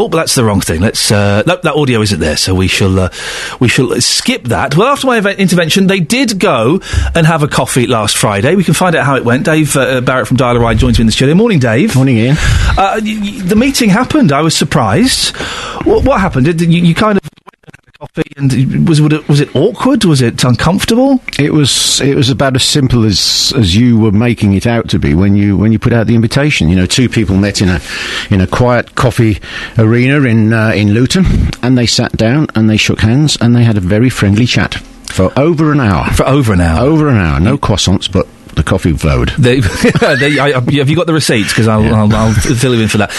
Oh, 0.00 0.08
but 0.08 0.18
that's 0.18 0.34
the 0.36 0.44
wrong 0.44 0.60
thing. 0.60 0.80
Let's. 0.80 1.10
Uh, 1.10 1.42
no, 1.46 1.56
that 1.62 1.74
audio 1.74 2.00
isn't 2.02 2.20
there, 2.20 2.36
so 2.36 2.54
we 2.54 2.68
shall. 2.68 2.98
Uh, 2.98 3.08
we 3.58 3.68
shall 3.68 4.00
skip 4.00 4.44
that. 4.44 4.76
Well, 4.76 4.86
after 4.88 5.06
my 5.06 5.18
event 5.18 5.40
intervention, 5.40 5.86
they 5.88 5.98
did 5.98 6.38
go 6.38 6.80
and 7.14 7.26
have 7.26 7.42
a 7.42 7.48
coffee 7.48 7.86
last 7.86 8.16
Friday. 8.16 8.54
We 8.54 8.62
can 8.64 8.74
find 8.74 8.94
out 8.94 9.04
how 9.06 9.16
it 9.16 9.24
went. 9.24 9.44
Dave 9.44 9.74
uh, 9.76 10.00
Barrett 10.00 10.28
from 10.28 10.36
Dial 10.36 10.56
Ride 10.58 10.78
joins 10.78 10.98
me 10.98 11.02
in 11.02 11.06
the 11.06 11.12
studio. 11.12 11.34
Morning, 11.34 11.58
Dave. 11.58 11.96
Morning, 11.96 12.16
Iain. 12.18 12.36
Uh, 12.38 13.00
y- 13.02 13.18
y- 13.20 13.40
the 13.42 13.56
meeting 13.56 13.88
happened. 13.88 14.30
I 14.30 14.42
was 14.42 14.56
surprised. 14.56 15.34
What, 15.84 16.04
what 16.04 16.20
happened? 16.20 16.44
Did, 16.46 16.60
you, 16.60 16.68
you 16.82 16.94
kind 16.94 17.18
of 17.18 17.24
and 18.00 18.08
coffee, 18.08 18.32
and 18.36 18.88
was 18.88 19.00
was 19.00 19.12
it, 19.12 19.28
was 19.28 19.40
it 19.40 19.54
awkward? 19.56 20.04
Was 20.04 20.20
it 20.22 20.44
uncomfortable? 20.44 21.20
It 21.38 21.52
was 21.52 22.00
it 22.00 22.14
was 22.14 22.30
about 22.30 22.54
as 22.56 22.64
simple 22.64 23.04
as 23.04 23.52
as 23.56 23.74
you 23.74 23.98
were 23.98 24.12
making 24.12 24.54
it 24.54 24.66
out 24.66 24.88
to 24.90 24.98
be 24.98 25.14
when 25.14 25.36
you 25.36 25.56
when 25.56 25.72
you 25.72 25.78
put 25.78 25.92
out 25.92 26.06
the 26.06 26.14
invitation. 26.14 26.68
You 26.68 26.76
know, 26.76 26.86
two 26.86 27.08
people 27.08 27.36
met 27.36 27.60
in 27.60 27.68
a 27.68 27.80
in 28.30 28.40
a 28.40 28.46
quiet 28.46 28.94
coffee 28.94 29.40
arena 29.76 30.22
in 30.22 30.52
uh, 30.52 30.70
in 30.70 30.92
Luton, 30.94 31.24
and 31.62 31.76
they 31.76 31.86
sat 31.86 32.12
down 32.12 32.48
and 32.54 32.68
they 32.68 32.76
shook 32.76 33.00
hands 33.00 33.36
and 33.40 33.54
they 33.54 33.64
had 33.64 33.76
a 33.76 33.80
very 33.80 34.10
friendly 34.10 34.46
chat 34.46 34.74
for 35.08 35.32
over 35.36 35.72
an 35.72 35.80
hour. 35.80 36.12
For 36.12 36.26
over 36.26 36.52
an 36.52 36.60
hour. 36.60 36.80
Over 36.80 37.08
an 37.08 37.16
hour. 37.16 37.40
No 37.40 37.58
croissants, 37.58 38.10
but 38.10 38.26
coffee 38.68 38.92
flowed. 38.92 39.30
They, 39.38 39.60
they, 39.60 40.38
I, 40.38 40.48
I- 40.48 40.52
have 40.78 40.88
you 40.90 40.96
got 40.96 41.06
the 41.06 41.12
receipts? 41.14 41.48
Because 41.52 41.66
I'll, 41.68 41.82
I'll, 41.94 42.14
I'll 42.14 42.32
fill 42.34 42.74
you 42.74 42.82
in 42.82 42.88
for 42.88 42.98
that. 42.98 43.10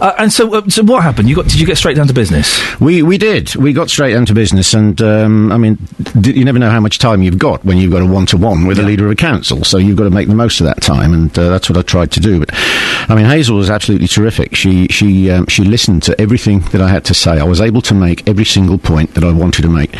Uh, 0.00 0.12
and 0.18 0.32
so, 0.32 0.54
uh, 0.54 0.68
so 0.68 0.82
what 0.84 1.02
happened? 1.02 1.28
You 1.28 1.36
got? 1.36 1.44
Did 1.46 1.60
you 1.60 1.66
get 1.66 1.76
straight 1.78 1.96
down 1.96 2.06
to 2.08 2.14
business? 2.14 2.58
We 2.80 3.02
we 3.02 3.18
did. 3.18 3.54
We 3.56 3.72
got 3.72 3.90
straight 3.90 4.12
down 4.14 4.26
to 4.26 4.34
business, 4.34 4.74
and 4.74 5.00
um, 5.02 5.52
I 5.52 5.56
mean, 5.58 5.78
d- 6.20 6.32
you 6.32 6.44
never 6.44 6.58
know 6.58 6.70
how 6.70 6.80
much 6.80 6.98
time 6.98 7.22
you've 7.22 7.38
got 7.38 7.64
when 7.64 7.76
you've 7.78 7.92
got 7.92 8.02
a 8.02 8.06
one 8.06 8.26
to 8.26 8.36
one 8.36 8.66
with 8.66 8.78
a 8.78 8.82
leader 8.82 9.06
of 9.06 9.12
a 9.12 9.16
council. 9.16 9.62
So 9.64 9.78
you've 9.78 9.96
got 9.96 10.04
to 10.04 10.10
make 10.10 10.28
the 10.28 10.34
most 10.34 10.60
of 10.60 10.66
that 10.66 10.80
time, 10.82 11.12
and 11.12 11.36
uh, 11.38 11.50
that's 11.50 11.68
what 11.68 11.78
I 11.78 11.82
tried 11.82 12.10
to 12.12 12.20
do. 12.20 12.40
But 12.40 12.50
I 12.52 13.14
mean, 13.14 13.26
Hazel 13.26 13.56
was 13.56 13.70
absolutely 13.70 14.08
terrific. 14.08 14.54
She 14.56 14.88
she 14.88 15.30
um, 15.30 15.46
she 15.46 15.64
listened 15.64 16.02
to 16.04 16.20
everything 16.20 16.60
that 16.72 16.80
I 16.80 16.88
had 16.88 17.04
to 17.06 17.14
say. 17.14 17.38
I 17.38 17.44
was 17.44 17.60
able 17.60 17.82
to 17.82 17.94
make 17.94 18.28
every 18.28 18.44
single 18.44 18.78
point 18.78 19.14
that 19.14 19.24
I 19.24 19.32
wanted 19.32 19.62
to 19.62 19.68
make 19.68 19.94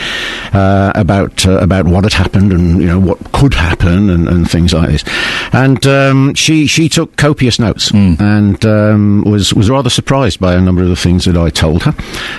uh, 0.55 0.93
about 0.95 1.47
uh, 1.47 1.59
about 1.59 1.87
what 1.87 2.05
had 2.05 2.13
happened 2.13 2.53
and 2.53 2.81
you 2.81 2.87
know 2.89 2.99
what 3.01 3.19
could 3.33 3.55
happen 3.55 4.11
and, 4.11 4.29
and 4.29 4.51
things 4.51 4.73
like 4.75 4.84
this. 4.93 5.05
And 5.53 5.87
um, 5.87 6.35
she 6.35 6.67
she 6.67 6.89
took 6.89 7.17
copious 7.17 7.59
notes 7.59 7.91
and 8.21 8.65
um, 8.65 9.25
was 9.25 9.55
was 9.55 9.71
rather 9.71 9.91
surprised 9.91 10.41
by 10.41 10.55
a 10.55 10.61
number 10.61 10.83
of 10.83 10.89
the 10.89 10.97
things 10.97 11.25
that 11.25 11.37
I 11.37 11.51
told 11.51 11.83
her. 11.85 11.95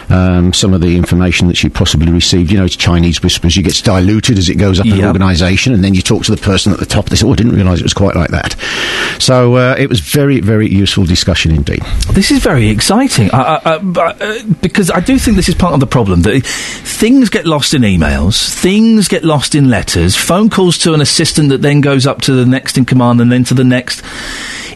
Um, 0.10 0.54
some 0.54 0.74
of 0.74 0.82
the 0.82 0.96
information 0.96 1.48
that 1.48 1.58
she 1.58 1.70
possibly 1.70 2.12
received, 2.12 2.52
you 2.52 2.58
know, 2.58 2.66
it's 2.66 2.76
Chinese 2.76 3.22
whispers. 3.22 3.56
You 3.56 3.64
get 3.64 3.82
diluted 3.84 4.38
as 4.38 4.50
it 4.50 4.56
goes 4.56 4.80
up 4.80 4.86
in 4.86 4.94
an 4.94 5.06
organisation, 5.06 5.74
and 5.74 5.84
then 5.84 5.94
you 5.94 6.02
talk 6.02 6.24
to 6.26 6.32
the 6.36 6.42
person 6.42 6.74
at 6.74 6.80
the 6.80 6.86
top. 6.86 7.10
They 7.10 7.16
say, 7.16 7.28
"Oh, 7.28 7.34
I 7.34 7.36
didn't 7.36 7.56
realise 7.56 7.80
it 7.80 7.84
was 7.84 7.94
quite 7.94 8.16
like 8.16 8.32
that." 8.32 8.56
So 9.20 9.56
uh, 9.56 9.76
it 9.78 9.90
was 9.90 10.00
very 10.00 10.40
very 10.40 10.70
useful 10.70 11.06
discussion 11.06 11.52
indeed. 11.52 11.82
This 12.12 12.32
is 12.32 12.40
very 12.40 12.70
exciting 12.70 13.30
I, 13.34 13.62
I, 13.64 13.76
I, 13.76 13.76
uh, 13.76 14.44
because 14.62 14.92
I 14.92 15.00
do 15.00 15.18
think 15.18 15.36
this 15.36 15.50
is 15.50 15.56
part 15.56 15.74
of 15.74 15.80
the 15.80 15.88
problem 15.88 16.22
that 16.24 16.46
things 16.46 17.30
get 17.30 17.46
lost 17.46 17.74
in 17.74 17.82
emails, 17.82 18.54
things 18.54 19.08
get 19.08 19.24
lost 19.24 19.56
in 19.56 19.70
letters, 19.70 20.16
phone 20.16 20.50
calls 20.50 20.78
to 20.80 20.94
an 20.94 21.02
assistant 21.02 21.50
that 21.50 21.62
then 21.62 21.82
goes 21.82 22.08
up 22.08 22.22
to 22.22 22.34
the 22.36 22.46
next 22.46 22.78
in 22.78 22.86
command 22.86 23.22
and 23.22 23.32
then 23.32 23.44
to 23.46 23.54
the 23.54 23.64
next. 23.64 24.04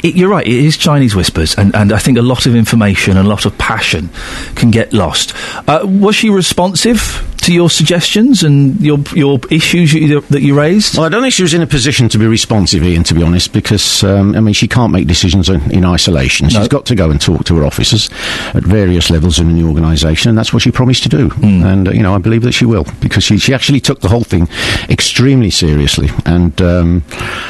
It, 0.03 0.16
you're 0.16 0.30
right, 0.30 0.47
it 0.47 0.53
is 0.53 0.78
Chinese 0.78 1.16
whispers, 1.16 1.55
and, 1.55 1.76
and 1.76 1.91
I 1.91 1.99
think 1.99 2.18
a 2.18 2.22
lot 2.22 2.45
of 2.45 2.55
information 2.55 3.18
and 3.18 3.26
a 3.26 3.30
lot 3.30 3.45
of 3.45 3.57
passion 3.57 4.10
can 4.55 4.72
get 4.72 4.93
lost. 4.93 5.34
Uh, 5.68 5.82
was 5.84 6.16
she 6.16 6.30
responsive 6.30 7.26
to 7.42 7.54
your 7.54 7.70
suggestions 7.70 8.44
and 8.44 8.80
your 8.82 9.00
your 9.14 9.40
issues 9.50 9.94
you, 9.94 10.22
that 10.22 10.42
you 10.42 10.58
raised? 10.58 10.98
Well, 10.98 11.06
I 11.06 11.10
don't 11.10 11.22
think 11.22 11.34
she 11.34 11.44
was 11.44 11.54
in 11.54 11.62
a 11.62 11.68
position 11.68 12.10
to 12.10 12.18
be 12.18 12.28
responsive, 12.28 12.84
Iain, 12.84 13.04
to 13.04 13.14
be 13.14 13.24
honest, 13.24 13.54
because, 13.54 14.04
um, 14.04 14.36
I 14.36 14.40
mean, 14.40 14.54
she 14.54 14.68
can't 14.68 14.92
make 14.92 15.08
decisions 15.08 15.50
in, 15.50 15.72
in 15.72 15.86
isolation. 15.86 16.50
She's 16.50 16.68
got 16.68 16.86
to 16.88 16.96
go 16.96 17.10
and 17.10 17.20
talk 17.20 17.46
to 17.46 17.56
her 17.58 17.66
officers 17.66 18.10
at 18.54 18.64
various 18.64 19.10
levels 19.10 19.40
in 19.40 19.56
the 19.56 19.64
organisation, 19.68 20.30
and 20.30 20.38
that's 20.38 20.54
what 20.54 20.62
she 20.62 20.72
promised 20.72 21.04
to 21.04 21.10
do. 21.10 21.32
And, 21.42 21.88
uh, 21.88 21.92
you 21.92 22.04
know, 22.04 22.16
I 22.16 22.18
believe 22.18 22.44
that 22.44 22.54
she 22.54 22.66
will, 22.66 22.86
because 23.00 23.24
she, 23.24 23.38
she 23.38 23.54
actually 23.54 23.80
took 23.80 24.02
the 24.02 24.10
whole 24.10 24.24
thing 24.24 24.48
extremely 24.90 25.50
seriously. 25.50 26.10
And, 26.26 26.62
um, 26.62 27.04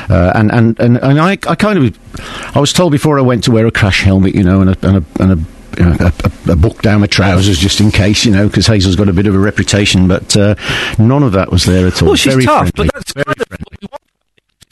uh, 0.09 0.31
and, 0.35 0.51
and, 0.51 0.79
and, 0.79 0.97
and 0.97 1.19
I, 1.19 1.31
I 1.47 1.55
kind 1.55 1.79
of, 1.79 2.55
I 2.55 2.59
was 2.59 2.73
told 2.73 2.91
before 2.91 3.17
I 3.19 3.21
went 3.21 3.43
to 3.45 3.51
wear 3.51 3.65
a 3.67 3.71
crash 3.71 4.03
helmet, 4.03 4.35
you 4.35 4.43
know, 4.43 4.61
and 4.61 4.71
a, 4.71 4.87
and 4.87 4.97
a, 4.97 5.21
and 5.21 5.31
a 5.33 5.58
you 5.77 5.85
know, 5.85 5.95
a, 5.99 6.51
a, 6.51 6.55
book 6.55 6.81
down 6.81 7.01
my 7.01 7.07
trousers 7.07 7.57
just 7.59 7.79
in 7.79 7.91
case, 7.91 8.25
you 8.25 8.31
know, 8.31 8.47
because 8.47 8.67
Hazel's 8.67 8.95
got 8.95 9.09
a 9.09 9.13
bit 9.13 9.27
of 9.27 9.35
a 9.35 9.39
reputation, 9.39 10.07
but 10.07 10.35
uh, 10.35 10.55
none 10.97 11.23
of 11.23 11.33
that 11.33 11.51
was 11.51 11.65
there 11.65 11.87
at 11.87 12.01
all. 12.01 12.09
Well, 12.09 12.15
she's 12.15 12.33
Very 12.33 12.45
tough, 12.45 12.69
friendly. 12.75 12.87
but 12.87 12.93
that's 12.93 13.13
kind 13.13 13.27
of 13.27 13.47
what 13.49 13.89
want. 13.91 14.03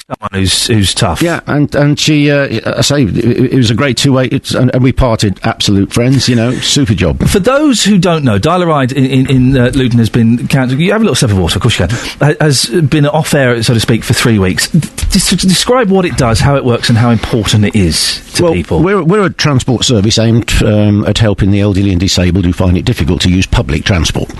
Someone 0.07 0.39
who's 0.39 0.67
who's 0.67 0.93
tough. 0.93 1.21
Yeah, 1.21 1.41
and 1.47 1.75
and 1.75 1.99
she, 1.99 2.31
uh, 2.31 2.77
I 2.77 2.79
say, 2.79 3.03
it, 3.03 3.17
it 3.17 3.57
was 3.57 3.69
a 3.69 3.75
great 3.75 3.97
two 3.97 4.13
way, 4.13 4.29
and, 4.55 4.73
and 4.73 4.81
we 4.81 4.93
parted 4.93 5.37
absolute 5.43 5.91
friends. 5.91 6.29
You 6.29 6.37
know, 6.37 6.53
super 6.53 6.93
job. 6.93 7.27
For 7.27 7.39
those 7.39 7.83
who 7.83 7.97
don't 7.97 8.23
know, 8.23 8.37
Dial-A-Ride 8.37 8.93
in, 8.93 9.03
in, 9.03 9.29
in 9.29 9.57
uh, 9.57 9.71
Luton 9.75 9.99
has 9.99 10.09
been 10.09 10.47
cancelled. 10.47 10.79
You 10.79 10.93
have 10.93 11.01
a 11.01 11.03
little 11.03 11.13
sip 11.13 11.31
of 11.31 11.37
water, 11.37 11.57
of 11.57 11.61
course 11.61 11.77
you 11.77 11.87
can. 11.87 12.35
Has 12.39 12.69
been 12.69 13.05
off 13.05 13.33
air, 13.33 13.61
so 13.61 13.73
to 13.73 13.81
speak, 13.81 14.05
for 14.05 14.13
three 14.13 14.39
weeks. 14.39 14.71
Des- 14.71 15.35
describe 15.35 15.89
what 15.89 16.05
it 16.05 16.15
does, 16.15 16.39
how 16.39 16.55
it 16.55 16.63
works, 16.63 16.87
and 16.87 16.97
how 16.97 17.09
important 17.09 17.65
it 17.65 17.75
is 17.75 18.33
to 18.35 18.43
well, 18.43 18.53
people. 18.53 18.81
We're, 18.81 19.03
we're 19.03 19.25
a 19.25 19.33
transport 19.33 19.83
service 19.83 20.17
aimed 20.17 20.63
um, 20.63 21.03
at 21.03 21.17
helping 21.17 21.51
the 21.51 21.59
elderly 21.59 21.91
and 21.91 21.99
disabled 21.99 22.45
who 22.45 22.53
find 22.53 22.77
it 22.77 22.85
difficult 22.85 23.19
to 23.23 23.29
use 23.29 23.45
public 23.45 23.83
transport. 23.83 24.31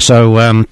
So. 0.00 0.40
Um, 0.40 0.66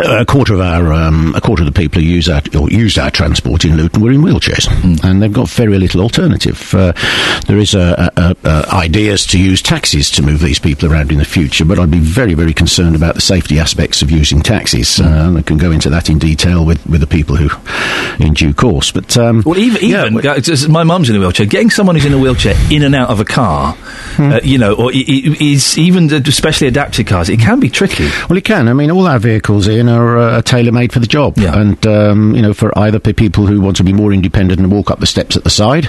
a 0.00 0.24
quarter 0.24 0.54
of 0.54 0.60
our 0.60 0.92
um, 0.92 1.34
a 1.34 1.40
quarter 1.40 1.62
of 1.62 1.66
the 1.72 1.78
people 1.78 2.00
who 2.00 2.06
use 2.08 2.28
our 2.28 2.42
or 2.58 2.70
use 2.70 2.98
our 2.98 3.10
transport 3.10 3.64
in 3.64 3.76
Luton 3.76 4.02
were 4.02 4.10
in 4.12 4.22
wheelchairs, 4.22 4.66
and 5.04 5.22
they've 5.22 5.32
got 5.32 5.48
very 5.48 5.78
little 5.78 6.00
alternative. 6.00 6.74
Uh, 6.74 6.92
there 7.46 7.58
is 7.58 7.74
a, 7.74 8.10
a, 8.16 8.36
a, 8.44 8.74
ideas 8.74 9.26
to 9.26 9.38
use 9.38 9.60
taxis 9.62 10.10
to 10.12 10.22
move 10.22 10.40
these 10.40 10.58
people 10.58 10.90
around 10.92 11.12
in 11.12 11.18
the 11.18 11.24
future, 11.24 11.64
but 11.64 11.78
I'd 11.78 11.90
be 11.90 11.98
very 11.98 12.34
very 12.34 12.52
concerned 12.54 12.96
about 12.96 13.14
the 13.14 13.20
safety 13.20 13.58
aspects 13.58 14.02
of 14.02 14.10
using 14.10 14.40
taxis. 14.40 15.00
Uh, 15.00 15.34
I 15.36 15.42
can 15.42 15.58
go 15.58 15.70
into 15.70 15.90
that 15.90 16.08
in 16.08 16.18
detail 16.18 16.64
with, 16.64 16.84
with 16.86 17.00
the 17.00 17.06
people 17.06 17.36
who, 17.36 17.48
in 18.24 18.32
due 18.34 18.54
course. 18.54 18.92
But 18.92 19.16
um, 19.16 19.42
Well, 19.44 19.58
even, 19.58 19.82
even 19.82 20.26
uh, 20.26 20.40
just- 20.40 20.68
my 20.68 20.84
mum's 20.84 21.10
in 21.10 21.16
a 21.16 21.20
wheelchair. 21.20 21.46
Getting 21.46 21.70
someone 21.70 21.96
who's 21.96 22.04
in 22.04 22.12
a 22.14 22.18
wheelchair 22.18 22.54
in 22.70 22.82
and 22.82 22.94
out 22.94 23.10
of 23.10 23.20
a 23.20 23.24
car, 23.24 23.72
Hmm. 24.16 24.32
uh, 24.32 24.40
you 24.42 24.58
know, 24.58 24.74
or 24.74 24.90
is 24.92 25.78
even 25.78 26.08
the 26.08 26.22
specially 26.32 26.68
adapted 26.68 27.06
cars. 27.06 27.28
It 27.30 27.40
can 27.40 27.60
be 27.60 27.70
tricky. 27.70 28.08
Well, 28.28 28.36
it 28.36 28.44
can. 28.44 28.68
I 28.68 28.74
mean, 28.74 28.90
all 28.90 29.06
our 29.06 29.18
vehicles, 29.18 29.68
Are 29.88 30.18
uh, 30.18 30.42
tailor-made 30.42 30.92
for 30.92 31.00
the 31.00 31.06
job, 31.06 31.38
and 31.38 31.86
um, 31.86 32.34
you 32.34 32.42
know, 32.42 32.54
for 32.54 32.76
either 32.78 32.98
people 32.98 33.46
who 33.46 33.60
want 33.60 33.76
to 33.76 33.84
be 33.84 33.92
more 33.92 34.12
independent 34.12 34.60
and 34.60 34.70
walk 34.70 34.90
up 34.90 35.00
the 35.00 35.06
steps 35.06 35.36
at 35.36 35.44
the 35.44 35.50
side, 35.50 35.86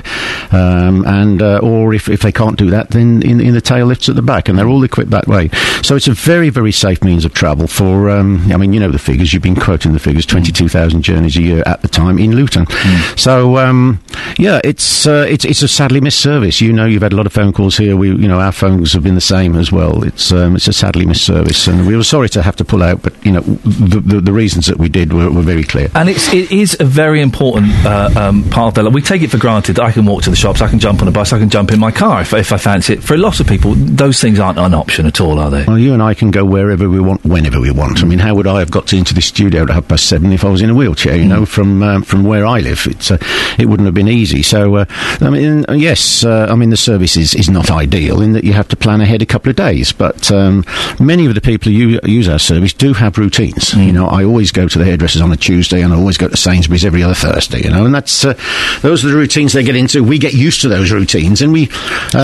um, 0.52 1.06
and 1.06 1.42
uh, 1.42 1.60
or 1.60 1.94
if, 1.94 2.10
if 2.10 2.22
they 2.22 2.32
can't 2.32 2.58
do 2.58 2.70
that, 2.70 2.90
then 2.92 3.22
in, 3.24 3.40
in 3.40 3.54
the 3.54 3.62
tail 3.62 3.86
lifts 3.86 4.10
at 4.10 4.16
the 4.16 4.22
back, 4.22 4.50
and 4.50 4.58
they're 4.58 4.68
all 4.68 4.84
equipped 4.84 5.12
that 5.12 5.28
way. 5.28 5.50
So 5.82 5.96
it's 5.96 6.08
a 6.08 6.14
very, 6.14 6.50
very 6.50 6.72
safe 6.72 7.04
means 7.04 7.26
of 7.26 7.34
travel. 7.34 7.68
For 7.68 8.10
um, 8.10 8.52
I 8.52 8.58
mean, 8.58 8.74
you 8.74 8.80
know 8.80 8.92
the 8.92 9.00
figures. 9.00 9.34
You've 9.34 9.44
been 9.44 9.56
quoting 9.56 9.94
the 9.94 10.00
figures: 10.00 10.26
twenty-two 10.26 10.70
thousand 10.70 11.04
journeys 11.04 11.38
a 11.38 11.42
year 11.42 11.64
at 11.66 11.82
the 11.82 11.88
time 11.88 12.18
in 12.18 12.36
Luton. 12.36 12.68
So 13.16 13.58
um, 13.58 14.00
yeah, 14.38 14.60
it's 14.64 15.06
uh, 15.06 15.26
it's 15.30 15.46
it's 15.46 15.62
a 15.62 15.68
sadly 15.68 16.02
missed 16.02 16.20
service. 16.20 16.62
You 16.62 16.74
know, 16.74 16.86
you've 16.86 17.04
had 17.04 17.14
a 17.14 17.16
lot 17.16 17.26
of 17.26 17.34
phone 17.34 17.54
calls 17.54 17.78
here. 17.78 17.96
We, 17.96 18.10
you 18.10 18.28
know, 18.28 18.40
our 18.40 18.52
phones 18.52 18.94
have 18.94 19.04
been 19.04 19.16
the 19.16 19.22
same 19.22 19.56
as 19.56 19.72
well. 19.72 20.04
It's 20.04 20.32
um, 20.32 20.56
it's 20.56 20.68
a 20.68 20.74
sadly 20.74 21.06
missed 21.06 21.26
service, 21.26 21.68
and 21.68 21.88
we 21.88 21.96
were 21.96 22.04
sorry 22.04 22.30
to 22.30 22.42
have 22.42 22.56
to 22.58 22.66
pull 22.66 22.84
out, 22.84 23.02
but 23.02 23.14
you 23.26 23.32
know, 23.32 23.42
the 23.90 24.00
the, 24.00 24.22
the 24.22 24.34
reasons 24.34 24.68
that 24.68 24.78
we 24.78 24.90
did 24.90 25.14
were, 25.14 25.32
were 25.32 25.42
very 25.42 25.64
clear. 25.64 25.90
And 25.96 26.10
it's 26.10 26.32
it 26.34 26.52
is 26.52 26.78
a 26.80 26.86
very 26.86 27.22
important 27.22 27.72
uh, 27.86 28.10
um, 28.16 28.44
part 28.50 28.70
of 28.70 28.74
their 28.76 28.84
life. 28.84 28.94
We 28.94 29.02
take 29.02 29.22
it 29.22 29.30
for 29.30 29.38
granted 29.38 29.76
that 29.78 29.84
I 29.84 29.92
can 29.92 30.06
walk 30.06 30.24
to 30.24 30.30
the 30.30 30.36
shops, 30.36 30.62
I 30.62 30.70
can 30.70 30.80
jump 30.80 31.02
on 31.02 31.08
a 31.08 31.12
bus, 31.12 31.34
I 31.34 31.40
can 31.40 31.50
jump 31.50 31.72
in 31.72 31.80
my 31.80 31.92
car 31.92 32.22
if, 32.22 32.34
if 32.34 32.52
I 32.52 32.58
fancy 32.58 32.94
it. 32.94 33.04
For 33.04 33.14
a 33.14 33.18
lot 33.18 33.40
of 33.40 33.48
people, 33.48 33.74
those 33.76 34.20
things 34.20 34.40
aren't 34.40 34.60
an 34.60 34.74
option 34.74 35.06
at 35.06 35.20
all, 35.22 35.40
are 35.40 35.50
they? 35.50 35.66
Well, 35.66 35.80
you 35.80 35.94
and 35.94 36.02
I 36.02 36.14
can 36.14 36.32
go 36.32 36.46
wherever 36.46 36.90
we 36.90 37.00
want, 37.00 37.24
whenever 37.24 37.60
we 37.60 37.72
want. 37.72 38.02
I 38.02 38.06
mean, 38.06 38.20
how 38.20 38.36
would 38.36 38.48
I 38.48 38.60
have 38.60 38.72
got 38.72 38.94
into 38.94 39.14
this 39.14 39.26
studio 39.26 39.64
at 39.64 39.70
half 39.70 39.88
past 39.88 40.08
seven 40.08 40.32
if 40.32 40.44
I 40.44 40.50
was 40.50 40.62
in 40.62 40.70
a 40.70 40.76
wheelchair? 40.76 41.16
You 41.16 41.26
know, 41.26 41.46
from 41.46 41.84
um, 41.84 42.04
from 42.04 42.24
where 42.24 42.46
I 42.46 42.60
live, 42.60 42.86
it's 42.88 43.12
uh, 43.12 43.18
it 43.58 43.68
wouldn't 43.68 43.86
have 43.86 43.96
been 43.96 44.08
easy. 44.08 44.44
So, 44.44 44.76
uh, 44.76 44.86
I 45.22 45.30
mean, 45.30 45.66
uh, 45.70 45.74
yes, 45.74 46.24
uh, 46.24 46.48
I 46.50 46.56
mean 46.56 46.70
the 46.70 46.78
service 46.78 47.18
is, 47.18 47.34
is 47.36 47.50
not 47.50 47.72
ideal 47.72 48.22
in 48.22 48.34
that 48.34 48.44
you 48.44 48.54
have 48.54 48.68
to 48.70 48.76
plan 48.76 49.02
ahead 49.02 49.22
a 49.22 49.26
couple 49.26 49.50
of 49.50 49.56
days. 49.56 49.92
But 49.92 50.32
um, 50.32 50.66
many 51.00 51.26
of 51.26 51.36
the 51.36 51.42
people 51.42 51.72
who 51.72 52.00
use 52.06 52.28
our 52.28 52.40
service 52.40 52.74
do 52.74 52.94
have 52.94 53.18
routines. 53.18 53.73
You 53.76 53.92
know, 53.92 54.08
I 54.08 54.24
always 54.24 54.52
go 54.52 54.68
to 54.68 54.78
the 54.80 54.86
hairdressers 54.86 55.22
on 55.22 55.32
a 55.32 55.38
Tuesday, 55.38 55.82
and 55.82 55.94
I 55.94 55.98
always 55.98 56.18
go 56.18 56.28
to 56.28 56.38
Sainsbury's 56.38 56.86
every 56.86 57.04
other 57.04 57.14
Thursday. 57.14 57.64
You 57.64 57.70
know, 57.72 57.86
and 57.86 57.94
that's 57.96 58.24
uh, 58.26 58.34
those 58.82 59.04
are 59.04 59.10
the 59.10 59.16
routines 59.18 59.54
they 59.54 59.64
get 59.64 59.76
into. 59.76 60.04
We 60.04 60.20
get 60.20 60.34
used 60.34 60.62
to 60.62 60.70
those 60.70 60.92
routines, 60.92 61.42
and 61.42 61.52
we. 61.52 61.66
So 61.68 61.72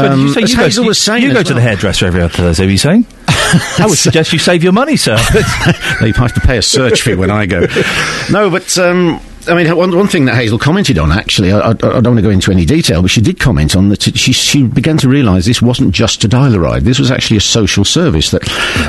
did 0.10 0.18
you 0.20 0.28
Um, 0.28 0.30
say 0.34 0.42
you 0.42 0.58
go, 0.58 0.66
you- 0.66 0.84
was 0.88 1.00
saying, 1.00 1.24
you 1.24 1.34
go 1.34 1.44
to 1.44 1.54
the 1.54 1.62
hairdresser 1.62 2.06
every 2.08 2.22
other 2.22 2.34
Thursday? 2.34 2.66
Were 2.66 2.72
you 2.72 2.78
saying? 2.78 3.06
I 3.28 3.86
would 3.88 3.98
suggest 3.98 4.32
you 4.34 4.40
save 4.40 4.64
your 4.64 4.74
money, 4.74 4.96
sir. 4.96 5.16
they 6.02 6.12
have 6.12 6.34
to 6.34 6.42
pay 6.42 6.58
a 6.58 6.62
search 6.62 7.02
fee 7.02 7.16
when 7.16 7.32
I 7.32 7.46
go. 7.48 7.66
No, 8.32 8.50
but 8.50 8.78
um, 8.78 9.20
I 9.50 9.56
mean, 9.56 9.76
one, 9.76 9.96
one 9.96 10.08
thing 10.08 10.26
that 10.26 10.36
Hazel 10.36 10.60
commented 10.60 10.98
on, 10.98 11.12
actually, 11.12 11.52
I, 11.52 11.60
I, 11.60 11.70
I 11.70 11.74
don't 11.74 12.06
want 12.06 12.18
to 12.18 12.22
go 12.22 12.30
into 12.30 12.52
any 12.52 12.66
detail, 12.66 13.02
but 13.02 13.12
she 13.12 13.22
did 13.22 13.40
comment 13.40 13.76
on 13.76 13.90
that 13.90 14.02
she, 14.02 14.32
she 14.32 14.64
began 14.64 14.98
to 14.98 15.10
realise 15.10 15.46
this 15.46 15.62
wasn't 15.62 15.94
just 15.94 16.24
a 16.24 16.28
dial-a-ride. 16.28 16.84
This 16.84 17.00
was 17.00 17.12
actually 17.12 17.38
a 17.38 17.42
social 17.42 17.84
service 17.84 18.32
that, 18.32 18.44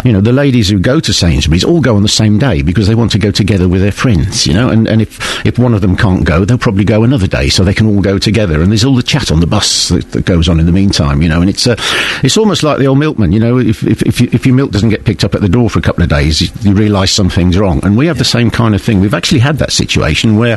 you 0.04 0.12
know, 0.12 0.20
the 0.20 0.32
ladies 0.32 0.68
who 0.68 0.78
go 0.78 1.00
to 1.00 1.12
Sainsbury's 1.12 1.64
all 1.64 1.80
go 1.80 1.96
on 1.96 2.02
the 2.02 2.08
same 2.08 2.38
day 2.38 2.62
because 2.62 2.86
they 2.86 2.94
want 2.94 3.10
to 3.12 3.18
go 3.18 3.30
together 3.30 3.68
with 3.68 3.80
their 3.80 3.92
friends, 3.92 4.46
you 4.46 4.52
know, 4.52 4.68
and, 4.68 4.86
and 4.86 5.00
if, 5.00 5.46
if 5.46 5.58
one 5.58 5.74
of 5.74 5.80
them 5.80 5.96
can't 5.96 6.24
go, 6.24 6.44
they'll 6.44 6.58
probably 6.58 6.84
go 6.84 7.04
another 7.04 7.26
day 7.26 7.48
so 7.48 7.64
they 7.64 7.74
can 7.74 7.86
all 7.86 8.02
go 8.02 8.18
together. 8.18 8.60
And 8.60 8.70
there's 8.70 8.84
all 8.84 8.94
the 8.94 9.02
chat 9.02 9.32
on 9.32 9.40
the 9.40 9.46
bus 9.46 9.88
that, 9.88 10.12
that 10.12 10.24
goes 10.24 10.48
on 10.48 10.60
in 10.60 10.66
the 10.66 10.72
meantime, 10.72 11.22
you 11.22 11.28
know, 11.28 11.40
and 11.40 11.48
it's, 11.48 11.66
uh, 11.66 11.76
it's 12.22 12.36
almost 12.36 12.62
like 12.62 12.78
the 12.78 12.86
old 12.86 12.98
milkman, 12.98 13.32
you 13.32 13.40
know, 13.40 13.58
if, 13.58 13.82
if, 13.82 14.02
if, 14.02 14.20
you, 14.20 14.28
if 14.32 14.44
your 14.44 14.54
milk 14.54 14.70
doesn't 14.70 14.90
get 14.90 15.04
picked 15.04 15.24
up 15.24 15.34
at 15.34 15.40
the 15.40 15.48
door 15.48 15.70
for 15.70 15.78
a 15.78 15.82
couple 15.82 16.02
of 16.02 16.10
days, 16.10 16.40
you, 16.40 16.48
you 16.60 16.74
realise 16.74 17.12
something's 17.12 17.56
wrong. 17.58 17.84
And 17.84 17.96
we 17.96 18.06
have 18.06 18.18
the 18.18 18.24
same 18.24 18.50
kind 18.50 18.74
of 18.74 18.82
thing. 18.82 19.00
We've 19.00 19.14
actually 19.14 19.40
had 19.40 19.58
that 19.58 19.72
situation 19.72 20.36
where, 20.36 20.49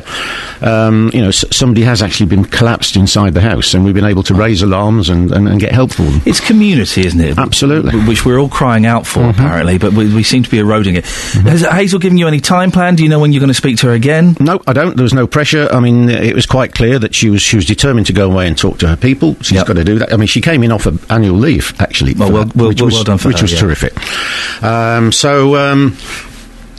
um, 0.62 1.10
you 1.14 1.22
know, 1.22 1.28
s- 1.30 1.46
somebody 1.52 1.82
has 1.84 2.02
actually 2.02 2.28
been 2.28 2.46
collapsed 2.46 2.96
inside 2.96 3.34
the 3.34 3.42
house 3.42 3.74
and 3.74 3.84
we've 3.84 3.94
been 3.94 4.06
able 4.06 4.24
to 4.24 4.34
raise 4.34 4.62
alarms 4.62 5.10
and, 5.10 5.32
and, 5.32 5.48
and 5.48 5.60
get 5.60 5.72
help 5.72 5.92
for 5.92 6.04
them. 6.04 6.22
It's 6.26 6.40
community, 6.40 7.06
isn't 7.06 7.20
it? 7.20 7.38
Absolutely. 7.38 8.00
Which 8.02 8.26
we're 8.26 8.40
all 8.40 8.50
crying 8.50 8.86
out 8.86 9.06
for, 9.06 9.30
apparently, 9.30 9.78
but 9.78 9.94
we, 9.94 10.14
we 10.14 10.24
seem 10.24 10.44
to 10.44 10.50
be 10.50 10.60
eroding 10.60 10.96
it. 10.96 11.06
Has 11.06 11.62
Hazel 11.66 12.00
given 12.00 12.18
you 12.18 12.28
any 12.28 12.40
time 12.40 12.72
plan? 12.72 12.96
Do 12.96 13.04
you 13.04 13.10
know 13.10 13.20
when 13.20 13.32
you're 13.34 13.40
going 13.42 13.48
to 13.50 13.54
speak 13.54 13.78
to 13.80 13.88
her 13.88 13.94
again? 13.94 14.36
No, 14.40 14.62
I 14.68 14.74
don't. 14.74 14.96
There 14.96 15.04
was 15.04 15.14
no 15.14 15.28
pressure. 15.28 15.68
I 15.72 15.80
mean, 15.80 16.10
it 16.10 16.34
was 16.36 16.46
quite 16.46 16.74
clear 16.74 17.00
that 17.00 17.14
she 17.16 17.30
was 17.30 17.42
she 17.42 17.56
was 17.56 17.66
determined 17.66 18.08
to 18.08 18.14
go 18.14 18.30
away 18.32 18.48
and 18.48 18.58
talk 18.58 18.80
to 18.80 18.88
her 18.88 18.96
people. 18.98 19.36
She's 19.42 19.62
got 19.64 19.74
to 19.76 19.84
do 19.84 20.00
that. 20.00 20.14
I 20.14 20.18
mean, 20.18 20.28
she 20.28 20.42
came 20.42 20.64
in 20.64 20.72
off 20.72 20.86
of 20.86 21.10
annual 21.12 21.36
leave 21.38 21.74
actually, 21.80 22.14
Well, 22.14 22.28
for 22.30 22.34
well- 22.34 22.44
that, 22.46 22.56
well- 22.56 22.68
which 22.70 22.82
well- 22.82 22.86
was 22.86 22.94
well 22.96 23.04
done 23.04 23.18
for 23.18 23.28
which 23.30 23.40
her, 23.40 23.44
was 23.44 23.54
yeah. 23.54 23.60
terrific. 23.60 24.64
Um, 24.64 25.12
so. 25.12 25.56
Um, 25.56 25.98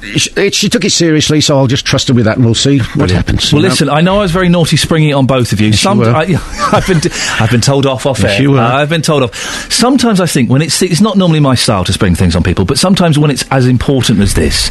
it, 0.05 0.55
she 0.55 0.69
took 0.69 0.85
it 0.85 0.91
seriously, 0.91 1.41
so 1.41 1.57
I'll 1.57 1.67
just 1.67 1.85
trust 1.87 2.09
her 2.09 2.15
with 2.15 2.27
that, 2.27 2.37
and 2.37 2.45
we'll 2.45 2.55
see 2.55 2.79
what 2.95 3.11
happens. 3.11 3.53
Well, 3.53 3.63
you 3.63 3.69
know? 3.69 3.73
listen, 3.73 3.89
I 3.89 4.01
know 4.01 4.17
I 4.17 4.23
was 4.23 4.31
very 4.33 4.49
naughty 4.49 4.77
springing 4.77 5.11
it 5.11 5.15
on 5.15 5.27
both 5.27 5.53
of 5.53 5.61
you. 5.61 5.67
Yes, 5.69 5.75
you 5.77 5.79
Some, 5.79 5.99
were. 5.99 6.11
I, 6.11 6.25
have 6.35 6.87
been, 6.87 7.01
I've 7.41 7.51
been 7.51 7.61
told 7.61 7.87
off 7.87 8.07
off 8.07 8.21
Yes, 8.21 8.37
air. 8.37 8.43
you. 8.43 8.59
Uh, 8.59 8.63
I've 8.63 8.89
been 8.91 9.03
told 9.03 9.23
off. 9.23 9.35
Sometimes 9.73 10.21
I 10.21 10.27
think 10.27 10.51
when 10.51 10.63
it's 10.63 10.81
it's 10.83 11.01
not 11.01 11.17
normally 11.17 11.41
my 11.41 11.55
style 11.55 11.85
to 11.85 11.93
spring 11.93 12.15
things 12.15 12.37
on 12.37 12.43
people, 12.43 12.65
but 12.65 12.79
sometimes 12.79 13.19
when 13.19 13.31
it's 13.31 13.45
as 13.51 13.67
important 13.67 14.21
as 14.21 14.35
this, 14.35 14.71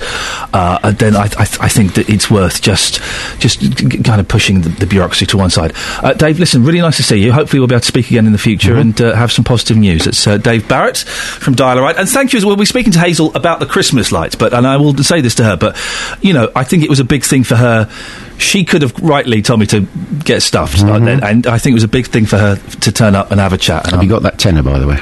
uh, 0.53 0.91
then 0.91 1.15
I, 1.15 1.25
I, 1.38 1.47
I 1.61 1.67
think 1.69 1.95
that 1.95 2.09
it's 2.09 2.29
worth 2.29 2.61
just 2.61 3.01
just 3.39 3.59
g- 3.61 4.03
kind 4.03 4.19
of 4.21 4.27
pushing 4.27 4.61
the, 4.61 4.69
the 4.69 4.86
bureaucracy 4.86 5.25
to 5.27 5.38
one 5.38 5.49
side. 5.49 5.73
Uh, 6.03 6.13
Dave, 6.13 6.39
listen, 6.39 6.63
really 6.63 6.81
nice 6.81 6.97
to 6.97 7.03
see 7.03 7.17
you. 7.17 7.31
Hopefully, 7.31 7.59
we'll 7.59 7.67
be 7.67 7.75
able 7.75 7.81
to 7.81 7.88
speak 7.88 8.07
again 8.09 8.25
in 8.25 8.31
the 8.31 8.38
future 8.38 8.75
and 8.75 8.99
uh, 9.01 9.15
have 9.15 9.31
some 9.31 9.43
positive 9.45 9.77
news. 9.77 10.05
It's 10.07 10.25
uh, 10.27 10.38
Dave 10.38 10.67
Barrett 10.67 10.97
from 10.97 11.55
Dial-A-Ride, 11.55 11.97
and 11.97 12.07
thank 12.07 12.34
you 12.34 12.38
as 12.38 12.45
well. 12.45 12.55
We're 12.55 12.65
speaking 12.65 12.93
to 12.93 12.99
Hazel 12.99 13.34
about 13.36 13.59
the 13.59 13.65
Christmas 13.65 14.11
lights, 14.11 14.36
but 14.36 14.53
and 14.53 14.67
I 14.67 14.77
will 14.77 14.95
say 14.97 15.21
this 15.24 15.36
to 15.36 15.43
her, 15.43 15.57
but 15.57 15.78
you 16.21 16.34
know, 16.34 16.51
I 16.55 16.63
think 16.63 16.84
it 16.84 16.89
was 16.89 16.99
a 16.99 17.03
big 17.05 17.24
thing 17.24 17.43
for 17.43 17.55
her. 17.55 17.89
She 18.38 18.65
could 18.65 18.82
have 18.82 18.97
rightly 18.99 19.41
told 19.41 19.59
me 19.59 19.65
to 19.67 19.88
get 20.24 20.41
stuffed, 20.41 20.82
uh, 20.84 20.93
and, 20.93 21.24
and 21.24 21.47
I 21.47 21.57
think 21.57 21.71
it 21.71 21.76
was 21.76 21.84
a 21.84 21.88
big 21.88 22.07
thing 22.07 22.26
for 22.26 22.38
her 22.38 22.55
to 22.55 22.91
turn 22.91 23.15
up 23.15 23.32
and 23.32 23.39
have 23.39 23.53
a 23.53 23.57
chat. 23.57 23.88
Have 23.88 24.03
you 24.03 24.09
got 24.09 24.24
that 24.24 24.38
tenner, 24.39 24.63
by 24.63 24.80
the 24.80 24.88
way? 24.88 24.99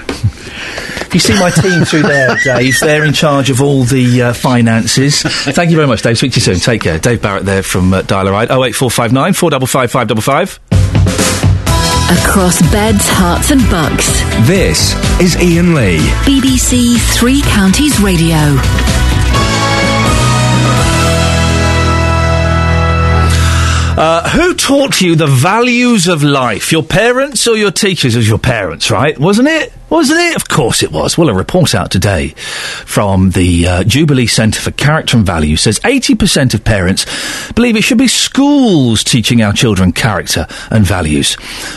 You 1.14 1.20
see 1.20 1.38
my 1.40 1.50
team 1.50 1.84
through 1.84 2.04
there, 2.04 2.36
Dave. 2.44 2.80
They're 2.80 3.04
in 3.04 3.14
charge 3.14 3.50
of 3.50 3.62
all 3.62 3.84
the 3.84 4.22
uh, 4.22 4.34
finances. 4.34 5.22
Thank 5.24 5.70
you 5.70 5.76
very 5.76 5.88
much, 5.88 6.02
Dave. 6.02 6.18
Speak 6.18 6.32
to 6.34 6.38
you 6.38 6.42
soon. 6.42 6.60
Take 6.60 6.82
care. 6.82 7.00
Dave 7.00 7.22
Barrett 7.22 7.46
there 7.46 7.64
from 7.64 7.94
uh, 7.94 8.02
Dial-A-Ride. 8.04 8.50
08459 8.52 9.34
455 9.34 9.92
555. 9.92 10.60
Across 12.12 12.62
beds, 12.72 13.08
Herts, 13.08 13.52
and 13.52 13.62
bucks. 13.70 14.08
This 14.48 14.94
is 15.22 15.36
Iain 15.38 15.74
Lee. 15.74 15.98
BBC 16.24 16.98
Three 17.18 17.42
Counties 17.42 18.00
Radio. 18.02 18.38
Uh, 23.98 24.30
who 24.30 24.54
taught 24.54 25.02
you 25.02 25.16
the 25.16 25.28
values 25.28 26.08
of 26.08 26.24
life? 26.24 26.72
Your 26.72 26.84
parents 26.84 27.46
or 27.48 27.58
your 27.58 27.72
teachers? 27.72 28.16
It 28.16 28.20
was 28.20 28.30
your 28.30 28.40
parents, 28.40 28.90
right? 28.90 29.18
Wasn't 29.20 29.48
it? 29.48 29.74
Wasn't 29.92 30.22
it? 30.22 30.38
Of 30.38 30.48
course 30.48 30.84
it 30.84 30.92
was. 30.94 31.18
Well, 31.18 31.28
a 31.28 31.34
report 31.34 31.76
out 31.76 31.92
today 31.92 32.30
from 32.30 33.32
the 33.32 33.68
uh, 33.68 33.84
Jubilee 33.84 34.26
Centre 34.26 34.62
for 34.62 34.72
Character 34.72 35.18
and 35.18 35.26
Value 35.26 35.58
says 35.58 35.80
80% 35.82 36.54
of 36.54 36.64
parents 36.64 37.06
believe 37.52 37.76
it 37.76 37.82
should 37.82 37.98
be 37.98 38.08
schools 38.08 39.04
teaching 39.04 39.42
our 39.42 39.52
children 39.52 39.92
character 39.92 40.48
and 40.70 40.86
values. 40.86 41.36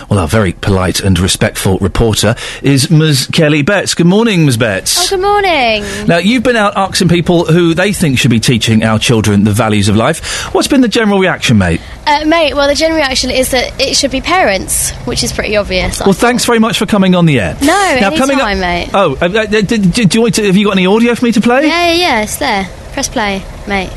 Well, 0.08 0.20
our 0.20 0.28
very 0.28 0.52
polite 0.52 1.00
and 1.00 1.18
respectful 1.18 1.78
reporter 1.78 2.36
is 2.62 2.88
Ms. 2.88 3.28
Kelly 3.32 3.62
Betts. 3.62 3.94
Good 3.94 4.06
morning, 4.06 4.46
Ms. 4.46 4.58
Betts. 4.58 5.06
Oh, 5.12 5.16
good 5.16 5.22
morning. 5.22 6.06
Now, 6.06 6.18
you've 6.18 6.44
been 6.44 6.54
out 6.54 6.76
asking 6.76 7.08
people 7.08 7.46
who 7.46 7.74
they 7.74 7.92
think 7.92 8.20
should 8.20 8.30
be 8.30 8.38
teaching 8.38 8.84
our 8.84 9.00
children 9.00 9.42
the 9.42 9.50
values 9.50 9.88
of 9.88 9.96
life. 9.96 10.54
What's 10.54 10.68
been 10.68 10.82
the 10.82 10.88
general 10.88 11.18
reaction, 11.18 11.58
mate? 11.58 11.80
Uh, 12.06 12.24
mate, 12.26 12.54
well, 12.54 12.68
the 12.68 12.76
general 12.76 12.98
reaction 13.00 13.32
is 13.32 13.50
that 13.50 13.80
it 13.80 13.96
should 13.96 14.12
be 14.12 14.20
parents, 14.20 14.92
which 15.04 15.24
is 15.24 15.32
pretty 15.32 15.56
obvious. 15.56 15.98
Well, 15.98 16.12
thanks 16.12 16.44
very 16.44 16.60
much 16.60 16.78
for 16.78 16.86
coming 16.86 17.16
on 17.16 17.26
the 17.26 17.40
air. 17.40 17.56
No, 17.60 18.03
now, 18.10 18.16
coming 18.16 18.40
up, 18.40 18.56
mate. 18.58 18.90
Oh, 18.94 19.16
uh, 19.20 19.24
uh, 19.26 19.46
d- 19.46 19.62
d- 19.62 19.76
d- 19.78 20.04
do 20.06 20.18
you 20.18 20.22
want 20.22 20.34
to, 20.36 20.46
have 20.46 20.56
you 20.56 20.64
got 20.66 20.76
any 20.76 20.86
audio 20.86 21.14
for 21.14 21.24
me 21.24 21.32
to 21.32 21.40
play? 21.40 21.66
Yeah, 21.66 21.92
yeah, 21.92 21.92
yeah, 21.92 22.22
it's 22.22 22.36
there. 22.38 22.68
Press 22.92 23.08
play, 23.08 23.42
mate. 23.66 23.90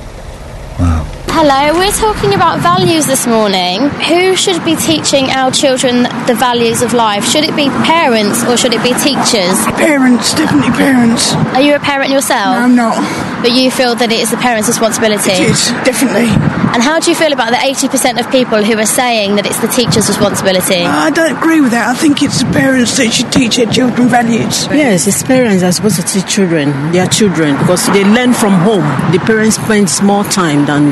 Hello, 1.29 1.77
we're 1.77 1.91
talking 1.91 2.33
about 2.33 2.59
values 2.61 3.05
this 3.05 3.27
morning. 3.27 3.89
Who 4.09 4.35
should 4.35 4.63
be 4.65 4.75
teaching 4.75 5.25
our 5.29 5.51
children 5.51 6.03
the 6.25 6.33
values 6.33 6.81
of 6.81 6.93
life? 6.93 7.25
Should 7.25 7.43
it 7.43 7.55
be 7.55 7.69
parents 7.85 8.43
or 8.45 8.57
should 8.57 8.73
it 8.73 8.81
be 8.81 8.89
teachers? 9.05 9.53
Parents, 9.77 10.33
definitely 10.33 10.71
parents. 10.73 11.33
Are 11.53 11.61
you 11.61 11.75
a 11.75 11.79
parent 11.79 12.09
yourself? 12.11 12.57
No, 12.57 12.63
I'm 12.65 12.75
not. 12.75 12.97
But 13.43 13.51
you 13.51 13.69
feel 13.69 13.93
that 13.95 14.11
it 14.11 14.19
is 14.19 14.31
the 14.31 14.37
parents' 14.37 14.67
responsibility? 14.67 15.29
It 15.31 15.51
is, 15.53 15.69
definitely. 15.85 16.25
And 16.73 16.81
how 16.81 16.99
do 16.99 17.11
you 17.11 17.15
feel 17.15 17.31
about 17.33 17.51
the 17.51 17.61
80% 17.61 18.19
of 18.19 18.31
people 18.31 18.63
who 18.63 18.73
are 18.77 18.85
saying 18.89 19.35
that 19.35 19.45
it's 19.45 19.59
the 19.61 19.67
teacher's 19.69 20.07
responsibility? 20.09 20.81
Uh, 20.81 20.89
I 20.89 21.11
don't 21.11 21.37
agree 21.37 21.61
with 21.61 21.71
that. 21.71 21.87
I 21.87 21.93
think 21.93 22.23
it's 22.23 22.41
the 22.41 22.49
parents 22.51 22.97
that 22.97 23.13
should 23.13 23.31
teach 23.31 23.57
their 23.57 23.69
children 23.69 24.09
values. 24.09 24.65
Yes, 24.73 25.05
it's 25.05 25.21
parents 25.21 25.61
are 25.61 25.71
supposed 25.71 25.97
to 26.01 26.03
teach 26.05 26.25
children, 26.25 26.73
their 26.91 27.05
children, 27.07 27.57
because 27.61 27.85
they 27.93 28.03
learn 28.03 28.33
from 28.33 28.53
home. 28.65 28.85
The 29.13 29.19
parents 29.21 29.57
spend 29.61 29.87
more 30.03 30.23
time 30.25 30.65
than 30.65 30.91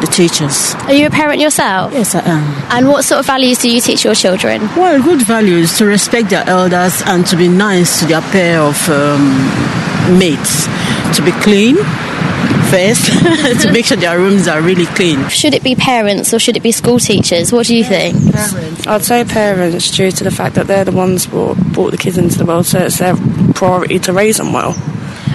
the 0.00 0.06
teachers. 0.06 0.74
Are 0.86 0.92
you 0.92 1.06
a 1.06 1.10
parent 1.10 1.40
yourself? 1.40 1.92
Yes, 1.92 2.14
I 2.14 2.20
am. 2.20 2.42
And 2.70 2.88
what 2.88 3.04
sort 3.04 3.20
of 3.20 3.26
values 3.26 3.58
do 3.58 3.70
you 3.70 3.80
teach 3.80 4.04
your 4.04 4.14
children? 4.14 4.62
Well, 4.76 5.02
good 5.02 5.22
values 5.22 5.76
to 5.78 5.86
respect 5.86 6.30
their 6.30 6.46
elders 6.48 7.02
and 7.06 7.26
to 7.26 7.36
be 7.36 7.48
nice 7.48 8.00
to 8.00 8.06
their 8.06 8.20
pair 8.20 8.60
of 8.60 8.88
um, 8.88 10.18
mates, 10.18 10.66
to 11.16 11.22
be 11.24 11.32
clean 11.42 11.76
first, 12.70 13.06
to 13.62 13.72
make 13.72 13.86
sure 13.86 13.96
their 13.96 14.18
rooms 14.18 14.46
are 14.46 14.60
really 14.60 14.86
clean. 14.86 15.28
Should 15.28 15.54
it 15.54 15.62
be 15.62 15.74
parents 15.74 16.32
or 16.34 16.38
should 16.38 16.56
it 16.56 16.62
be 16.62 16.72
school 16.72 16.98
teachers? 16.98 17.52
What 17.52 17.66
do 17.66 17.76
you 17.76 17.84
think? 17.84 18.32
Parents. 18.32 18.86
I'd 18.86 19.04
say 19.04 19.24
parents 19.24 19.90
due 19.90 20.10
to 20.10 20.24
the 20.24 20.30
fact 20.30 20.54
that 20.56 20.66
they're 20.66 20.84
the 20.84 20.92
ones 20.92 21.24
who 21.24 21.54
brought 21.72 21.90
the 21.90 21.96
kids 21.96 22.18
into 22.18 22.38
the 22.38 22.44
world, 22.44 22.66
so 22.66 22.78
it's 22.80 22.98
their 22.98 23.16
priority 23.54 23.98
to 24.00 24.12
raise 24.12 24.36
them 24.36 24.52
well. 24.52 24.76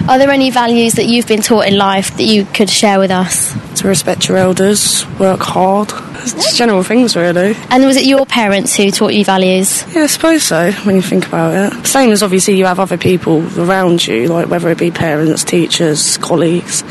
Are 0.07 0.17
there 0.17 0.31
any 0.31 0.49
values 0.49 0.93
that 0.93 1.05
you've 1.05 1.27
been 1.27 1.41
taught 1.41 1.65
in 1.65 1.77
life 1.77 2.17
that 2.17 2.23
you 2.23 2.45
could 2.45 2.69
share 2.69 2.99
with 2.99 3.11
us? 3.11 3.55
To 3.83 3.89
respect 3.89 4.29
your 4.29 4.37
elders, 4.37 5.05
work 5.19 5.41
hard, 5.41 5.89
just 5.89 6.55
general 6.55 6.83
things 6.83 7.17
really. 7.17 7.53
And 7.69 7.83
was 7.83 7.97
it 7.97 8.05
your 8.05 8.25
parents 8.25 8.73
who 8.77 8.89
taught 8.91 9.13
you 9.13 9.25
values? 9.25 9.83
Yeah, 9.93 10.03
I 10.03 10.07
suppose 10.07 10.43
so, 10.43 10.71
when 10.85 10.95
you 10.95 11.01
think 11.01 11.27
about 11.27 11.53
it. 11.53 11.85
Same 11.85 12.11
as 12.11 12.23
obviously 12.23 12.55
you 12.55 12.63
have 12.63 12.79
other 12.79 12.97
people 12.97 13.41
around 13.59 14.07
you, 14.07 14.27
like 14.27 14.47
whether 14.47 14.69
it 14.69 14.77
be 14.77 14.89
parents, 14.89 15.43
teachers, 15.43 16.15
colleagues, 16.15 16.81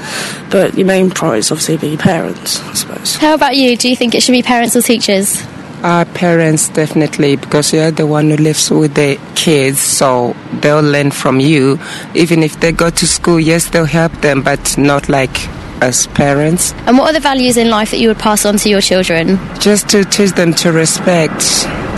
but 0.50 0.74
your 0.76 0.86
main 0.86 1.08
prize 1.08 1.50
obviously 1.50 1.78
be 1.78 1.88
your 1.88 1.98
parents, 1.98 2.60
I 2.60 2.74
suppose. 2.74 3.16
How 3.16 3.32
about 3.32 3.56
you? 3.56 3.74
Do 3.74 3.88
you 3.88 3.96
think 3.96 4.14
it 4.14 4.22
should 4.22 4.32
be 4.32 4.42
parents 4.42 4.76
or 4.76 4.82
teachers? 4.82 5.42
Our 5.82 6.04
parents 6.04 6.68
definitely, 6.68 7.36
because 7.36 7.72
you're 7.72 7.90
the 7.90 8.06
one 8.06 8.28
who 8.28 8.36
lives 8.36 8.70
with 8.70 8.92
the 8.96 9.18
kids, 9.34 9.80
so 9.80 10.36
they'll 10.60 10.82
learn 10.82 11.10
from 11.10 11.40
you. 11.40 11.78
Even 12.14 12.42
if 12.42 12.60
they 12.60 12.70
go 12.70 12.90
to 12.90 13.06
school, 13.06 13.40
yes, 13.40 13.70
they'll 13.70 13.86
help 13.86 14.12
them, 14.20 14.42
but 14.42 14.76
not 14.76 15.08
like 15.08 15.48
as 15.82 16.06
parents. 16.08 16.72
And 16.86 16.96
what 16.96 17.10
are 17.10 17.12
the 17.12 17.20
values 17.20 17.56
in 17.56 17.68
life 17.68 17.90
that 17.90 17.98
you 17.98 18.08
would 18.08 18.18
pass 18.18 18.44
on 18.44 18.56
to 18.58 18.68
your 18.68 18.80
children? 18.80 19.38
Just 19.58 19.88
to 19.90 20.04
teach 20.04 20.30
them 20.32 20.54
to 20.54 20.72
respect 20.72 21.42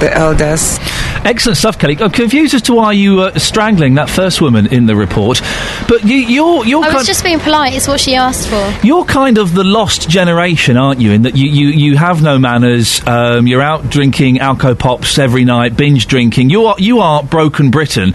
the 0.01 0.13
elders. 0.13 0.79
Excellent 1.25 1.57
stuff, 1.57 1.79
Kelly. 1.79 1.97
I'm 2.01 2.11
confused 2.11 2.53
as 2.55 2.63
to 2.63 2.75
why 2.75 2.93
you 2.93 3.17
were 3.17 3.39
strangling 3.39 3.95
that 3.95 4.11
first 4.11 4.43
woman 4.43 4.67
in 4.67 4.85
the 4.87 4.95
report, 4.95 5.41
but 5.89 6.05
you, 6.05 6.17
you're 6.17 6.67
you're 6.67 6.83
I 6.83 6.89
kind 6.89 6.99
was 6.99 7.07
just 7.07 7.25
being 7.25 7.41
polite. 7.41 7.75
It's 7.75 7.89
what 7.89 8.01
she 8.01 8.15
asked 8.15 8.49
for. 8.49 8.87
You're 8.87 9.07
kind 9.07 9.39
of 9.39 9.55
the 9.55 9.65
lost 9.65 10.09
generation, 10.09 10.77
aren't 10.77 11.01
you? 11.01 11.13
In 11.13 11.23
that 11.23 11.35
you, 11.35 11.49
you, 11.49 11.69
you 11.69 11.97
have 11.97 12.23
no 12.23 12.39
manners. 12.39 13.01
Um, 13.07 13.47
you're 13.47 13.63
out 13.63 13.89
drinking 13.89 14.37
alco 14.37 14.79
pops 14.79 15.19
every 15.19 15.45
night, 15.45 15.77
binge 15.77 16.07
drinking. 16.07 16.51
You 16.51 16.67
are 16.67 16.77
you 16.79 17.01
are 17.01 17.23
broken 17.23 17.71
Britain. 17.71 18.13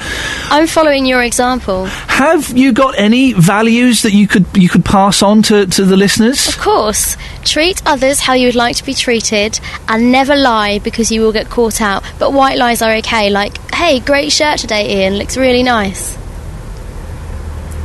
I'm 0.52 0.68
following 0.68 1.08
your 1.08 1.24
example. 1.24 1.86
Have 1.86 2.56
you 2.56 2.74
got 2.74 2.98
any 3.00 3.34
values 3.34 4.04
that 4.04 4.14
you 4.14 4.28
could 4.28 4.46
you 4.56 4.70
could 4.70 4.86
pass 4.86 5.24
on 5.24 5.42
to, 5.44 5.66
to 5.66 5.86
the 5.86 5.98
listeners? 5.98 6.48
Of 6.48 6.60
course, 6.60 7.18
treat 7.44 7.82
others 7.88 8.20
how 8.20 8.34
you 8.34 8.48
would 8.48 8.56
like 8.56 8.76
to 8.76 8.86
be 8.86 8.94
treated, 8.94 9.60
and 9.88 10.12
never 10.12 10.36
lie 10.36 10.80
because 10.80 11.12
you 11.12 11.22
will 11.22 11.34
get 11.34 11.50
caught 11.50 11.69
out. 11.82 12.04
But 12.18 12.34
white 12.34 12.58
lies 12.58 12.82
are 12.82 12.94
okay. 12.98 13.30
Like, 13.30 13.58
hey, 13.74 14.00
great 14.00 14.32
shirt 14.32 14.60
today, 14.60 15.04
Iain. 15.06 15.18
Looks 15.18 15.38
really 15.38 15.64
nice. 15.64 16.18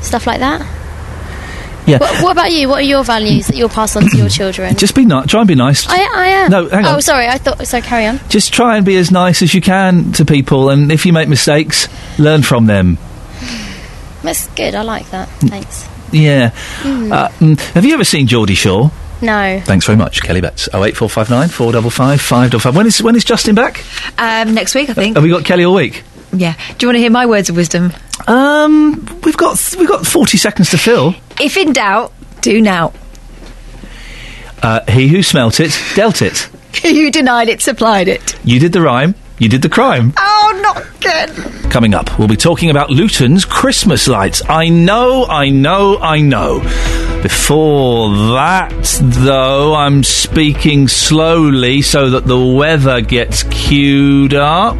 Stuff 0.02 0.26
like 0.26 0.40
that. 0.40 0.60
Yeah. 1.86 1.98
What, 1.98 2.22
what 2.22 2.32
about 2.32 2.50
you? 2.50 2.68
What 2.68 2.78
are 2.78 2.86
your 2.86 3.04
values 3.04 3.46
that 3.48 3.56
you'll 3.56 3.68
pass 3.68 3.94
on 3.94 4.08
to 4.08 4.16
your 4.16 4.28
children? 4.40 4.74
Just 4.76 4.94
be 4.94 5.04
nice. 5.04 5.26
Try 5.26 5.40
and 5.40 5.48
be 5.48 5.54
nice. 5.54 5.86
I, 5.88 5.96
I 5.98 6.26
am. 6.28 6.50
No, 6.50 6.68
hang 6.68 6.84
on. 6.86 6.94
Oh, 6.96 7.00
sorry. 7.00 7.26
I 7.28 7.36
thought. 7.38 7.66
So 7.66 7.80
carry 7.82 8.06
on. 8.06 8.20
Just 8.30 8.52
try 8.54 8.76
and 8.76 8.86
be 8.86 8.96
as 8.96 9.10
nice 9.10 9.42
as 9.42 9.52
you 9.54 9.60
can 9.60 10.12
to 10.12 10.24
people, 10.24 10.70
and 10.70 10.90
if 10.90 11.04
you 11.04 11.12
make 11.12 11.28
mistakes, 11.28 11.88
learn 12.18 12.42
from 12.42 12.66
them. 12.66 12.96
That's 14.22 14.48
good. 14.54 14.74
I 14.74 14.82
like 14.82 15.10
that. 15.10 15.28
Thanks. 15.40 15.86
Yeah. 16.10 16.50
Mhm. 16.82 17.12
Uh, 17.12 17.28
mm, 17.40 17.60
have 17.74 17.84
you 17.84 17.92
ever 17.94 18.04
seen 18.04 18.26
Geordie 18.26 18.54
Shore? 18.54 18.90
No. 19.22 19.60
Thanks 19.64 19.86
very 19.86 19.96
much, 19.96 20.22
Kelly 20.22 20.40
Betts. 20.40 20.68
Oh 20.72 20.84
eight 20.84 20.96
four 20.96 21.08
five 21.08 21.30
nine 21.30 21.48
four 21.48 21.72
double 21.72 21.90
five 21.90 22.20
five 22.20 22.50
double 22.50 22.60
five. 22.60 22.76
When 22.76 22.86
is 22.86 23.02
when 23.02 23.16
is 23.16 23.24
Justin 23.24 23.54
back? 23.54 23.84
Um, 24.18 24.54
next 24.54 24.74
week, 24.74 24.90
I 24.90 24.94
think. 24.94 25.16
Have 25.16 25.24
we 25.24 25.30
got 25.30 25.44
Kelly 25.44 25.64
all 25.64 25.74
week? 25.74 26.02
Yeah. 26.32 26.54
Do 26.76 26.84
you 26.84 26.88
want 26.88 26.96
to 26.96 27.00
hear 27.00 27.10
my 27.10 27.26
words 27.26 27.48
of 27.48 27.56
wisdom? 27.56 27.92
Um, 28.26 29.20
we've 29.24 29.36
got 29.36 29.74
we've 29.78 29.88
got 29.88 30.06
forty 30.06 30.36
seconds 30.36 30.70
to 30.70 30.78
fill. 30.78 31.14
If 31.40 31.56
in 31.56 31.72
doubt, 31.72 32.12
do 32.40 32.60
now. 32.60 32.92
Uh, 34.62 34.80
he 34.90 35.08
who 35.08 35.22
smelt 35.22 35.60
it 35.60 35.78
dealt 35.94 36.22
it. 36.22 36.48
you 36.84 37.10
denied 37.10 37.48
it, 37.48 37.60
supplied 37.60 38.08
it. 38.08 38.38
You 38.44 38.58
did 38.58 38.72
the 38.72 38.80
rhyme. 38.80 39.14
You 39.38 39.48
did 39.48 39.62
the 39.62 39.68
crime. 39.68 40.12
Oh, 40.16 40.60
not 40.62 40.96
again. 40.96 41.70
Coming 41.70 41.92
up, 41.92 42.18
we'll 42.18 42.28
be 42.28 42.36
talking 42.36 42.70
about 42.70 42.90
Luton's 42.90 43.44
Christmas 43.44 44.06
lights. 44.06 44.42
I 44.48 44.68
know, 44.68 45.24
I 45.24 45.48
know, 45.48 45.98
I 45.98 46.20
know. 46.20 46.60
Before 47.20 48.10
that, 48.34 49.00
though, 49.02 49.74
I'm 49.74 50.04
speaking 50.04 50.86
slowly 50.86 51.82
so 51.82 52.10
that 52.10 52.26
the 52.26 52.38
weather 52.38 53.00
gets 53.00 53.42
queued 53.44 54.34
up. 54.34 54.76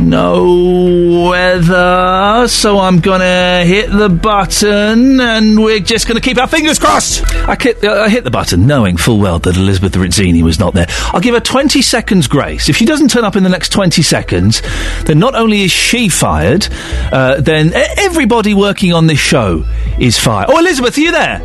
No 0.00 1.28
weather, 1.28 2.48
so 2.48 2.78
I'm 2.78 3.00
gonna 3.00 3.64
hit 3.64 3.90
the 3.90 4.08
button 4.08 5.20
and 5.20 5.62
we're 5.62 5.78
just 5.80 6.08
gonna 6.08 6.22
keep 6.22 6.38
our 6.38 6.46
fingers 6.48 6.78
crossed. 6.78 7.22
I 7.46 7.56
hit, 7.60 7.84
uh, 7.84 7.92
I 7.92 8.08
hit 8.08 8.24
the 8.24 8.30
button 8.30 8.66
knowing 8.66 8.96
full 8.96 9.18
well 9.18 9.38
that 9.40 9.56
Elizabeth 9.56 9.92
Rizzini 9.92 10.42
was 10.42 10.58
not 10.58 10.72
there. 10.74 10.86
I'll 11.12 11.20
give 11.20 11.34
her 11.34 11.40
20 11.40 11.82
seconds 11.82 12.26
grace. 12.28 12.68
If 12.68 12.76
she 12.76 12.86
doesn't 12.86 13.08
turn 13.08 13.24
up 13.24 13.36
in 13.36 13.42
the 13.42 13.50
next 13.50 13.70
20 13.72 14.00
seconds, 14.02 14.62
then 15.04 15.18
not 15.18 15.34
only 15.34 15.62
is 15.62 15.70
she 15.70 16.08
fired, 16.08 16.66
uh, 17.12 17.40
then 17.40 17.72
everybody 17.74 18.54
working 18.54 18.92
on 18.94 19.06
this 19.06 19.18
show 19.20 19.64
is 19.98 20.18
fired. 20.18 20.48
Oh, 20.50 20.58
Elizabeth, 20.58 20.96
are 20.96 21.00
you 21.00 21.12
there? 21.12 21.40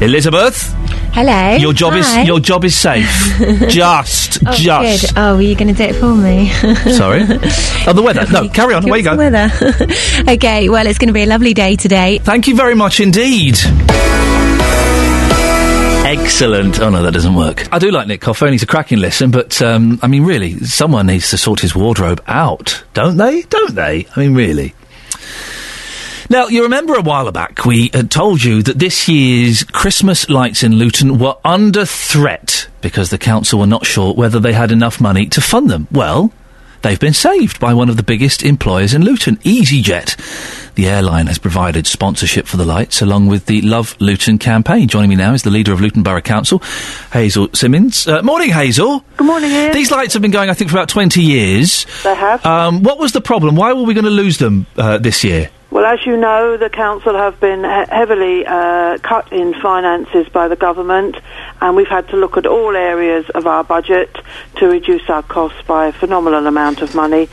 Elizabeth? 0.00 0.74
Hello. 1.18 1.56
Your 1.56 1.72
job 1.72 1.94
Hi. 1.94 2.20
is 2.20 2.28
your 2.28 2.38
job 2.38 2.64
is 2.64 2.76
safe. 2.76 3.08
just, 3.68 4.38
oh, 4.46 4.52
just. 4.52 5.08
Good. 5.08 5.18
Oh, 5.18 5.34
were 5.34 5.42
you 5.42 5.56
going 5.56 5.66
to 5.66 5.74
do 5.74 5.82
it 5.82 5.96
for 5.96 6.14
me? 6.14 6.48
Sorry. 6.92 7.22
Oh, 7.88 7.92
the 7.94 8.02
weather. 8.02 8.26
No, 8.30 8.48
carry 8.50 8.74
on. 8.74 8.82
Give 8.82 8.90
Away 8.90 8.98
you 8.98 9.04
go. 9.04 9.12
the 9.12 9.16
weather. 9.16 10.30
okay, 10.32 10.68
well, 10.68 10.86
it's 10.86 10.98
going 10.98 11.08
to 11.08 11.14
be 11.14 11.22
a 11.22 11.26
lovely 11.26 11.54
day 11.54 11.74
today. 11.74 12.18
Thank 12.18 12.46
you 12.46 12.54
very 12.54 12.74
much 12.74 13.00
indeed. 13.00 13.56
Excellent. 16.04 16.78
Oh 16.80 16.90
no, 16.90 17.02
that 17.02 17.14
doesn't 17.14 17.34
work. 17.34 17.72
I 17.72 17.78
do 17.78 17.90
like 17.90 18.06
Nick 18.08 18.20
Coffer, 18.20 18.46
he's 18.48 18.62
a 18.62 18.66
cracking 18.66 18.98
listen. 18.98 19.30
But 19.30 19.62
um, 19.62 19.98
I 20.02 20.06
mean, 20.06 20.24
really, 20.24 20.58
someone 20.60 21.06
needs 21.06 21.30
to 21.30 21.38
sort 21.38 21.60
his 21.60 21.74
wardrobe 21.74 22.22
out, 22.26 22.84
don't 22.92 23.16
they? 23.16 23.42
Don't 23.42 23.74
they? 23.74 24.06
I 24.14 24.20
mean, 24.20 24.34
really. 24.34 24.74
Now, 26.30 26.48
you 26.48 26.64
remember 26.64 26.94
a 26.94 27.00
while 27.00 27.32
back 27.32 27.64
we 27.64 27.90
had 27.94 28.10
told 28.10 28.44
you 28.44 28.62
that 28.62 28.78
this 28.78 29.08
year's 29.08 29.64
Christmas 29.64 30.28
lights 30.28 30.62
in 30.62 30.74
Luton 30.74 31.18
were 31.18 31.36
under 31.42 31.86
threat 31.86 32.68
because 32.82 33.08
the 33.08 33.16
council 33.16 33.60
were 33.60 33.66
not 33.66 33.86
sure 33.86 34.12
whether 34.12 34.38
they 34.38 34.52
had 34.52 34.70
enough 34.70 35.00
money 35.00 35.24
to 35.26 35.40
fund 35.40 35.70
them. 35.70 35.88
Well, 35.90 36.30
they've 36.82 37.00
been 37.00 37.14
saved 37.14 37.58
by 37.58 37.72
one 37.72 37.88
of 37.88 37.96
the 37.96 38.02
biggest 38.02 38.42
employers 38.42 38.92
in 38.92 39.04
Luton, 39.06 39.36
EasyJet. 39.36 40.74
The 40.74 40.86
airline 40.86 41.28
has 41.28 41.38
provided 41.38 41.86
sponsorship 41.86 42.46
for 42.46 42.58
the 42.58 42.66
lights 42.66 43.00
along 43.00 43.28
with 43.28 43.46
the 43.46 43.62
Love 43.62 43.96
Luton 43.98 44.36
campaign. 44.36 44.86
Joining 44.86 45.08
me 45.08 45.16
now 45.16 45.32
is 45.32 45.44
the 45.44 45.50
leader 45.50 45.72
of 45.72 45.80
Luton 45.80 46.02
Borough 46.02 46.20
Council, 46.20 46.58
Hazel 47.10 47.48
Simmons. 47.54 48.06
Uh, 48.06 48.22
morning, 48.22 48.50
Hazel. 48.50 49.02
Good 49.16 49.26
morning, 49.26 49.50
Iain. 49.50 49.72
These 49.72 49.90
lights 49.90 50.12
have 50.12 50.20
been 50.20 50.30
going, 50.30 50.50
I 50.50 50.54
think, 50.54 50.70
for 50.70 50.76
about 50.76 50.90
20 50.90 51.22
years. 51.22 51.86
They 52.04 52.14
have. 52.14 52.44
Um, 52.44 52.82
what 52.82 52.98
was 52.98 53.12
the 53.12 53.22
problem? 53.22 53.56
Why 53.56 53.72
were 53.72 53.84
we 53.84 53.94
going 53.94 54.04
to 54.04 54.10
lose 54.10 54.36
them 54.36 54.66
uh, 54.76 54.98
this 54.98 55.24
year? 55.24 55.48
Well, 55.70 55.84
as 55.84 56.06
you 56.06 56.16
know, 56.16 56.56
the 56.56 56.70
council 56.70 57.14
have 57.14 57.40
been 57.40 57.62
he- 57.62 57.94
heavily 57.94 58.46
uh, 58.46 58.96
cut 59.02 59.30
in 59.34 59.52
finances 59.60 60.26
by 60.30 60.48
the 60.48 60.56
government, 60.56 61.18
and 61.60 61.76
we've 61.76 61.88
had 61.88 62.08
to 62.08 62.16
look 62.16 62.38
at 62.38 62.46
all 62.46 62.74
areas 62.74 63.28
of 63.34 63.46
our 63.46 63.64
budget 63.64 64.16
to 64.56 64.66
reduce 64.66 65.10
our 65.10 65.22
costs 65.22 65.60
by 65.66 65.88
a 65.88 65.92
phenomenal 65.92 66.46
amount 66.46 66.80
of 66.80 66.94
money. 66.94 67.28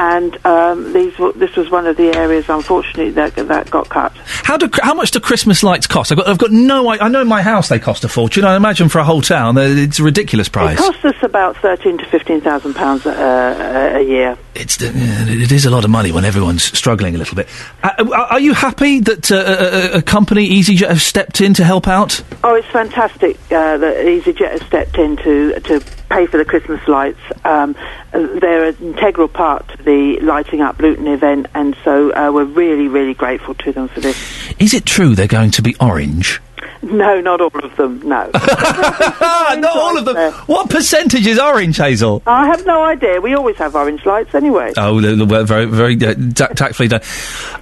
And 0.00 0.38
um, 0.46 0.92
these, 0.92 1.12
this 1.34 1.56
was 1.56 1.70
one 1.70 1.84
of 1.88 1.96
the 1.96 2.16
areas, 2.16 2.48
unfortunately, 2.48 3.10
that, 3.10 3.34
that 3.34 3.68
got 3.68 3.88
cut. 3.88 4.12
How 4.44 4.56
do 4.56 4.70
how 4.80 4.94
much 4.94 5.10
do 5.10 5.18
Christmas 5.18 5.64
lights 5.64 5.88
cost? 5.88 6.12
I've 6.12 6.18
got, 6.18 6.28
I've 6.28 6.38
got 6.38 6.52
no. 6.52 6.86
I, 6.86 6.98
I 7.06 7.08
know 7.08 7.20
in 7.20 7.26
my 7.26 7.42
house 7.42 7.68
they 7.68 7.80
cost 7.80 8.04
a 8.04 8.08
fortune. 8.08 8.44
I 8.44 8.54
imagine 8.54 8.88
for 8.88 9.00
a 9.00 9.04
whole 9.04 9.22
town, 9.22 9.58
it's 9.58 9.98
a 9.98 10.04
ridiculous 10.04 10.48
price. 10.48 10.78
It 10.78 10.82
costs 10.82 11.04
us 11.04 11.20
about 11.24 11.56
thirteen 11.56 11.98
to 11.98 12.04
fifteen 12.06 12.40
thousand 12.40 12.74
pounds 12.74 13.06
a, 13.06 13.96
a 13.96 14.02
year. 14.02 14.38
It's 14.54 14.80
uh, 14.80 14.92
it 14.94 15.50
is 15.50 15.64
a 15.66 15.70
lot 15.70 15.84
of 15.84 15.90
money 15.90 16.12
when 16.12 16.24
everyone's 16.24 16.62
struggling 16.62 17.16
a 17.16 17.18
little 17.18 17.34
bit. 17.34 17.48
Uh, 17.82 17.90
are- 17.98 18.26
are 18.34 18.40
you 18.40 18.54
happy 18.54 19.00
that 19.00 19.32
uh, 19.32 19.92
a, 19.94 19.98
a- 19.98 20.02
company 20.02 20.48
EasyJet 20.48 20.88
have 20.88 21.02
stepped 21.02 21.40
in 21.40 21.54
to 21.54 21.64
help 21.64 21.88
out? 21.88 22.22
Oh, 22.44 22.54
it's 22.54 22.68
fantastic 22.68 23.36
uh, 23.50 23.76
that 23.78 23.96
EasyJet 24.06 24.52
has 24.52 24.62
stepped 24.62 24.96
in 24.96 25.16
to, 25.16 25.58
to 25.60 25.80
pay 26.08 26.26
for 26.26 26.38
the 26.38 26.44
Christmas 26.44 26.86
lights. 26.88 27.20
Um, 27.44 27.76
they're 28.12 28.68
an 28.68 28.76
integral 28.80 29.28
part 29.28 29.68
to 29.68 29.82
the 29.82 30.18
lighting 30.20 30.60
up 30.60 30.78
Luton 30.78 31.06
event, 31.06 31.46
and 31.54 31.76
so 31.84 32.14
uh, 32.14 32.30
we're 32.32 32.44
really, 32.44 32.88
really 32.88 33.14
grateful 33.14 33.54
to 33.54 33.72
them 33.72 33.88
for 33.88 34.00
this. 34.00 34.16
Is 34.58 34.74
it 34.74 34.84
true 34.86 35.14
they're 35.14 35.26
going 35.26 35.50
to 35.52 35.62
be 35.62 35.76
orange? 35.80 36.40
No, 36.88 37.20
not 37.20 37.40
all 37.40 37.64
of 37.64 37.76
them. 37.76 38.00
No, 38.02 38.30
not 38.32 39.64
all 39.76 39.98
of 39.98 40.04
them. 40.04 40.32
What 40.46 40.70
percentage 40.70 41.26
is 41.26 41.38
orange, 41.38 41.76
Hazel? 41.76 42.22
I 42.26 42.46
have 42.46 42.64
no 42.66 42.82
idea. 42.82 43.20
We 43.20 43.34
always 43.34 43.56
have 43.56 43.74
orange 43.74 44.06
lights 44.06 44.34
anyway. 44.34 44.72
Oh, 44.76 45.00
the- 45.00 45.16
the- 45.16 45.44
very, 45.44 45.66
very 45.66 45.94
uh, 46.04 46.14
tactfully 46.34 46.88
done. 46.88 47.00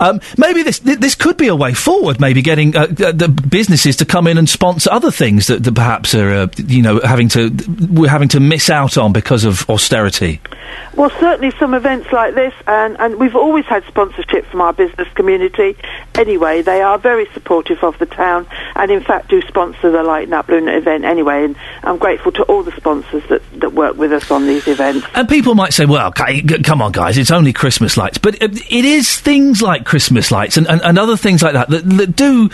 Um, 0.00 0.20
maybe 0.36 0.62
this 0.62 0.78
th- 0.80 0.98
this 0.98 1.14
could 1.14 1.36
be 1.36 1.48
a 1.48 1.56
way 1.56 1.72
forward. 1.74 2.20
Maybe 2.20 2.42
getting 2.42 2.76
uh, 2.76 2.86
the 2.86 3.28
businesses 3.28 3.96
to 3.96 4.04
come 4.04 4.26
in 4.26 4.38
and 4.38 4.48
sponsor 4.48 4.90
other 4.92 5.10
things 5.10 5.46
that, 5.46 5.64
that 5.64 5.74
perhaps 5.74 6.14
are, 6.14 6.30
uh, 6.30 6.46
you 6.58 6.82
know, 6.82 7.00
having 7.00 7.28
to 7.30 7.50
we're 7.90 8.10
having 8.10 8.28
to 8.28 8.40
miss 8.40 8.70
out 8.70 8.96
on 8.98 9.12
because 9.12 9.44
of 9.44 9.68
austerity. 9.70 10.40
Well, 10.94 11.10
certainly 11.20 11.52
some 11.58 11.74
events 11.74 12.10
like 12.12 12.34
this, 12.34 12.52
and, 12.66 12.98
and 12.98 13.16
we've 13.16 13.36
always 13.36 13.64
had 13.66 13.84
sponsorship 13.84 14.46
from 14.46 14.60
our 14.60 14.72
business 14.72 15.08
community. 15.14 15.76
Anyway, 16.14 16.62
they 16.62 16.82
are 16.82 16.98
very 16.98 17.26
supportive 17.32 17.82
of 17.84 17.98
the 17.98 18.06
town, 18.06 18.46
and 18.74 18.90
in 18.90 19.02
fact 19.06 19.28
do 19.28 19.40
sponsor 19.42 19.90
the 19.90 20.02
Lighten 20.02 20.32
Up 20.32 20.48
Luton 20.48 20.68
event 20.68 21.04
anyway. 21.04 21.44
And 21.44 21.56
I'm 21.82 21.98
grateful 21.98 22.32
to 22.32 22.42
all 22.44 22.62
the 22.62 22.72
sponsors 22.72 23.22
that, 23.28 23.42
that 23.60 23.72
work 23.72 23.96
with 23.96 24.12
us 24.12 24.30
on 24.30 24.46
these 24.46 24.66
events. 24.68 25.06
And 25.14 25.28
people 25.28 25.54
might 25.54 25.72
say, 25.72 25.86
well, 25.86 26.12
come 26.12 26.82
on, 26.82 26.92
guys, 26.92 27.16
it's 27.18 27.30
only 27.30 27.52
Christmas 27.52 27.96
lights. 27.96 28.18
But 28.18 28.42
it, 28.42 28.56
it 28.70 28.84
is 28.84 29.18
things 29.18 29.62
like 29.62 29.84
Christmas 29.84 30.30
lights 30.30 30.56
and, 30.56 30.66
and, 30.66 30.82
and 30.82 30.98
other 30.98 31.16
things 31.16 31.42
like 31.42 31.54
that, 31.54 31.68
that 31.70 31.88
that 31.96 32.16
do 32.16 32.50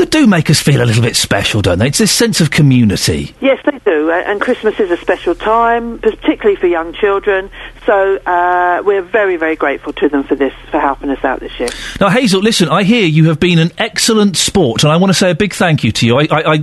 that 0.00 0.10
do 0.10 0.26
make 0.26 0.48
us 0.48 0.60
feel 0.60 0.82
a 0.82 0.86
little 0.86 1.02
bit 1.02 1.14
special, 1.14 1.60
don't 1.60 1.78
they? 1.78 1.86
It's 1.86 1.98
this 1.98 2.10
sense 2.10 2.40
of 2.40 2.50
community. 2.50 3.34
Yes, 3.42 3.60
they 3.66 3.78
do, 3.84 4.10
and 4.10 4.40
Christmas 4.40 4.80
is 4.80 4.90
a 4.90 4.96
special 4.96 5.34
time, 5.34 5.98
particularly 5.98 6.56
for 6.56 6.66
young 6.66 6.94
children. 6.94 7.50
So 7.84 8.16
uh, 8.16 8.82
we're 8.82 9.02
very, 9.02 9.36
very 9.36 9.56
grateful 9.56 9.92
to 9.94 10.08
them 10.08 10.24
for 10.24 10.34
this, 10.34 10.54
for 10.70 10.80
helping 10.80 11.10
us 11.10 11.22
out 11.22 11.40
this 11.40 11.58
year. 11.60 11.68
Now, 12.00 12.08
Hazel, 12.08 12.40
listen, 12.40 12.70
I 12.70 12.82
hear 12.82 13.06
you 13.06 13.28
have 13.28 13.38
been 13.38 13.58
an 13.58 13.72
excellent 13.76 14.38
sport, 14.38 14.84
and 14.84 14.92
I 14.92 14.96
want 14.96 15.10
to 15.10 15.14
say 15.14 15.30
a 15.30 15.34
big 15.34 15.52
thank 15.52 15.84
you 15.84 15.92
to 15.92 16.06
you. 16.06 16.18
I 16.18 16.58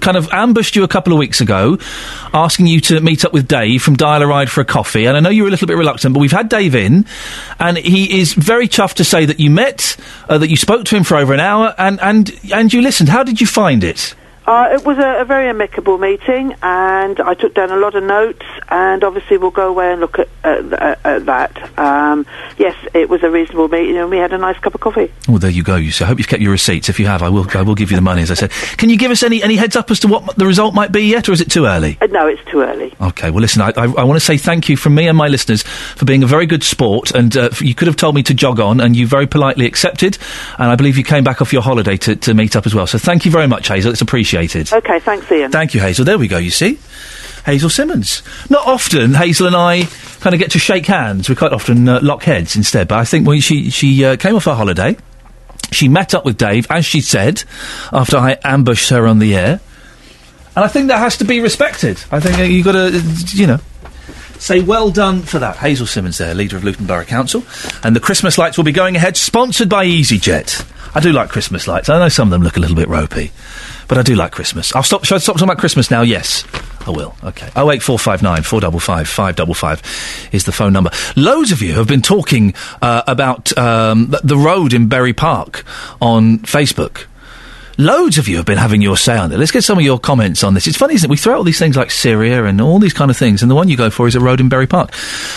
kind 0.00 0.16
of 0.16 0.28
ambushed 0.30 0.76
you 0.76 0.84
a 0.84 0.88
couple 0.88 1.12
of 1.12 1.18
weeks 1.18 1.40
ago, 1.40 1.78
asking 2.32 2.68
you 2.68 2.80
to 2.82 3.00
meet 3.00 3.24
up 3.24 3.32
with 3.32 3.48
Dave 3.48 3.82
from 3.82 3.96
Dial 3.96 4.22
a 4.22 4.26
Ride 4.26 4.50
for 4.50 4.60
a 4.60 4.64
coffee, 4.64 5.06
and 5.06 5.16
I 5.16 5.20
know 5.20 5.30
you 5.30 5.42
were 5.42 5.48
a 5.48 5.50
little 5.50 5.66
bit 5.66 5.76
reluctant, 5.76 6.14
but 6.14 6.20
we've 6.20 6.30
had 6.30 6.48
Dave 6.48 6.76
in, 6.76 7.06
and 7.58 7.76
he 7.76 8.20
is 8.20 8.34
very 8.34 8.68
chuffed 8.68 8.94
to 8.94 9.04
say 9.04 9.24
that 9.24 9.40
you 9.40 9.50
met, 9.50 9.96
uh, 10.28 10.38
that 10.38 10.48
you 10.48 10.56
spoke 10.56 10.84
to 10.84 10.96
him 10.96 11.02
for 11.02 11.16
over 11.16 11.34
an 11.34 11.40
hour, 11.40 11.74
and, 11.76 12.00
and, 12.00 12.30
and 12.52 12.67
you 12.72 12.82
listened. 12.82 13.08
How 13.08 13.22
did 13.22 13.40
you 13.40 13.46
find 13.46 13.82
it? 13.84 14.14
Uh, 14.48 14.70
it 14.72 14.82
was 14.82 14.96
a, 14.96 15.20
a 15.20 15.26
very 15.26 15.46
amicable 15.50 15.98
meeting, 15.98 16.54
and 16.62 17.20
I 17.20 17.34
took 17.34 17.52
down 17.52 17.70
a 17.70 17.76
lot 17.76 17.94
of 17.94 18.02
notes. 18.02 18.46
And 18.70 19.04
obviously, 19.04 19.36
we'll 19.36 19.50
go 19.50 19.68
away 19.68 19.92
and 19.92 20.00
look 20.00 20.18
at, 20.18 20.28
at, 20.42 20.72
at, 20.72 21.04
at 21.04 21.26
that. 21.26 21.78
Um, 21.78 22.24
yes, 22.56 22.74
it 22.94 23.10
was 23.10 23.22
a 23.22 23.30
reasonable 23.30 23.68
meeting, 23.68 23.98
and 23.98 24.08
we 24.08 24.16
had 24.16 24.32
a 24.32 24.38
nice 24.38 24.58
cup 24.58 24.74
of 24.74 24.80
coffee. 24.80 25.12
Well, 25.28 25.36
there 25.36 25.50
you 25.50 25.62
go. 25.62 25.76
You 25.76 25.90
see. 25.90 26.04
I 26.04 26.08
hope 26.08 26.16
you've 26.16 26.28
kept 26.28 26.40
your 26.40 26.52
receipts. 26.52 26.88
If 26.88 26.98
you 26.98 27.04
have, 27.04 27.22
I 27.22 27.28
will. 27.28 27.46
I 27.54 27.60
will 27.60 27.74
give 27.74 27.90
you 27.90 27.98
the 27.98 28.02
money, 28.02 28.22
as 28.22 28.30
I 28.30 28.34
said. 28.34 28.50
Can 28.78 28.88
you 28.88 28.96
give 28.96 29.10
us 29.10 29.22
any 29.22 29.42
any 29.42 29.56
heads 29.56 29.76
up 29.76 29.90
as 29.90 30.00
to 30.00 30.08
what 30.08 30.36
the 30.36 30.46
result 30.46 30.74
might 30.74 30.92
be 30.92 31.02
yet, 31.02 31.28
or 31.28 31.32
is 31.32 31.42
it 31.42 31.50
too 31.50 31.66
early? 31.66 31.98
Uh, 32.00 32.06
no, 32.06 32.26
it's 32.26 32.42
too 32.50 32.60
early. 32.60 32.94
Okay. 33.02 33.30
Well, 33.30 33.42
listen. 33.42 33.60
I, 33.60 33.72
I, 33.76 33.84
I 33.84 34.04
want 34.04 34.16
to 34.16 34.24
say 34.24 34.38
thank 34.38 34.70
you 34.70 34.78
from 34.78 34.94
me 34.94 35.08
and 35.08 35.18
my 35.18 35.28
listeners 35.28 35.62
for 35.62 36.06
being 36.06 36.22
a 36.22 36.26
very 36.26 36.46
good 36.46 36.64
sport, 36.64 37.10
and 37.10 37.36
uh, 37.36 37.50
you 37.60 37.74
could 37.74 37.86
have 37.86 37.96
told 37.96 38.14
me 38.14 38.22
to 38.22 38.32
jog 38.32 38.60
on, 38.60 38.80
and 38.80 38.96
you 38.96 39.06
very 39.06 39.26
politely 39.26 39.66
accepted. 39.66 40.16
And 40.58 40.70
I 40.70 40.76
believe 40.76 40.96
you 40.96 41.04
came 41.04 41.22
back 41.22 41.42
off 41.42 41.52
your 41.52 41.62
holiday 41.62 41.98
to, 41.98 42.16
to 42.16 42.32
meet 42.32 42.56
up 42.56 42.64
as 42.64 42.74
well. 42.74 42.86
So 42.86 42.96
thank 42.96 43.26
you 43.26 43.30
very 43.30 43.46
much, 43.46 43.68
Hazel. 43.68 43.92
It's 43.92 44.00
appreciated. 44.00 44.37
Okay, 44.72 45.00
thanks, 45.00 45.30
Iain. 45.30 45.50
Thank 45.50 45.74
you, 45.74 45.80
Hazel. 45.80 46.04
There 46.04 46.18
we 46.18 46.28
go. 46.28 46.38
You 46.38 46.50
see. 46.50 46.78
Hazel 47.44 47.70
Simmons. 47.70 48.22
Not 48.50 48.66
often 48.66 49.14
Hazel 49.14 49.46
and 49.46 49.56
I 49.56 49.84
kind 50.20 50.34
of 50.34 50.38
get 50.38 50.50
to 50.50 50.58
shake 50.58 50.84
hands. 50.84 51.30
We 51.30 51.34
quite 51.34 51.52
often 51.52 51.88
uh, 51.88 52.00
lock 52.02 52.24
heads 52.24 52.56
instead. 52.56 52.88
But 52.88 52.98
I 52.98 53.04
think 53.04 53.26
when 53.26 53.40
she 53.40 53.70
she 53.70 54.04
uh, 54.04 54.16
came 54.16 54.34
off 54.34 54.44
her 54.44 54.54
holiday, 54.54 54.96
she 55.70 55.88
met 55.88 56.14
up 56.14 56.24
with 56.24 56.36
Dave, 56.36 56.66
as 56.70 56.84
she 56.84 57.00
said, 57.00 57.44
after 57.92 58.18
I 58.18 58.38
ambushed 58.44 58.90
her 58.90 59.06
on 59.06 59.18
the 59.18 59.34
air, 59.34 59.60
and 60.56 60.64
I 60.64 60.68
think 60.68 60.88
that 60.88 60.98
has 60.98 61.18
to 61.18 61.24
be 61.24 61.40
respected. 61.40 62.02
I 62.10 62.20
think 62.20 62.38
uh, 62.38 62.42
you 62.42 62.64
got 62.64 62.72
to, 62.72 63.02
you 63.36 63.46
know. 63.46 63.58
Say 64.38 64.60
well 64.60 64.90
done 64.90 65.22
for 65.22 65.40
that. 65.40 65.56
Hazel 65.56 65.86
Simmons 65.86 66.18
there, 66.18 66.32
leader 66.32 66.56
of 66.56 66.62
Luton 66.62 66.86
Borough 66.86 67.04
Council. 67.04 67.42
And 67.82 67.96
the 67.96 68.00
Christmas 68.00 68.38
lights 68.38 68.56
will 68.56 68.64
be 68.64 68.70
going 68.70 68.94
ahead, 68.94 69.16
sponsored 69.16 69.68
by 69.68 69.84
EasyJet. 69.84 70.64
I 70.94 71.00
do 71.00 71.12
like 71.12 71.28
Christmas 71.28 71.66
lights. 71.66 71.88
I 71.88 71.98
know 71.98 72.08
some 72.08 72.28
of 72.28 72.30
them 72.32 72.42
look 72.42 72.56
a 72.56 72.60
little 72.60 72.76
bit 72.76 72.88
ropey, 72.88 73.32
but 73.88 73.98
I 73.98 74.02
do 74.02 74.14
like 74.14 74.32
Christmas. 74.32 74.74
I'll 74.76 74.82
stop. 74.82 75.04
Should 75.04 75.16
I 75.16 75.18
stop 75.18 75.36
talking 75.36 75.48
about 75.48 75.58
Christmas 75.58 75.90
now? 75.90 76.02
Yes, 76.02 76.44
I 76.86 76.90
will. 76.90 77.14
Okay. 77.24 77.50
Oh 77.56 77.70
eight 77.72 77.82
four 77.82 77.98
five 77.98 78.22
nine 78.22 78.42
four 78.42 78.60
double 78.60 78.80
five 78.80 79.08
five 79.08 79.34
double 79.36 79.54
five 79.54 79.82
is 80.32 80.44
the 80.44 80.52
phone 80.52 80.72
number. 80.72 80.90
Loads 81.16 81.52
of 81.52 81.62
you 81.62 81.74
have 81.74 81.88
been 81.88 82.02
talking 82.02 82.54
uh, 82.82 83.02
about 83.06 83.56
um, 83.58 84.14
the 84.22 84.36
road 84.36 84.72
in 84.72 84.88
Bury 84.88 85.12
Park 85.12 85.64
on 86.00 86.38
Facebook. 86.40 87.06
Loads 87.80 88.18
of 88.18 88.26
you 88.26 88.38
have 88.38 88.44
been 88.44 88.58
having 88.58 88.82
your 88.82 88.96
say 88.96 89.16
on 89.16 89.30
it. 89.30 89.38
Let's 89.38 89.52
get 89.52 89.62
some 89.62 89.78
of 89.78 89.84
your 89.84 90.00
comments 90.00 90.42
on 90.42 90.54
this. 90.54 90.66
It's 90.66 90.76
funny, 90.76 90.94
isn't 90.94 91.08
it? 91.08 91.10
We 91.12 91.16
throw 91.16 91.34
out 91.34 91.38
all 91.38 91.44
these 91.44 91.60
things 91.60 91.76
like 91.76 91.92
Syria 91.92 92.44
and 92.44 92.60
all 92.60 92.80
these 92.80 92.92
kind 92.92 93.08
of 93.08 93.16
things, 93.16 93.40
and 93.40 93.48
the 93.48 93.54
one 93.54 93.68
you 93.68 93.76
go 93.76 93.88
for 93.88 94.08
is 94.08 94.16
a 94.16 94.20
road 94.20 94.40
in 94.40 94.48
Bury 94.48 94.66
Park. 94.66 94.92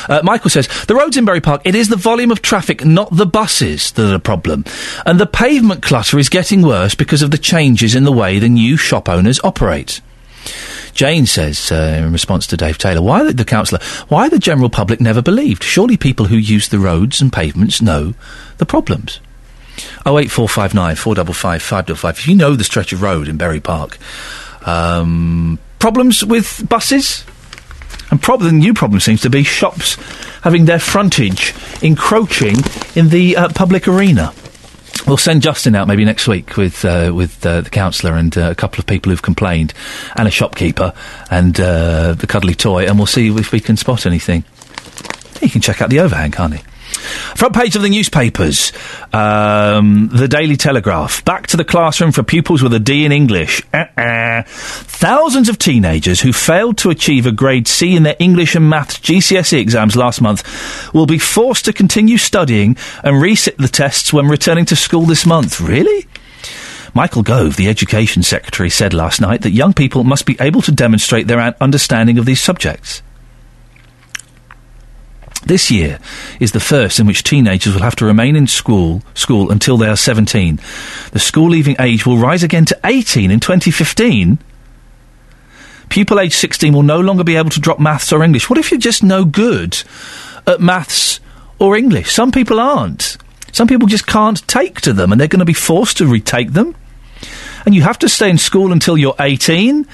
Uh, 0.09 0.21
Michael 0.23 0.49
says, 0.49 0.67
the 0.85 0.95
roads 0.95 1.17
in 1.17 1.25
Bury 1.25 1.39
Park, 1.39 1.61
it 1.65 1.75
is 1.75 1.89
the 1.89 1.95
volume 1.95 2.31
of 2.31 2.41
traffic, 2.41 2.83
not 2.83 3.15
the 3.15 3.27
buses, 3.27 3.91
that 3.91 4.07
are 4.07 4.13
the 4.13 4.19
problem. 4.19 4.65
And 5.05 5.19
the 5.19 5.27
pavement 5.27 5.83
clutter 5.83 6.17
is 6.17 6.29
getting 6.29 6.63
worse 6.63 6.95
because 6.95 7.21
of 7.21 7.29
the 7.29 7.37
changes 7.37 7.93
in 7.93 8.05
the 8.05 8.11
way 8.11 8.39
the 8.39 8.49
new 8.49 8.75
shop 8.75 9.07
owners 9.07 9.39
operate. 9.43 10.01
Jane 10.93 11.27
says, 11.27 11.71
uh, 11.71 12.01
in 12.03 12.11
response 12.11 12.47
to 12.47 12.57
Dave 12.57 12.79
Taylor, 12.79 13.03
why 13.03 13.23
the, 13.23 13.33
the 13.33 13.45
councillor, 13.45 13.83
why 14.07 14.29
the 14.29 14.39
general 14.39 14.71
public 14.71 14.99
never 14.99 15.21
believed? 15.21 15.63
Surely 15.63 15.95
people 15.95 16.25
who 16.25 16.37
use 16.37 16.69
the 16.69 16.79
roads 16.79 17.21
and 17.21 17.31
pavements 17.31 17.83
know 17.83 18.15
the 18.57 18.65
problems. 18.65 19.19
Oh 20.05 20.17
eight 20.19 20.31
four 20.31 20.47
five 20.49 20.73
nine 20.73 20.95
four 20.95 21.15
double 21.15 21.33
five 21.33 21.61
five 21.61 21.85
double 21.85 21.97
five. 21.97 22.17
If 22.17 22.27
you 22.27 22.35
know 22.35 22.55
the 22.55 22.63
stretch 22.63 22.93
of 22.93 23.01
road 23.01 23.27
in 23.27 23.37
Bury 23.37 23.59
Park, 23.59 23.97
um, 24.65 25.59
problems 25.79 26.23
with 26.23 26.67
buses, 26.67 27.25
and 28.09 28.21
prob- 28.21 28.41
the 28.41 28.51
new 28.51 28.73
problem 28.73 28.99
seems 28.99 29.21
to 29.21 29.29
be 29.29 29.43
shops 29.43 29.95
having 30.43 30.65
their 30.65 30.79
frontage 30.79 31.53
encroaching 31.81 32.55
in 32.95 33.09
the 33.09 33.37
uh, 33.37 33.49
public 33.49 33.87
arena. 33.87 34.33
We'll 35.07 35.17
send 35.17 35.41
Justin 35.41 35.73
out 35.73 35.87
maybe 35.87 36.05
next 36.05 36.27
week 36.27 36.57
with 36.57 36.85
uh, 36.85 37.11
with 37.15 37.43
uh, 37.45 37.61
the 37.61 37.69
councillor 37.69 38.13
and 38.13 38.37
uh, 38.37 38.51
a 38.51 38.55
couple 38.55 38.79
of 38.79 38.85
people 38.85 39.09
who've 39.09 39.21
complained, 39.21 39.73
and 40.15 40.27
a 40.27 40.31
shopkeeper 40.31 40.93
and 41.29 41.59
uh, 41.59 42.13
the 42.13 42.27
cuddly 42.27 42.53
toy, 42.53 42.85
and 42.85 42.97
we'll 42.97 43.07
see 43.07 43.29
if 43.29 43.51
we 43.51 43.59
can 43.59 43.77
spot 43.77 44.05
anything. 44.05 44.43
He 45.39 45.49
can 45.49 45.61
check 45.61 45.81
out 45.81 45.89
the 45.89 46.01
overhang, 46.01 46.31
can't 46.31 46.53
he? 46.53 46.61
Front 46.91 47.55
page 47.55 47.75
of 47.75 47.81
the 47.81 47.89
newspapers. 47.89 48.71
Um, 49.13 50.09
the 50.13 50.27
Daily 50.27 50.57
Telegraph. 50.57 51.23
Back 51.25 51.47
to 51.47 51.57
the 51.57 51.63
classroom 51.63 52.11
for 52.11 52.23
pupils 52.23 52.61
with 52.61 52.73
a 52.73 52.79
D 52.79 53.05
in 53.05 53.11
English. 53.11 53.61
Uh-uh. 53.73 54.43
Thousands 54.45 55.49
of 55.49 55.57
teenagers 55.57 56.21
who 56.21 56.33
failed 56.33 56.77
to 56.79 56.89
achieve 56.89 57.25
a 57.25 57.31
grade 57.31 57.67
C 57.67 57.95
in 57.95 58.03
their 58.03 58.15
English 58.19 58.55
and 58.55 58.69
Maths 58.69 58.99
GCSE 58.99 59.57
exams 59.57 59.95
last 59.95 60.21
month 60.21 60.43
will 60.93 61.05
be 61.05 61.19
forced 61.19 61.65
to 61.65 61.73
continue 61.73 62.17
studying 62.17 62.77
and 63.03 63.21
resit 63.21 63.57
the 63.57 63.67
tests 63.67 64.13
when 64.13 64.27
returning 64.27 64.65
to 64.65 64.75
school 64.75 65.03
this 65.03 65.25
month. 65.25 65.59
Really? 65.59 66.07
Michael 66.93 67.23
Gove, 67.23 67.55
the 67.55 67.69
Education 67.69 68.21
Secretary, 68.21 68.69
said 68.69 68.93
last 68.93 69.21
night 69.21 69.41
that 69.41 69.51
young 69.51 69.73
people 69.73 70.03
must 70.03 70.25
be 70.25 70.35
able 70.41 70.61
to 70.61 70.71
demonstrate 70.73 71.27
their 71.27 71.55
understanding 71.61 72.17
of 72.17 72.25
these 72.25 72.41
subjects. 72.41 73.01
This 75.45 75.71
year 75.71 75.99
is 76.39 76.51
the 76.51 76.59
first 76.59 76.99
in 76.99 77.07
which 77.07 77.23
teenagers 77.23 77.73
will 77.73 77.81
have 77.81 77.95
to 77.97 78.05
remain 78.05 78.35
in 78.35 78.47
school 78.47 79.01
school 79.15 79.51
until 79.51 79.77
they 79.77 79.87
are 79.87 79.97
17. 79.97 80.59
The 81.11 81.19
school 81.19 81.49
leaving 81.49 81.75
age 81.79 82.05
will 82.05 82.17
rise 82.17 82.43
again 82.43 82.65
to 82.65 82.79
18 82.83 83.31
in 83.31 83.39
2015. 83.39 84.39
Pupil 85.89 86.19
age 86.19 86.33
16 86.33 86.73
will 86.73 86.83
no 86.83 86.99
longer 86.99 87.23
be 87.23 87.35
able 87.35 87.49
to 87.49 87.59
drop 87.59 87.79
maths 87.79 88.13
or 88.13 88.23
English. 88.23 88.49
What 88.49 88.59
if 88.59 88.71
you're 88.71 88.79
just 88.79 89.03
no 89.03 89.25
good 89.25 89.81
at 90.47 90.61
maths 90.61 91.19
or 91.59 91.75
English? 91.75 92.11
Some 92.11 92.31
people 92.31 92.59
aren't. 92.59 93.17
Some 93.51 93.67
people 93.67 93.87
just 93.87 94.07
can't 94.07 94.47
take 94.47 94.79
to 94.81 94.93
them 94.93 95.11
and 95.11 95.19
they're 95.19 95.27
going 95.27 95.39
to 95.39 95.45
be 95.45 95.53
forced 95.53 95.97
to 95.97 96.07
retake 96.07 96.53
them. 96.53 96.75
And 97.65 97.75
you 97.75 97.81
have 97.81 97.99
to 97.99 98.09
stay 98.09 98.29
in 98.29 98.37
school 98.37 98.71
until 98.71 98.97
you're 98.97 99.15
18. 99.19 99.85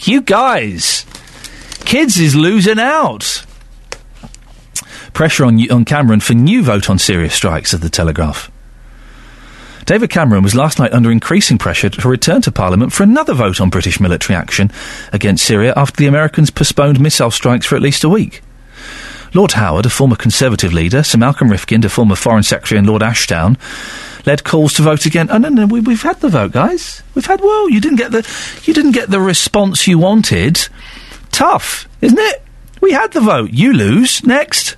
You 0.00 0.20
guys, 0.20 1.06
kids 1.84 2.18
is 2.18 2.36
losing 2.36 2.78
out. 2.78 3.45
Pressure 5.16 5.46
on, 5.46 5.58
on 5.70 5.86
Cameron 5.86 6.20
for 6.20 6.34
new 6.34 6.62
vote 6.62 6.90
on 6.90 6.98
Syria 6.98 7.30
strikes, 7.30 7.72
of 7.72 7.80
the 7.80 7.88
Telegraph. 7.88 8.50
David 9.86 10.10
Cameron 10.10 10.42
was 10.42 10.54
last 10.54 10.78
night 10.78 10.92
under 10.92 11.10
increasing 11.10 11.56
pressure 11.56 11.88
to 11.88 12.06
return 12.06 12.42
to 12.42 12.52
Parliament 12.52 12.92
for 12.92 13.02
another 13.02 13.32
vote 13.32 13.58
on 13.58 13.70
British 13.70 13.98
military 13.98 14.36
action 14.36 14.70
against 15.14 15.46
Syria 15.46 15.72
after 15.74 15.96
the 15.96 16.06
Americans 16.06 16.50
postponed 16.50 17.00
missile 17.00 17.30
strikes 17.30 17.64
for 17.64 17.76
at 17.76 17.80
least 17.80 18.04
a 18.04 18.10
week. 18.10 18.42
Lord 19.32 19.52
Howard, 19.52 19.86
a 19.86 19.88
former 19.88 20.16
Conservative 20.16 20.74
leader, 20.74 21.02
Sir 21.02 21.16
Malcolm 21.16 21.48
Rifkind, 21.48 21.86
a 21.86 21.88
former 21.88 22.14
Foreign 22.14 22.42
Secretary, 22.42 22.78
and 22.78 22.86
Lord 22.86 23.02
Ashdown 23.02 23.56
led 24.26 24.44
calls 24.44 24.74
to 24.74 24.82
vote 24.82 25.06
again. 25.06 25.30
Oh 25.30 25.38
no, 25.38 25.48
no, 25.48 25.64
we, 25.64 25.80
we've 25.80 26.02
had 26.02 26.20
the 26.20 26.28
vote, 26.28 26.52
guys. 26.52 27.02
We've 27.14 27.24
had. 27.24 27.40
Well, 27.40 27.70
you 27.70 27.80
didn't 27.80 27.96
get 27.96 28.12
the 28.12 28.28
you 28.64 28.74
didn't 28.74 28.92
get 28.92 29.08
the 29.08 29.20
response 29.20 29.86
you 29.86 29.98
wanted. 29.98 30.68
Tough, 31.32 31.88
isn't 32.02 32.18
it? 32.18 32.42
We 32.82 32.92
had 32.92 33.12
the 33.12 33.22
vote. 33.22 33.52
You 33.54 33.72
lose. 33.72 34.22
Next. 34.22 34.76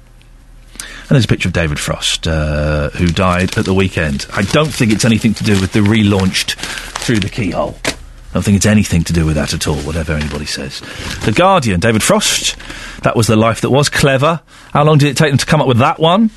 And 1.08 1.14
there's 1.14 1.24
a 1.24 1.28
picture 1.28 1.48
of 1.48 1.54
David 1.54 1.80
Frost, 1.80 2.28
uh, 2.28 2.90
who 2.90 3.06
died 3.06 3.56
at 3.56 3.64
the 3.64 3.72
weekend. 3.72 4.26
I 4.34 4.42
don't 4.42 4.68
think 4.68 4.92
it's 4.92 5.06
anything 5.06 5.32
to 5.34 5.44
do 5.44 5.58
with 5.58 5.72
the 5.72 5.80
relaunched 5.80 6.56
Through 6.98 7.20
the 7.20 7.30
Keyhole. 7.30 7.78
I 7.84 8.34
don't 8.34 8.42
think 8.42 8.56
it's 8.56 8.66
anything 8.66 9.04
to 9.04 9.14
do 9.14 9.24
with 9.24 9.36
that 9.36 9.54
at 9.54 9.66
all, 9.66 9.76
whatever 9.76 10.12
anybody 10.12 10.44
says. 10.44 10.80
The 11.24 11.32
Guardian, 11.32 11.80
David 11.80 12.02
Frost, 12.02 12.56
that 13.04 13.16
was 13.16 13.26
the 13.26 13.36
life 13.36 13.62
that 13.62 13.70
was 13.70 13.88
clever. 13.88 14.42
How 14.74 14.84
long 14.84 14.98
did 14.98 15.08
it 15.08 15.16
take 15.16 15.30
them 15.30 15.38
to 15.38 15.46
come 15.46 15.62
up 15.62 15.66
with 15.66 15.78
that 15.78 15.98
one? 15.98 16.28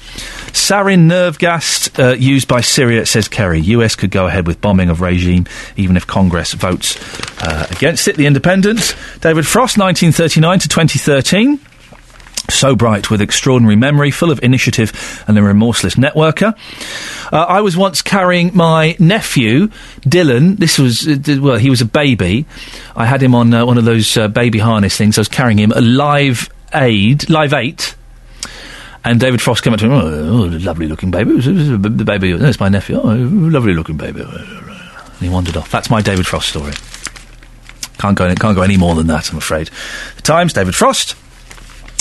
Sarin 0.53 1.07
nerve 1.07 1.38
gas 1.38 1.89
uh, 1.99 2.15
used 2.18 2.48
by 2.48 2.61
Syria, 2.61 3.06
says 3.06 3.27
Kerry. 3.27 3.60
US 3.60 3.98
could 3.98 4.10
go 4.10 4.26
ahead 4.26 4.48
with 4.48 4.61
bombing 4.61 4.89
of 4.89 5.02
regime, 5.02 5.48
even 5.76 5.98
if 5.98 6.07
Congress 6.07 6.53
votes 6.53 6.98
uh, 7.43 7.68
against 7.72 8.07
it. 8.07 8.15
The 8.15 8.26
Independent, 8.26 8.95
David 9.19 9.45
Frost, 9.45 9.77
1939 9.77 10.60
to 10.60 10.68
2013. 10.69 11.60
So 12.49 12.76
bright 12.76 13.10
with 13.10 13.22
extraordinary 13.22 13.76
memory, 13.76 14.12
full 14.12 14.30
of 14.30 14.44
initiative 14.44 15.24
and 15.28 15.38
a 15.38 15.41
remorseless 15.41 15.95
networker. 15.95 16.53
Uh, 17.32 17.38
I 17.38 17.62
was 17.62 17.78
once 17.78 18.02
carrying 18.02 18.52
my 18.53 18.95
nephew, 18.99 19.68
Dylan. 20.02 20.58
This 20.58 20.78
was, 20.78 21.08
uh, 21.08 21.40
well, 21.41 21.58
he 21.58 21.70
was 21.70 21.82
a 21.82 21.86
baby. 21.86 22.45
I 22.95 23.06
had 23.06 23.24
him 23.24 23.34
on 23.36 23.53
uh, 23.53 23.66
one 23.66 23.78
of 23.78 23.86
those 23.86 24.18
uh, 24.18 24.28
baby 24.28 24.60
harness 24.60 24.98
things. 24.98 25.18
I 25.18 25.22
was 25.22 25.30
carrying 25.30 25.60
him, 25.60 25.72
a 25.72 25.82
live 25.82 26.49
aid, 26.74 27.30
live 27.30 27.53
eight. 27.53 27.95
And 29.03 29.20
David 29.20 29.41
Frost 29.41 29.64
came 29.64 29.74
up 29.74 29.80
to 29.80 29.86
him, 29.86 29.94
oh, 29.94 29.99
oh, 29.99 30.58
lovely 30.58 30.88
looking 30.88 31.10
baby. 31.10 31.40
B- 31.41 32.03
baby. 32.03 32.34
That's 32.34 32.60
my 32.60 32.70
nephew. 32.70 32.99
Oh, 33.02 33.16
lovely 33.16 33.74
looking 33.74 33.98
baby. 33.98 34.22
And 34.22 35.20
he 35.20 35.30
wandered 35.30 35.58
off. 35.58 35.72
That's 35.72 35.90
my 35.90 36.02
David 36.02 36.28
Frost 36.28 36.49
story. 36.49 36.74
Can't 37.98 38.18
go, 38.18 38.34
can't 38.36 38.56
go 38.56 38.62
any 38.62 38.78
more 38.78 38.94
than 38.94 39.08
that, 39.08 39.32
I'm 39.32 39.38
afraid. 39.38 39.70
The 40.18 40.22
Times, 40.22 40.53
David 40.53 40.76
Frost. 40.76 41.16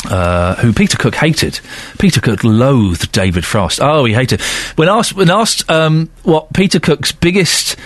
Uh, 0.09 0.55
who 0.57 0.73
Peter 0.73 0.97
Cook 0.97 1.15
hated. 1.15 1.61
Peter 1.99 2.23
Cook 2.23 2.43
loathed 2.43 3.13
David 3.13 3.45
Frost. 3.45 3.81
Oh, 3.83 4.07
he 4.07 4.15
hated. 4.15 4.41
When 4.77 4.89
asked, 4.89 5.15
when 5.15 5.29
asked 5.29 5.71
um, 5.71 6.09
what 6.23 6.51
Peter 6.55 6.81
Cook's 6.81 7.13
biggest 7.13 7.77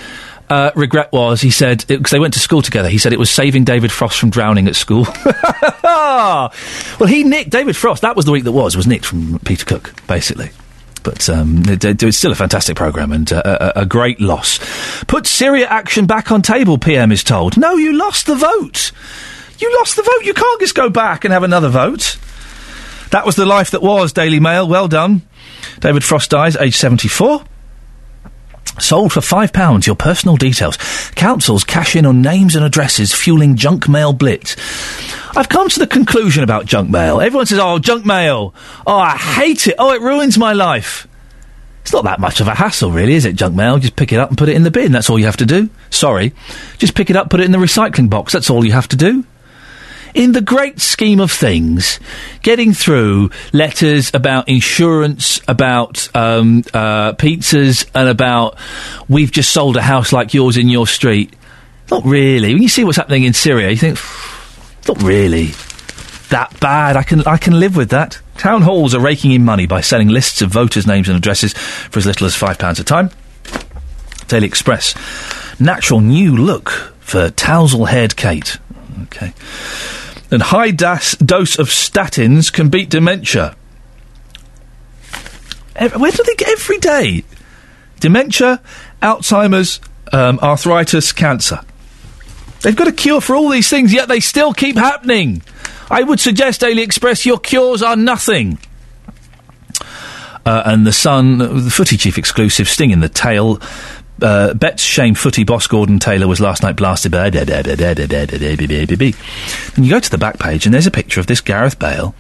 uh, 0.49 0.71
regret 0.77 1.11
was, 1.13 1.41
he 1.41 1.51
said 1.51 1.85
because 1.89 2.13
they 2.13 2.21
went 2.21 2.35
to 2.35 2.39
school 2.41 2.63
together. 2.63 2.89
He 2.89 2.99
said 2.99 3.13
it 3.13 3.19
was 3.19 3.31
saving 3.31 3.65
David 3.65 3.91
Frost 3.91 4.19
from 4.21 4.31
drowning 4.31 4.69
at 4.69 4.77
school. 4.77 5.07
well, 5.83 6.51
he 7.09 7.25
nicked 7.25 7.51
David 7.51 7.77
Frost. 7.77 8.03
That 8.03 8.15
was 8.17 8.25
the 8.25 8.33
week 8.33 8.45
that 8.45 8.53
was 8.53 8.77
was 8.77 8.87
nicked 8.87 9.07
from 9.07 9.39
Peter 9.41 9.65
Cook, 9.65 9.93
basically. 10.07 10.51
But 11.03 11.29
um, 11.29 11.63
it, 11.67 11.85
it- 11.85 12.03
it's 12.03 12.17
still 12.17 12.33
a 12.33 12.37
fantastic 12.37 12.77
program 12.77 13.13
and 13.13 13.31
uh, 13.33 13.73
a, 13.77 13.81
a 13.81 13.87
great 13.87 14.21
loss. 14.21 14.59
Put 15.07 15.27
Syria 15.27 15.67
action 15.67 16.07
back 16.07 16.31
on 16.31 16.43
table. 16.43 16.79
PM 16.79 17.13
is 17.13 17.25
told. 17.25 17.57
No, 17.57 17.75
you 17.75 17.93
lost 17.93 18.27
the 18.27 18.35
vote. 18.37 18.93
You 19.59 19.77
lost 19.79 19.97
the 19.97 20.03
vote. 20.03 20.25
You 20.25 20.35
can't 20.35 20.61
just 20.61 20.75
go 20.75 20.91
back 20.91 21.25
and 21.25 21.33
have 21.33 21.43
another 21.43 21.69
vote. 21.69 22.19
That 23.11 23.25
was 23.25 23.37
the 23.37 23.47
life 23.47 23.71
that 23.71 23.83
was. 23.83 24.13
Daily 24.13 24.41
Mail. 24.41 24.67
Well 24.67 24.89
done. 24.89 25.23
David 25.81 26.05
Frost 26.05 26.31
dies, 26.31 26.57
age 26.57 26.77
seventy-four. 26.77 27.45
Sold 28.81 29.13
for 29.13 29.21
five 29.21 29.53
pounds. 29.53 29.87
Your 29.87 29.95
personal 29.95 30.37
details. 30.37 30.77
Councils 31.15 31.63
cash 31.63 31.95
in 31.95 32.07
on 32.07 32.23
names 32.23 32.57
and 32.57 32.65
addresses, 32.65 33.13
fueling 33.13 33.55
junk 33.55 33.89
mail 33.89 34.13
blitz. 34.13 34.57
I've 35.37 35.49
come 35.49 35.69
to 35.69 35.79
the 35.79 35.87
conclusion 35.87 36.43
about 36.43 36.67
junk 36.67 36.91
mail. 36.91 37.21
Everyone 37.21 37.47
says, 37.47 37.61
"Oh, 37.61 37.79
junk 37.79 38.05
mail. 38.05 38.53
Oh, 38.87 38.99
I 38.99 39.17
hate 39.17 39.69
it. 39.69 39.77
Oh, 39.79 39.93
it 39.93 40.01
ruins 40.01 40.37
my 40.37 40.53
life." 40.53 41.07
It's 41.83 41.93
not 41.93 42.05
that 42.05 42.19
much 42.19 42.41
of 42.41 42.49
a 42.49 42.55
hassle, 42.55 42.91
really, 42.91 43.15
is 43.15 43.27
it? 43.27 43.37
Junk 43.37 43.55
mail. 43.55 43.79
Just 43.79 43.95
pick 43.95 44.13
it 44.13 44.19
up 44.19 44.31
and 44.31 44.39
put 44.39 44.49
it 44.49 44.57
in 44.57 44.63
the 44.65 44.71
bin. 44.71 44.91
That's 44.91 45.11
all 45.11 45.19
you 45.19 45.27
have 45.27 45.37
to 45.37 45.47
do. 45.47 45.69
Sorry, 45.91 46.33
just 46.79 46.95
pick 46.95 47.11
it 47.11 47.17
up, 47.17 47.31
put 47.31 47.41
it 47.41 47.45
in 47.45 47.53
the 47.53 47.59
recycling 47.59 48.11
box. 48.11 48.33
That's 48.33 48.51
all 48.51 48.65
you 48.65 48.73
have 48.73 48.89
to 48.89 48.97
do 48.97 49.25
in 50.15 50.33
the 50.33 50.41
great 50.41 50.81
scheme 50.81 51.21
of 51.21 51.31
things, 51.31 51.99
getting 52.43 52.73
through 52.73 53.31
letters 53.53 54.11
about 54.15 54.49
insurance, 54.49 55.41
about 55.49 56.09
um, 56.15 56.63
uh, 56.73 57.13
pizzas, 57.15 57.89
and 57.95 58.09
about 58.09 58.57
we've 59.09 59.33
just 59.33 59.53
sold 59.53 59.77
a 59.77 59.83
house 59.83 60.13
like 60.13 60.33
yours 60.33 60.57
in 60.57 60.69
your 60.69 60.87
street. 60.87 61.35
Not 61.91 62.05
really. 62.05 62.55
When 62.55 62.63
you 62.63 62.69
see 62.69 62.85
what's 62.85 62.97
happening 62.97 63.25
in 63.25 63.35
Syria, 63.35 63.71
you 63.71 63.77
think, 63.77 63.99
not 64.89 65.03
really 65.03 65.51
that 66.31 66.59
bad. 66.61 66.97
I 66.97 67.03
can 67.03 67.27
I 67.27 67.37
can 67.37 67.59
live 67.61 67.77
with 67.77 67.91
that. 67.91 68.21
Town 68.39 68.63
halls 68.63 68.95
are 68.95 69.01
raking 69.01 69.33
in 69.33 69.45
money 69.45 69.67
by 69.67 69.81
selling 69.81 70.09
lists 70.09 70.43
of 70.43 70.51
voters' 70.51 70.87
names 70.87 71.09
and 71.09 71.17
addresses 71.17 71.53
for 71.53 71.99
as 71.99 72.07
little 72.07 72.27
as 72.27 72.35
five 72.35 72.59
pounds 72.59 72.81
a 72.81 72.85
time. 72.85 73.11
Daily 74.27 74.47
Express. 74.47 74.95
Natural 75.61 76.01
new 76.01 76.37
look 76.37 76.71
for 77.01 77.31
Tousle-haired 77.31 78.17
Kate. 78.17 78.59
Okay. 79.05 79.33
And 80.31 80.43
high 80.43 80.71
das- 80.71 81.17
dose 81.17 81.59
of 81.59 81.69
statins 81.69 82.53
can 82.53 82.69
beat 82.69 82.89
dementia. 82.89 83.55
Ev- 85.77 85.97
where 85.97 86.11
do 86.11 86.23
they 86.23 86.35
get 86.35 86.49
every 86.49 86.79
day? 86.79 87.25
Dementia, 88.01 88.61
Alzheimer's, 89.03 89.81
um, 90.13 90.39
arthritis, 90.41 91.13
cancer. 91.13 91.61
They've 92.63 92.77
got 92.77 92.89
a 92.89 92.93
cure 92.93 93.21
for 93.21 93.37
all 93.37 93.49
these 93.49 93.69
things, 93.69 93.93
yet 93.93 94.09
they 94.09 94.21
still 94.21 94.53
keep 94.53 94.77
happening. 94.77 95.43
I 95.91 96.03
would 96.03 96.21
suggest, 96.21 96.61
Daily 96.61 96.83
Express, 96.83 97.27
your 97.27 97.39
cures 97.39 97.83
are 97.83 97.97
nothing. 97.97 98.59
Uh, 100.47 100.63
and 100.67 100.87
the 100.87 100.93
Sun, 100.93 101.39
the 101.39 101.71
footy 101.71 101.97
chief 101.97 102.19
exclusive, 102.19 102.69
sting 102.69 102.91
in 102.91 103.01
the 103.01 103.09
tail. 103.09 103.61
Uh, 104.23 104.55
Bet's 104.55 104.83
shame 104.83 105.15
footy 105.15 105.45
boss 105.45 105.67
Gordon 105.67 105.99
Taylor 105.99 106.29
was 106.29 106.41
last 106.41 106.63
night 106.63 106.77
blasted 106.77 107.13
da- 107.13 107.31
da- 107.31 107.45
da- 107.45 107.63
da- 107.63 107.75
da- 107.75 107.95
da- 107.95 108.27
da- 108.27 108.27
da- 108.27 108.87
da. 108.87 109.13
And 109.77 109.85
you 109.85 109.91
go 109.91 110.01
to 110.01 110.11
the 110.11 110.19
back 110.19 110.39
page, 110.39 110.67
and 110.67 110.73
there's 110.75 110.87
a 110.87 110.91
picture 110.93 111.21
of 111.21 111.27
this 111.27 111.41
Gareth 111.41 111.79
Bale. 111.79 112.15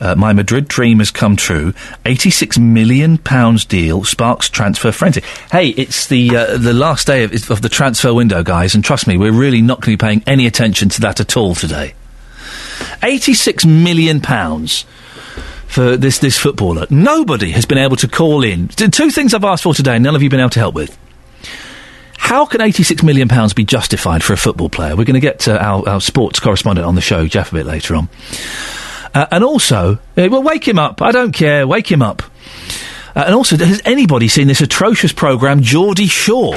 Uh, 0.00 0.14
my 0.14 0.32
Madrid 0.32 0.66
dream 0.66 0.98
has 0.98 1.10
come 1.10 1.36
true. 1.36 1.74
Eighty-six 2.06 2.58
million 2.58 3.18
pounds 3.18 3.64
deal 3.64 4.02
sparks 4.02 4.48
transfer 4.48 4.90
frenzy. 4.92 5.22
Hey, 5.52 5.68
it's 5.68 6.06
the 6.08 6.34
uh, 6.34 6.56
the 6.56 6.72
last 6.72 7.06
day 7.06 7.22
of, 7.22 7.50
of 7.50 7.60
the 7.62 7.68
transfer 7.68 8.12
window, 8.12 8.42
guys, 8.42 8.74
and 8.74 8.82
trust 8.82 9.06
me, 9.06 9.18
we're 9.18 9.30
really 9.30 9.60
not 9.60 9.82
going 9.82 9.96
to 9.96 10.02
be 10.02 10.08
paying 10.08 10.22
any 10.26 10.46
attention 10.46 10.88
to 10.88 11.00
that 11.02 11.20
at 11.20 11.36
all 11.36 11.54
today. 11.54 11.94
Eighty-six 13.02 13.64
million 13.66 14.20
pounds 14.20 14.84
for 15.66 15.96
this 15.96 16.18
this 16.18 16.38
footballer. 16.38 16.86
Nobody 16.88 17.50
has 17.50 17.66
been 17.66 17.78
able 17.78 17.96
to 17.96 18.08
call 18.08 18.42
in. 18.42 18.68
Two 18.68 19.10
things 19.10 19.34
I've 19.34 19.44
asked 19.44 19.62
for 19.62 19.74
today, 19.74 19.98
none 19.98 20.16
of 20.16 20.22
you 20.22 20.30
been 20.30 20.40
able 20.40 20.50
to 20.50 20.60
help 20.60 20.74
with. 20.74 20.98
How 22.22 22.46
can 22.46 22.60
eighty-six 22.60 23.02
million 23.02 23.26
pounds 23.26 23.54
be 23.54 23.64
justified 23.64 24.22
for 24.22 24.32
a 24.32 24.36
football 24.36 24.68
player? 24.68 24.94
We're 24.94 25.04
going 25.04 25.14
to 25.14 25.20
get 25.20 25.48
uh, 25.48 25.56
our, 25.56 25.88
our 25.88 26.00
sports 26.00 26.38
correspondent 26.38 26.86
on 26.86 26.94
the 26.94 27.00
show, 27.00 27.26
Jeff, 27.26 27.50
a 27.50 27.56
bit 27.56 27.66
later 27.66 27.96
on. 27.96 28.08
Uh, 29.12 29.26
and 29.32 29.42
also, 29.42 29.94
uh, 30.16 30.28
well, 30.30 30.42
wake 30.42 30.68
him 30.68 30.78
up. 30.78 31.02
I 31.02 31.10
don't 31.10 31.32
care. 31.32 31.66
Wake 31.66 31.90
him 31.90 32.02
up. 32.02 32.22
Uh, 33.16 33.24
and 33.26 33.34
also, 33.34 33.56
has 33.56 33.82
anybody 33.84 34.28
seen 34.28 34.46
this 34.46 34.60
atrocious 34.60 35.12
programme, 35.12 35.62
Geordie 35.62 36.06
Shore? 36.06 36.56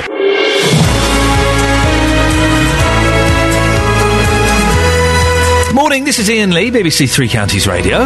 Morning, 5.73 6.03
this 6.03 6.19
is 6.19 6.29
Iain 6.29 6.51
Lee, 6.51 6.69
BBC 6.69 7.09
Three 7.09 7.27
Counties 7.27 7.67
Radio. 7.67 8.01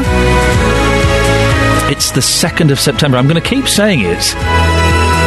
It's 1.89 2.11
the 2.11 2.21
2nd 2.21 2.71
of 2.71 2.79
September. 2.79 3.17
I'm 3.17 3.27
going 3.27 3.41
to 3.41 3.49
keep 3.49 3.67
saying 3.67 4.01
it 4.03 4.33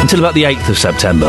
until 0.01 0.19
about 0.19 0.33
the 0.33 0.43
8th 0.43 0.69
of 0.69 0.77
September 0.79 1.27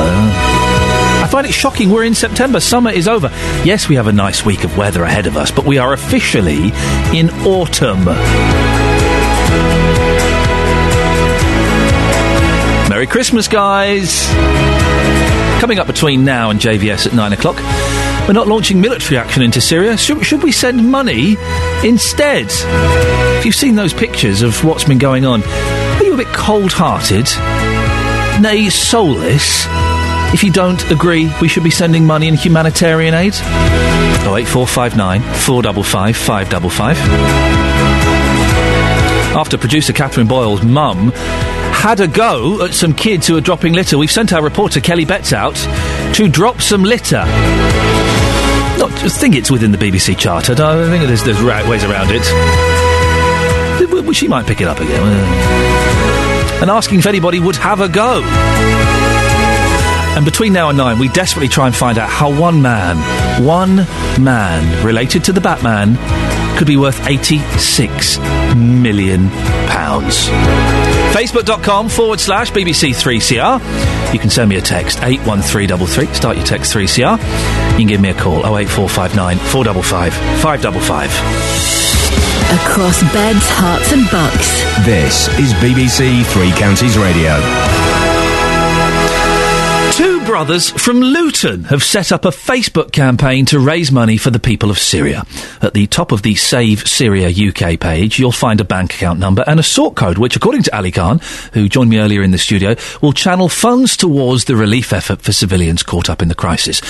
find 1.33 1.47
it 1.47 1.53
shocking 1.53 1.89
we're 1.89 2.05
in 2.05 2.15
September. 2.15 2.61
Summer 2.61 2.91
is 2.91 3.09
over. 3.09 3.29
Yes, 3.65 3.89
we 3.89 3.95
have 3.95 4.07
a 4.07 4.13
nice 4.13 4.45
week 4.45 4.65
of 4.65 4.77
weather 4.77 5.03
ahead 5.03 5.27
of 5.27 5.35
us, 5.35 5.51
but 5.51 5.65
we 5.65 5.79
are 5.79 5.95
officially 5.95 6.67
in 7.17 7.31
autumn. 7.47 8.05
Merry 12.91 13.07
Christmas, 13.07 13.49
guys! 13.49 14.27
Coming 15.59 15.79
up 15.79 15.87
between 15.87 16.23
now 16.27 16.51
and 16.51 16.61
JVS 16.61 17.07
at 17.07 17.15
9 17.15 17.33
o'clock, 17.33 17.57
we're 18.29 18.35
not 18.35 18.47
launching 18.47 18.83
military 18.83 19.17
action 19.17 19.43
into 19.43 19.63
Syria. 19.63 19.97
Should, 19.97 20.27
should 20.27 20.43
we 20.43 20.53
send 20.53 20.91
money 20.91 21.39
instead? 21.83 22.49
If 23.39 23.47
you've 23.47 23.55
seen 23.55 23.75
those 23.75 23.95
pictures 23.95 24.43
of 24.43 24.63
what's 24.65 24.85
been 24.85 24.99
going 24.99 25.25
on, 25.25 25.43
are 25.43 26.05
you 26.05 26.13
a 26.13 26.19
bit 26.19 26.27
cold 26.27 26.73
hearted? 26.75 27.25
Nay, 28.43 28.69
soulless? 28.69 29.67
If 30.33 30.43
you 30.43 30.51
don't 30.51 30.91
agree 30.91 31.33
we 31.41 31.49
should 31.49 31.65
be 31.65 31.71
sending 31.71 32.05
money 32.07 32.29
in 32.29 32.35
humanitarian 32.35 33.15
aid? 33.15 33.35
08459 33.35 35.21
455 35.23 36.17
555. 36.17 36.97
After 39.37 39.59
producer 39.59 39.93
Catherine 39.93 40.27
Boyle's 40.27 40.63
mum 40.63 41.13
had 41.13 42.01
a 42.01 42.09
go 42.09 42.65
at 42.65 42.75
some 42.75 42.93
kids 42.95 43.27
who 43.27 43.37
are 43.37 43.41
dropping 43.41 43.73
litter, 43.73 43.99
we've 43.99 44.11
sent 44.11 44.33
our 44.33 44.43
reporter 44.43 44.81
Kelly 44.81 45.05
Betts 45.05 45.33
out 45.33 45.57
to 46.15 46.29
drop 46.29 46.61
some 46.61 46.83
litter. 46.83 47.25
Not, 48.79 48.91
I 49.05 49.09
think 49.09 49.37
it's 49.37 49.51
within 49.51 49.73
the 49.73 49.79
BBC 49.79 50.19
Charter. 50.19 50.53
I 50.53 50.89
think 50.89 51.07
there's, 51.07 51.23
there's 51.25 51.43
ways 51.43 51.85
around 51.85 52.11
it. 52.11 52.23
She 54.15 54.29
might 54.29 54.47
pick 54.47 54.61
it 54.61 54.69
up 54.69 54.79
again. 54.79 55.01
Uh. 55.03 56.59
And 56.61 56.71
asking 56.71 56.99
if 56.99 57.07
anybody 57.07 57.41
would 57.41 57.57
have 57.57 57.81
a 57.81 57.89
go. 57.89 58.21
And 60.15 60.25
between 60.27 60.53
now 60.53 60.69
and 60.69 60.77
nine, 60.77 60.99
we 60.99 61.09
desperately 61.09 61.49
try 61.49 61.67
and 61.67 61.75
find 61.75 61.97
out 61.99 62.09
how 62.09 62.29
one 62.39 62.61
man, 62.61 62.97
one 63.45 63.77
man 64.23 64.85
related 64.85 65.25
to 65.25 65.33
the 65.33 65.41
Batman, 65.41 65.97
could 66.59 66.67
be 66.67 66.77
worth 66.77 67.07
86 67.07 68.19
million 68.55 69.31
pounds. 69.69 70.29
Facebook.com 71.17 71.89
forward 71.89 72.21
slash 72.21 72.53
BBC3CR. 72.53 74.13
You 74.13 74.19
can 74.19 74.29
send 74.29 74.51
me 74.51 74.57
a 74.57 74.61
text, 74.61 74.99
81333. 75.03 76.15
Start 76.15 76.37
your 76.37 76.45
text 76.45 76.75
3CR. 76.75 77.17
You 77.73 77.79
can 77.79 77.87
give 77.87 78.01
me 78.01 78.11
a 78.11 78.15
call, 78.15 78.41
08459 78.57 79.39
455 79.39 80.13
555. 80.43 81.11
Across 82.53 83.03
beds, 83.15 83.49
Herts, 83.49 83.93
and 83.95 84.05
bucks. 84.11 84.61
This 84.85 85.29
is 85.39 85.55
BBC 85.55 86.23
Three 86.27 86.53
Counties 86.53 86.99
Radio. 86.99 87.41
Two 89.93 90.25
brothers 90.25 90.71
from 90.71 91.01
Luton 91.01 91.65
have 91.65 91.83
set 91.83 92.13
up 92.13 92.25
a 92.25 92.29
Facebook 92.29 92.93
campaign 92.93 93.45
to 93.47 93.59
raise 93.61 93.93
money 93.93 94.17
for 94.17 94.31
the 94.31 94.41
people 94.41 94.71
of 94.71 94.79
Syria. 94.79 95.27
At 95.61 95.75
the 95.75 95.87
top 95.87 96.13
of 96.13 96.23
the 96.23 96.35
Save 96.35 96.89
Syria 96.89 97.29
UK 97.29 97.79
page, 97.79 98.19
you'll 98.19 98.33
find 98.33 98.59
a 98.63 98.65
bank 98.65 98.95
account 98.95 99.21
number 99.21 99.45
and 99.47 99.61
a 99.61 99.63
sort 99.63 99.95
code, 99.95 100.17
which, 100.17 100.35
according 100.35 100.63
to 100.63 100.75
Ali 100.75 100.93
Khan, 100.93 101.21
who 101.53 101.69
joined 101.69 101.91
me 101.91 101.99
earlier 101.99 102.23
in 102.23 102.31
the 102.31 102.39
studio, 102.39 102.75
will 103.03 103.13
channel 103.13 103.51
funds 103.51 103.95
towards 103.95 104.47
the 104.47 104.57
relief 104.57 104.95
effort 104.95 105.21
for 105.21 105.33
civilians 105.33 105.83
caught 105.83 106.09
up 106.09 106.23
in 106.23 106.29
the 106.29 106.35
crisis. 106.35 106.81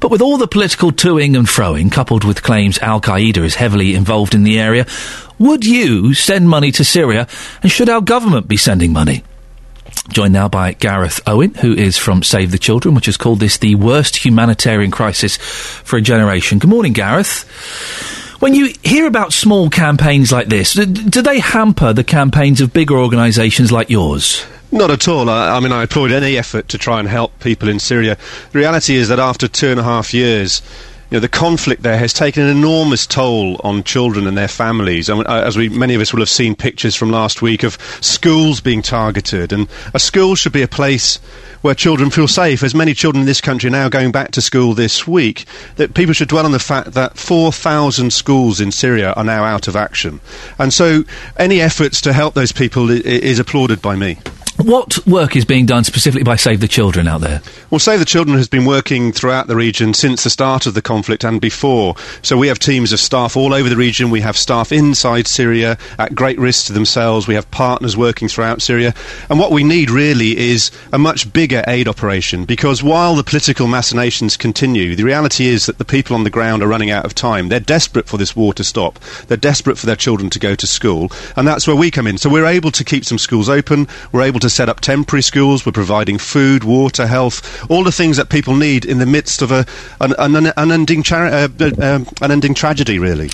But 0.00 0.10
with 0.10 0.20
all 0.20 0.36
the 0.36 0.48
political 0.48 0.90
toing 0.90 1.38
and 1.38 1.46
froing, 1.46 1.92
coupled 1.92 2.24
with 2.24 2.42
claims 2.42 2.80
Al 2.80 3.00
Qaeda 3.00 3.44
is 3.44 3.54
heavily 3.54 3.94
involved 3.94 4.34
in 4.34 4.42
the 4.42 4.58
area, 4.58 4.86
would 5.38 5.64
you 5.64 6.14
send 6.14 6.48
money 6.48 6.72
to 6.72 6.84
Syria, 6.84 7.28
and 7.62 7.70
should 7.70 7.88
our 7.88 8.00
government 8.00 8.48
be 8.48 8.56
sending 8.56 8.92
money? 8.92 9.22
Joined 10.10 10.32
now 10.32 10.48
by 10.48 10.72
Gareth 10.72 11.20
Owen, 11.26 11.54
who 11.54 11.72
is 11.72 11.96
from 11.96 12.24
Save 12.24 12.50
the 12.50 12.58
Children, 12.58 12.96
which 12.96 13.06
has 13.06 13.16
called 13.16 13.38
this 13.38 13.58
the 13.58 13.76
worst 13.76 14.24
humanitarian 14.24 14.90
crisis 14.90 15.36
for 15.36 15.96
a 15.96 16.02
generation. 16.02 16.58
Good 16.58 16.68
morning, 16.68 16.92
Gareth. 16.92 17.42
When 18.40 18.54
you 18.54 18.74
hear 18.82 19.06
about 19.06 19.32
small 19.32 19.70
campaigns 19.70 20.32
like 20.32 20.48
this, 20.48 20.74
do 20.74 21.22
they 21.22 21.38
hamper 21.38 21.92
the 21.92 22.02
campaigns 22.02 22.60
of 22.60 22.72
bigger 22.72 22.98
organisations 22.98 23.70
like 23.70 23.88
yours? 23.88 24.44
Not 24.72 24.90
at 24.90 25.06
all. 25.06 25.28
I, 25.30 25.56
I 25.56 25.60
mean, 25.60 25.72
I 25.72 25.84
applaud 25.84 26.10
any 26.10 26.36
effort 26.36 26.68
to 26.68 26.78
try 26.78 26.98
and 26.98 27.08
help 27.08 27.38
people 27.38 27.68
in 27.68 27.78
Syria. 27.78 28.16
The 28.50 28.58
reality 28.58 28.96
is 28.96 29.08
that 29.08 29.20
after 29.20 29.46
two 29.46 29.68
and 29.68 29.78
a 29.78 29.84
half 29.84 30.12
years, 30.12 30.60
you 31.10 31.16
know, 31.16 31.20
the 31.20 31.28
conflict 31.28 31.82
there 31.82 31.98
has 31.98 32.12
taken 32.12 32.44
an 32.44 32.56
enormous 32.56 33.04
toll 33.04 33.60
on 33.64 33.82
children 33.82 34.28
and 34.28 34.38
their 34.38 34.48
families. 34.48 35.10
I 35.10 35.14
mean, 35.14 35.26
uh, 35.26 35.42
as 35.44 35.56
we, 35.56 35.68
many 35.68 35.94
of 35.94 36.00
us 36.00 36.12
will 36.12 36.20
have 36.20 36.28
seen 36.28 36.54
pictures 36.54 36.94
from 36.94 37.10
last 37.10 37.42
week 37.42 37.64
of 37.64 37.74
schools 38.00 38.60
being 38.60 38.80
targeted, 38.80 39.52
and 39.52 39.68
a 39.92 39.98
school 39.98 40.36
should 40.36 40.52
be 40.52 40.62
a 40.62 40.68
place 40.68 41.16
where 41.62 41.74
children 41.74 42.10
feel 42.10 42.28
safe. 42.28 42.62
As 42.62 42.76
many 42.76 42.94
children 42.94 43.22
in 43.22 43.26
this 43.26 43.40
country 43.40 43.68
are 43.68 43.72
now 43.72 43.88
going 43.88 44.12
back 44.12 44.30
to 44.32 44.40
school 44.40 44.72
this 44.72 45.06
week, 45.06 45.46
that 45.76 45.94
people 45.94 46.14
should 46.14 46.28
dwell 46.28 46.46
on 46.46 46.52
the 46.52 46.60
fact 46.60 46.92
that 46.92 47.16
4,000 47.18 48.12
schools 48.12 48.60
in 48.60 48.70
Syria 48.70 49.12
are 49.12 49.24
now 49.24 49.42
out 49.42 49.66
of 49.66 49.74
action. 49.74 50.20
And 50.58 50.72
so 50.72 51.02
any 51.36 51.60
efforts 51.60 52.00
to 52.02 52.12
help 52.12 52.34
those 52.34 52.52
people 52.52 52.88
is 52.88 53.40
applauded 53.40 53.82
by 53.82 53.96
me. 53.96 54.18
What 54.56 55.06
work 55.06 55.36
is 55.36 55.46
being 55.46 55.64
done 55.64 55.84
specifically 55.84 56.24
by 56.24 56.36
Save 56.36 56.60
the 56.60 56.68
Children 56.68 57.08
out 57.08 57.22
there? 57.22 57.40
Well, 57.70 57.78
Save 57.78 57.98
the 57.98 58.04
Children 58.04 58.36
has 58.36 58.48
been 58.48 58.66
working 58.66 59.10
throughout 59.10 59.46
the 59.46 59.56
region 59.56 59.94
since 59.94 60.22
the 60.22 60.28
start 60.28 60.66
of 60.66 60.74
the 60.74 60.82
conflict 60.82 61.24
and 61.24 61.40
before. 61.40 61.94
So 62.20 62.36
we 62.36 62.48
have 62.48 62.58
teams 62.58 62.92
of 62.92 63.00
staff 63.00 63.38
all 63.38 63.54
over 63.54 63.70
the 63.70 63.76
region. 63.76 64.10
We 64.10 64.20
have 64.20 64.36
staff 64.36 64.70
inside 64.70 65.26
Syria 65.26 65.78
at 65.98 66.14
great 66.14 66.38
risk 66.38 66.66
to 66.66 66.74
themselves. 66.74 67.26
We 67.26 67.36
have 67.36 67.50
partners 67.50 67.96
working 67.96 68.28
throughout 68.28 68.60
Syria. 68.60 68.92
And 69.30 69.38
what 69.38 69.50
we 69.50 69.64
need 69.64 69.88
really 69.88 70.36
is 70.36 70.70
a 70.92 70.98
much 70.98 71.32
bigger 71.32 71.64
aid 71.66 71.88
operation 71.88 72.44
because 72.44 72.82
while 72.82 73.14
the 73.14 73.24
political 73.24 73.66
machinations 73.66 74.36
continue, 74.36 74.94
the 74.94 75.04
reality 75.04 75.46
is 75.46 75.66
that 75.66 75.78
the 75.78 75.86
people 75.86 76.14
on 76.14 76.24
the 76.24 76.30
ground 76.30 76.62
are 76.62 76.68
running 76.68 76.90
out 76.90 77.06
of 77.06 77.14
time. 77.14 77.48
They're 77.48 77.60
desperate 77.60 78.08
for 78.08 78.18
this 78.18 78.36
war 78.36 78.52
to 78.54 78.64
stop. 78.64 78.98
They're 79.28 79.38
desperate 79.38 79.78
for 79.78 79.86
their 79.86 79.96
children 79.96 80.28
to 80.30 80.38
go 80.38 80.54
to 80.54 80.66
school. 80.66 81.10
And 81.36 81.48
that's 81.48 81.66
where 81.66 81.76
we 81.76 81.90
come 81.90 82.06
in. 82.06 82.18
So 82.18 82.28
we're 82.28 82.44
able 82.44 82.72
to 82.72 82.84
keep 82.84 83.06
some 83.06 83.18
schools 83.18 83.48
open. 83.48 83.88
We're 84.12 84.22
able 84.22 84.39
to 84.40 84.50
set 84.50 84.68
up 84.68 84.80
temporary 84.80 85.22
schools. 85.22 85.64
We're 85.64 85.72
providing 85.72 86.18
food, 86.18 86.64
water, 86.64 87.06
health, 87.06 87.64
all 87.70 87.84
the 87.84 87.92
things 87.92 88.16
that 88.16 88.28
people 88.28 88.56
need 88.56 88.84
in 88.84 88.98
the 88.98 89.06
midst 89.06 89.42
of 89.42 89.52
a, 89.52 89.66
an, 90.00 90.14
an 90.18 90.52
unending, 90.56 91.02
chari- 91.02 91.30
uh, 91.30 92.04
uh, 92.22 92.32
um, 92.32 92.54
tragedy, 92.54 92.98
really. 92.98 93.30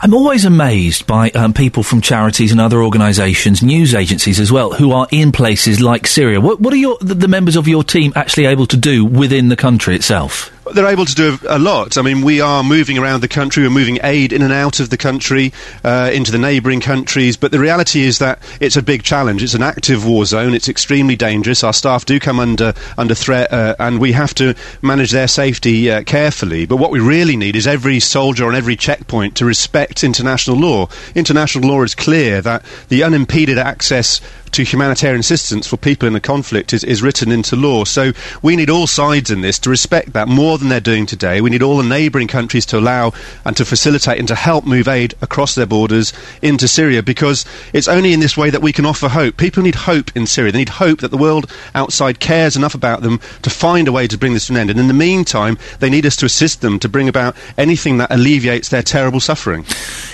I'm 0.00 0.14
always 0.14 0.44
amazed 0.44 1.06
by 1.06 1.30
um, 1.30 1.52
people 1.52 1.82
from 1.82 2.00
charities 2.00 2.52
and 2.52 2.60
other 2.60 2.82
organisations, 2.82 3.62
news 3.62 3.94
agencies 3.94 4.38
as 4.38 4.52
well, 4.52 4.72
who 4.72 4.92
are 4.92 5.08
in 5.10 5.32
places 5.32 5.80
like 5.80 6.06
Syria. 6.06 6.40
What, 6.40 6.60
what 6.60 6.72
are 6.72 6.76
your, 6.76 6.98
the 7.00 7.28
members 7.28 7.56
of 7.56 7.66
your 7.66 7.82
team 7.82 8.12
actually 8.14 8.46
able 8.46 8.66
to 8.66 8.76
do 8.76 9.04
within 9.04 9.48
the 9.48 9.56
country 9.56 9.96
itself? 9.96 10.52
They're 10.72 10.86
able 10.86 11.04
to 11.04 11.14
do 11.14 11.38
a, 11.48 11.58
lot. 11.58 11.98
I 11.98 12.02
mean, 12.02 12.22
we 12.22 12.40
are 12.40 12.62
moving 12.62 12.98
around 12.98 13.20
the 13.20 13.28
country. 13.28 13.62
We're 13.62 13.70
moving 13.70 13.98
aid 14.02 14.32
in 14.32 14.42
and 14.42 14.52
out 14.52 14.80
of 14.80 14.90
the 14.90 14.96
country, 14.96 15.52
uh, 15.84 16.10
into 16.12 16.32
the 16.32 16.38
neighbouring 16.38 16.80
countries. 16.80 17.36
But 17.36 17.52
the 17.52 17.58
reality 17.58 18.02
is 18.02 18.18
that 18.18 18.40
it's 18.60 18.76
a 18.76 18.82
big 18.82 19.02
challenge. 19.02 19.42
It's 19.42 19.54
an 19.54 19.62
active 19.62 20.06
war 20.06 20.24
zone. 20.24 20.54
It's 20.54 20.68
extremely 20.68 21.16
dangerous. 21.16 21.64
Our 21.64 21.72
staff 21.72 22.04
do 22.04 22.20
come 22.20 22.40
under 22.40 22.74
under 22.96 23.14
threat, 23.14 23.52
uh, 23.52 23.76
and 23.78 24.00
we 24.00 24.12
have 24.12 24.34
to 24.34 24.54
manage 24.82 25.10
their 25.10 25.28
safety 25.28 25.90
uh, 25.90 26.02
carefully. 26.02 26.66
But 26.66 26.76
what 26.76 26.90
we 26.90 27.00
really 27.00 27.36
need 27.36 27.56
is 27.56 27.66
every 27.66 28.00
soldier 28.00 28.46
on 28.46 28.54
every 28.54 28.76
checkpoint 28.76 29.36
to 29.36 29.44
respect 29.44 30.04
international 30.04 30.56
law. 30.56 30.88
International 31.14 31.68
law 31.68 31.82
is 31.82 31.94
clear 31.94 32.40
that 32.42 32.64
the 32.88 33.02
unimpeded 33.02 33.58
access 33.58 34.20
to 34.52 34.62
humanitarian 34.64 35.20
assistance 35.20 35.66
for 35.66 35.76
people 35.76 36.08
in 36.08 36.14
a 36.14 36.20
conflict 36.20 36.72
is, 36.72 36.84
is 36.84 37.02
written 37.02 37.30
into 37.30 37.56
law. 37.56 37.84
So 37.84 38.12
we 38.42 38.56
need 38.56 38.70
all 38.70 38.86
sides 38.86 39.30
in 39.30 39.40
this 39.40 39.58
to 39.60 39.70
respect 39.70 40.12
that 40.12 40.28
more 40.28 40.58
than 40.58 40.68
they're 40.68 40.80
doing 40.80 41.06
today. 41.06 41.40
We 41.40 41.50
need 41.50 41.62
all 41.62 41.78
the 41.78 41.88
neighbouring 41.88 42.28
countries 42.28 42.66
to 42.66 42.78
allow 42.78 43.12
and 43.44 43.56
to 43.56 43.64
facilitate 43.64 44.18
and 44.18 44.28
to 44.28 44.34
help 44.34 44.64
move 44.64 44.88
aid 44.88 45.14
across 45.22 45.54
their 45.54 45.66
borders 45.66 46.12
into 46.42 46.68
Syria 46.68 47.02
because 47.02 47.44
it's 47.72 47.88
only 47.88 48.12
in 48.12 48.20
this 48.20 48.36
way 48.36 48.50
that 48.50 48.62
we 48.62 48.72
can 48.72 48.86
offer 48.86 49.08
hope. 49.08 49.36
People 49.36 49.62
need 49.62 49.74
hope 49.74 50.14
in 50.16 50.26
Syria. 50.26 50.52
They 50.52 50.58
need 50.58 50.68
hope 50.68 51.00
that 51.00 51.10
the 51.10 51.16
world 51.16 51.50
outside 51.74 52.20
cares 52.20 52.56
enough 52.56 52.74
about 52.74 53.02
them 53.02 53.20
to 53.42 53.50
find 53.50 53.88
a 53.88 53.92
way 53.92 54.06
to 54.06 54.18
bring 54.18 54.34
this 54.34 54.46
to 54.46 54.52
an 54.52 54.58
end. 54.58 54.70
And 54.70 54.80
in 54.80 54.88
the 54.88 54.94
meantime, 54.94 55.58
they 55.80 55.90
need 55.90 56.06
us 56.06 56.16
to 56.16 56.26
assist 56.26 56.60
them 56.60 56.78
to 56.80 56.88
bring 56.88 57.08
about 57.08 57.36
anything 57.56 57.98
that 57.98 58.10
alleviates 58.10 58.68
their 58.68 58.82
terrible 58.82 59.20
suffering. 59.20 59.64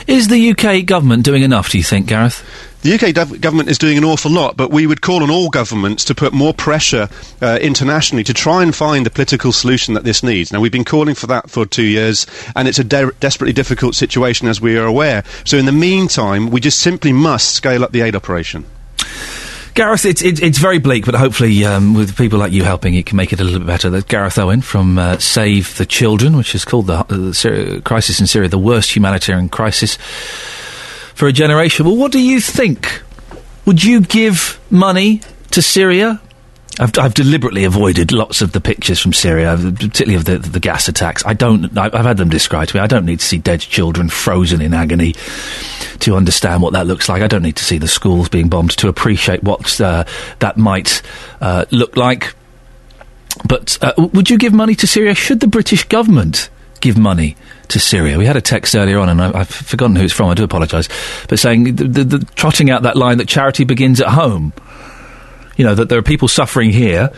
Is 0.06 0.28
the 0.28 0.51
UK 0.51 0.85
government 0.86 1.24
doing 1.24 1.43
enough, 1.43 1.70
do 1.70 1.78
you 1.78 1.85
think, 1.85 2.06
Gareth? 2.06 2.44
The 2.85 2.93
UK 2.93 3.15
gov- 3.15 3.40
government 3.40 3.70
is 3.70 3.78
doing 3.78 3.97
an 3.97 4.05
awful 4.05 4.31
lot, 4.31 4.59
but 4.59 4.70
we 4.70 4.86
would 4.86 5.01
call 5.01 5.23
on 5.23 5.31
all 5.31 5.48
governments 5.48 6.05
to 6.05 6.15
put 6.15 6.35
more 6.35 6.52
pressure 6.52 7.09
uh, 7.40 7.59
internationally 7.62 8.23
to 8.24 8.35
try 8.35 8.62
and 8.62 8.77
find 8.77 9.06
the 9.06 9.11
political 9.11 9.52
solution 9.52 9.94
that 9.94 10.05
this 10.05 10.23
needs. 10.23 10.52
Now, 10.52 10.61
we've 10.61 10.70
been 10.70 10.85
calling 10.85 11.15
for 11.15 11.27
that 11.28 11.48
for 11.48 11.65
two 11.65 11.85
years, 11.86 12.27
and 12.55 12.69
it's 12.69 12.78
a 12.78 12.85
de- 12.85 13.11
desperately 13.20 13.55
difficult 13.55 13.94
situation, 13.94 14.48
as 14.48 14.61
we 14.61 14.77
are 14.77 14.85
aware. 14.85 15.24
So, 15.47 15.56
in 15.56 15.65
the 15.65 15.73
meantime, 15.73 16.51
we 16.51 16.61
just 16.61 16.78
simply 16.78 17.11
must 17.11 17.55
scale 17.55 17.85
up 17.85 17.93
the 17.93 18.02
aid 18.02 18.15
operation. 18.15 18.66
Gareth, 19.73 20.05
it's, 20.05 20.20
it's, 20.20 20.59
very 20.59 20.78
bleak, 20.78 21.06
but 21.06 21.15
hopefully 21.15 21.65
um, 21.65 21.94
with 21.94 22.16
people 22.19 22.39
like 22.39 22.52
you 22.52 22.65
helping, 22.65 22.94
it 22.94 23.06
can 23.06 23.16
make 23.16 23.32
it 23.32 23.40
a 23.40 23.44
little 23.44 23.61
bit 23.61 23.66
better. 23.66 23.89
That's 23.89 24.05
Gareth 24.05 24.39
Owen 24.39 24.61
from 24.61 24.98
uh, 24.98 25.19
Save 25.19 25.78
the 25.78 25.86
Children, 25.86 26.36
which 26.36 26.55
is 26.55 26.66
called 26.66 26.86
the, 26.86 26.98
uh, 26.98 27.02
the 27.05 27.35
Syria, 27.35 27.81
crisis 27.81 28.20
in 28.20 28.27
Syria, 28.27 28.51
the 28.51 28.59
worst 28.59 28.94
humanitarian 28.94 29.48
crisis 29.48 29.97
for 31.15 31.28
a 31.28 31.32
generation. 31.32 31.86
Well, 31.86 31.97
what 31.97 32.12
do 32.12 32.20
you 32.20 32.41
think? 32.41 33.03
Would 33.66 33.82
you 33.82 34.01
give 34.03 34.61
money 34.70 35.23
to 35.53 35.62
Syria 35.62 36.20
I've, 36.81 36.99
I've 36.99 37.15
deliberately 37.15 37.65
avoided 37.65 38.11
lots 38.11 38.43
of 38.43 38.53
the 38.53 38.61
pictures 38.61 38.99
from 38.99 39.12
Syria, 39.12 39.57
particularly 39.57 40.16
of 40.16 40.24
the, 40.24 40.39
the 40.39 40.59
gas 40.59 40.89
attacks. 40.89 41.24
I 41.24 41.32
don't. 41.32 41.77
I- 41.78 41.85
I've 41.85 42.05
had 42.05 42.16
them 42.16 42.28
described 42.31 42.70
to 42.70 42.77
me. 42.77 42.81
I 42.81 42.89
don't 42.89 43.05
need 43.05 43.20
to 43.20 43.24
see 43.24 43.39
dead 43.39 43.61
children 43.61 44.09
frozen 44.09 44.61
in 44.61 44.74
agony 44.74 45.15
to 46.01 46.16
understand 46.16 46.62
what 46.62 46.73
that 46.73 46.86
looks 46.86 47.09
like. 47.09 47.23
I 47.23 47.28
don't 47.28 47.43
need 47.43 47.57
to 47.57 47.65
see 47.65 47.78
the 47.78 47.86
schools 47.86 48.28
being 48.28 48.49
bombed 48.49 48.73
to 48.78 48.89
appreciate 48.89 49.45
what 49.45 49.81
uh, 49.81 50.05
that 50.41 50.57
might 50.57 51.01
uh, 51.41 51.65
look 51.70 51.97
like. 51.97 52.35
But 53.47 53.78
uh, 53.81 53.93
would 54.12 54.28
you 54.28 54.39
give 54.39 54.53
money 54.53 54.74
to 54.77 54.86
Syria? 54.86 55.15
Should 55.15 55.41
the 55.41 55.47
British 55.47 55.85
government 55.85 56.51
give 56.81 56.99
money 56.99 57.36
to 57.69 57.81
Syria? 57.81 58.19
We 58.19 58.27
had 58.27 58.36
a 58.36 58.41
text 58.41 58.74
earlier 58.74 58.99
on, 58.99 59.09
and 59.09 59.20
I, 59.23 59.41
I've 59.41 59.49
forgotten 59.49 59.97
who 59.97 60.05
it's 60.05 60.12
from. 60.12 60.28
I 60.31 60.35
do 60.35 60.45
apologise, 60.45 60.89
but 61.28 61.39
saying 61.39 61.77
the, 61.77 61.85
the, 61.85 62.05
the, 62.05 62.24
trotting 62.35 62.70
out 62.70 62.82
that 62.82 62.97
line 62.97 63.19
that 63.19 63.28
charity 63.28 63.65
begins 63.65 64.01
at 64.01 64.09
home. 64.09 64.53
You 65.57 65.65
know 65.65 65.74
that 65.74 65.89
there 65.89 65.99
are 65.99 66.03
people 66.03 66.28
suffering 66.28 66.70
here. 66.70 67.11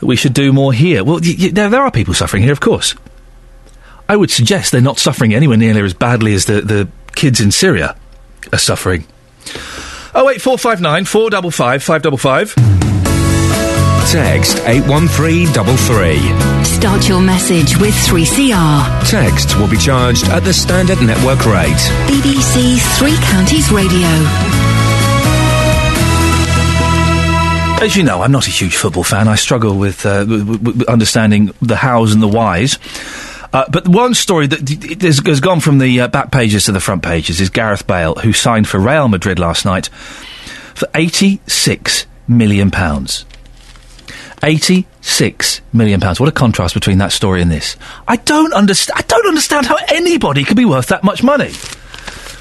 That 0.00 0.06
we 0.06 0.16
should 0.16 0.34
do 0.34 0.52
more 0.52 0.72
here. 0.72 1.02
Well, 1.02 1.20
y- 1.22 1.34
y- 1.38 1.50
there, 1.52 1.68
there 1.70 1.82
are 1.82 1.90
people 1.90 2.14
suffering 2.14 2.42
here, 2.42 2.52
of 2.52 2.60
course. 2.60 2.94
I 4.08 4.16
would 4.16 4.30
suggest 4.30 4.72
they're 4.72 4.80
not 4.80 4.98
suffering 4.98 5.34
anywhere 5.34 5.56
nearly 5.56 5.82
as 5.82 5.92
badly 5.92 6.34
as 6.34 6.44
the, 6.46 6.60
the 6.62 6.88
kids 7.14 7.40
in 7.40 7.50
Syria 7.50 7.96
are 8.52 8.58
suffering. 8.58 9.04
Oh 10.14 10.30
eight 10.30 10.40
four 10.40 10.56
five 10.56 10.80
nine 10.80 11.04
four 11.04 11.30
double 11.30 11.50
five 11.50 11.82
five 11.82 12.02
double 12.02 12.16
five. 12.18 12.54
Text 14.10 14.56
81333. 14.64 16.64
Start 16.64 17.06
your 17.08 17.20
message 17.20 17.76
with 17.76 17.92
3CR. 18.06 19.06
Text 19.06 19.58
will 19.58 19.68
be 19.68 19.76
charged 19.76 20.24
at 20.28 20.44
the 20.44 20.52
standard 20.54 21.02
network 21.02 21.44
rate. 21.44 21.76
BBC 22.08 22.78
Three 22.98 23.16
Counties 23.30 23.70
Radio. 23.70 24.08
As 27.84 27.94
you 27.96 28.02
know, 28.02 28.22
I'm 28.22 28.32
not 28.32 28.46
a 28.46 28.50
huge 28.50 28.76
football 28.76 29.04
fan. 29.04 29.28
I 29.28 29.34
struggle 29.34 29.76
with, 29.76 30.06
uh, 30.06 30.20
w- 30.24 30.38
w- 30.40 30.58
w- 30.58 30.84
understanding 30.88 31.52
the 31.60 31.76
hows 31.76 32.14
and 32.14 32.22
the 32.22 32.28
whys. 32.28 32.78
Uh, 33.52 33.66
but 33.70 33.86
one 33.86 34.14
story 34.14 34.46
that 34.46 34.64
d- 34.64 34.76
d- 34.76 35.06
has, 35.06 35.20
has 35.26 35.40
gone 35.40 35.60
from 35.60 35.76
the 35.78 36.00
uh, 36.00 36.08
back 36.08 36.30
pages 36.32 36.64
to 36.64 36.72
the 36.72 36.80
front 36.80 37.02
pages 37.02 37.42
is 37.42 37.50
Gareth 37.50 37.86
Bale, 37.86 38.14
who 38.14 38.32
signed 38.32 38.66
for 38.68 38.78
Real 38.80 39.08
Madrid 39.08 39.38
last 39.38 39.66
night 39.66 39.88
for 40.74 40.88
86 40.94 42.06
million 42.26 42.70
pounds. 42.70 43.26
86 44.42 45.60
million 45.72 46.00
pounds. 46.00 46.20
What 46.20 46.28
a 46.28 46.32
contrast 46.32 46.74
between 46.74 46.98
that 46.98 47.12
story 47.12 47.42
and 47.42 47.50
this. 47.50 47.76
I 48.06 48.16
don't 48.16 48.52
understand. 48.52 48.98
I 48.98 49.02
don't 49.02 49.26
understand 49.26 49.66
how 49.66 49.76
anybody 49.88 50.44
could 50.44 50.56
be 50.56 50.64
worth 50.64 50.88
that 50.88 51.04
much 51.04 51.22
money. 51.22 51.52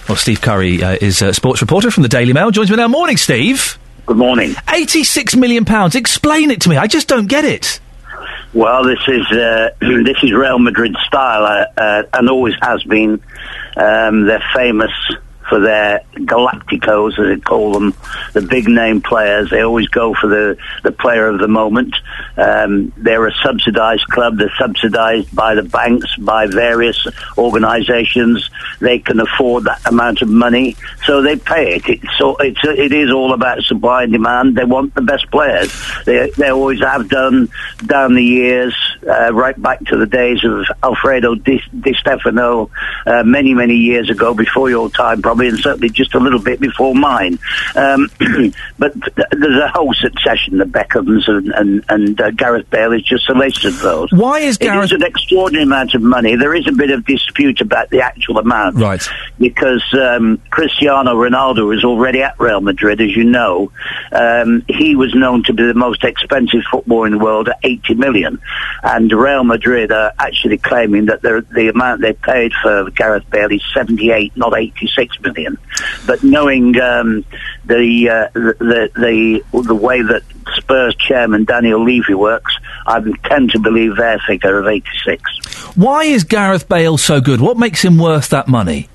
Well, 0.07 0.15
Steve 0.15 0.41
Curry 0.41 0.83
uh, 0.83 0.97
is 1.01 1.21
a 1.21 1.33
sports 1.33 1.61
reporter 1.61 1.91
from 1.91 2.03
the 2.03 2.09
Daily 2.09 2.33
Mail. 2.33 2.51
Joins 2.51 2.69
me 2.69 2.77
now. 2.77 2.87
Morning, 2.87 3.17
Steve. 3.17 3.77
Good 4.05 4.17
morning. 4.17 4.55
86 4.69 5.35
million 5.35 5.65
pounds. 5.65 5.95
Explain 5.95 6.49
it 6.49 6.61
to 6.61 6.69
me. 6.69 6.77
I 6.77 6.87
just 6.87 7.09
don't 7.09 7.27
get 7.27 7.43
it. 7.43 7.81
Well, 8.53 8.85
this 8.85 8.99
is 9.07 9.25
uh, 9.31 9.69
this 9.81 10.17
is 10.23 10.31
Real 10.31 10.59
Madrid 10.59 10.95
style, 11.05 11.43
uh, 11.43 11.79
uh, 11.79 12.03
and 12.13 12.29
always 12.29 12.55
has 12.61 12.83
been. 12.83 13.21
Um, 13.75 14.25
they're 14.25 14.43
famous 14.55 14.91
for 15.49 15.59
their 15.59 16.01
Galacticos, 16.13 17.19
as 17.19 17.35
they 17.37 17.41
call 17.41 17.73
them, 17.73 17.93
the 18.33 18.41
big 18.41 18.67
name 18.67 19.01
players. 19.01 19.49
They 19.49 19.61
always 19.61 19.87
go 19.87 20.13
for 20.13 20.27
the, 20.27 20.57
the 20.83 20.91
player 20.91 21.27
of 21.27 21.39
the 21.39 21.47
moment. 21.47 21.95
Um, 22.35 22.91
they're 22.97 23.27
a 23.27 23.33
subsidised 23.43 24.07
club. 24.07 24.37
They're 24.37 24.53
subsidised 24.57 25.35
by 25.35 25.55
the 25.55 25.63
banks, 25.63 26.15
by 26.17 26.47
various 26.47 27.07
organisations. 27.37 28.49
They 28.79 28.99
can 28.99 29.19
afford 29.19 29.65
that 29.65 29.85
amount 29.85 30.21
of 30.21 30.29
money, 30.29 30.75
so 31.05 31.21
they 31.21 31.35
pay 31.35 31.75
it. 31.75 31.87
It's 31.87 32.17
so 32.17 32.35
it's 32.37 32.59
it 32.63 32.91
is 32.91 33.11
all 33.11 33.33
about 33.33 33.63
supply 33.63 34.03
and 34.03 34.11
demand. 34.11 34.55
They 34.55 34.65
want 34.65 34.93
the 34.95 35.01
best 35.01 35.29
players. 35.31 35.73
They 36.05 36.31
they 36.37 36.49
always 36.49 36.79
have 36.81 37.09
done 37.09 37.49
down 37.85 38.15
the 38.15 38.23
years, 38.23 38.75
uh, 39.07 39.33
right 39.33 39.59
back 39.61 39.79
to 39.85 39.97
the 39.97 40.05
days 40.05 40.43
of 40.43 40.65
Alfredo 40.83 41.35
Di, 41.35 41.61
Di 41.79 41.93
Stefano, 41.93 42.69
uh, 43.05 43.23
many 43.23 43.53
many 43.53 43.75
years 43.75 44.09
ago, 44.09 44.33
before 44.33 44.69
your 44.69 44.89
time 44.89 45.21
probably, 45.21 45.36
and 45.45 45.59
certainly 45.59 45.89
just 45.89 46.15
a 46.15 46.19
little 46.19 46.41
bit 46.41 46.59
before 46.59 46.95
mine. 46.95 47.39
Um, 47.75 48.09
but 48.79 48.93
th- 48.93 49.27
there's 49.31 49.63
a 49.63 49.69
whole 49.69 49.93
succession 49.93 50.61
of 50.61 50.69
Beckhams 50.69 51.27
and 51.27 51.51
and, 51.53 51.85
and 51.89 52.21
uh, 52.21 52.31
Gareth 52.31 52.69
Bale 52.69 52.93
is 52.93 53.03
just 53.03 53.27
the 53.27 53.33
latest 53.33 53.65
of 53.65 53.79
those. 53.79 54.11
Why 54.11 54.39
is 54.39 54.57
Gareth? 54.57 54.91
It 54.91 54.95
is 54.95 55.01
an 55.01 55.03
extraordinary 55.03 55.63
amount 55.63 55.93
of 55.93 56.01
money. 56.01 56.35
There 56.35 56.55
is 56.55 56.67
a 56.67 56.71
bit 56.71 56.91
of 56.91 57.05
dispute 57.05 57.61
about 57.61 57.89
the 57.89 58.01
actual 58.01 58.37
amount, 58.37 58.77
right? 58.77 59.05
Because 59.39 59.83
um, 59.93 60.41
Cristiano 60.49 61.13
Ronaldo 61.15 61.75
is 61.75 61.83
already 61.83 62.21
at 62.21 62.39
Real 62.39 62.61
Madrid, 62.61 63.01
as 63.01 63.15
you 63.15 63.23
know. 63.23 63.71
Um, 64.11 64.63
he 64.67 64.95
was 64.95 65.13
known 65.13 65.43
to 65.43 65.53
be 65.53 65.65
the 65.65 65.73
most 65.73 66.03
expensive 66.03 66.61
footballer 66.71 67.07
in 67.07 67.13
the 67.13 67.19
world 67.19 67.49
at 67.49 67.59
80 67.63 67.95
million, 67.95 68.39
and 68.83 69.11
Real 69.11 69.43
Madrid 69.43 69.91
are 69.91 70.13
actually 70.19 70.57
claiming 70.57 71.07
that 71.07 71.21
the 71.21 71.71
amount 71.73 72.01
they 72.01 72.13
paid 72.13 72.51
for 72.61 72.89
Gareth 72.91 73.29
Bale 73.29 73.51
is 73.51 73.63
78, 73.73 74.35
not 74.37 74.57
86 74.57 75.19
million. 75.19 75.26
But 76.05 76.23
knowing 76.23 76.79
um, 76.79 77.25
the, 77.65 78.09
uh, 78.09 78.29
the 78.33 78.91
the 78.95 79.61
the 79.61 79.75
way 79.75 80.01
that 80.01 80.23
Spurs 80.55 80.95
chairman 80.95 81.45
Daniel 81.45 81.83
Levy 81.83 82.13
works, 82.13 82.55
I 82.85 83.01
tend 83.25 83.51
to 83.51 83.59
believe 83.59 83.95
their 83.97 84.19
figure 84.25 84.59
of 84.59 84.67
86. 84.67 85.75
Why 85.75 86.03
is 86.03 86.23
Gareth 86.23 86.67
Bale 86.67 86.97
so 86.97 87.21
good? 87.21 87.41
What 87.41 87.57
makes 87.57 87.83
him 87.83 87.97
worth 87.97 88.29
that 88.29 88.47
money? 88.47 88.89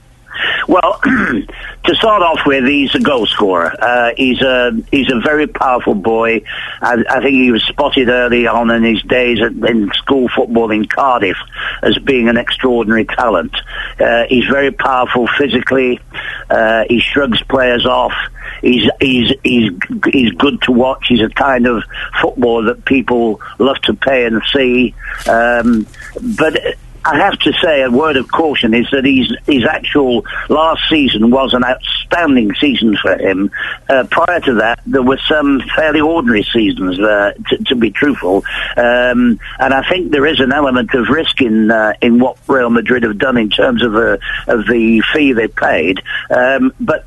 Well, 0.68 1.00
to 1.04 1.94
start 1.94 2.22
off 2.22 2.40
with, 2.46 2.64
he's 2.64 2.94
a 2.94 3.00
goal 3.00 3.26
scorer. 3.26 3.74
Uh, 3.78 4.12
he's 4.16 4.40
a 4.40 4.72
he's 4.90 5.10
a 5.10 5.20
very 5.20 5.46
powerful 5.46 5.94
boy. 5.94 6.42
I, 6.80 7.02
I 7.08 7.20
think 7.20 7.34
he 7.34 7.50
was 7.50 7.62
spotted 7.64 8.08
early 8.08 8.46
on 8.46 8.70
in 8.70 8.82
his 8.84 9.02
days 9.02 9.40
at, 9.40 9.52
in 9.52 9.90
school 9.94 10.28
football 10.28 10.70
in 10.70 10.86
Cardiff 10.86 11.36
as 11.82 11.98
being 11.98 12.28
an 12.28 12.36
extraordinary 12.36 13.04
talent. 13.04 13.54
Uh, 13.98 14.24
he's 14.28 14.46
very 14.46 14.70
powerful 14.70 15.28
physically. 15.38 16.00
Uh, 16.48 16.84
he 16.88 17.00
shrugs 17.00 17.42
players 17.44 17.86
off. 17.86 18.14
He's 18.60 18.88
he's 19.00 19.32
he's 19.42 19.72
he's 20.12 20.32
good 20.32 20.62
to 20.62 20.72
watch. 20.72 21.06
He's 21.08 21.20
a 21.20 21.28
kind 21.28 21.66
of 21.66 21.82
footballer 22.20 22.74
that 22.74 22.84
people 22.84 23.40
love 23.58 23.80
to 23.82 23.94
pay 23.94 24.26
and 24.26 24.40
see. 24.52 24.94
Um, 25.28 25.86
but 26.36 26.76
I 27.04 27.16
have 27.16 27.38
to 27.40 27.52
say 27.62 27.82
a 27.82 27.90
word 27.90 28.16
of 28.16 28.30
caution 28.30 28.74
is 28.74 28.88
that 28.92 29.04
his 29.04 29.34
his 29.46 29.64
actual 29.64 30.24
last 30.48 30.88
season 30.88 31.30
was 31.30 31.52
an 31.52 31.64
outstanding 31.64 32.54
season 32.54 32.96
for 32.96 33.16
him. 33.16 33.50
Uh, 33.88 34.04
prior 34.10 34.40
to 34.40 34.54
that, 34.54 34.80
there 34.86 35.02
were 35.02 35.18
some 35.28 35.60
fairly 35.74 36.00
ordinary 36.00 36.44
seasons, 36.44 37.00
uh, 37.00 37.32
to, 37.48 37.64
to 37.64 37.76
be 37.76 37.90
truthful. 37.90 38.44
Um, 38.76 39.40
and 39.58 39.74
I 39.74 39.88
think 39.88 40.12
there 40.12 40.26
is 40.26 40.40
an 40.40 40.52
element 40.52 40.94
of 40.94 41.08
risk 41.08 41.40
in 41.40 41.70
uh, 41.70 41.94
in 42.00 42.20
what 42.20 42.38
Real 42.46 42.70
Madrid 42.70 43.02
have 43.02 43.18
done 43.18 43.36
in 43.36 43.50
terms 43.50 43.82
of 43.82 43.92
the 43.92 44.20
of 44.46 44.66
the 44.66 45.02
fee 45.12 45.32
they 45.32 45.48
paid. 45.48 46.02
Um, 46.30 46.72
but 46.78 47.04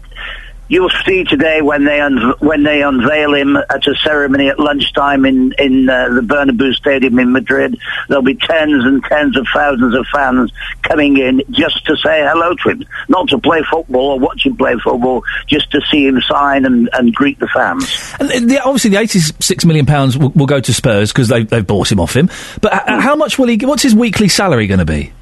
You'll 0.67 0.89
see 1.05 1.23
today 1.23 1.61
when 1.61 1.85
they 1.85 1.99
un- 1.99 2.33
when 2.39 2.63
they 2.63 2.81
unveil 2.81 3.35
him 3.35 3.55
at 3.55 3.85
a 3.85 3.95
ceremony 4.03 4.49
at 4.49 4.59
lunchtime 4.59 5.23
in 5.23 5.53
in 5.59 5.87
uh, 5.87 6.09
the 6.09 6.21
Bernabeu 6.21 6.73
Stadium 6.73 7.19
in 7.19 7.31
Madrid. 7.31 7.77
There'll 8.07 8.23
be 8.23 8.33
tens 8.33 8.83
and 8.83 9.03
tens 9.03 9.37
of 9.37 9.45
thousands 9.53 9.93
of 9.93 10.07
fans 10.11 10.51
coming 10.81 11.17
in 11.17 11.43
just 11.51 11.85
to 11.85 11.95
say 11.97 12.25
hello 12.27 12.55
to 12.55 12.69
him, 12.69 12.83
not 13.09 13.29
to 13.29 13.37
play 13.37 13.61
football 13.69 14.13
or 14.13 14.19
watch 14.19 14.43
him 14.43 14.57
play 14.57 14.75
football, 14.83 15.23
just 15.47 15.69
to 15.69 15.81
see 15.91 16.07
him 16.07 16.19
sign 16.21 16.65
and, 16.65 16.89
and 16.93 17.13
greet 17.13 17.39
the 17.39 17.47
fans. 17.47 18.15
And 18.19 18.49
the, 18.49 18.59
obviously, 18.63 18.89
the 18.89 18.97
eighty-six 18.97 19.65
million 19.65 19.85
pounds 19.85 20.17
will, 20.17 20.29
will 20.29 20.47
go 20.47 20.59
to 20.59 20.73
Spurs 20.73 21.13
because 21.13 21.27
they, 21.27 21.43
they've 21.43 21.65
bought 21.65 21.91
him 21.91 21.99
off 21.99 22.15
him. 22.15 22.31
But 22.61 22.73
h- 22.73 22.81
how 23.01 23.15
much 23.15 23.37
will 23.37 23.49
he? 23.49 23.63
What's 23.63 23.83
his 23.83 23.93
weekly 23.93 24.29
salary 24.29 24.65
going 24.65 24.79
to 24.79 24.85
be? 24.85 25.13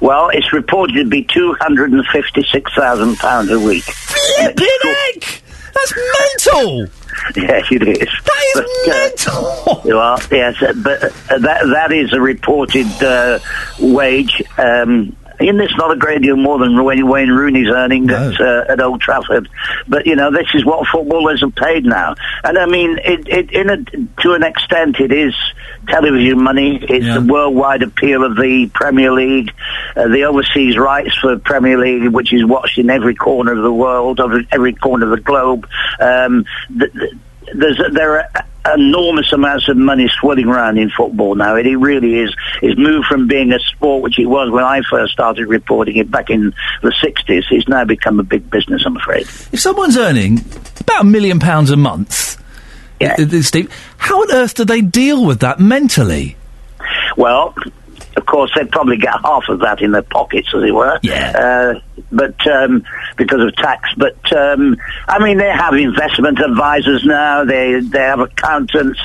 Well, 0.00 0.30
it's 0.30 0.52
reported 0.52 0.94
to 0.94 1.04
be 1.04 1.24
two 1.24 1.54
hundred 1.60 1.92
and 1.92 2.04
fifty-six 2.06 2.72
thousand 2.74 3.16
pounds 3.18 3.50
a 3.50 3.58
week. 3.60 3.84
Flipping 3.84 4.66
heck! 4.82 5.42
That's 5.74 5.94
mental. 6.46 6.86
Yes, 7.36 7.66
it 7.70 7.82
is. 7.86 8.08
That 8.24 8.44
is 8.56 8.88
mental. 8.88 9.82
well, 9.84 10.18
yes, 10.32 10.60
uh, 10.62 10.72
but 10.82 11.02
uh, 11.04 11.38
that 11.38 11.66
that 11.74 11.92
is 11.92 12.12
a 12.14 12.20
reported 12.20 12.86
uh, 13.02 13.38
wage. 13.78 14.42
Um, 14.56 15.14
and 15.48 15.60
it's 15.60 15.76
not 15.76 15.90
a 15.90 15.96
great 15.96 16.22
deal 16.22 16.36
more 16.36 16.58
than 16.58 16.82
Wayne, 16.84 17.08
Wayne 17.08 17.30
Rooney's 17.30 17.68
earning 17.68 18.10
at, 18.10 18.40
uh, 18.40 18.64
at 18.68 18.80
Old 18.80 19.00
Trafford. 19.00 19.48
But, 19.88 20.06
you 20.06 20.14
know, 20.16 20.30
this 20.30 20.46
is 20.54 20.64
what 20.64 20.86
footballers 20.86 21.42
are 21.42 21.50
paid 21.50 21.84
now. 21.84 22.14
And, 22.44 22.58
I 22.58 22.66
mean, 22.66 22.98
it, 22.98 23.28
it, 23.28 23.50
in 23.52 23.70
a, 23.70 23.76
to 24.22 24.32
an 24.32 24.42
extent, 24.42 25.00
it 25.00 25.12
is 25.12 25.34
television 25.88 26.42
money. 26.42 26.78
It's 26.82 27.04
the 27.14 27.32
worldwide 27.32 27.82
appeal 27.82 28.24
of 28.24 28.36
the 28.36 28.70
Premier 28.72 29.12
League, 29.12 29.50
uh, 29.96 30.08
the 30.08 30.24
overseas 30.24 30.76
rights 30.76 31.16
for 31.16 31.38
Premier 31.38 31.78
League, 31.78 32.12
which 32.12 32.32
is 32.32 32.44
watched 32.44 32.78
in 32.78 32.90
every 32.90 33.14
corner 33.14 33.52
of 33.52 33.62
the 33.62 33.72
world, 33.72 34.20
of 34.20 34.32
every 34.52 34.74
corner 34.74 35.06
of 35.06 35.10
the 35.10 35.22
globe. 35.22 35.66
Um, 35.98 36.44
th- 36.78 36.92
th- 36.92 37.12
there's 37.52 37.80
there 37.92 38.20
are 38.20 38.44
enormous 38.74 39.32
amounts 39.32 39.68
of 39.68 39.76
money 39.76 40.08
swirling 40.20 40.46
around 40.46 40.78
in 40.78 40.90
football 40.90 41.34
now. 41.34 41.56
It, 41.56 41.66
it 41.66 41.76
really 41.76 42.20
is. 42.20 42.34
It's 42.62 42.78
moved 42.78 43.06
from 43.06 43.26
being 43.26 43.52
a 43.52 43.58
sport, 43.58 44.02
which 44.02 44.18
it 44.18 44.26
was 44.26 44.50
when 44.50 44.64
I 44.64 44.82
first 44.88 45.12
started 45.12 45.46
reporting 45.46 45.96
it 45.96 46.10
back 46.10 46.30
in 46.30 46.52
the 46.82 46.90
60s. 46.90 47.44
It's 47.50 47.68
now 47.68 47.84
become 47.84 48.20
a 48.20 48.22
big 48.24 48.50
business, 48.50 48.82
I'm 48.84 48.96
afraid. 48.96 49.22
If 49.52 49.60
someone's 49.60 49.96
earning 49.96 50.40
about 50.80 51.02
a 51.02 51.04
million 51.04 51.38
pounds 51.40 51.70
a 51.70 51.76
month, 51.76 52.40
Yeah. 53.00 53.16
Steve, 53.40 53.72
how 53.96 54.20
on 54.22 54.32
earth 54.32 54.54
do 54.54 54.64
they 54.66 54.82
deal 54.82 55.24
with 55.24 55.40
that 55.40 55.58
mentally? 55.58 56.36
Well, 57.16 57.54
of 58.16 58.26
course, 58.26 58.50
they'd 58.54 58.70
probably 58.70 58.96
get 58.96 59.14
half 59.24 59.48
of 59.48 59.60
that 59.60 59.80
in 59.80 59.92
their 59.92 60.02
pockets, 60.02 60.48
as 60.54 60.62
it 60.62 60.74
were. 60.74 60.98
Yeah. 61.02 61.32
Uh, 61.36 61.80
but 62.12 62.46
um, 62.46 62.84
because 63.16 63.40
of 63.40 63.54
tax, 63.56 63.88
but 63.96 64.32
um, 64.32 64.76
I 65.06 65.22
mean, 65.22 65.38
they 65.38 65.50
have 65.50 65.74
investment 65.74 66.40
advisors 66.40 67.04
now. 67.04 67.44
They 67.44 67.80
they 67.80 68.00
have 68.00 68.20
accountants. 68.20 68.98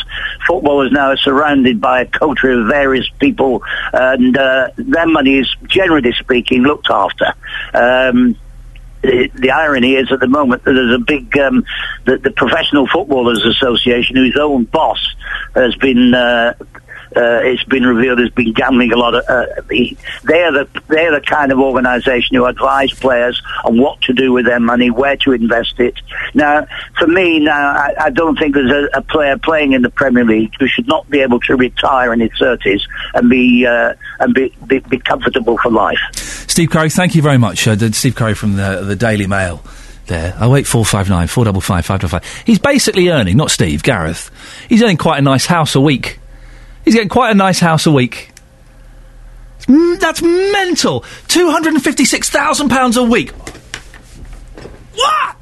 Footballers 0.48 0.92
now 0.92 1.10
are 1.12 1.18
surrounded 1.18 1.80
by 1.80 2.02
a 2.02 2.06
coterie 2.06 2.60
of 2.60 2.68
various 2.68 3.08
people, 3.20 3.64
and 3.94 4.38
uh, 4.38 4.70
their 4.78 5.08
money 5.08 5.40
is, 5.40 5.56
generally 5.68 6.14
speaking, 6.14 6.64
looked 6.64 6.90
after. 6.90 7.34
Um, 7.74 8.38
the, 9.06 9.30
the 9.36 9.52
irony 9.52 9.94
is 9.94 10.12
at 10.12 10.20
the 10.20 10.28
moment 10.28 10.64
that 10.64 10.74
there's 10.74 10.96
a 10.96 11.04
big 11.04 11.38
um, 11.38 11.66
the, 12.06 12.18
the 12.18 12.32
Professional 12.32 12.88
Footballers 12.88 13.46
Association, 13.46 14.16
whose 14.16 14.38
own 14.40 14.64
boss 14.66 15.16
has 15.54 15.76
been. 15.76 16.14
Uh, 16.14 16.54
uh, 17.16 17.40
it's 17.44 17.64
been 17.64 17.84
revealed 17.84 18.20
has 18.20 18.30
been 18.30 18.54
gambling 18.54 18.92
a 18.92 18.98
lot. 18.98 19.16
Of, 19.16 19.24
uh, 19.28 19.46
they're 19.68 20.52
the 20.52 20.68
they're 20.88 21.12
the 21.12 21.22
kind 21.26 21.52
of 21.52 21.60
organisation 21.60 22.36
who 22.36 22.46
advise 22.46 22.94
players 22.94 23.42
on 23.64 23.80
what 23.80 24.02
to 24.02 24.14
do 24.14 24.34
with 24.34 24.46
their 24.46 24.60
money, 24.60 24.90
where 24.90 25.18
to 25.18 25.32
invest 25.32 25.80
it. 25.80 25.96
Now, 26.34 26.68
for 26.98 27.08
me, 27.08 27.40
now 27.40 27.54
I, 27.54 27.94
I 28.06 28.10
don't 28.10 28.38
think 28.38 28.56
there's 28.56 28.72
a, 28.72 29.00
a 29.00 29.02
player 29.02 29.38
playing 29.38 29.74
in 29.74 29.82
the 29.82 29.90
Premier 29.90 30.26
League 30.26 30.54
who 30.60 30.68
should 30.68 30.88
not 30.88 31.10
be 31.10 31.22
able 31.22 31.40
to 31.42 31.56
retire 31.56 32.14
in 32.14 32.20
his 32.20 32.32
thirties 32.40 32.86
and 33.14 33.30
be 33.30 33.66
uh, 33.66 33.94
and 34.20 34.34
be, 34.34 34.54
be 34.68 34.80
be 34.80 35.00
comfortable 35.00 35.58
for 35.58 35.72
life. 35.72 36.00
Steve 36.14 36.70
Curry, 36.70 36.90
thank 36.90 37.16
you 37.16 37.22
very 37.22 37.38
much. 37.38 37.68
Uh, 37.68 37.92
Steve 37.92 38.16
Curry 38.16 38.34
from 38.34 38.56
the, 38.56 38.82
the 38.82 38.96
Daily 38.96 39.28
Mail. 39.28 39.64
There, 40.08 40.38
oh 40.40 40.56
eight 40.56 40.68
four 40.68 40.86
five 40.86 41.10
nine 41.10 41.28
four 41.28 41.46
double 41.46 41.62
five 41.62 41.84
five 41.84 42.00
double 42.00 42.20
five. 42.20 42.44
He's 42.46 42.60
basically 42.60 43.10
earning, 43.10 43.38
not 43.38 43.50
Steve, 43.50 43.82
Gareth. 43.82 44.30
He's 44.70 44.84
earning 44.84 44.98
quite 44.98 45.18
a 45.18 45.24
nice 45.24 45.48
house 45.48 45.74
a 45.74 45.82
week. 45.82 46.20
He's 46.86 46.94
getting 46.94 47.10
quite 47.10 47.32
a 47.32 47.36
nice 47.36 47.60
house 47.60 47.86
a 47.86 47.92
week. 47.92 48.32
Mm, 49.62 50.00
that's 50.00 50.22
mental. 50.22 51.04
Two 51.28 51.50
hundred 51.50 51.74
and 51.74 51.84
fifty-six 51.84 52.30
thousand 52.30 52.70
pounds 52.70 52.96
a 52.98 53.04
week. 53.04 53.32
What? 54.94 55.36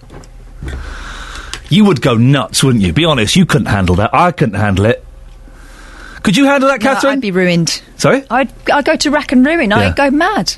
You 1.70 1.86
would 1.86 2.02
go 2.02 2.16
nuts, 2.16 2.64
wouldn't 2.64 2.84
you? 2.84 2.94
Be 2.94 3.04
honest, 3.06 3.36
you 3.36 3.46
couldn't 3.46 3.68
handle 3.68 3.96
that. 3.96 4.14
I 4.14 4.32
couldn't 4.32 4.56
handle 4.56 4.86
it. 4.86 5.04
Could 6.22 6.38
you 6.38 6.46
handle 6.46 6.70
that, 6.70 6.82
No, 6.82 6.94
Catherine? 6.94 7.14
I'd 7.14 7.22
be 7.22 7.32
ruined. 7.32 7.82
Sorry? 7.98 8.24
I'd, 8.30 8.50
I'd 8.72 8.86
go 8.86 8.96
to 8.96 9.12
rack 9.12 9.34
and 9.34 9.46
ruin. 9.46 9.72
Yeah. 9.72 9.78
I'd 9.80 9.96
go 9.98 10.10
mad. 10.10 10.54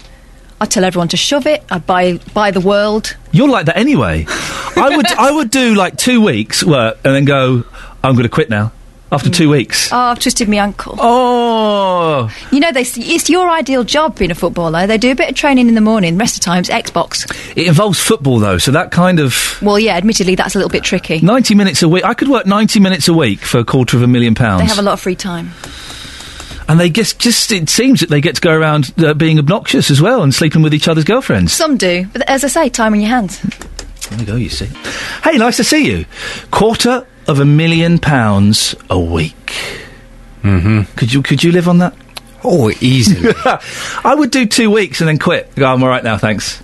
I'd 0.62 0.70
tell 0.70 0.84
everyone 0.84 1.08
to 1.10 1.18
shove 1.18 1.48
it. 1.48 1.64
I'd 1.72 1.88
buy 1.88 2.18
buy 2.34 2.52
the 2.52 2.62
world. 2.62 3.16
You're 3.32 3.50
like 3.50 3.66
that 3.66 3.78
anyway. 3.78 4.26
I 4.30 4.94
would 4.96 5.08
I 5.14 5.32
would 5.32 5.50
do 5.50 5.74
like 5.74 5.98
two 5.98 6.22
weeks 6.22 6.64
work 6.64 6.98
and 7.04 7.16
then 7.16 7.26
go. 7.26 7.64
I'm 8.04 8.14
going 8.14 8.24
to 8.24 8.30
quit 8.30 8.50
now. 8.52 8.72
After 9.12 9.30
two 9.30 9.50
weeks. 9.50 9.94
Oh, 9.94 9.98
I've 9.98 10.20
twisted 10.20 10.50
my 10.50 10.58
ankle. 10.58 10.96
Oh. 11.00 12.30
You 12.52 12.60
know, 12.60 12.72
they, 12.72 12.82
s- 12.82 12.98
it's 12.98 13.30
your 13.30 13.50
ideal 13.50 13.84
job 13.84 14.18
being 14.18 14.32
a 14.32 14.36
footballer. 14.36 14.88
They 14.88 14.98
do 14.98 15.12
a 15.12 15.16
bit 15.16 15.30
of 15.30 15.36
training 15.36 15.70
in 15.70 15.76
the 15.76 15.80
morning. 15.82 16.16
The 16.16 16.20
rest 16.20 16.36
of 16.38 16.42
the 16.42 16.46
time's 16.46 16.70
Xbox. 16.70 17.30
It 17.56 17.68
involves 17.68 18.00
football 18.00 18.40
though, 18.40 18.58
so 18.58 18.72
that 18.72 18.92
kind 18.92 19.20
of 19.20 19.60
Well, 19.62 19.80
yeah, 19.80 19.96
admittedly, 19.96 20.36
that's 20.36 20.56
a 20.56 20.58
little 20.58 20.72
bit 20.72 20.84
tricky. 20.84 21.22
90 21.22 21.56
minutes 21.56 21.82
a 21.84 21.88
week. 21.88 22.04
I 22.04 22.14
could 22.16 22.28
work 22.30 22.46
90 22.46 22.80
minutes 22.80 23.08
a 23.08 23.14
week 23.14 23.40
for 23.42 23.60
a 23.60 23.64
quarter 23.64 23.96
of 23.96 24.04
a 24.04 24.08
million 24.08 24.34
pounds. 24.36 24.62
They 24.64 24.68
have 24.68 24.80
a 24.80 24.82
lot 24.82 24.94
of 24.94 25.00
free 25.00 25.16
time. 25.16 25.52
and 26.68 26.80
they 26.80 26.90
just, 26.90 27.20
just 27.20 27.52
it 27.52 27.70
seems 27.70 28.00
that 28.02 28.10
they 28.10 28.22
get 28.22 28.36
to 28.36 28.42
go 28.42 28.52
around 28.58 28.92
uh, 28.98 29.14
being 29.14 29.38
obnoxious 29.40 29.92
as 29.92 30.02
well 30.02 30.24
and 30.24 30.34
sleeping 30.34 30.62
with 30.64 30.74
each 30.74 30.88
other's 30.88 31.06
girlfriends. 31.06 31.54
Some 31.54 31.78
do, 31.78 32.08
but 32.12 32.28
as 32.28 32.44
I 32.44 32.48
say, 32.48 32.70
time 32.70 32.94
in 32.96 33.02
your 33.02 33.10
hands. 33.12 33.40
There 34.10 34.20
you 34.20 34.26
go, 34.26 34.36
you 34.36 34.50
see. 34.50 34.70
Hey, 35.24 35.38
nice 35.38 35.58
to 35.58 35.64
see 35.64 35.86
you. 35.86 36.06
Quarter 36.52 37.06
of 37.28 37.40
a 37.40 37.46
million 37.46 38.00
pounds 38.00 38.76
a 38.90 39.00
week. 39.00 39.54
Mm-hmm. 40.44 40.82
Could 40.96 41.14
you 41.14 41.22
could 41.22 41.44
you 41.44 41.52
live 41.52 41.68
on 41.68 41.80
that? 41.80 41.96
Oh, 42.44 42.70
easily. 42.80 43.34
I 44.04 44.14
would 44.16 44.30
do 44.30 44.46
two 44.46 44.70
weeks 44.70 45.02
and 45.02 45.08
then 45.08 45.18
quit. 45.18 45.56
Go, 45.56 45.66
I'm 45.66 45.82
all 45.82 45.90
right 45.90 46.04
now, 46.04 46.18
thanks. 46.18 46.62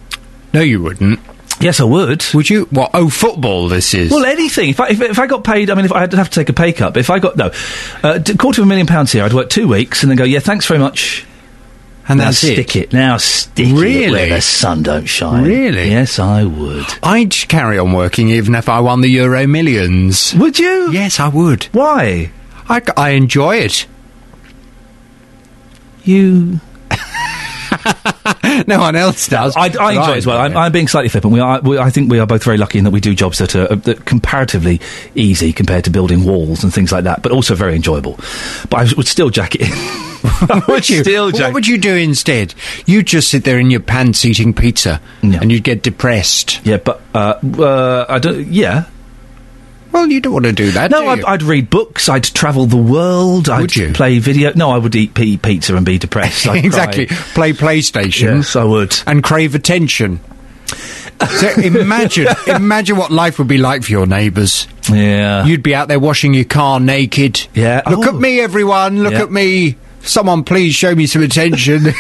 No, 0.54 0.62
you 0.62 0.82
wouldn't. 0.82 1.20
Yes, 1.60 1.80
I 1.80 1.84
would. 1.84 2.24
Would 2.34 2.50
you? 2.50 2.66
What? 2.66 2.92
Oh, 2.94 3.10
football. 3.10 3.68
This 3.68 3.94
is. 3.94 4.12
Well, 4.12 4.26
anything. 4.26 4.70
If 4.70 4.80
I, 4.80 4.90
if, 4.90 5.02
if 5.02 5.20
I 5.20 5.28
got 5.28 5.44
paid, 5.44 5.70
I 5.70 5.76
mean, 5.76 5.86
if 5.86 5.92
I'd 5.92 6.12
have 6.14 6.30
to 6.30 6.36
take 6.40 6.50
a 6.50 6.54
pay 6.54 6.74
cut. 6.74 6.94
But 6.94 7.02
if 7.02 7.10
I 7.10 7.20
got 7.20 7.38
no, 7.38 7.52
uh, 8.04 8.20
quarter 8.38 8.62
of 8.62 8.68
a 8.68 8.70
million 8.70 8.88
pounds 8.88 9.12
here, 9.12 9.24
I'd 9.24 9.34
work 9.34 9.50
two 9.50 9.68
weeks 9.68 10.04
and 10.04 10.10
then 10.10 10.18
go, 10.18 10.24
yeah, 10.24 10.40
thanks 10.40 10.66
very 10.66 10.80
much. 10.80 11.26
And 12.12 12.18
now 12.20 12.26
that's 12.26 12.38
stick 12.40 12.76
it. 12.76 12.94
Now 12.94 13.18
stick 13.18 13.68
it 13.68 13.74
Really? 13.74 14.12
where 14.12 14.30
the 14.30 14.42
sun 14.42 14.84
don't 14.84 15.06
shine. 15.06 15.44
Really? 15.46 15.90
Yes, 15.90 16.20
I 16.20 16.44
would. 16.44 16.86
I'd 17.04 17.32
carry 17.32 17.78
on 17.80 17.94
working 17.94 18.30
even 18.30 18.54
if 18.56 18.68
I 18.70 18.80
won 18.80 19.02
the 19.02 19.08
Euro 19.10 19.48
Millions. 19.48 20.34
Would 20.36 20.60
you? 20.60 20.92
Yes, 20.92 21.20
I 21.20 21.28
would. 21.30 21.64
Why? 21.72 22.32
I, 22.70 22.82
I 22.98 23.10
enjoy 23.12 23.58
it. 23.58 23.86
You. 26.04 26.60
no 28.68 28.80
one 28.80 28.96
else 28.96 29.28
does. 29.28 29.56
I, 29.56 29.64
I 29.80 29.94
enjoy 29.94 30.12
it 30.14 30.18
as 30.18 30.26
well. 30.26 30.40
I'm, 30.40 30.56
I'm 30.56 30.72
being 30.72 30.88
slightly 30.88 31.10
flippant. 31.10 31.34
We 31.34 31.40
are, 31.40 31.62
we, 31.62 31.78
I 31.78 31.90
think 31.90 32.12
we 32.12 32.20
are 32.20 32.28
both 32.28 32.44
very 32.44 32.58
lucky 32.58 32.78
in 32.78 32.84
that 32.84 32.92
we 32.92 33.00
do 33.00 33.16
jobs 33.16 33.38
that 33.40 33.56
are, 33.56 33.76
that 33.76 34.06
comparatively 34.06 34.82
easy 35.16 35.54
compared 35.54 35.84
to 35.86 35.90
building 35.90 36.24
walls 36.24 36.64
and 36.64 36.74
things 36.74 36.92
like 36.92 37.06
that, 37.06 37.22
but 37.22 37.32
also 37.32 37.56
very 37.56 37.76
enjoyable. 37.76 38.16
But 38.70 38.74
I 38.74 38.94
would 38.96 39.08
still 39.08 39.30
jack 39.30 39.56
it 39.56 39.62
in. 39.62 40.02
Would 40.68 40.88
you? 40.88 41.04
still 41.04 41.32
jack 41.32 41.48
what 41.48 41.54
would 41.56 41.68
you 41.68 41.80
do 41.80 41.96
instead? 41.96 42.54
You'd 42.86 43.08
just 43.08 43.30
sit 43.30 43.44
there 43.44 43.58
in 43.58 43.72
your 43.72 43.80
pants 43.80 44.24
eating 44.24 44.54
pizza, 44.54 45.02
and 45.24 45.52
you'd 45.52 45.64
get 45.64 45.82
depressed. 45.82 46.64
Yeah, 46.64 46.78
but 46.78 47.02
uh, 47.16 47.40
uh, 47.58 48.06
I 48.08 48.20
don't. 48.20 48.48
Yeah. 48.48 48.86
Well, 49.92 50.08
you 50.08 50.22
don't 50.22 50.34
want 50.34 50.46
to 50.46 50.54
do 50.54 50.72
that. 50.72 50.90
No, 50.92 51.02
do 51.02 51.08
I'd? 51.08 51.24
I'd 51.26 51.44
read 51.44 51.70
books. 51.70 52.08
I'd 52.10 52.24
travel 52.24 52.66
the 52.66 52.78
world. 52.78 53.50
I'd 53.50 53.76
you? 53.76 53.92
play 53.94 54.20
video. 54.20 54.54
No, 54.56 54.72
I 54.72 54.78
would 54.78 54.96
eat 54.96 55.14
p- 55.14 55.38
pizza 55.38 55.76
and 55.76 55.86
be 55.86 55.98
depressed. 55.98 56.46
Exactly. 56.72 57.08
Play 57.08 57.54
PlayStation. 57.54 58.38
Yes, 58.38 58.56
I 58.56 58.64
would. 58.64 58.96
And 59.06 59.24
crave 59.24 59.54
attention. 59.56 60.20
so 61.40 61.50
imagine, 61.62 62.28
imagine 62.48 62.96
what 62.98 63.12
life 63.12 63.38
would 63.40 63.48
be 63.50 63.58
like 63.58 63.84
for 63.84 63.92
your 63.92 64.06
neighbours. 64.06 64.68
Yeah. 64.90 65.46
You'd 65.46 65.64
be 65.64 65.76
out 65.76 65.88
there 65.90 66.00
washing 66.00 66.34
your 66.34 66.46
car 66.46 66.80
naked. 66.80 67.48
Yeah. 67.54 67.82
Look 67.90 68.06
Oh. 68.08 68.10
at 68.10 68.16
me, 68.16 68.40
everyone. 68.40 69.04
Look 69.04 69.14
Yeah. 69.14 69.24
at 69.24 69.32
me. 69.32 69.76
Someone, 70.04 70.44
please 70.44 70.74
show 70.74 70.96
me 70.96 71.06
some 71.06 71.22
attention. 71.22 71.88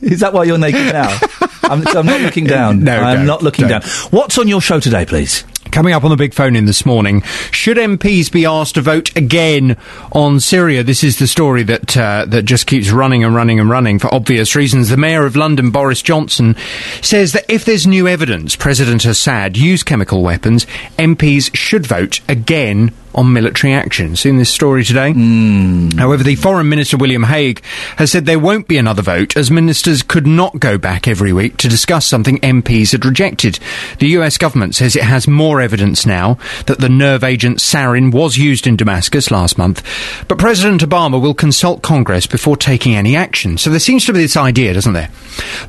Is 0.00 0.20
that 0.20 0.32
why 0.32 0.44
you're 0.44 0.58
naked 0.58 0.92
now? 0.92 1.18
I'm, 1.64 1.82
so 1.84 2.00
I'm 2.00 2.06
not 2.06 2.20
looking 2.20 2.44
down. 2.44 2.84
No, 2.84 2.96
I'm 3.00 3.24
not 3.26 3.42
looking 3.42 3.66
don't. 3.66 3.80
down. 3.82 3.90
What's 4.10 4.36
on 4.38 4.46
your 4.48 4.60
show 4.60 4.78
today, 4.78 5.06
please? 5.06 5.44
Coming 5.74 5.92
up 5.92 6.04
on 6.04 6.10
the 6.10 6.16
big 6.16 6.34
phone 6.34 6.54
in 6.54 6.66
this 6.66 6.86
morning, 6.86 7.22
should 7.50 7.78
MPs 7.78 8.30
be 8.30 8.46
asked 8.46 8.76
to 8.76 8.80
vote 8.80 9.10
again 9.16 9.76
on 10.12 10.38
Syria? 10.38 10.84
This 10.84 11.02
is 11.02 11.18
the 11.18 11.26
story 11.26 11.64
that 11.64 11.96
uh, 11.96 12.26
that 12.28 12.44
just 12.44 12.68
keeps 12.68 12.92
running 12.92 13.24
and 13.24 13.34
running 13.34 13.58
and 13.58 13.68
running 13.68 13.98
for 13.98 14.06
obvious 14.14 14.54
reasons. 14.54 14.88
The 14.88 14.96
Mayor 14.96 15.26
of 15.26 15.34
London, 15.34 15.72
Boris 15.72 16.00
Johnson, 16.00 16.54
says 17.02 17.32
that 17.32 17.46
if 17.48 17.64
there's 17.64 17.88
new 17.88 18.06
evidence 18.06 18.54
President 18.54 19.04
Assad 19.04 19.56
used 19.56 19.84
chemical 19.84 20.22
weapons, 20.22 20.64
MPs 20.96 21.50
should 21.56 21.88
vote 21.88 22.20
again 22.28 22.92
on 23.14 23.32
military 23.32 23.72
action. 23.72 24.16
Seen 24.16 24.38
this 24.38 24.50
story 24.50 24.84
today? 24.84 25.12
Hmm. 25.12 25.90
However, 25.90 26.22
the 26.22 26.36
Foreign 26.36 26.68
Minister 26.68 26.96
William 26.96 27.24
Hague 27.24 27.62
has 27.96 28.10
said 28.10 28.26
there 28.26 28.38
won't 28.38 28.68
be 28.68 28.78
another 28.78 29.02
vote 29.02 29.36
as 29.36 29.50
ministers 29.50 30.02
could 30.02 30.26
not 30.26 30.58
go 30.60 30.78
back 30.78 31.06
every 31.06 31.32
week 31.32 31.56
to 31.58 31.68
discuss 31.68 32.06
something 32.06 32.38
MPs 32.40 32.92
had 32.92 33.04
rejected. 33.04 33.58
The 33.98 34.08
US 34.08 34.38
government 34.38 34.74
says 34.74 34.96
it 34.96 35.02
has 35.02 35.28
more 35.28 35.60
evidence 35.60 36.06
now 36.06 36.38
that 36.66 36.80
the 36.80 36.88
nerve 36.88 37.24
agent 37.24 37.58
sarin 37.58 38.12
was 38.12 38.36
used 38.36 38.66
in 38.66 38.76
Damascus 38.76 39.30
last 39.30 39.58
month, 39.58 39.82
but 40.28 40.38
President 40.38 40.82
Obama 40.82 41.20
will 41.20 41.34
consult 41.34 41.82
Congress 41.82 42.26
before 42.26 42.56
taking 42.56 42.94
any 42.94 43.16
action. 43.16 43.58
So 43.58 43.70
there 43.70 43.80
seems 43.80 44.04
to 44.06 44.12
be 44.12 44.20
this 44.20 44.36
idea, 44.36 44.74
doesn't 44.74 44.92
there, 44.92 45.10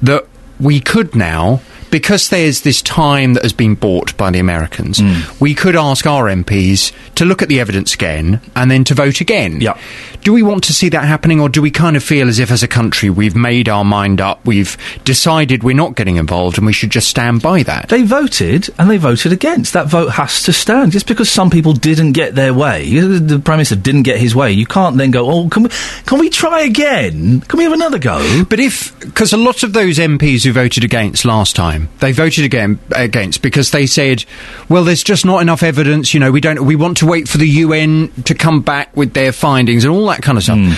that 0.01 0.27
we 0.59 0.80
could 0.80 1.15
now 1.15 1.61
because 1.91 2.30
there's 2.30 2.62
this 2.62 2.82
time 2.82 3.34
that 3.34 3.44
has 3.44 3.53
been 3.53 3.76
bought 3.76 4.16
by 4.18 4.32
the 4.32 4.40
Americans, 4.40 4.99
mm. 4.99 5.40
we 5.40 5.53
could 5.53 5.76
ask 5.76 6.06
our 6.06 6.26
MPs 6.26 6.91
to 7.16 7.26
look 7.26 7.41
at 7.41 7.49
the 7.49 7.60
evidence 7.60 7.94
again 7.94 8.41
and 8.56 8.70
then 8.70 8.84
to 8.86 8.94
vote 8.94 9.22
again. 9.22 9.62
Yeah. 9.62 9.80
Do 10.22 10.34
we 10.34 10.44
want 10.44 10.64
to 10.66 10.74
see 10.74 10.90
that 10.90 11.06
happening, 11.06 11.40
or 11.40 11.49
do 11.49 11.62
we 11.62 11.70
kind 11.70 11.95
of 11.95 12.03
feel 12.03 12.28
as 12.28 12.40
if, 12.40 12.52
as 12.52 12.64
a 12.64 12.68
country, 12.68 13.10
we've 13.10 13.36
made 13.36 13.70
our 13.70 13.86
mind 13.86 14.20
up, 14.20 14.44
we've 14.45 14.76
decided 15.03 15.64
we're 15.64 15.76
not 15.76 15.95
getting 15.95 16.18
involved, 16.18 16.57
and 16.57 16.66
we 16.66 16.74
should 16.74 16.90
just 16.90 17.07
stand 17.07 17.44
by 17.44 17.62
that? 17.64 17.90
They 17.90 18.02
voted 18.02 18.70
and 18.80 18.90
they 18.90 18.98
voted 18.98 19.32
against. 19.32 19.74
That 19.74 19.88
vote 19.88 20.10
has 20.10 20.41
to 20.44 20.53
stand. 20.53 20.94
Just 20.94 21.07
because 21.07 21.30
some 21.30 21.52
people 21.52 21.74
didn't 21.74 22.14
get 22.14 22.34
their 22.34 22.53
way, 22.53 22.90
the 22.99 23.40
Prime 23.40 23.57
Minister 23.57 23.76
didn't 23.76 24.03
get 24.03 24.20
his 24.20 24.36
way, 24.36 24.52
you 24.52 24.66
can't 24.66 24.98
then 24.98 25.12
go, 25.12 25.30
oh, 25.30 25.48
can 25.49 25.64
we, 25.64 25.70
can 26.06 26.20
we 26.20 26.30
try 26.30 26.62
again? 26.62 27.41
Can 27.41 27.57
we 27.57 27.64
have 27.64 27.74
another 27.74 27.99
go? 27.99 28.44
But 28.49 28.60
if, 28.60 28.99
because 28.99 29.32
a 29.32 29.38
lot 29.38 29.62
of 29.62 29.74
those 29.74 29.99
MPs 29.99 30.44
who 30.44 30.52
voted 30.53 30.84
against 30.84 31.24
last 31.24 31.56
time, 31.56 31.74
they 31.99 32.11
voted 32.11 32.45
again 32.45 32.80
against 32.91 33.41
because 33.41 33.72
they 33.72 33.85
said, 33.85 34.26
well, 34.69 34.84
there's 34.84 35.03
just 35.03 35.26
not 35.26 35.41
enough 35.41 35.64
evidence. 35.64 36.14
You 36.14 36.19
know, 36.19 36.31
we 36.31 36.41
don't. 36.41 36.65
We 36.65 36.76
want 36.76 36.97
to 36.97 37.06
wait 37.06 37.27
for 37.27 37.38
the 37.38 37.47
UN 37.47 38.11
to 38.23 38.35
come 38.35 38.61
back 38.61 38.95
with 38.95 39.14
their 39.14 39.31
findings 39.31 39.84
and 39.84 39.93
all 39.93 40.07
that 40.07 40.22
kind 40.22 40.38
of 40.38 40.43
stuff. 40.43 40.57
Hmm. 40.57 40.73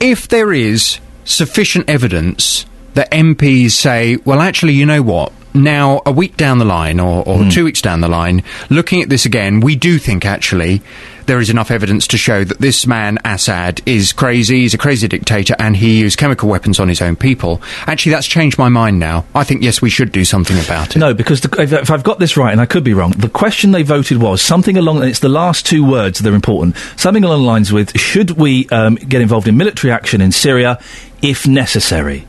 If 0.00 0.28
there 0.28 0.52
is 0.52 0.98
sufficient 1.24 1.88
evidence 1.88 2.66
that 2.94 3.10
MPs 3.10 3.72
say, 3.72 4.16
well, 4.24 4.40
actually, 4.40 4.74
you 4.74 4.86
know 4.86 5.02
what? 5.02 5.32
now, 5.54 6.02
a 6.04 6.10
week 6.10 6.36
down 6.36 6.58
the 6.58 6.64
line, 6.64 6.98
or, 6.98 7.22
or 7.26 7.44
hmm. 7.44 7.48
two 7.48 7.64
weeks 7.64 7.80
down 7.80 8.00
the 8.00 8.08
line, 8.08 8.42
looking 8.70 9.00
at 9.02 9.08
this 9.08 9.24
again, 9.24 9.60
we 9.60 9.76
do 9.76 9.98
think 9.98 10.26
actually 10.26 10.82
there 11.26 11.40
is 11.40 11.50
enough 11.50 11.70
evidence 11.70 12.06
to 12.08 12.18
show 12.18 12.44
that 12.44 12.58
this 12.58 12.86
man, 12.86 13.18
Assad, 13.24 13.80
is 13.86 14.12
crazy, 14.12 14.60
he's 14.60 14.74
a 14.74 14.78
crazy 14.78 15.08
dictator, 15.08 15.54
and 15.58 15.76
he 15.76 16.00
used 16.00 16.18
chemical 16.18 16.48
weapons 16.48 16.80
on 16.80 16.88
his 16.88 17.00
own 17.02 17.16
people. 17.16 17.62
Actually, 17.86 18.12
that's 18.12 18.26
changed 18.26 18.58
my 18.58 18.68
mind 18.68 18.98
now. 18.98 19.24
I 19.34 19.44
think, 19.44 19.62
yes, 19.62 19.82
we 19.82 19.90
should 19.90 20.12
do 20.12 20.24
something 20.24 20.58
about 20.58 20.96
it. 20.96 20.98
No, 20.98 21.14
because 21.14 21.40
the, 21.40 21.60
if, 21.60 21.72
if 21.72 21.90
I've 21.90 22.02
got 22.04 22.18
this 22.18 22.36
right, 22.36 22.52
and 22.52 22.60
I 22.60 22.66
could 22.66 22.84
be 22.84 22.94
wrong, 22.94 23.12
the 23.12 23.28
question 23.28 23.72
they 23.72 23.82
voted 23.82 24.18
was 24.18 24.42
something 24.42 24.76
along, 24.76 25.02
it's 25.02 25.20
the 25.20 25.28
last 25.28 25.66
two 25.66 25.88
words 25.88 26.18
that 26.18 26.30
are 26.30 26.34
important, 26.34 26.76
something 26.96 27.24
along 27.24 27.40
the 27.40 27.46
lines 27.46 27.72
with, 27.72 27.98
should 27.98 28.32
we 28.32 28.68
um, 28.70 28.96
get 28.96 29.20
involved 29.20 29.48
in 29.48 29.56
military 29.56 29.92
action 29.92 30.20
in 30.20 30.32
Syria 30.32 30.78
if 31.22 31.46
necessary? 31.46 32.26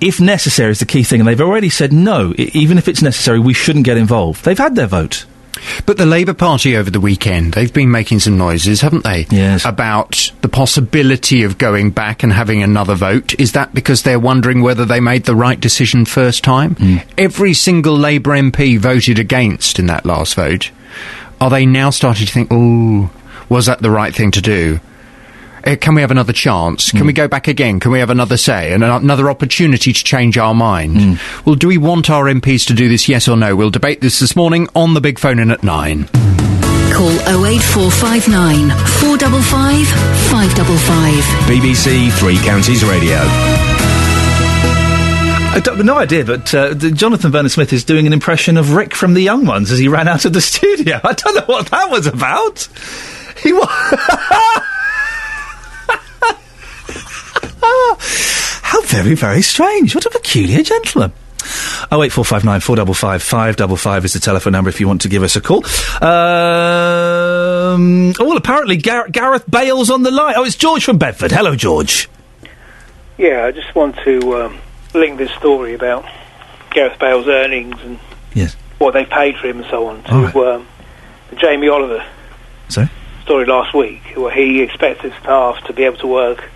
If 0.00 0.18
necessary 0.18 0.70
is 0.70 0.78
the 0.78 0.86
key 0.86 1.02
thing, 1.02 1.20
and 1.20 1.28
they've 1.28 1.40
already 1.40 1.68
said 1.68 1.92
no, 1.92 2.32
even 2.38 2.78
if 2.78 2.88
it's 2.88 3.02
necessary, 3.02 3.38
we 3.38 3.52
shouldn't 3.52 3.84
get 3.84 3.98
involved. 3.98 4.44
They've 4.44 4.56
had 4.56 4.74
their 4.74 4.86
vote. 4.86 5.26
But 5.86 5.96
the 5.96 6.06
Labour 6.06 6.34
Party 6.34 6.76
over 6.76 6.90
the 6.90 7.00
weekend, 7.00 7.54
they've 7.54 7.72
been 7.72 7.90
making 7.90 8.20
some 8.20 8.38
noises, 8.38 8.80
haven't 8.80 9.04
they? 9.04 9.26
Yes. 9.30 9.64
About 9.64 10.32
the 10.40 10.48
possibility 10.48 11.42
of 11.42 11.58
going 11.58 11.90
back 11.90 12.22
and 12.22 12.32
having 12.32 12.62
another 12.62 12.94
vote. 12.94 13.38
Is 13.38 13.52
that 13.52 13.74
because 13.74 14.02
they're 14.02 14.20
wondering 14.20 14.62
whether 14.62 14.84
they 14.84 15.00
made 15.00 15.24
the 15.24 15.34
right 15.34 15.58
decision 15.58 16.04
first 16.04 16.44
time? 16.44 16.74
Hmm. 16.76 16.96
Every 17.18 17.54
single 17.54 17.96
Labour 17.96 18.32
MP 18.32 18.78
voted 18.78 19.18
against 19.18 19.78
in 19.78 19.86
that 19.86 20.06
last 20.06 20.34
vote. 20.34 20.70
Are 21.40 21.50
they 21.50 21.66
now 21.66 21.90
starting 21.90 22.26
to 22.26 22.32
think, 22.32 22.48
oh, 22.50 23.10
was 23.48 23.66
that 23.66 23.80
the 23.80 23.90
right 23.90 24.14
thing 24.14 24.30
to 24.32 24.40
do? 24.40 24.80
Uh, 25.66 25.76
can 25.80 25.94
we 25.94 26.00
have 26.00 26.10
another 26.10 26.32
chance? 26.32 26.90
Can 26.90 27.06
we 27.06 27.12
go 27.12 27.28
back 27.28 27.46
again? 27.48 27.80
Can 27.80 27.92
we 27.92 27.98
have 27.98 28.10
another 28.10 28.36
say 28.36 28.72
and 28.72 28.82
another 28.82 29.28
opportunity 29.30 29.92
to 29.92 30.04
change 30.04 30.38
our 30.38 30.54
mind? 30.54 31.18
Well, 31.44 31.54
do 31.54 31.68
we 31.68 31.78
want 31.78 32.08
our 32.10 32.24
MPs 32.24 32.66
to 32.68 32.74
do 32.74 32.88
this, 32.88 33.08
yes 33.08 33.28
or 33.28 33.36
no? 33.36 33.54
We'll 33.54 33.70
debate 33.70 34.00
this 34.00 34.18
this 34.20 34.34
morning 34.34 34.68
on 34.74 34.94
the 34.94 35.00
big 35.00 35.18
phone 35.18 35.38
in 35.38 35.50
at 35.50 35.62
nine. 35.62 36.06
Call 36.92 37.10
08459 37.46 38.70
455 39.00 39.86
555. 40.30 41.24
BBC 41.48 42.10
Three 42.18 42.38
Counties 42.38 42.84
Radio. 42.84 43.18
I 45.52 45.60
don't, 45.62 45.84
no 45.84 45.98
idea, 45.98 46.24
but 46.24 46.54
uh, 46.54 46.74
Jonathan 46.74 47.32
Vernon 47.32 47.48
Smith 47.48 47.72
is 47.72 47.84
doing 47.84 48.06
an 48.06 48.12
impression 48.12 48.56
of 48.56 48.74
Rick 48.74 48.94
from 48.94 49.14
The 49.14 49.20
Young 49.20 49.46
Ones 49.46 49.72
as 49.72 49.78
he 49.80 49.88
ran 49.88 50.06
out 50.08 50.24
of 50.24 50.32
the 50.32 50.40
studio. 50.40 51.00
I 51.02 51.12
don't 51.12 51.34
know 51.34 51.44
what 51.46 51.66
that 51.70 51.90
was 51.90 52.06
about. 52.06 52.68
He 53.42 53.52
was. 53.52 53.68
How 58.62 58.80
very, 58.82 59.14
very 59.14 59.42
strange. 59.42 59.94
What 59.94 60.06
a 60.06 60.10
peculiar 60.10 60.62
gentleman. 60.62 61.12
Oh 61.90 62.02
eight 62.02 62.12
four 62.12 62.24
five 62.24 62.44
nine 62.44 62.60
four 62.60 62.76
double 62.76 62.92
five 62.94 63.22
five 63.22 63.56
double 63.56 63.76
five 63.76 64.04
is 64.04 64.12
the 64.12 64.20
telephone 64.20 64.52
number 64.52 64.68
if 64.68 64.78
you 64.78 64.86
want 64.86 65.00
to 65.02 65.08
give 65.08 65.22
us 65.22 65.36
a 65.36 65.40
call. 65.40 65.64
Um, 66.84 68.12
oh, 68.20 68.24
well, 68.28 68.36
apparently 68.36 68.76
Gar- 68.76 69.08
Gareth 69.08 69.50
Bale's 69.50 69.90
on 69.90 70.02
the 70.02 70.10
line. 70.10 70.34
Oh, 70.36 70.44
it's 70.44 70.56
George 70.56 70.84
from 70.84 70.98
Bedford. 70.98 71.32
Hello, 71.32 71.56
George. 71.56 72.08
Yeah, 73.18 73.44
I 73.46 73.52
just 73.52 73.74
want 73.74 73.96
to 74.04 74.36
um, 74.44 74.58
link 74.94 75.18
this 75.18 75.30
story 75.32 75.74
about 75.74 76.04
Gareth 76.70 76.98
Bale's 76.98 77.26
earnings 77.28 77.76
and 77.82 77.98
Yes. 78.34 78.54
what 78.78 78.92
they 78.94 79.04
paid 79.04 79.36
for 79.36 79.48
him 79.48 79.58
and 79.58 79.66
so 79.70 79.86
on 79.88 80.02
to 80.04 80.12
right. 80.14 80.36
um, 80.36 80.66
the 81.30 81.36
Jamie 81.36 81.68
Oliver 81.68 82.04
Sorry? 82.68 82.88
story 83.24 83.44
last 83.46 83.74
week, 83.74 84.02
where 84.14 84.32
he 84.32 84.62
expects 84.62 85.02
his 85.02 85.12
staff 85.14 85.62
to 85.64 85.72
be 85.72 85.82
able 85.84 85.98
to 85.98 86.06
work 86.06 86.48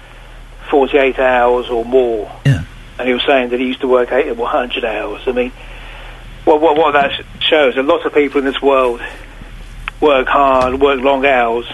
48 0.71 1.19
hours 1.19 1.69
or 1.69 1.85
more. 1.85 2.31
Yeah. 2.45 2.65
And 2.99 3.09
he 3.09 3.15
was 3.15 3.25
saying 3.27 3.51
that 3.51 3.61
he 3.61 3.67
used 3.67 3.81
to 3.81 3.89
work 3.89 4.13
eight 4.13 4.29
or 4.29 4.35
100 4.35 4.85
hours. 4.85 5.23
I 5.27 5.33
mean, 5.33 5.53
what, 6.45 6.61
what, 6.61 6.77
what 6.77 6.93
that 6.93 7.13
shows, 7.41 7.77
a 7.77 7.83
lot 7.83 8.05
of 8.07 8.15
people 8.15 8.39
in 8.39 8.45
this 8.45 8.61
world 8.61 9.01
work 10.01 10.29
hard, 10.29 10.81
work 10.81 11.01
long 11.01 11.25
hours, 11.25 11.67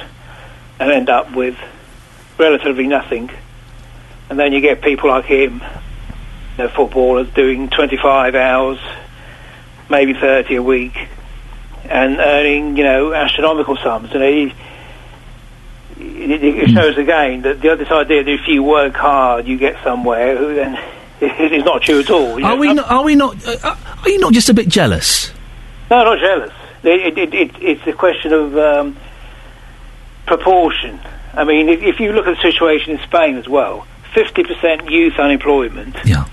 and 0.78 0.90
end 0.90 1.10
up 1.10 1.34
with 1.34 1.56
relatively 2.38 2.86
nothing. 2.86 3.30
And 4.28 4.38
then 4.38 4.52
you 4.52 4.60
get 4.60 4.80
people 4.80 5.10
like 5.10 5.24
him, 5.24 5.54
you 6.56 6.64
know, 6.64 6.68
footballers 6.68 7.28
doing 7.34 7.68
25 7.68 8.34
hours, 8.34 8.78
maybe 9.88 10.14
30 10.14 10.54
a 10.54 10.62
week, 10.62 10.96
and 11.84 12.18
earning, 12.18 12.76
you 12.76 12.84
know, 12.84 13.12
astronomical 13.12 13.76
sums. 13.76 14.12
And 14.12 14.22
he, 14.22 14.54
it, 16.00 16.42
it 16.44 16.70
shows 16.70 16.96
again 16.98 17.42
that 17.42 17.60
the 17.60 17.76
this 17.76 17.90
idea 17.90 18.24
that 18.24 18.30
if 18.30 18.48
you 18.48 18.62
work 18.62 18.94
hard, 18.94 19.46
you 19.46 19.56
get 19.58 19.82
somewhere, 19.82 20.54
then 20.54 20.78
it 21.20 21.52
is 21.52 21.64
not 21.64 21.82
true 21.82 22.00
at 22.00 22.10
all. 22.10 22.38
you 22.38 22.44
Are 22.46 22.54
know. 22.54 22.60
we 22.60 22.72
not? 22.72 22.90
Are 22.90 23.04
we 23.04 23.14
not? 23.14 23.46
Uh, 23.46 23.76
are 24.02 24.08
you 24.08 24.18
not 24.18 24.32
just 24.32 24.48
a 24.48 24.54
bit 24.54 24.68
jealous? 24.68 25.30
No, 25.90 26.04
not 26.04 26.18
jealous. 26.20 26.52
It, 26.82 27.18
it, 27.18 27.34
it, 27.34 27.50
it's 27.60 27.86
a 27.86 27.92
question 27.92 28.32
of 28.32 28.56
um, 28.56 28.96
proportion. 30.26 30.98
I 31.34 31.44
mean, 31.44 31.68
if, 31.68 31.82
if 31.82 32.00
you 32.00 32.12
look 32.12 32.26
at 32.26 32.36
the 32.36 32.42
situation 32.42 32.92
in 32.96 32.98
Spain 33.04 33.36
as 33.36 33.48
well, 33.48 33.86
50% 34.14 34.90
youth 34.90 35.18
unemployment. 35.18 35.96
Yeah. 36.04 36.26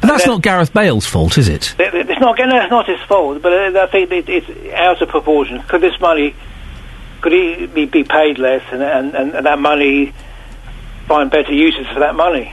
But 0.00 0.08
that's 0.08 0.26
not 0.26 0.42
Gareth 0.42 0.72
Bale's 0.74 1.06
fault, 1.06 1.38
is 1.38 1.48
it? 1.48 1.74
It- 1.78 1.94
It's 2.10 2.20
not, 2.20 2.38
no, 2.38 2.60
it's 2.62 2.70
not 2.70 2.86
his 2.86 3.00
fault, 3.02 3.40
but 3.42 3.52
uh, 3.74 3.80
I 3.82 3.86
think 3.86 4.10
it, 4.12 4.28
it's 4.28 4.74
out 4.74 5.00
of 5.00 5.08
proportion. 5.08 5.62
Could 5.62 5.80
this 5.80 5.98
money, 6.00 6.34
could 7.24 7.32
he 7.32 7.86
be, 7.86 8.04
paid 8.04 8.38
less 8.38 8.62
and, 8.70 8.82
and, 8.82 9.14
and, 9.14 9.46
that 9.46 9.58
money 9.58 10.12
find 11.06 11.30
better 11.30 11.54
uses 11.54 11.86
for 11.86 12.00
that 12.00 12.14
money? 12.14 12.52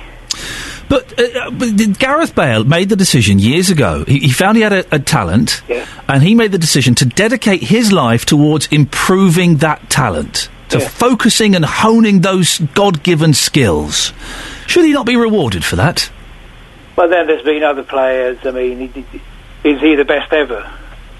But, 0.87 1.19
uh, 1.19 1.51
but 1.51 1.99
Gareth 1.99 2.33
Bale 2.33 2.63
made 2.63 2.87
the 2.87 2.95
decision 2.95 3.37
years 3.37 3.69
ago. 3.69 4.05
He, 4.07 4.19
he 4.19 4.31
found 4.31 4.55
he 4.55 4.63
had 4.63 4.71
a, 4.71 4.95
a 4.95 4.99
talent, 4.99 5.61
Yeah. 5.67 5.85
and 6.07 6.23
he 6.23 6.35
made 6.35 6.53
the 6.53 6.57
decision 6.57 6.95
to 6.95 7.05
dedicate 7.05 7.61
his 7.61 7.91
life 7.91 8.25
towards 8.25 8.67
improving 8.67 9.57
that 9.57 9.89
talent, 9.89 10.47
to 10.69 10.79
Yeah. 10.79 10.87
focusing 10.87 11.53
and 11.53 11.65
honing 11.65 12.21
those 12.21 12.59
God-given 12.59 13.33
skills. 13.33 14.13
Should 14.67 14.85
he 14.85 14.93
not 14.93 15.05
be 15.05 15.17
rewarded 15.17 15.65
for 15.65 15.75
that? 15.75 16.09
Well, 16.95 17.09
then 17.09 17.27
there's 17.27 17.43
been 17.43 17.63
other 17.63 17.83
players. 17.83 18.37
I 18.45 18.51
mean, 18.51 19.05
is 19.65 19.81
he 19.81 19.95
the 19.95 20.05
best 20.05 20.31
ever? 20.31 20.71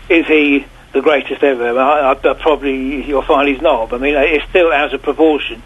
Is 0.07 0.25
he 0.25 0.65
the 0.93 1.01
greatest 1.01 1.43
ever? 1.43 1.77
I, 1.79 2.11
I, 2.11 2.11
I 2.11 2.33
probably 2.33 3.05
you'll 3.05 3.21
find 3.21 3.47
he's 3.47 3.61
not. 3.61 3.89
But 3.89 4.01
I 4.01 4.03
mean, 4.03 4.15
it's 4.15 4.47
still 4.49 4.71
out 4.71 4.93
of 4.93 5.01
proportion. 5.01 5.61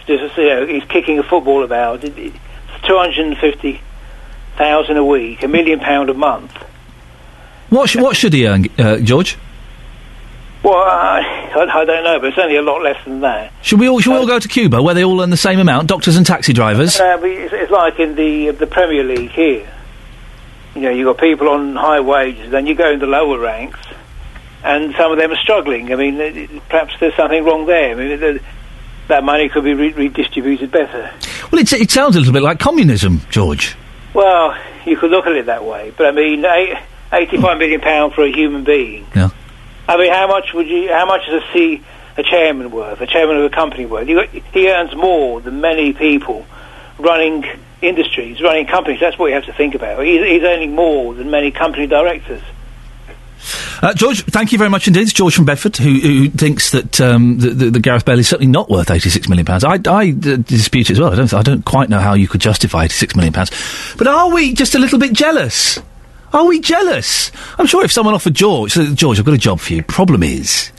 It's 0.00 0.22
just 0.22 0.36
you 0.36 0.46
know, 0.46 0.66
he's 0.66 0.84
kicking 0.84 1.18
a 1.18 1.22
football 1.22 1.64
about. 1.64 2.04
It, 2.04 2.16
it, 2.18 2.32
two 2.86 2.96
hundred 2.96 3.26
and 3.26 3.36
fifty 3.38 3.80
thousand 4.56 4.96
a 4.96 5.04
week, 5.04 5.42
a 5.42 5.48
million 5.48 5.80
pound 5.80 6.10
a 6.10 6.14
month. 6.14 6.52
What, 7.70 7.90
sh- 7.90 7.96
what 7.96 8.16
should 8.16 8.32
he 8.32 8.46
earn, 8.46 8.66
uh, 8.78 8.98
George? 8.98 9.36
Well, 10.62 10.74
I, 10.74 11.50
I, 11.54 11.84
don't 11.84 12.02
know, 12.02 12.18
but 12.18 12.28
it's 12.28 12.38
only 12.38 12.56
a 12.56 12.62
lot 12.62 12.82
less 12.82 13.02
than 13.04 13.20
that. 13.20 13.52
Should 13.62 13.78
we 13.78 13.88
all, 13.88 14.00
should 14.00 14.10
we 14.10 14.16
all 14.16 14.26
go 14.26 14.38
to 14.38 14.48
Cuba, 14.48 14.82
where 14.82 14.94
they 14.94 15.04
all 15.04 15.20
earn 15.22 15.30
the 15.30 15.36
same 15.36 15.60
amount, 15.60 15.86
doctors 15.86 16.16
and 16.16 16.26
taxi 16.26 16.52
drivers? 16.52 16.98
Uh, 16.98 17.18
it's, 17.22 17.52
it's 17.52 17.70
like 17.70 18.00
in 18.00 18.16
the 18.16 18.50
the 18.50 18.66
Premier 18.66 19.04
League 19.04 19.30
here. 19.30 19.70
You 20.74 20.82
know, 20.82 20.90
you've 20.90 21.06
got 21.06 21.18
people 21.18 21.48
on 21.48 21.76
high 21.76 22.00
wages, 22.00 22.50
then 22.50 22.66
you 22.66 22.74
go 22.74 22.90
in 22.90 22.98
the 22.98 23.06
lower 23.06 23.38
ranks, 23.38 23.80
and 24.64 24.94
some 24.96 25.12
of 25.12 25.18
them 25.18 25.30
are 25.30 25.36
struggling. 25.36 25.92
I 25.92 25.96
mean, 25.96 26.20
it- 26.20 26.36
it- 26.36 26.68
perhaps 26.68 26.94
there's 27.00 27.14
something 27.14 27.44
wrong 27.44 27.66
there. 27.66 27.92
I 27.92 27.94
mean, 27.94 28.20
the, 28.20 28.40
that 29.08 29.24
money 29.24 29.48
could 29.48 29.64
be 29.64 29.74
re- 29.74 29.92
redistributed 29.92 30.70
better. 30.70 31.10
Well, 31.50 31.60
it's, 31.60 31.72
it 31.72 31.90
sounds 31.90 32.16
a 32.16 32.18
little 32.18 32.32
bit 32.34 32.42
like 32.42 32.58
communism, 32.58 33.22
George. 33.30 33.76
Well, 34.14 34.56
you 34.84 34.96
could 34.96 35.10
look 35.10 35.26
at 35.26 35.32
it 35.32 35.46
that 35.46 35.64
way, 35.64 35.92
but 35.96 36.06
I 36.06 36.12
mean, 36.12 36.44
eight, 36.44 36.76
85 37.12 37.40
mm. 37.40 37.58
million 37.58 37.80
pound 37.80 38.14
for 38.14 38.22
a 38.24 38.30
human 38.32 38.64
being. 38.64 39.06
Yeah. 39.14 39.30
I 39.88 39.96
mean, 39.96 40.12
how 40.12 40.26
much 40.26 40.52
would 40.52 40.66
you? 40.66 40.88
How 40.88 41.06
much 41.06 41.22
does 41.26 41.42
a 41.42 41.52
C, 41.52 41.82
a 42.18 42.22
chairman 42.22 42.70
worth? 42.70 43.00
A 43.00 43.06
chairman 43.06 43.38
of 43.38 43.44
a 43.44 43.50
company 43.54 43.86
worth? 43.86 44.08
You, 44.08 44.16
got- 44.16 44.28
he 44.52 44.68
earns 44.70 44.94
more 44.94 45.40
than 45.40 45.60
many 45.60 45.92
people 45.94 46.44
running 46.98 47.44
industries, 47.80 48.42
running 48.42 48.66
companies. 48.66 49.00
That's 49.00 49.18
what 49.18 49.28
you 49.28 49.34
have 49.34 49.46
to 49.46 49.52
think 49.52 49.74
about. 49.74 50.04
He's, 50.04 50.20
he's 50.22 50.42
earning 50.42 50.74
more 50.74 51.14
than 51.14 51.30
many 51.30 51.50
company 51.50 51.86
directors. 51.86 52.42
Uh, 53.80 53.94
George, 53.94 54.24
thank 54.24 54.50
you 54.50 54.58
very 54.58 54.70
much 54.70 54.88
indeed. 54.88 55.02
It's 55.02 55.12
George 55.12 55.34
from 55.34 55.44
Bedford, 55.44 55.76
who, 55.76 56.00
who 56.00 56.30
thinks 56.30 56.72
that 56.72 57.00
um, 57.00 57.38
the, 57.38 57.50
the, 57.50 57.70
the 57.70 57.80
Gareth 57.80 58.04
Bale 58.04 58.18
is 58.18 58.28
certainly 58.28 58.50
not 58.50 58.68
worth 58.68 58.90
eighty-six 58.90 59.28
million 59.28 59.46
pounds. 59.46 59.62
I, 59.62 59.74
I 59.86 60.10
uh, 60.10 60.36
dispute 60.36 60.90
it 60.90 60.94
as 60.94 61.00
well. 61.00 61.12
I 61.12 61.16
don't, 61.16 61.32
I 61.32 61.42
don't 61.42 61.64
quite 61.64 61.88
know 61.88 62.00
how 62.00 62.14
you 62.14 62.26
could 62.26 62.40
justify 62.40 62.84
eighty-six 62.84 63.14
million 63.14 63.32
pounds. 63.32 63.50
But 63.96 64.08
are 64.08 64.32
we 64.32 64.52
just 64.52 64.74
a 64.74 64.78
little 64.78 64.98
bit 64.98 65.12
jealous? 65.12 65.78
Are 66.32 66.44
we 66.44 66.60
jealous? 66.60 67.30
I'm 67.58 67.66
sure 67.66 67.84
if 67.84 67.92
someone 67.92 68.14
offered 68.14 68.34
George, 68.34 68.72
so, 68.72 68.84
George, 68.94 69.18
I've 69.18 69.24
got 69.24 69.34
a 69.34 69.38
job 69.38 69.60
for 69.60 69.72
you. 69.72 69.82
Problem 69.82 70.22
is, 70.22 70.72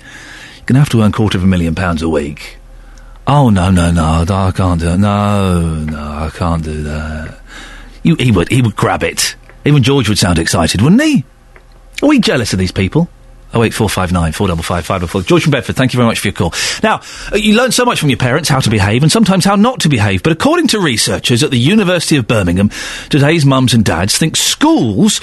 you're 0.57 0.65
going 0.65 0.75
to 0.75 0.79
have 0.79 0.89
to 0.89 1.01
earn 1.01 1.09
a 1.09 1.13
quarter 1.13 1.37
of 1.37 1.43
a 1.43 1.47
million 1.47 1.75
pounds 1.75 2.01
a 2.01 2.09
week. 2.09 2.57
Oh 3.25 3.49
no, 3.49 3.71
no, 3.71 3.91
no, 3.91 4.25
no, 4.25 4.35
I 4.35 4.51
can't 4.51 4.79
do 4.79 4.89
it. 4.89 4.97
No, 4.97 5.85
no, 5.85 5.97
I 5.99 6.29
can't 6.33 6.63
do 6.63 6.83
that. 6.83 7.39
You, 8.03 8.15
he 8.15 8.31
would, 8.31 8.49
he 8.49 8.61
would 8.61 8.75
grab 8.75 9.03
it. 9.03 9.35
Even 9.65 9.83
George 9.83 10.09
would 10.09 10.17
sound 10.17 10.37
excited, 10.37 10.81
wouldn't 10.81 11.01
he? 11.01 11.23
Are 12.01 12.07
we 12.07 12.19
jealous 12.19 12.53
of 12.53 12.59
these 12.59 12.71
people? 12.71 13.09
Oh 13.53 13.63
eight 13.63 13.73
four 13.73 13.89
five 13.89 14.11
nine 14.11 14.31
four 14.31 14.47
double 14.47 14.63
five 14.63 14.85
five 14.85 15.01
double 15.01 15.09
four. 15.09 15.21
George 15.21 15.43
from 15.43 15.51
Bedford, 15.51 15.75
thank 15.75 15.93
you 15.93 15.97
very 15.97 16.07
much 16.07 16.19
for 16.19 16.27
your 16.27 16.33
call. 16.33 16.53
Now, 16.83 17.01
uh, 17.31 17.35
you 17.35 17.55
learn 17.55 17.71
so 17.71 17.83
much 17.83 17.99
from 17.99 18.09
your 18.09 18.17
parents 18.17 18.47
how 18.47 18.59
to 18.59 18.69
behave 18.69 19.01
and 19.01 19.11
sometimes 19.11 19.45
how 19.45 19.55
not 19.55 19.79
to 19.81 19.89
behave. 19.89 20.21
But 20.21 20.33
according 20.33 20.67
to 20.67 20.79
researchers 20.79 21.41
at 21.43 21.49
the 21.49 21.57
University 21.57 22.17
of 22.17 22.27
Birmingham, 22.27 22.69
today's 23.09 23.45
mums 23.45 23.73
and 23.73 23.83
dads 23.83 24.17
think 24.17 24.35
schools 24.35 25.19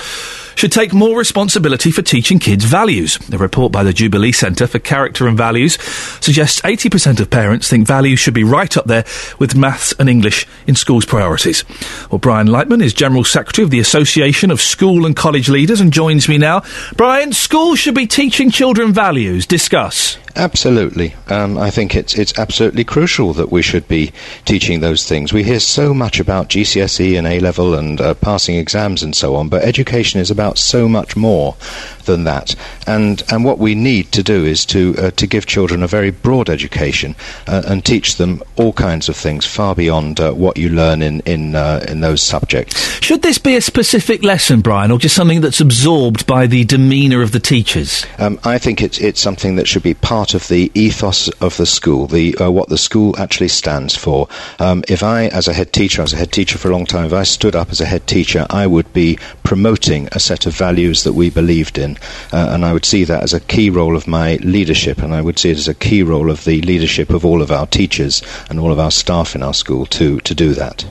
should 0.56 0.72
take 0.72 0.92
more 0.92 1.18
responsibility 1.18 1.90
for 1.90 2.02
teaching 2.02 2.38
kids 2.38 2.64
values. 2.64 3.18
A 3.30 3.38
report 3.38 3.72
by 3.72 3.84
the 3.84 3.92
Jubilee 3.92 4.32
Centre 4.32 4.66
for 4.66 4.78
Character 4.78 5.28
and 5.28 5.36
Values 5.36 5.80
suggests 6.20 6.60
80% 6.62 7.20
of 7.20 7.30
parents 7.30 7.68
think 7.68 7.86
values 7.86 8.18
should 8.18 8.34
be 8.34 8.42
right 8.42 8.74
up 8.76 8.86
there 8.86 9.04
with 9.38 9.54
maths 9.54 9.92
and 9.98 10.08
English 10.08 10.46
in 10.66 10.74
schools' 10.74 11.04
priorities. 11.04 11.64
Well, 12.10 12.18
Brian 12.18 12.48
Lightman 12.48 12.82
is 12.82 12.94
General 12.94 13.22
Secretary 13.22 13.64
of 13.64 13.70
the 13.70 13.80
Association 13.80 14.50
of 14.50 14.62
School 14.62 15.04
and 15.04 15.14
College 15.14 15.50
Leaders 15.50 15.80
and 15.80 15.92
joins 15.92 16.26
me 16.28 16.38
now. 16.38 16.62
Brian, 16.96 17.32
schools 17.32 17.78
should 17.78 17.94
be 17.94 18.06
teaching 18.16 18.50
children 18.50 18.94
values. 18.94 19.46
Discuss. 19.46 20.16
Absolutely. 20.36 21.14
Um, 21.28 21.56
I 21.56 21.70
think 21.70 21.96
it's 21.96 22.14
it's 22.14 22.38
absolutely 22.38 22.84
crucial 22.84 23.32
that 23.34 23.50
we 23.50 23.62
should 23.62 23.88
be 23.88 24.12
teaching 24.44 24.80
those 24.80 25.08
things. 25.08 25.32
We 25.32 25.42
hear 25.42 25.60
so 25.60 25.94
much 25.94 26.20
about 26.20 26.50
GCSE 26.50 27.16
and 27.16 27.26
A 27.26 27.40
level 27.40 27.74
and 27.74 27.98
uh, 28.00 28.12
passing 28.14 28.56
exams 28.56 29.02
and 29.02 29.16
so 29.16 29.34
on, 29.34 29.48
but 29.48 29.62
education 29.62 30.20
is 30.20 30.30
about 30.30 30.58
so 30.58 30.88
much 30.88 31.16
more 31.16 31.56
than 32.04 32.24
that. 32.24 32.54
And 32.86 33.22
and 33.30 33.44
what 33.44 33.58
we 33.58 33.74
need 33.74 34.12
to 34.12 34.22
do 34.22 34.44
is 34.44 34.66
to 34.66 34.94
uh, 34.98 35.10
to 35.12 35.26
give 35.26 35.46
children 35.46 35.82
a 35.82 35.86
very 35.86 36.10
broad 36.10 36.50
education 36.50 37.16
uh, 37.46 37.62
and 37.66 37.82
teach 37.82 38.16
them 38.16 38.42
all 38.56 38.74
kinds 38.74 39.08
of 39.08 39.16
things 39.16 39.46
far 39.46 39.74
beyond 39.74 40.20
uh, 40.20 40.32
what 40.32 40.58
you 40.58 40.68
learn 40.68 41.00
in 41.00 41.20
in 41.20 41.54
uh, 41.54 41.82
in 41.88 42.00
those 42.00 42.22
subjects. 42.22 42.76
Should 43.00 43.22
this 43.22 43.38
be 43.38 43.56
a 43.56 43.62
specific 43.62 44.22
lesson, 44.22 44.60
Brian, 44.60 44.90
or 44.90 44.98
just 44.98 45.14
something 45.14 45.40
that's 45.40 45.60
absorbed 45.60 46.26
by 46.26 46.46
the 46.46 46.64
demeanour 46.64 47.22
of 47.22 47.32
the 47.32 47.40
teachers? 47.40 48.04
Um, 48.18 48.38
I 48.44 48.58
think 48.58 48.82
it's 48.82 48.98
it's 48.98 49.20
something 49.20 49.56
that 49.56 49.66
should 49.66 49.82
be 49.82 49.94
part 49.94 50.25
of 50.34 50.48
the 50.48 50.70
ethos 50.74 51.28
of 51.40 51.56
the 51.56 51.66
school, 51.66 52.06
the 52.06 52.36
uh, 52.36 52.50
what 52.50 52.68
the 52.68 52.78
school 52.78 53.14
actually 53.18 53.48
stands 53.48 53.96
for. 53.96 54.28
Um, 54.58 54.84
if 54.88 55.02
I, 55.02 55.26
as 55.26 55.48
a 55.48 55.54
head 55.54 55.72
teacher, 55.72 56.02
I 56.02 56.04
was 56.04 56.12
a 56.12 56.16
head 56.16 56.32
teacher 56.32 56.58
for 56.58 56.68
a 56.68 56.72
long 56.72 56.86
time, 56.86 57.06
if 57.06 57.12
I 57.12 57.22
stood 57.22 57.56
up 57.56 57.70
as 57.70 57.80
a 57.80 57.86
head 57.86 58.06
teacher, 58.06 58.46
I 58.50 58.66
would 58.66 58.92
be 58.92 59.18
promoting 59.42 60.08
a 60.12 60.20
set 60.20 60.46
of 60.46 60.54
values 60.54 61.04
that 61.04 61.12
we 61.12 61.30
believed 61.30 61.78
in, 61.78 61.96
uh, 62.32 62.50
and 62.50 62.64
I 62.64 62.72
would 62.72 62.84
see 62.84 63.04
that 63.04 63.22
as 63.22 63.34
a 63.34 63.40
key 63.40 63.70
role 63.70 63.96
of 63.96 64.06
my 64.06 64.36
leadership, 64.36 65.02
and 65.02 65.14
I 65.14 65.20
would 65.20 65.38
see 65.38 65.50
it 65.50 65.58
as 65.58 65.68
a 65.68 65.74
key 65.74 66.02
role 66.02 66.30
of 66.30 66.44
the 66.44 66.60
leadership 66.62 67.10
of 67.10 67.24
all 67.24 67.42
of 67.42 67.50
our 67.50 67.66
teachers 67.66 68.22
and 68.50 68.58
all 68.58 68.72
of 68.72 68.78
our 68.78 68.90
staff 68.90 69.34
in 69.34 69.42
our 69.42 69.54
school 69.54 69.86
to 69.86 70.20
to 70.20 70.34
do 70.34 70.54
that. 70.54 70.84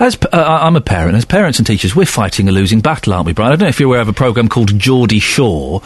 As 0.00 0.18
uh, 0.32 0.60
I'm 0.62 0.76
a 0.76 0.80
parent, 0.80 1.16
as 1.16 1.24
parents 1.24 1.58
and 1.58 1.66
teachers, 1.66 1.96
we're 1.96 2.06
fighting 2.06 2.48
a 2.48 2.52
losing 2.52 2.80
battle, 2.80 3.14
aren't 3.14 3.26
we, 3.26 3.32
Brian? 3.32 3.52
I 3.52 3.56
don't 3.56 3.66
know 3.66 3.68
if 3.68 3.80
you're 3.80 3.88
aware 3.88 4.00
of 4.00 4.08
a 4.08 4.12
program 4.12 4.48
called 4.48 4.78
Geordie 4.78 5.18
Shore, 5.18 5.82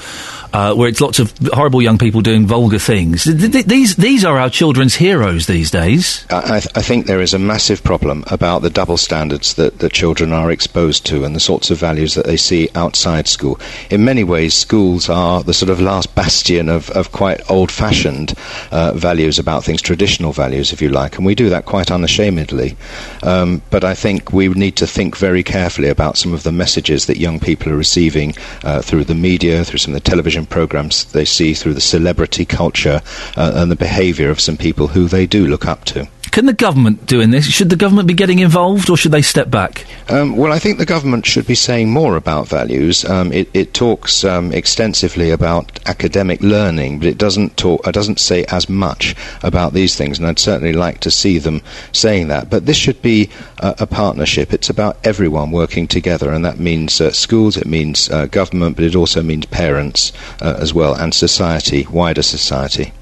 uh, 0.53 0.75
where 0.75 0.89
it's 0.89 1.01
lots 1.01 1.19
of 1.19 1.33
horrible 1.53 1.83
young 1.83 1.99
people 1.99 2.21
doing 2.21 2.47
vulgar 2.47 2.79
things. 2.79 2.96
Th- 3.25 3.53
th- 3.53 3.67
these 3.67 3.97
these 3.97 4.25
are 4.25 4.39
our 4.39 4.51
children's 4.51 4.97
heroes 4.97 5.47
these 5.47 5.71
days. 5.71 6.25
I, 6.31 6.57
I 6.57 6.61
th- 6.61 6.77
I 6.77 6.83
think 6.83 7.07
there 7.07 7.21
is 7.21 7.35
a 7.35 7.39
massive 7.39 7.83
problem 7.83 8.25
about 8.29 8.63
the 8.63 8.71
double 8.71 8.97
standards 8.97 9.55
that, 9.55 9.79
that 9.81 9.93
children 9.93 10.33
are 10.33 10.51
exposed 10.51 11.05
to 11.07 11.25
and 11.25 11.35
the 11.35 11.41
sorts 11.41 11.71
of 11.71 11.79
values 11.79 12.15
that 12.15 12.27
they 12.27 12.37
see 12.37 12.69
outside 12.75 13.29
school. 13.29 13.61
In 13.91 14.05
many 14.05 14.25
ways, 14.25 14.55
schools 14.55 15.09
are 15.09 15.43
the 15.43 15.55
sort 15.55 15.71
of 15.71 15.81
last 15.81 16.15
bastion 16.15 16.69
of, 16.69 16.91
of 16.91 17.13
quite 17.13 17.41
old 17.51 17.71
fashioned 17.71 18.35
uh, 18.71 18.93
values 18.95 19.39
about 19.39 19.65
things, 19.65 19.83
traditional 19.83 20.33
values, 20.33 20.73
if 20.73 20.81
you 20.81 20.89
like, 20.89 21.17
and 21.17 21.27
we 21.27 21.35
do 21.35 21.49
that 21.51 21.67
quite 21.67 21.91
unashamedly. 21.91 22.77
Um, 23.23 23.63
but 23.71 23.85
I 23.85 23.95
think 23.95 24.33
we 24.33 24.49
need 24.49 24.77
to 24.77 24.87
think 24.87 25.17
very 25.17 25.43
carefully 25.43 25.89
about 25.89 26.17
some 26.17 26.33
of 26.33 26.43
the 26.43 26.53
messages 26.53 27.07
that 27.07 27.19
young 27.19 27.41
people 27.41 27.73
are 27.73 27.77
receiving 27.77 28.35
uh, 28.65 28.81
through 28.83 29.05
the 29.05 29.15
media, 29.15 29.65
through 29.65 29.79
some 29.79 29.95
of 29.95 30.03
the 30.03 30.09
television 30.09 30.47
programs 30.47 31.05
they 31.13 31.25
see, 31.25 31.55
through 31.55 31.75
the 31.75 31.81
celebrity 31.81 32.45
culture, 32.45 32.86
uh, 32.87 33.01
and 33.37 33.71
the 33.71 33.77
behaviour 33.77 34.31
of 34.31 34.41
some 34.41 34.57
people 34.57 34.89
who 34.89 35.09
they 35.09 35.27
do 35.27 35.47
look 35.47 35.67
up 35.67 35.85
to. 35.85 36.09
Can 36.37 36.45
the 36.45 36.53
government 36.53 37.07
doing 37.07 37.31
this? 37.31 37.47
Should 37.47 37.71
the 37.71 37.77
government 37.77 38.09
be 38.09 38.13
getting 38.13 38.41
involved, 38.41 38.91
or 38.91 38.97
should 38.99 39.11
they 39.11 39.23
step 39.23 39.51
back? 39.51 39.87
Um, 40.11 40.37
well, 40.37 40.53
I 40.53 40.59
think 40.59 40.77
the 40.77 40.85
government 40.85 41.25
should 41.25 41.47
be 41.47 41.55
saying 41.55 41.89
more 41.89 42.15
about 42.15 42.47
values. 42.47 43.07
Um, 43.07 43.33
it, 43.33 43.49
it 43.55 43.73
talks 43.73 44.23
um, 44.23 44.53
extensively 44.53 45.31
about 45.31 45.81
academic 45.89 46.43
learning, 46.43 46.99
but 46.99 47.09
it 47.09 47.17
doesn't 47.17 47.57
talk. 47.57 47.87
It 47.87 47.93
doesn't 47.93 48.21
say 48.21 48.45
as 48.51 48.69
much 48.69 49.17
about 49.43 49.73
these 49.73 49.97
things, 49.97 50.19
and 50.19 50.27
I'd 50.27 50.39
certainly 50.39 50.75
like 50.75 51.01
to 51.01 51.11
see 51.11 51.39
them 51.39 51.63
saying 51.93 52.29
that. 52.29 52.51
But 52.51 52.67
this 52.67 52.77
should 52.77 53.01
be 53.01 53.31
a, 53.57 53.75
a 53.79 53.87
partnership. 53.87 54.53
It's 54.53 54.69
about 54.69 54.99
everyone 55.05 55.53
working 55.53 55.89
together, 55.89 56.31
and 56.31 56.45
that 56.45 56.61
means 56.61 57.01
uh, 57.01 57.13
schools, 57.13 57.57
it 57.57 57.67
means 57.67 58.11
uh, 58.11 58.27
government, 58.27 58.77
but 58.77 58.85
it 58.85 58.95
also 58.95 59.23
means 59.23 59.47
parents 59.47 60.13
uh, 60.43 60.55
as 60.59 60.75
well, 60.75 60.95
and 60.95 61.15
society, 61.15 61.87
wider 61.87 62.23
society. 62.23 62.93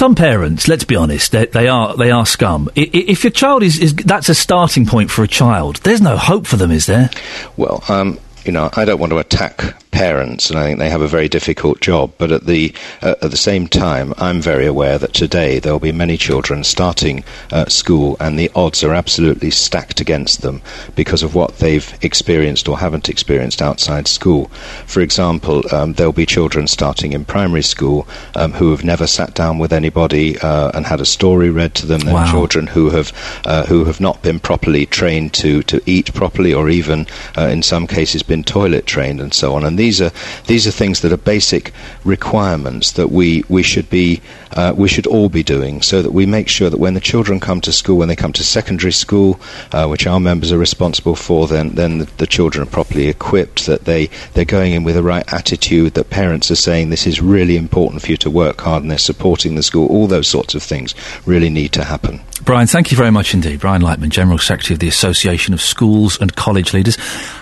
Some 0.00 0.14
parents, 0.14 0.66
let's 0.66 0.84
be 0.84 0.96
honest, 0.96 1.32
they, 1.32 1.44
they 1.44 1.68
are 1.68 1.94
they 1.94 2.10
are 2.10 2.24
scum. 2.24 2.70
If 2.74 3.22
your 3.22 3.30
child 3.30 3.62
is, 3.62 3.78
is 3.78 3.94
that's 3.94 4.30
a 4.30 4.34
starting 4.34 4.86
point 4.86 5.10
for 5.10 5.22
a 5.22 5.28
child, 5.28 5.76
there's 5.82 6.00
no 6.00 6.16
hope 6.16 6.46
for 6.46 6.56
them, 6.56 6.70
is 6.70 6.86
there? 6.86 7.10
Well, 7.58 7.84
um, 7.86 8.18
you 8.44 8.52
know, 8.52 8.70
I 8.74 8.84
don't 8.84 9.00
want 9.00 9.10
to 9.10 9.18
attack 9.18 9.74
parents, 9.90 10.48
and 10.50 10.58
I 10.58 10.64
think 10.64 10.78
they 10.78 10.88
have 10.88 11.02
a 11.02 11.08
very 11.08 11.28
difficult 11.28 11.80
job. 11.80 12.12
But 12.16 12.32
at 12.32 12.46
the 12.46 12.72
uh, 13.02 13.16
at 13.22 13.30
the 13.30 13.36
same 13.36 13.66
time, 13.66 14.14
I'm 14.18 14.40
very 14.40 14.66
aware 14.66 14.98
that 14.98 15.12
today 15.12 15.58
there 15.58 15.72
will 15.72 15.80
be 15.80 15.92
many 15.92 16.16
children 16.16 16.64
starting 16.64 17.24
uh, 17.52 17.66
school, 17.66 18.16
and 18.20 18.38
the 18.38 18.50
odds 18.54 18.82
are 18.84 18.94
absolutely 18.94 19.50
stacked 19.50 20.00
against 20.00 20.42
them 20.42 20.62
because 20.94 21.22
of 21.22 21.34
what 21.34 21.58
they've 21.58 21.92
experienced 22.02 22.68
or 22.68 22.78
haven't 22.78 23.08
experienced 23.08 23.60
outside 23.60 24.08
school. 24.08 24.46
For 24.86 25.00
example, 25.00 25.62
um, 25.74 25.94
there 25.94 26.06
will 26.06 26.12
be 26.12 26.26
children 26.26 26.66
starting 26.66 27.12
in 27.12 27.24
primary 27.24 27.62
school 27.62 28.06
um, 28.36 28.52
who 28.52 28.70
have 28.70 28.84
never 28.84 29.06
sat 29.06 29.34
down 29.34 29.58
with 29.58 29.72
anybody 29.72 30.38
uh, 30.38 30.70
and 30.72 30.86
had 30.86 31.00
a 31.00 31.04
story 31.04 31.50
read 31.50 31.74
to 31.74 31.86
them. 31.86 32.00
There 32.00 32.14
Wow. 32.14 32.30
children 32.30 32.66
who 32.66 32.90
have 32.90 33.12
uh, 33.44 33.66
who 33.66 33.84
have 33.84 34.00
not 34.00 34.22
been 34.22 34.40
properly 34.40 34.86
trained 34.86 35.32
to, 35.34 35.62
to 35.64 35.80
eat 35.86 36.12
properly, 36.14 36.54
or 36.54 36.68
even 36.70 37.06
uh, 37.36 37.48
in 37.48 37.62
some 37.62 37.86
cases 37.86 38.22
been 38.30 38.44
toilet 38.44 38.86
trained 38.86 39.20
and 39.20 39.34
so 39.34 39.54
on. 39.54 39.64
And 39.64 39.76
these 39.76 40.00
are 40.00 40.12
these 40.46 40.66
are 40.68 40.70
things 40.70 41.00
that 41.00 41.12
are 41.12 41.24
basic 41.34 41.72
requirements 42.04 42.92
that 42.92 43.10
we 43.10 43.44
we 43.48 43.62
should 43.62 43.90
be 43.90 44.20
uh, 44.52 44.72
we 44.76 44.88
should 44.88 45.06
all 45.06 45.28
be 45.28 45.42
doing, 45.42 45.82
so 45.82 46.02
that 46.02 46.12
we 46.12 46.26
make 46.26 46.48
sure 46.48 46.70
that 46.70 46.80
when 46.80 46.94
the 46.94 47.00
children 47.00 47.40
come 47.40 47.60
to 47.60 47.72
school, 47.72 47.98
when 47.98 48.08
they 48.08 48.16
come 48.16 48.32
to 48.32 48.42
secondary 48.42 48.92
school, 48.92 49.38
uh, 49.72 49.86
which 49.86 50.06
our 50.06 50.20
members 50.20 50.52
are 50.52 50.58
responsible 50.58 51.16
for, 51.16 51.46
then 51.46 51.70
then 51.70 51.98
the, 51.98 52.08
the 52.16 52.26
children 52.26 52.62
are 52.62 52.70
properly 52.70 53.08
equipped, 53.08 53.66
that 53.66 53.84
they 53.84 54.08
they're 54.34 54.44
going 54.44 54.72
in 54.72 54.84
with 54.84 54.94
the 54.94 55.02
right 55.02 55.26
attitude, 55.32 55.94
that 55.94 56.10
parents 56.10 56.50
are 56.50 56.56
saying 56.56 56.90
this 56.90 57.06
is 57.06 57.20
really 57.20 57.56
important 57.56 58.02
for 58.02 58.10
you 58.10 58.16
to 58.16 58.30
work 58.30 58.60
hard, 58.60 58.82
and 58.82 58.90
they're 58.90 58.98
supporting 59.12 59.56
the 59.56 59.62
school. 59.62 59.86
All 59.88 60.06
those 60.06 60.28
sorts 60.28 60.54
of 60.54 60.62
things 60.62 60.94
really 61.26 61.50
need 61.50 61.72
to 61.72 61.84
happen. 61.84 62.20
Brian, 62.42 62.66
thank 62.66 62.90
you 62.90 62.96
very 62.96 63.10
much 63.10 63.34
indeed. 63.34 63.60
Brian 63.60 63.82
Lightman, 63.82 64.08
General 64.08 64.38
Secretary 64.38 64.74
of 64.74 64.80
the 64.80 64.88
Association 64.88 65.52
of 65.52 65.60
Schools 65.60 66.18
and 66.20 66.34
College 66.34 66.72
Leaders. 66.72 66.96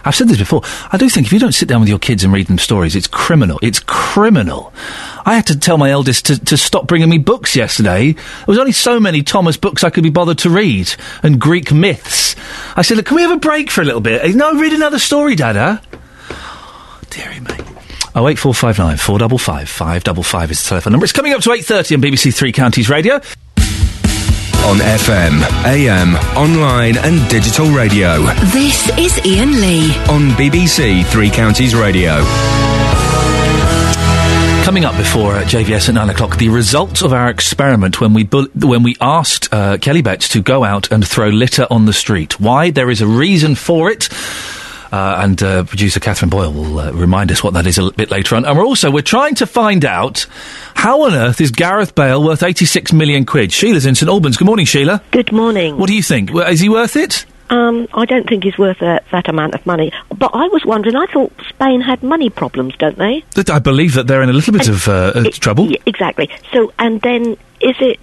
I've 0.04 0.14
said 0.14 0.28
this 0.28 0.38
before. 0.38 0.62
I 0.90 0.96
do 0.96 1.08
think 1.08 1.26
if 1.26 1.32
you 1.32 1.38
don't 1.38 1.52
sit 1.52 1.68
down 1.68 1.80
with 1.80 1.88
your 1.88 1.98
kids 1.98 2.24
and 2.24 2.32
read 2.32 2.46
them 2.46 2.58
stories, 2.58 2.96
it's 2.96 3.06
criminal. 3.06 3.58
It's 3.62 3.80
criminal. 3.80 4.72
I 5.24 5.34
had 5.34 5.46
to 5.48 5.58
tell 5.58 5.78
my 5.78 5.90
eldest 5.90 6.26
to, 6.26 6.44
to 6.46 6.56
stop 6.56 6.86
bringing 6.86 7.08
me 7.08 7.18
books 7.18 7.54
yesterday. 7.54 8.12
There 8.12 8.44
was 8.46 8.58
only 8.58 8.72
so 8.72 8.98
many 8.98 9.22
Thomas 9.22 9.56
books 9.56 9.84
I 9.84 9.90
could 9.90 10.02
be 10.02 10.10
bothered 10.10 10.38
to 10.38 10.50
read 10.50 10.94
and 11.22 11.40
Greek 11.40 11.72
myths. 11.72 12.34
I 12.76 12.82
said, 12.82 12.96
Look, 12.96 13.06
can 13.06 13.16
we 13.16 13.22
have 13.22 13.30
a 13.30 13.36
break 13.36 13.70
for 13.70 13.82
a 13.82 13.84
little 13.84 14.00
bit? 14.00 14.34
No, 14.34 14.54
read 14.58 14.72
another 14.72 14.98
story, 14.98 15.34
Dada. 15.34 15.82
Me. 17.18 17.64
Oh 18.14 18.22
double 19.18 19.38
five 19.38 19.68
five 19.68 20.02
double 20.02 20.22
five 20.22 20.50
is 20.50 20.62
the 20.62 20.68
telephone 20.70 20.92
number. 20.92 21.04
It's 21.04 21.12
coming 21.12 21.32
up 21.32 21.40
to 21.42 21.52
eight 21.52 21.64
thirty 21.64 21.94
on 21.94 22.02
BBC 22.02 22.34
Three 22.34 22.52
Counties 22.52 22.90
Radio. 22.90 23.20
On 24.66 24.76
FM, 24.76 25.40
AM, 25.64 26.14
online 26.36 26.98
and 26.98 27.26
digital 27.30 27.66
radio. 27.70 28.18
This 28.52 28.90
is 28.98 29.18
Iain 29.24 29.52
Lee. 29.62 29.90
On 30.10 30.28
BBC 30.36 31.06
Three 31.06 31.30
Counties 31.30 31.74
Radio. 31.74 32.22
Coming 34.64 34.84
up 34.84 34.94
before 34.98 35.36
uh, 35.36 35.44
JVS 35.44 35.88
at 35.88 35.94
nine 35.94 36.10
o'clock, 36.10 36.36
the 36.36 36.50
results 36.50 37.00
of 37.00 37.14
our 37.14 37.30
experiment 37.30 37.98
when 38.02 38.12
we 38.12 38.24
bu- 38.24 38.50
when 38.54 38.82
we 38.82 38.94
asked 39.00 39.48
uh, 39.54 39.78
Kelly 39.78 40.02
Betts 40.02 40.28
to 40.30 40.42
go 40.42 40.64
out 40.64 40.92
and 40.92 41.06
throw 41.06 41.28
litter 41.28 41.66
on 41.70 41.86
the 41.86 41.94
street. 41.94 42.38
Why? 42.38 42.70
There 42.70 42.90
is 42.90 43.00
a 43.00 43.06
reason 43.06 43.54
for 43.54 43.90
it. 43.90 44.10
Uh, 44.90 45.20
and 45.22 45.42
uh, 45.42 45.64
producer 45.64 46.00
Catherine 46.00 46.30
Boyle 46.30 46.52
will 46.52 46.78
uh, 46.80 46.92
remind 46.92 47.30
us 47.30 47.44
what 47.44 47.54
that 47.54 47.66
is 47.66 47.78
a 47.78 47.90
bit 47.90 48.10
later 48.10 48.36
on. 48.36 48.44
And 48.44 48.56
we're 48.56 48.64
also 48.64 48.90
we're 48.90 49.02
trying 49.02 49.34
to 49.36 49.46
find 49.46 49.84
out 49.84 50.26
how 50.74 51.02
on 51.02 51.14
earth 51.14 51.40
is 51.40 51.50
Gareth 51.50 51.94
Bale 51.94 52.24
worth 52.24 52.42
eighty 52.42 52.64
six 52.64 52.92
million 52.92 53.26
quid? 53.26 53.52
Sheila's 53.52 53.84
in 53.84 53.94
St 53.94 54.08
Albans. 54.08 54.36
Good 54.36 54.46
morning, 54.46 54.64
Sheila. 54.66 55.02
Good 55.10 55.32
morning. 55.32 55.76
What 55.76 55.88
do 55.88 55.94
you 55.94 56.02
think? 56.02 56.34
Is 56.34 56.60
he 56.60 56.68
worth 56.68 56.96
it? 56.96 57.26
Um, 57.50 57.88
I 57.94 58.04
don't 58.04 58.28
think 58.28 58.44
he's 58.44 58.58
worth 58.58 58.78
that, 58.80 59.04
that 59.10 59.26
amount 59.28 59.54
of 59.54 59.64
money. 59.64 59.90
But 60.14 60.32
I 60.34 60.48
was 60.48 60.66
wondering, 60.66 60.96
I 60.96 61.06
thought 61.06 61.32
Spain 61.48 61.80
had 61.80 62.02
money 62.02 62.28
problems, 62.28 62.76
don't 62.76 62.98
they? 62.98 63.24
I 63.50 63.58
believe 63.58 63.94
that 63.94 64.06
they're 64.06 64.22
in 64.22 64.28
a 64.28 64.34
little 64.34 64.52
bit 64.52 64.68
of 64.68 64.86
uh, 64.86 65.12
uh, 65.14 65.30
trouble. 65.30 65.70
Yeah, 65.70 65.78
exactly. 65.86 66.30
So, 66.52 66.72
and 66.78 67.00
then 67.00 67.38
is 67.60 67.76
it, 67.80 68.00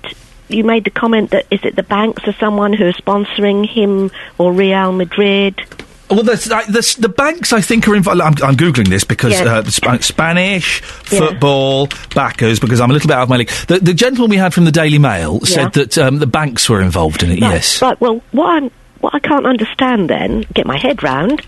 you 0.47 0.63
made 0.63 0.83
the 0.83 0.89
comment 0.89 1.29
that, 1.29 1.45
is 1.51 1.63
it 1.63 1.75
the 1.75 1.83
banks 1.83 2.27
or 2.27 2.33
someone 2.33 2.73
who 2.73 2.87
are 2.87 2.93
sponsoring 2.93 3.67
him 3.69 4.09
or 4.39 4.51
Real 4.51 4.91
Madrid? 4.91 5.61
Well, 6.09 6.21
the, 6.23 6.33
the, 6.69 6.95
the 6.99 7.09
banks, 7.09 7.51
I 7.51 7.61
think, 7.61 7.87
are 7.87 7.95
involved. 7.95 8.21
I'm, 8.21 8.33
I'm 8.43 8.55
googling 8.55 8.89
this 8.89 9.03
because 9.03 9.33
Yeah. 9.33 9.57
uh, 9.57 9.63
Sp- 9.65 10.01
Spanish 10.03 10.81
Yeah. 11.11 11.19
football 11.19 11.87
backers. 12.13 12.59
Because 12.59 12.79
I'm 12.79 12.91
a 12.91 12.93
little 12.93 13.07
bit 13.07 13.15
out 13.17 13.23
of 13.23 13.29
my 13.29 13.37
league. 13.37 13.49
The, 13.67 13.79
the 13.79 13.93
gentleman 13.93 14.29
we 14.29 14.37
had 14.37 14.53
from 14.53 14.65
the 14.65 14.71
Daily 14.71 14.99
Mail 14.99 15.39
Yeah. 15.41 15.47
said 15.47 15.73
that 15.73 15.97
um, 15.97 16.19
the 16.19 16.27
banks 16.27 16.69
were 16.69 16.81
involved 16.81 17.23
in 17.23 17.31
it. 17.31 17.41
Right, 17.41 17.53
Yes. 17.53 17.81
Right, 17.81 17.99
well, 17.99 18.21
what, 18.31 18.45
I'm, 18.49 18.71
what 18.99 19.15
I 19.15 19.19
can't 19.19 19.47
understand 19.47 20.09
then, 20.09 20.45
get 20.53 20.67
my 20.67 20.77
head 20.77 21.01
round, 21.01 21.41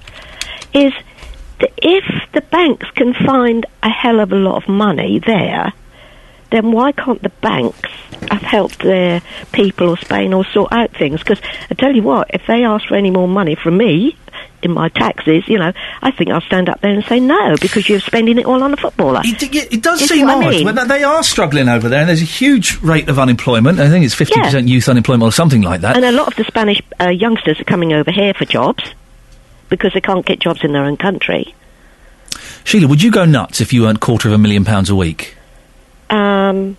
is 0.73 0.91
th- 1.59 1.73
if 1.77 2.03
the 2.33 2.41
banks 2.41 2.87
can 2.95 3.13
find 3.13 3.65
a 3.83 3.89
hell 3.89 4.19
of 4.19 4.31
a 4.31 4.35
lot 4.35 4.63
of 4.63 4.67
money 4.69 5.19
there, 5.19 5.71
then 6.49 6.71
why 6.71 6.93
can't 6.93 7.21
the 7.21 7.29
banks 7.29 7.89
have 8.31 8.41
helped 8.41 8.79
their 8.79 9.21
people 9.51 9.89
or 9.89 9.97
Spain 9.97 10.33
or 10.33 10.45
sort 10.45 10.71
out 10.71 10.91
things? 10.97 11.19
Because 11.19 11.41
I 11.69 11.75
tell 11.75 11.93
you 11.95 12.01
what, 12.01 12.31
if 12.33 12.41
they 12.47 12.63
ask 12.63 12.87
for 12.87 12.95
any 12.95 13.11
more 13.11 13.27
money 13.27 13.53
from 13.55 13.77
me 13.77 14.15
in 14.63 14.71
my 14.71 14.89
taxes, 14.89 15.47
you 15.47 15.57
know, 15.59 15.71
I 16.01 16.11
think 16.11 16.29
I'll 16.31 16.41
stand 16.41 16.67
up 16.69 16.81
there 16.81 16.91
and 16.91 17.03
say 17.05 17.19
no 17.19 17.55
because 17.61 17.87
you're 17.87 17.99
spending 17.99 18.37
it 18.39 18.45
all 18.45 18.63
on 18.63 18.73
a 18.73 18.77
footballer. 18.77 19.21
It, 19.23 19.43
it, 19.43 19.73
it 19.73 19.83
does 19.83 20.01
You 20.01 20.07
seem 20.07 20.25
what 20.27 20.43
I 20.43 20.47
odd. 20.47 20.75
mean? 20.75 20.87
They 20.87 21.03
are 21.03 21.23
struggling 21.23 21.69
over 21.69 21.89
there, 21.89 21.99
and 21.99 22.09
there's 22.09 22.21
a 22.21 22.25
huge 22.25 22.81
rate 22.81 23.07
of 23.09 23.19
unemployment. 23.19 23.79
I 23.79 23.89
think 23.89 24.03
it's 24.05 24.15
50% 24.15 24.67
youth 24.67 24.89
unemployment 24.89 25.23
or 25.23 25.31
something 25.31 25.61
like 25.61 25.81
that. 25.81 25.95
And 25.95 26.05
a 26.05 26.11
lot 26.11 26.27
of 26.27 26.35
the 26.35 26.43
Spanish 26.45 26.81
uh, 26.99 27.09
youngsters 27.09 27.59
are 27.59 27.65
coming 27.65 27.93
over 27.93 28.11
here 28.11 28.33
for 28.33 28.45
jobs 28.45 28.83
because 29.69 29.93
they 29.93 30.01
can't 30.01 30.25
get 30.25 30.39
jobs 30.39 30.63
in 30.63 30.71
their 30.73 30.85
own 30.85 30.97
country. 30.97 31.53
Sheila, 32.63 32.87
would 32.87 33.01
you 33.03 33.11
go 33.11 33.25
nuts 33.25 33.61
if 33.61 33.73
you 33.73 33.87
earned 33.87 34.01
quarter 34.01 34.27
of 34.27 34.33
a 34.33 34.37
million 34.37 34.65
pounds 34.65 34.89
a 34.89 34.95
week? 34.95 35.35
Um, 36.09 36.77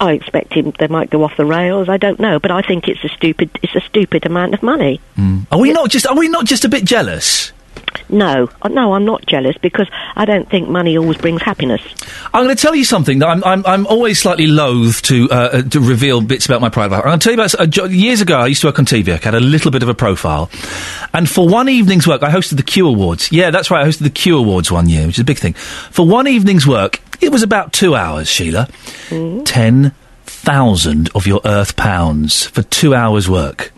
I 0.00 0.12
expect 0.12 0.54
him 0.54 0.72
they 0.78 0.88
might 0.88 1.10
go 1.10 1.22
off 1.24 1.36
the 1.36 1.44
rails. 1.44 1.88
I 1.88 1.98
don't 1.98 2.18
know, 2.18 2.38
but 2.38 2.50
I 2.50 2.62
think 2.62 2.88
it's 2.88 3.04
a 3.04 3.08
stupid 3.08 3.50
it's 3.62 3.74
a 3.76 3.80
stupid 3.80 4.26
amount 4.26 4.54
of 4.54 4.62
money. 4.62 5.00
Are 5.52 5.58
we 5.58 5.72
not 5.72 5.90
just 5.90 6.06
Are 6.06 6.16
we 6.16 6.28
not 6.28 6.46
just 6.46 6.64
a 6.64 6.68
bit 6.68 6.84
jealous? 6.84 7.52
No, 8.08 8.48
Uh, 8.62 8.68
no, 8.68 8.94
I'm 8.94 9.04
not 9.04 9.26
jealous 9.26 9.56
because 9.58 9.88
I 10.16 10.24
don't 10.24 10.48
think 10.48 10.68
money 10.68 10.96
always 10.96 11.16
brings 11.18 11.42
happiness. 11.42 11.80
I'm 12.32 12.44
going 12.44 12.54
to 12.54 12.60
tell 12.60 12.74
you 12.74 12.84
something 12.84 13.18
that 13.20 13.28
I'm, 13.28 13.42
I'm, 13.44 13.64
I'm 13.66 13.86
always 13.86 14.18
slightly 14.20 14.46
loath 14.46 15.02
to, 15.02 15.28
uh, 15.30 15.34
uh, 15.34 15.62
to 15.62 15.80
reveal 15.80 16.20
bits 16.20 16.46
about 16.46 16.60
my 16.60 16.68
private 16.68 16.96
life. 16.96 17.04
I'm 17.04 17.10
going 17.10 17.18
to 17.20 17.24
tell 17.24 17.32
you 17.34 17.40
about, 17.40 17.78
uh, 17.78 17.88
years 17.88 18.20
ago 18.20 18.38
I 18.38 18.46
used 18.46 18.60
to 18.62 18.68
work 18.68 18.78
on 18.78 18.84
TV, 18.84 19.12
I 19.12 19.16
had 19.16 19.34
a 19.34 19.40
little 19.40 19.70
bit 19.70 19.82
of 19.82 19.88
a 19.88 19.94
profile. 19.94 20.50
And 21.12 21.28
for 21.28 21.48
one 21.48 21.68
evening's 21.68 22.06
work, 22.06 22.22
I 22.22 22.30
hosted 22.30 22.56
the 22.56 22.62
Q 22.62 22.88
Awards. 22.88 23.30
Yeah, 23.32 23.50
that's 23.50 23.70
right, 23.70 23.84
I 23.84 23.88
hosted 23.88 24.02
the 24.04 24.10
Q 24.10 24.38
Awards 24.38 24.70
one 24.70 24.88
year, 24.88 25.06
which 25.06 25.16
is 25.16 25.20
a 25.20 25.24
big 25.24 25.38
thing. 25.38 25.54
For 25.54 26.06
one 26.06 26.26
evening's 26.26 26.66
work, 26.66 27.00
it 27.20 27.30
was 27.30 27.42
about 27.42 27.72
two 27.72 27.94
hours, 27.94 28.28
Sheila. 28.28 28.68
Ten 29.44 29.92
thousand 30.24 31.10
of 31.14 31.26
your 31.26 31.40
Earth 31.44 31.76
pounds 31.76 32.46
for 32.46 32.62
two 32.62 32.94
hours' 32.94 33.28
work. 33.28 33.72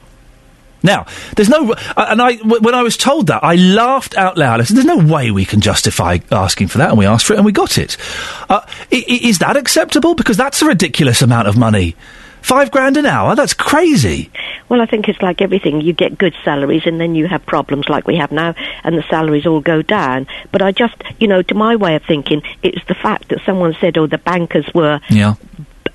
Now, 0.84 1.06
there's 1.36 1.48
no, 1.48 1.72
uh, 1.72 2.06
and 2.08 2.20
I, 2.20 2.34
when 2.36 2.74
I 2.74 2.82
was 2.82 2.96
told 2.96 3.28
that, 3.28 3.44
I 3.44 3.54
laughed 3.54 4.16
out 4.16 4.36
loud. 4.36 4.60
I 4.60 4.64
said, 4.64 4.76
"There's 4.76 4.86
no 4.86 4.98
way 4.98 5.30
we 5.30 5.44
can 5.44 5.60
justify 5.60 6.18
asking 6.30 6.68
for 6.68 6.78
that," 6.78 6.88
and 6.90 6.98
we 6.98 7.06
asked 7.06 7.26
for 7.26 7.34
it, 7.34 7.36
and 7.36 7.46
we 7.46 7.52
got 7.52 7.78
it. 7.78 7.96
Uh, 8.48 8.66
is 8.90 9.38
that 9.38 9.56
acceptable? 9.56 10.14
Because 10.14 10.36
that's 10.36 10.60
a 10.60 10.66
ridiculous 10.66 11.22
amount 11.22 11.46
of 11.46 11.56
money. 11.56 11.94
Five 12.42 12.70
grand 12.70 12.96
an 12.96 13.06
hour? 13.06 13.34
That's 13.34 13.54
crazy. 13.54 14.30
Well, 14.68 14.80
I 14.80 14.86
think 14.86 15.08
it's 15.08 15.20
like 15.22 15.40
everything. 15.40 15.80
You 15.80 15.92
get 15.92 16.18
good 16.18 16.34
salaries 16.44 16.82
and 16.86 17.00
then 17.00 17.14
you 17.14 17.26
have 17.28 17.44
problems 17.46 17.88
like 17.88 18.06
we 18.06 18.16
have 18.16 18.32
now 18.32 18.54
and 18.84 18.96
the 18.96 19.02
salaries 19.08 19.46
all 19.46 19.60
go 19.60 19.80
down. 19.82 20.26
But 20.50 20.60
I 20.62 20.72
just, 20.72 20.94
you 21.18 21.28
know, 21.28 21.42
to 21.42 21.54
my 21.54 21.76
way 21.76 21.94
of 21.94 22.02
thinking, 22.04 22.42
it's 22.62 22.84
the 22.88 22.94
fact 22.94 23.28
that 23.28 23.40
someone 23.46 23.74
said, 23.80 23.96
oh, 23.98 24.06
the 24.06 24.18
bankers 24.18 24.68
were 24.74 25.00
Yeah. 25.08 25.34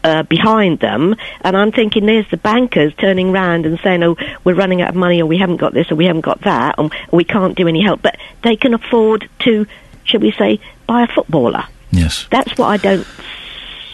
uh, 0.04 0.24
behind 0.24 0.80
them. 0.80 1.16
And 1.42 1.58
I'm 1.58 1.72
thinking 1.72 2.06
there's 2.06 2.30
the 2.32 2.38
bankers 2.38 2.94
turning 2.98 3.32
round 3.32 3.66
and 3.66 3.80
saying, 3.84 4.04
oh, 4.04 4.16
we're 4.44 4.56
running 4.56 4.82
out 4.82 4.90
of 4.90 4.96
money 4.96 5.22
or 5.22 5.26
we 5.26 5.38
haven't 5.38 5.58
got 5.58 5.74
this 5.74 5.92
or 5.92 5.96
we 5.96 6.06
haven't 6.06 6.22
got 6.22 6.42
that 6.42 6.76
or 6.80 6.90
we 7.12 7.24
can't 7.24 7.56
do 7.58 7.68
any 7.68 7.82
help. 7.84 8.02
But 8.02 8.18
they 8.44 8.56
can 8.56 8.74
afford 8.74 9.30
to, 9.40 9.66
shall 10.06 10.22
we 10.22 10.32
say, 10.32 10.60
buy 10.88 11.04
a 11.04 11.08
footballer. 11.08 11.66
Yes. 11.92 12.28
That's 12.30 12.58
what 12.58 12.68
I 12.68 12.78
don't 12.78 13.08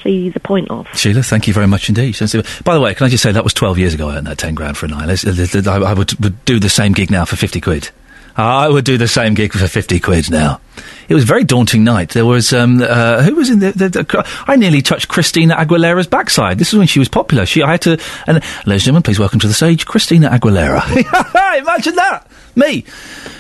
see 0.04 0.30
the 0.30 0.40
point 0.40 0.70
of. 0.70 0.88
Sheila, 0.94 1.24
thank 1.24 1.48
you 1.48 1.54
very 1.54 1.68
much 1.68 1.90
indeed. 1.90 2.18
By 2.64 2.74
the 2.74 2.82
way, 2.82 2.94
can 2.94 3.06
I 3.06 3.10
just 3.10 3.24
say 3.24 3.32
that 3.32 3.44
was 3.44 3.54
12 3.54 3.80
years 3.80 3.94
ago 3.94 4.10
I 4.10 4.18
earned 4.18 4.28
that 4.28 4.38
10 4.38 4.56
grand 4.56 4.78
for 4.78 4.86
a 4.86 4.90
night. 4.90 5.08
Let's- 5.08 5.26
uh, 5.26 5.84
I, 5.86 5.94
would 5.94 6.14
do 6.46 6.60
the 6.60 6.70
same 6.70 6.94
gig 6.94 7.10
now 7.10 7.26
for 7.26 7.36
50 7.36 7.62
quid. 7.62 7.90
I 8.36 8.68
would 8.68 8.86
do 8.86 8.98
the 8.98 9.08
same 9.08 9.36
gig 9.36 9.54
for 9.54 9.68
50 9.68 10.00
quid 10.00 10.32
now. 10.32 10.60
It 11.08 11.14
was 11.14 11.24
a 11.24 11.28
very 11.28 11.44
daunting 11.44 11.84
night. 11.84 12.10
There 12.10 12.26
was, 12.26 12.52
um, 12.52 12.82
uh, 12.82 13.22
who 13.22 13.36
was 13.36 13.50
in 13.50 13.60
the, 13.60 13.72
the, 13.74 13.90
the, 13.90 14.44
I 14.48 14.56
nearly 14.56 14.82
touched 14.82 15.08
Christina 15.08 15.56
Aguilera's 15.56 16.08
backside. 16.08 16.58
This 16.58 16.74
is 16.74 16.80
when 16.80 16.88
she 16.88 17.00
was 17.00 17.10
popular. 17.10 17.46
She, 17.46 17.62
I 17.62 17.72
had 17.72 17.82
to, 17.82 17.92
and, 18.26 18.38
ladies 18.66 18.68
and 18.68 18.80
gentlemen, 18.82 19.04
please 19.04 19.20
welcome 19.20 19.40
to 19.42 19.48
the 19.48 19.54
stage, 19.54 19.86
Christina 19.86 20.30
Aguilera. 20.30 20.82
Imagine 21.60 21.96
that! 21.96 22.28
Me! 22.56 22.86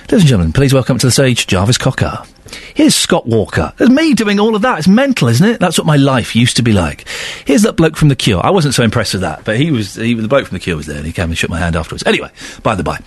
Ladies 0.03 0.21
and 0.21 0.25
gentlemen, 0.25 0.53
please 0.53 0.73
welcome 0.73 0.97
to 0.97 1.07
the 1.07 1.11
stage, 1.11 1.45
Jarvis 1.45 1.77
Cocker. 1.77 2.23
Here's 2.73 2.95
Scott 2.95 3.27
Walker. 3.27 3.73
There's 3.77 3.89
me 3.89 4.13
doing 4.13 4.39
all 4.39 4.55
of 4.55 4.63
that. 4.63 4.79
It's 4.79 4.87
mental, 4.87 5.27
isn't 5.27 5.47
it? 5.47 5.59
That's 5.59 5.77
what 5.77 5.85
my 5.85 5.97
life 5.97 6.35
used 6.35 6.57
to 6.57 6.63
be 6.63 6.73
like. 6.73 7.07
Here's 7.45 7.61
that 7.63 7.73
bloke 7.73 7.95
from 7.95 8.09
The 8.09 8.15
Cure. 8.15 8.43
I 8.43 8.49
wasn't 8.49 8.73
so 8.73 8.83
impressed 8.83 9.13
with 9.13 9.21
that, 9.21 9.43
but 9.43 9.57
he 9.57 9.71
was, 9.71 9.95
he, 9.95 10.13
the 10.15 10.27
bloke 10.27 10.47
from 10.47 10.55
The 10.55 10.63
Cure 10.63 10.77
was 10.77 10.87
there 10.87 10.97
and 10.97 11.05
he 11.05 11.13
came 11.13 11.29
and 11.29 11.37
shook 11.37 11.49
my 11.49 11.59
hand 11.59 11.75
afterwards. 11.75 12.03
Anyway, 12.05 12.31
by 12.63 12.75
the 12.75 12.83
by. 12.83 12.99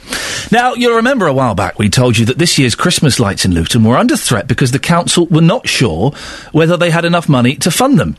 Now, 0.52 0.74
you'll 0.74 0.96
remember 0.96 1.26
a 1.26 1.32
while 1.32 1.54
back 1.54 1.78
we 1.78 1.88
told 1.88 2.18
you 2.18 2.24
that 2.26 2.38
this 2.38 2.58
year's 2.58 2.74
Christmas 2.76 3.18
lights 3.18 3.44
in 3.44 3.52
Luton 3.52 3.84
were 3.84 3.96
under 3.96 4.16
threat 4.16 4.46
because 4.46 4.70
the 4.70 4.78
council 4.78 5.26
were 5.26 5.40
not 5.40 5.68
sure 5.68 6.12
whether 6.52 6.76
they 6.76 6.90
had 6.90 7.04
enough 7.04 7.28
money 7.28 7.56
to 7.56 7.70
fund 7.70 7.98
them. 7.98 8.16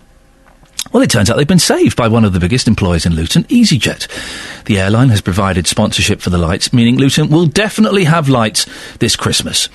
Well, 0.92 1.04
it 1.04 1.10
turns 1.10 1.30
out 1.30 1.38
they've 1.38 1.48
been 1.48 1.60
saved 1.60 1.98
by 1.98 2.08
one 2.08 2.24
of 2.24 2.34
the 2.34 2.40
biggest 2.40 2.68
employers 2.68 3.06
in 3.06 3.14
Luton, 3.14 3.44
EasyJet. 3.46 4.66
The 4.66 4.80
airline 4.80 5.10
has 5.10 5.22
provided 5.22 5.68
sponsorship 5.68 6.22
for 6.22 6.30
the 6.30 6.38
lights, 6.38 6.72
meaning 6.72 6.98
Luton 6.98 7.30
will 7.30 7.46
definitely 7.46 8.06
have 8.06 8.30
lights 8.30 8.66
this 9.00 9.16
Christmas. 9.16 9.70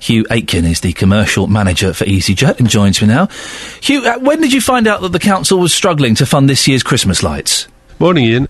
Hugh 0.00 0.24
Aitken 0.30 0.64
is 0.64 0.80
the 0.80 0.92
commercial 0.92 1.46
manager 1.46 1.92
for 1.92 2.04
EasyJet 2.04 2.58
and 2.58 2.68
joins 2.68 3.00
me 3.02 3.08
now. 3.08 3.28
Hugh, 3.82 4.04
uh, 4.06 4.18
when 4.18 4.40
did 4.40 4.52
you 4.52 4.60
find 4.60 4.86
out 4.86 5.02
that 5.02 5.12
the 5.12 5.18
council 5.18 5.58
was 5.58 5.74
struggling 5.74 6.14
to 6.16 6.26
fund 6.26 6.48
this 6.48 6.66
year's 6.66 6.82
Christmas 6.82 7.22
lights? 7.22 7.68
Morning, 7.98 8.26
Iain. 8.26 8.48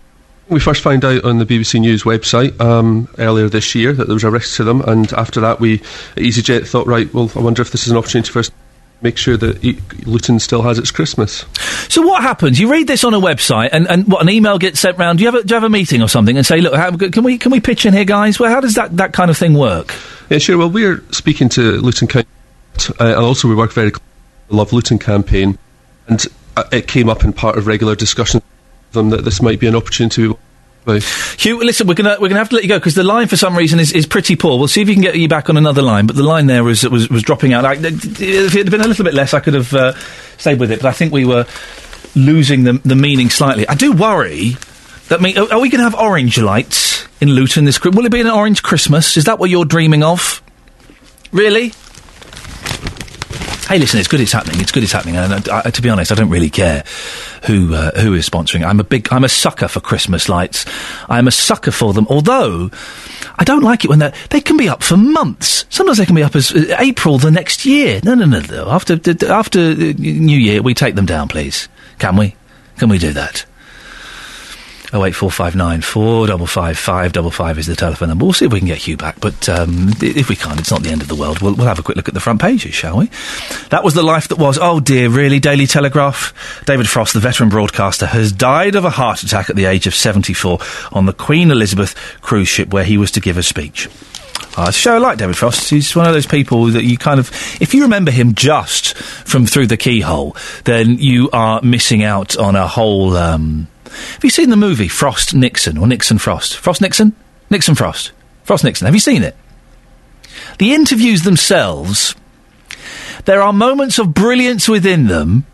We 0.49 0.61
first 0.61 0.83
found 0.83 1.05
out 1.05 1.25
on 1.25 1.39
the 1.39 1.47
BBC 1.47 1.81
News 1.81 2.03
website 2.03 2.61
um, 2.61 3.09
earlier 3.19 3.49
this 3.49 3.75
year 3.75 3.95
that 3.95 4.07
there 4.07 4.15
was 4.15 4.25
a 4.25 4.31
risk 4.31 4.57
to 4.59 4.65
them, 4.65 4.83
and 4.83 5.11
after 5.15 5.41
that, 5.41 5.59
we 5.59 5.79
EasyJet 6.17 6.69
thought, 6.69 6.87
right, 6.87 7.13
well, 7.15 7.31
I 7.35 7.41
wonder 7.41 7.63
if 7.63 7.71
this 7.71 7.87
is 7.87 7.93
an 7.93 7.97
opportunity 7.97 8.31
for 8.31 8.41
us 8.41 8.51
make 9.03 9.17
sure 9.17 9.37
that 9.37 9.63
Luton 10.07 10.39
still 10.39 10.63
has 10.63 10.79
its 10.79 10.91
Christmas. 10.91 11.45
So 11.89 12.03
what 12.03 12.23
happens? 12.23 12.59
You 12.59 12.71
read 12.71 12.87
this 12.87 13.05
on 13.05 13.15
a 13.15 13.21
website, 13.21 13.71
and, 13.73 13.87
and 13.89 14.07
what 14.11 14.23
an 14.23 14.31
email 14.31 14.59
gets 14.59 14.81
sent 14.81 14.99
round. 14.99 15.19
Do 15.19 15.25
you 15.25 15.31
have 15.31 15.41
a, 15.41 15.45
do 15.45 15.55
you 15.55 15.61
have 15.61 15.65
a 15.65 15.69
meeting 15.69 16.03
or 16.03 16.09
something 16.09 16.37
and 16.37 16.47
say, 16.47 16.61
look, 16.61 16.75
how, 16.75 16.97
can 16.97 17.23
we 17.23 17.39
can 17.39 17.53
we 17.53 17.61
pitch 17.61 17.85
in 17.87 17.93
here, 17.93 18.05
guys? 18.05 18.39
Well, 18.39 18.51
how 18.51 18.61
does 18.61 18.75
that, 18.75 18.97
that 18.97 19.13
kind 19.13 19.31
of 19.31 19.37
thing 19.37 19.55
work? 19.55 19.95
Yeah, 20.31 20.39
sure. 20.39 20.57
Well, 20.59 20.71
we're 20.71 21.03
speaking 21.11 21.49
to 21.51 21.81
Luton 21.81 22.09
County, 22.09 22.29
uh, 22.99 23.05
and 23.05 23.25
also 23.25 23.49
we 23.49 23.55
work 23.55 23.73
very 23.73 23.91
closely 23.91 24.07
with 24.43 24.49
the 24.49 24.57
Love 24.57 24.73
Luton 24.73 24.99
campaign, 24.99 25.59
and 26.09 26.25
uh, 26.57 26.65
it 26.73 26.89
came 26.89 27.09
up 27.09 27.25
in 27.25 27.33
part 27.33 27.59
of 27.59 27.67
regular 27.67 27.95
discussions 27.95 28.43
them 28.95 29.11
that 29.11 29.25
this 29.25 29.43
might 29.43 29.61
be 29.61 29.67
an 29.67 29.77
opportunity. 29.77 30.33
We- 30.85 31.01
Hugh, 31.39 31.59
listen, 31.65 31.87
we're 31.87 31.95
gonna 31.95 32.17
we're 32.21 32.29
gonna 32.29 32.41
have 32.41 32.49
to 32.51 32.55
let 32.57 32.65
you 32.65 32.69
go 32.69 32.79
because 32.79 32.95
the 32.95 33.05
line 33.05 33.27
for 33.29 33.37
some 33.37 33.57
reason 33.57 33.81
is, 33.81 33.93
is 33.93 34.07
pretty 34.07 34.37
poor. 34.37 34.59
We'll 34.59 34.69
see 34.69 34.83
if 34.83 34.89
we 34.89 34.95
can 34.95 35.03
get 35.03 35.17
you 35.17 35.29
back 35.29 35.49
on 35.51 35.57
another 35.57 35.83
line, 35.83 36.07
but 36.07 36.17
the 36.17 36.23
line 36.23 36.47
there 36.47 36.65
was 36.65 36.83
was, 36.89 37.09
was 37.09 37.23
dropping 37.23 37.53
out. 37.53 37.65
I, 37.65 37.75
if 37.75 38.55
it 38.55 38.59
had 38.59 38.71
been 38.71 38.81
a 38.81 38.89
little 38.89 39.05
bit 39.05 39.15
less, 39.15 39.35
I 39.35 39.41
could 39.41 39.55
have 39.55 39.73
uh, 39.75 39.95
stayed 40.39 40.61
with 40.61 40.71
it, 40.71 40.81
but 40.83 40.89
I 40.89 40.93
think 40.93 41.13
we 41.13 41.25
were 41.25 41.47
losing 42.15 42.65
the 42.65 42.75
the 42.85 42.95
meaning 42.97 43.31
slightly. 43.31 43.67
I 43.69 43.75
do 43.75 43.93
worry. 43.93 44.57
That 45.09 45.21
mean, 45.21 45.37
are, 45.37 45.53
are 45.53 45.61
we 45.61 45.69
going 45.69 45.81
to 45.81 45.85
have 45.85 45.95
orange 45.95 46.39
lights 46.39 47.07
in 47.21 47.29
Luton 47.29 47.67
this? 47.67 47.83
Will 47.83 48.07
it 48.07 48.11
be 48.13 48.23
an 48.23 48.27
orange 48.27 48.63
Christmas? 48.63 49.19
Is 49.19 49.25
that 49.25 49.39
what 49.39 49.51
you're 49.51 49.67
dreaming 49.67 50.03
of? 50.03 50.43
Really? 51.31 51.75
Hey, 53.67 53.79
listen, 53.79 53.99
it's 53.99 54.09
good 54.09 54.21
it's 54.21 54.33
happening. 54.33 54.61
It's 54.61 54.71
good 54.71 54.83
it's 54.83 54.93
happening. 54.93 55.17
And 55.17 55.49
uh, 55.49 55.63
I, 55.65 55.71
to 55.71 55.81
be 55.81 55.89
honest, 55.89 56.13
I 56.13 56.15
don't 56.15 56.29
really 56.29 56.51
care 56.51 56.85
who 57.47 57.75
uh, 57.75 57.99
who 57.99 58.13
is 58.13 58.29
sponsoring. 58.29 58.63
I'm 58.63 58.79
a 58.79 58.85
big, 58.85 59.09
I'm 59.11 59.25
a 59.25 59.29
sucker 59.29 59.69
for 59.69 59.81
Christmas 59.81 60.29
lights. 60.29 60.67
I'm 61.09 61.27
a 61.27 61.31
sucker 61.31 61.71
for 61.71 61.95
them. 61.95 62.07
Although 62.11 62.71
I 63.39 63.45
don't 63.45 63.63
like 63.63 63.83
it 63.83 63.89
when 63.89 64.01
they 64.01 64.13
they 64.29 64.43
can 64.43 64.59
be 64.59 64.69
up 64.69 64.83
for 64.83 64.99
months. 64.99 65.65
Sometimes 65.71 65.97
they 65.97 66.05
can 66.05 66.15
be 66.15 66.23
up 66.23 66.37
as 66.37 66.53
uh, 66.53 66.77
April 66.79 67.17
the 67.17 67.31
next 67.31 67.65
year. 67.65 68.01
No, 68.05 68.15
no, 68.15 68.27
no, 68.27 68.41
no. 68.41 68.69
After 68.69 69.01
after 69.31 69.61
uh, 69.61 69.95
New 69.97 70.39
Year, 70.39 70.61
we 70.61 70.75
take 70.75 70.95
them 70.95 71.07
down, 71.07 71.29
please. 71.29 71.69
Can 71.99 72.17
we? 72.17 72.37
Can 72.77 72.91
we 72.91 72.99
do 72.99 73.15
that? 73.15 73.47
08459 74.95 75.81
455 75.81 76.79
555 76.79 77.59
is 77.59 77.67
the 77.67 77.75
telephone 77.75 78.11
number. 78.11 78.25
We'll 78.25 78.33
see 78.33 78.45
if 78.45 78.53
we 78.53 78.61
can 78.61 78.69
get 78.69 78.79
Hugh 78.79 78.97
back, 78.97 79.19
but 79.21 79.49
um, 79.49 79.91
if 80.01 80.29
we 80.29 80.37
can't, 80.37 80.61
it's 80.61 80.71
not 80.71 80.83
the 80.83 80.91
end 80.91 81.03
of 81.03 81.09
the 81.09 81.17
world. 81.17 81.41
We'll, 81.41 81.55
we'll 81.55 81.67
have 81.67 81.81
a 81.81 81.83
quick 81.83 81.97
look 81.97 82.07
at 82.07 82.15
the 82.15 82.21
front 82.21 82.41
pages, 82.41 82.75
shall 82.75 82.99
we? 82.99 83.11
That 83.71 83.83
was 83.83 83.95
the 83.95 84.05
life 84.05 84.29
that 84.29 84.39
was. 84.39 84.57
Oh 84.61 84.79
dear, 84.79 85.09
really? 85.09 85.41
Daily 85.41 85.67
Telegraph? 85.67 86.63
David 86.65 86.89
Frost, 86.89 87.13
the 87.13 87.21
veteran 87.21 87.49
broadcaster, 87.49 88.07
has 88.07 88.31
died 88.31 88.77
of 88.77 88.85
a 88.85 88.91
heart 88.91 89.25
attack 89.25 89.51
at 89.51 89.57
the 89.57 89.65
age 89.65 89.89
of 89.89 89.95
74 89.95 90.61
on 90.93 91.07
the 91.07 91.13
Queen 91.13 91.51
Elizabeth 91.51 91.95
cruise 92.21 92.49
ship 92.49 92.73
where 92.73 92.85
he 92.85 92.97
was 92.97 93.11
to 93.13 93.21
give 93.21 93.37
a 93.37 93.43
speech. 93.43 93.89
Uh, 94.57 94.67
it's 94.69 94.77
a 94.77 94.81
show 94.81 94.95
I 94.95 94.99
like 94.99 95.19
David 95.19 95.37
Frost. 95.37 95.69
He's 95.69 95.97
one 95.97 96.07
of 96.07 96.15
those 96.15 96.27
people 96.27 96.67
that 96.67 96.85
you 96.85 96.97
kind 96.97 97.19
of, 97.19 97.31
if 97.61 97.75
you 97.75 97.83
remember 97.83 98.13
him 98.13 98.35
just 98.35 98.97
from 98.97 99.47
Through 99.47 99.67
the 99.67 99.77
Keyhole, 99.77 100.37
then 100.63 100.99
you 100.99 101.29
are 101.33 101.61
missing 101.63 102.05
out 102.05 102.37
on 102.37 102.55
a 102.55 102.69
whole 102.69 103.17
um, 103.17 103.67
have 103.95 104.25
you 104.25 104.31
seen 104.31 104.51
the 104.51 104.57
movie 104.57 104.89
Frost 104.89 105.35
Nixon 105.35 105.79
or 105.79 105.87
Nixon 105.87 106.19
Frost? 106.19 106.57
Frost 106.57 106.81
Nixon, 106.81 107.15
Nixon 107.51 107.75
Frost, 107.75 108.13
Frost 108.43 108.65
Nixon. 108.65 108.87
Have 108.87 108.95
you 108.95 109.01
seen 109.01 109.23
it? 109.23 109.37
The 110.59 110.75
interviews 110.75 111.23
themselves, 111.23 112.15
there 113.25 113.41
are 113.41 113.53
moments 113.53 113.99
of 113.99 114.15
brilliance 114.15 114.69
within 114.69 115.07
them. 115.07 115.47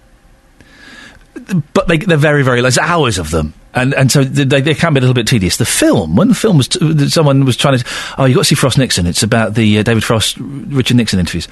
But 1.75 1.89
they, 1.89 1.99
they're 1.99 2.17
very, 2.17 2.43
very. 2.43 2.61
There's 2.61 2.79
hours 2.79 3.19
of 3.19 3.31
them, 3.31 3.55
and 3.73 3.95
and 3.95 4.11
so 4.11 4.25
they, 4.25 4.61
they 4.61 4.75
can 4.75 4.95
be 4.95 4.99
a 4.99 5.01
little 5.01 5.15
bit 5.15 5.27
tedious. 5.27 5.57
The 5.57 5.65
film, 5.65 6.17
when 6.17 6.29
the 6.29 6.35
film 6.35 6.57
was, 6.57 6.69
t- 6.69 7.09
someone 7.09 7.45
was 7.45 7.57
trying 7.57 7.79
to, 7.79 7.85
oh, 8.19 8.25
you 8.25 8.35
got 8.35 8.41
to 8.41 8.45
see 8.45 8.55
Frost 8.55 8.79
Nixon. 8.79 9.07
It's 9.07 9.23
about 9.23 9.55
the 9.55 9.79
uh, 9.79 9.83
David 9.83 10.05
Frost, 10.05 10.37
Richard 10.39 10.97
Nixon 10.97 11.19
interviews. 11.21 11.49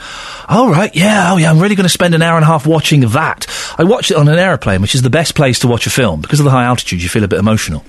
Oh 0.49 0.71
right, 0.71 0.95
yeah, 0.95 1.33
oh 1.33 1.37
yeah. 1.37 1.51
I'm 1.51 1.61
really 1.61 1.77
going 1.77 1.85
to 1.85 1.91
spend 1.91 2.15
an 2.15 2.23
hour 2.23 2.37
and 2.37 2.45
a 2.45 2.47
half 2.47 2.67
watching 2.67 3.01
that. 3.01 3.47
I 3.79 3.85
watched 3.85 4.11
it 4.11 4.17
on 4.17 4.29
an 4.29 4.39
aeroplane, 4.39 4.83
which 4.83 4.95
is 4.95 5.03
the 5.03 5.11
best 5.11 5.35
place 5.35 5.61
to 5.61 5.69
watch 5.69 5.87
a 5.87 5.91
film 5.91 6.21
because 6.21 6.41
of 6.41 6.45
the 6.45 6.51
high 6.51 6.65
altitude. 6.65 7.03
You 7.03 7.09
feel 7.09 7.25
a 7.25 7.29
bit 7.29 7.39
emotional. 7.39 7.85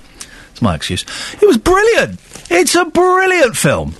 It's 0.52 0.62
my 0.62 0.74
excuse. 0.74 1.04
It 1.34 1.46
was 1.46 1.58
brilliant. 1.58 2.20
It's 2.50 2.74
a 2.74 2.84
brilliant 2.84 3.56
film. 3.56 3.94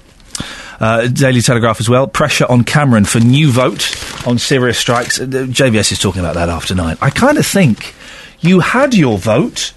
Uh, 0.81 1.09
Daily 1.09 1.43
Telegraph 1.43 1.79
as 1.79 1.91
well. 1.91 2.07
Pressure 2.09 2.47
on 2.49 2.65
Cameron 2.65 3.05
for 3.05 3.21
new 3.21 3.51
vote 3.51 3.95
on 4.27 4.39
Syria 4.39 4.73
strikes. 4.73 5.21
Uh, 5.21 5.27
JVS 5.27 5.93
is 5.93 5.99
talking 5.99 6.21
about 6.21 6.35
that 6.35 6.49
after 6.49 6.75
nine. 6.75 6.97
I 7.03 7.11
kind 7.11 7.37
of 7.37 7.47
think 7.47 7.95
you 8.41 8.61
had 8.61 8.95
your 8.95 9.19
vote, 9.19 9.75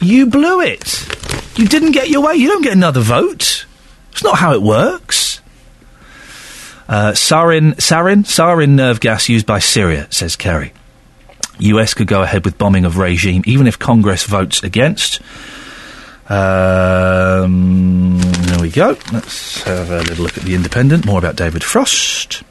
you 0.00 0.26
blew 0.26 0.62
it. 0.62 1.06
You 1.58 1.66
didn't 1.66 1.92
get 1.92 2.08
your 2.08 2.22
way. 2.22 2.34
You 2.36 2.48
don't 2.48 2.62
get 2.62 2.72
another 2.72 3.00
vote. 3.00 3.66
It's 4.12 4.24
not 4.24 4.38
how 4.38 4.54
it 4.54 4.62
works. 4.62 5.40
Uh, 6.88 7.12
sarin, 7.12 7.74
sarin, 7.74 8.24
sarin 8.24 8.70
nerve 8.70 9.00
gas 9.00 9.28
used 9.28 9.44
by 9.44 9.58
Syria, 9.58 10.06
says 10.10 10.36
Kerry. 10.36 10.72
US 11.58 11.94
could 11.94 12.06
go 12.06 12.22
ahead 12.22 12.44
with 12.44 12.58
bombing 12.58 12.84
of 12.84 12.96
regime, 12.96 13.42
even 13.46 13.66
if 13.66 13.78
Congress 13.78 14.24
votes 14.24 14.62
against. 14.62 15.20
Um, 16.28 18.18
there 18.18 18.60
we 18.60 18.70
go. 18.70 18.96
Let's 19.12 19.62
have 19.62 19.90
a 19.90 19.98
little 19.98 20.24
look 20.24 20.36
at 20.36 20.44
the 20.44 20.54
Independent. 20.54 21.06
More 21.06 21.18
about 21.18 21.36
David 21.36 21.62
Frost. 21.62 22.42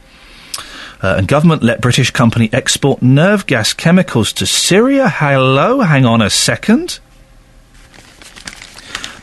Uh, 1.02 1.16
and 1.18 1.28
government 1.28 1.62
let 1.62 1.82
British 1.82 2.12
company 2.12 2.50
export 2.54 3.02
nerve 3.02 3.46
gas 3.46 3.74
chemicals 3.74 4.32
to 4.34 4.46
Syria. 4.46 5.10
Hello, 5.10 5.82
hang 5.82 6.06
on 6.06 6.22
a 6.22 6.30
second. 6.30 7.00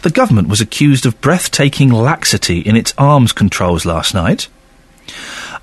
The 0.02 0.10
government 0.10 0.48
was 0.48 0.60
accused 0.60 1.06
of 1.06 1.20
breathtaking 1.20 1.90
laxity 1.90 2.58
in 2.58 2.76
its 2.76 2.92
arms 2.98 3.32
controls 3.32 3.86
last 3.86 4.14
night 4.14 4.48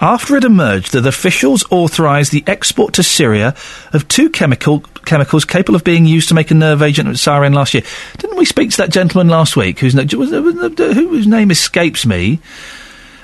after 0.01 0.35
it 0.35 0.43
emerged 0.43 0.93
that 0.93 1.05
officials 1.05 1.63
authorised 1.69 2.31
the 2.31 2.43
export 2.47 2.93
to 2.93 3.03
Syria 3.03 3.55
of 3.93 4.07
two 4.07 4.29
chemical 4.29 4.81
chemicals 5.05 5.45
capable 5.45 5.75
of 5.75 5.83
being 5.83 6.05
used 6.05 6.29
to 6.29 6.35
make 6.35 6.51
a 6.51 6.53
nerve 6.53 6.81
agent 6.81 7.09
at 7.09 7.15
sarin 7.15 7.53
last 7.53 7.73
year. 7.73 7.83
Didn't 8.17 8.37
we 8.37 8.45
speak 8.45 8.71
to 8.71 8.77
that 8.77 8.91
gentleman 8.91 9.27
last 9.27 9.57
week 9.57 9.79
whose, 9.79 9.93
whose 9.93 11.27
name 11.27 11.51
escapes 11.51 12.05
me? 12.05 12.39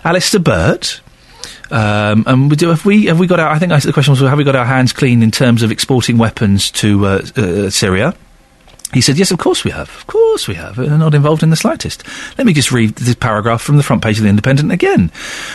Alistair 0.03 0.39
Burt. 0.39 1.02
Um, 1.72 2.23
and 2.27 2.49
we 2.49 2.56
do, 2.56 2.69
have 2.69 2.85
we 2.85 3.06
have 3.06 3.19
we 3.19 3.26
got 3.26 3.39
our? 3.39 3.49
I 3.49 3.57
think 3.57 3.72
the 3.72 3.91
question 3.91 4.11
was 4.11 4.19
have 4.19 4.38
we 4.38 4.43
got 4.43 4.56
our 4.56 4.65
hands 4.65 4.93
clean 4.93 5.23
in 5.23 5.31
terms 5.31 5.64
of 5.64 5.72
exporting 5.72 6.19
weapons 6.19 6.69
to 6.72 7.06
uh, 7.06 7.22
uh, 7.35 7.69
Syria? 7.72 8.15
He 8.95 9.01
said, 9.01 9.17
Yes, 9.17 9.30
of 9.30 9.39
course 9.39 9.65
we 9.65 9.72
have. 9.72 9.89
Of 9.89 10.07
course 10.07 10.47
we 10.47 10.55
have. 10.55 10.77
We're 10.77 10.97
not 10.97 11.13
involved 11.13 11.43
in 11.43 11.49
the 11.49 11.57
slightest. 11.57 12.05
Let 12.38 12.47
me 12.47 12.53
just 12.53 12.72
read 12.72 12.95
this 12.95 13.13
paragraph 13.13 13.61
from 13.61 13.76
the 13.76 13.84
front 13.84 14.01
page 14.01 14.19
of 14.19 14.23
The 14.23 14.30
Independent 14.30 14.72
again. 14.72 15.11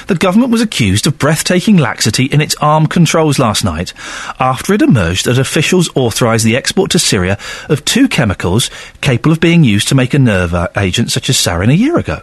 The 0.08 0.14
government 0.14 0.52
was 0.52 0.60
accused 0.60 1.06
of 1.06 1.16
breathtaking 1.16 1.78
laxity 1.78 2.26
in 2.26 2.42
its 2.42 2.54
armed 2.56 2.90
controls 2.90 3.38
last 3.38 3.64
night 3.64 3.94
after 4.38 4.74
it 4.74 4.82
emerged 4.82 5.24
that 5.24 5.38
officials 5.38 5.88
authorised 5.94 6.44
the 6.44 6.54
export 6.54 6.90
to 6.90 6.98
Syria 6.98 7.38
of 7.70 7.82
two 7.86 8.08
chemicals 8.08 8.70
capable 9.00 9.32
of 9.32 9.40
being 9.40 9.64
used 9.64 9.88
to 9.88 9.94
make 9.94 10.12
a 10.12 10.18
nerve 10.18 10.54
agent 10.76 11.10
such 11.10 11.30
as 11.30 11.38
sarin 11.38 11.70
a 11.70 11.74
year 11.74 11.96
ago. 11.96 12.20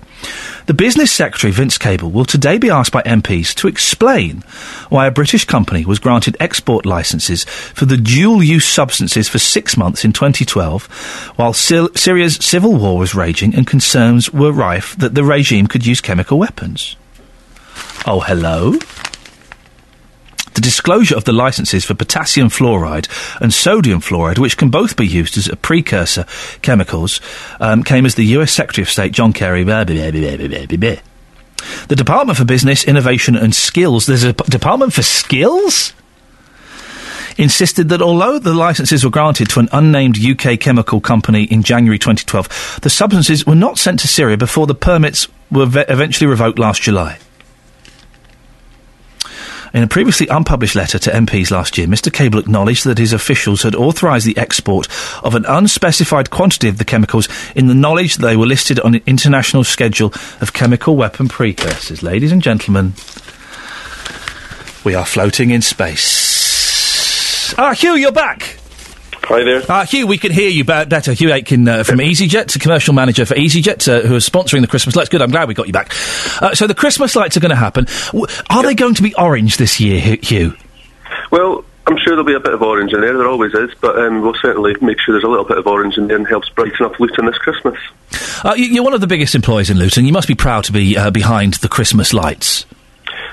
The 0.65 0.73
Business 0.73 1.11
Secretary, 1.11 1.51
Vince 1.51 1.77
Cable, 1.77 2.11
will 2.11 2.25
today 2.25 2.57
be 2.57 2.69
asked 2.69 2.91
by 2.91 3.01
MPs 3.03 3.55
to 3.55 3.67
explain 3.67 4.41
why 4.89 5.07
a 5.07 5.11
British 5.11 5.45
company 5.45 5.85
was 5.85 5.99
granted 5.99 6.35
export 6.39 6.85
licences 6.85 7.45
for 7.45 7.85
the 7.85 7.95
dual 7.95 8.43
use 8.43 8.67
substances 8.67 9.29
for 9.29 9.39
six 9.39 9.77
months 9.77 10.03
in 10.03 10.11
2012, 10.11 10.87
while 11.37 11.53
Syr- 11.53 11.95
Syria's 11.95 12.35
civil 12.35 12.75
war 12.75 12.97
was 12.97 13.15
raging 13.15 13.55
and 13.55 13.65
concerns 13.65 14.33
were 14.33 14.51
rife 14.51 14.95
that 14.97 15.15
the 15.15 15.23
regime 15.23 15.67
could 15.67 15.85
use 15.85 16.01
chemical 16.01 16.37
weapons. 16.37 16.97
Oh, 18.05 18.19
hello? 18.19 18.73
The 20.57 20.61
disclosure 20.61 21.15
of 21.15 21.25
the 21.25 21.33
licenses 21.33 21.85
for 21.85 21.93
potassium 21.93 22.49
fluoride 22.49 23.07
and 23.39 23.53
sodium 23.53 24.01
fluoride, 24.01 24.39
which 24.39 24.57
can 24.57 24.71
both 24.71 24.97
be 24.97 25.05
used 25.05 25.37
as 25.37 25.47
a 25.47 25.55
precursor 25.55 26.25
chemicals, 26.63 27.21
um, 27.59 27.83
came 27.83 28.07
as 28.07 28.15
the 28.15 28.25
US 28.37 28.53
Secretary 28.53 28.81
of 28.81 28.89
State 28.89 29.11
John 29.11 29.33
Kerry. 29.33 29.63
Blah, 29.63 29.83
blah, 29.83 30.09
blah, 30.09 30.95
the 31.89 31.95
Department 31.95 32.39
for 32.39 32.43
Business, 32.43 32.83
Innovation 32.85 33.35
and 33.35 33.53
Skills. 33.53 34.07
There's 34.07 34.23
a 34.23 34.33
Department 34.33 34.93
for 34.93 35.03
Skills? 35.03 35.93
Insisted 37.37 37.89
that 37.89 38.01
although 38.01 38.39
the 38.39 38.55
licenses 38.55 39.03
were 39.03 39.11
granted 39.11 39.51
to 39.51 39.59
an 39.59 39.69
unnamed 39.71 40.17
UK 40.17 40.59
chemical 40.59 40.99
company 40.99 41.43
in 41.43 41.61
January 41.61 41.99
2012, 41.99 42.79
the 42.81 42.89
substances 42.89 43.45
were 43.45 43.53
not 43.53 43.77
sent 43.77 43.99
to 43.99 44.07
Syria 44.07 44.37
before 44.37 44.65
the 44.65 44.73
permits 44.73 45.27
were 45.51 45.67
ve- 45.67 45.85
eventually 45.87 46.25
revoked 46.25 46.57
last 46.57 46.81
July. 46.81 47.19
In 49.73 49.83
a 49.83 49.87
previously 49.87 50.27
unpublished 50.27 50.75
letter 50.75 50.97
to 50.99 51.11
MPs 51.11 51.51
last 51.51 51.77
year, 51.77 51.87
Mr. 51.87 52.11
Cable 52.11 52.39
acknowledged 52.39 52.85
that 52.85 52.97
his 52.97 53.13
officials 53.13 53.63
had 53.63 53.75
authorised 53.75 54.25
the 54.25 54.37
export 54.37 54.87
of 55.23 55.35
an 55.35 55.45
unspecified 55.45 56.29
quantity 56.29 56.69
of 56.69 56.77
the 56.77 56.85
chemicals 56.85 57.27
in 57.55 57.67
the 57.67 57.75
knowledge 57.75 58.15
that 58.15 58.25
they 58.25 58.37
were 58.37 58.45
listed 58.45 58.79
on 58.79 58.95
an 58.95 59.03
international 59.05 59.63
schedule 59.63 60.13
of 60.41 60.53
chemical 60.53 60.95
weapon 60.95 61.27
precursors. 61.27 62.01
Ladies 62.01 62.31
and 62.31 62.41
gentlemen, 62.41 62.93
we 64.83 64.95
are 64.95 65.05
floating 65.05 65.49
in 65.49 65.61
space. 65.61 67.53
Ah, 67.57 67.73
Hugh, 67.73 67.95
you're 67.95 68.11
back. 68.11 68.57
Hi 69.29 69.43
there. 69.43 69.61
Uh, 69.69 69.85
Hugh, 69.85 70.07
we 70.07 70.17
can 70.17 70.31
hear 70.31 70.49
you 70.49 70.63
better. 70.63 71.11
Hugh 71.11 71.33
Aitken 71.33 71.67
uh, 71.67 71.83
from 71.83 71.97
EasyJet, 71.99 72.59
commercial 72.61 72.93
manager 72.93 73.25
for 73.25 73.35
EasyJet, 73.35 73.87
uh, 74.03 74.07
who 74.07 74.15
is 74.15 74.27
sponsoring 74.27 74.61
the 74.61 74.67
Christmas 74.67 74.95
lights. 74.95 75.09
Good, 75.09 75.21
I'm 75.21 75.31
glad 75.31 75.49
we 75.49 75.53
got 75.53 75.67
you 75.67 75.73
back. 75.73 75.91
Uh, 76.41 76.55
so 76.55 76.65
the 76.65 76.73
Christmas 76.73 77.13
lights 77.15 77.35
are 77.35 77.41
going 77.41 77.49
to 77.49 77.55
happen. 77.55 77.87
Are 78.49 78.63
they 78.63 78.73
going 78.73 78.95
to 78.95 79.03
be 79.03 79.13
orange 79.15 79.57
this 79.57 79.81
year, 79.81 79.99
Hugh? 79.99 80.55
Well, 81.29 81.65
I'm 81.87 81.97
sure 81.97 82.11
there'll 82.15 82.23
be 82.23 82.35
a 82.35 82.39
bit 82.39 82.53
of 82.53 82.61
orange 82.61 82.93
in 82.93 83.01
there. 83.01 83.17
There 83.17 83.27
always 83.27 83.53
is, 83.53 83.71
but 83.81 83.99
um, 83.99 84.21
we'll 84.21 84.33
certainly 84.41 84.75
make 84.81 84.97
sure 85.01 85.13
there's 85.13 85.25
a 85.25 85.29
little 85.29 85.45
bit 85.45 85.57
of 85.57 85.67
orange 85.67 85.97
in 85.97 86.07
there 86.07 86.15
and 86.15 86.25
helps 86.27 86.47
brighten 86.49 86.85
up 86.85 86.97
Luton 86.97 87.25
this 87.25 87.37
Christmas. 87.37 87.77
Uh, 88.45 88.53
you- 88.55 88.65
you're 88.67 88.83
one 88.85 88.93
of 88.93 89.01
the 89.01 89.07
biggest 89.07 89.35
employers 89.35 89.69
in 89.69 89.77
Luton. 89.77 90.05
You 90.05 90.13
must 90.13 90.29
be 90.29 90.35
proud 90.35 90.63
to 90.65 90.71
be 90.71 90.95
uh, 90.97 91.11
behind 91.11 91.55
the 91.55 91.67
Christmas 91.67 92.13
lights. 92.13 92.65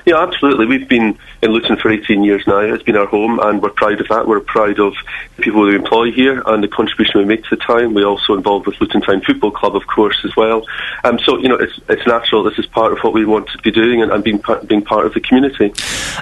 Yeah, 0.04 0.22
absolutely. 0.22 0.66
We've 0.66 0.88
been 0.88 1.18
in 1.40 1.50
Luton 1.50 1.78
for 1.78 1.90
18 1.90 2.24
years 2.24 2.46
now. 2.46 2.58
It's 2.58 2.82
been 2.82 2.96
our 2.96 3.06
home, 3.06 3.38
and 3.38 3.62
we're 3.62 3.70
proud 3.70 4.00
of 4.02 4.08
that. 4.08 4.28
We're 4.28 4.40
proud 4.40 4.78
of 4.78 4.94
the 5.36 5.42
people 5.42 5.62
we 5.62 5.74
employ 5.74 6.12
here 6.12 6.42
and 6.44 6.62
the 6.62 6.68
contribution 6.68 7.20
we 7.20 7.24
make 7.24 7.42
to 7.44 7.56
the 7.56 7.62
town. 7.62 7.94
We're 7.94 8.06
also 8.06 8.34
involved 8.34 8.66
with 8.66 8.78
Luton 8.80 9.00
Town 9.00 9.22
Football 9.22 9.52
Club, 9.52 9.74
of 9.74 9.86
course, 9.86 10.20
as 10.24 10.36
well. 10.36 10.66
Um, 11.04 11.18
so, 11.18 11.38
you 11.38 11.48
know, 11.48 11.56
it's, 11.56 11.80
it's 11.88 12.06
natural. 12.06 12.42
This 12.42 12.58
is 12.58 12.66
part 12.66 12.92
of 12.92 12.98
what 12.98 13.14
we 13.14 13.24
want 13.24 13.48
to 13.48 13.58
be 13.58 13.70
doing 13.70 14.02
and, 14.02 14.12
and 14.12 14.22
being, 14.22 14.38
part, 14.38 14.68
being 14.68 14.82
part 14.82 15.06
of 15.06 15.14
the 15.14 15.20
community. 15.20 15.72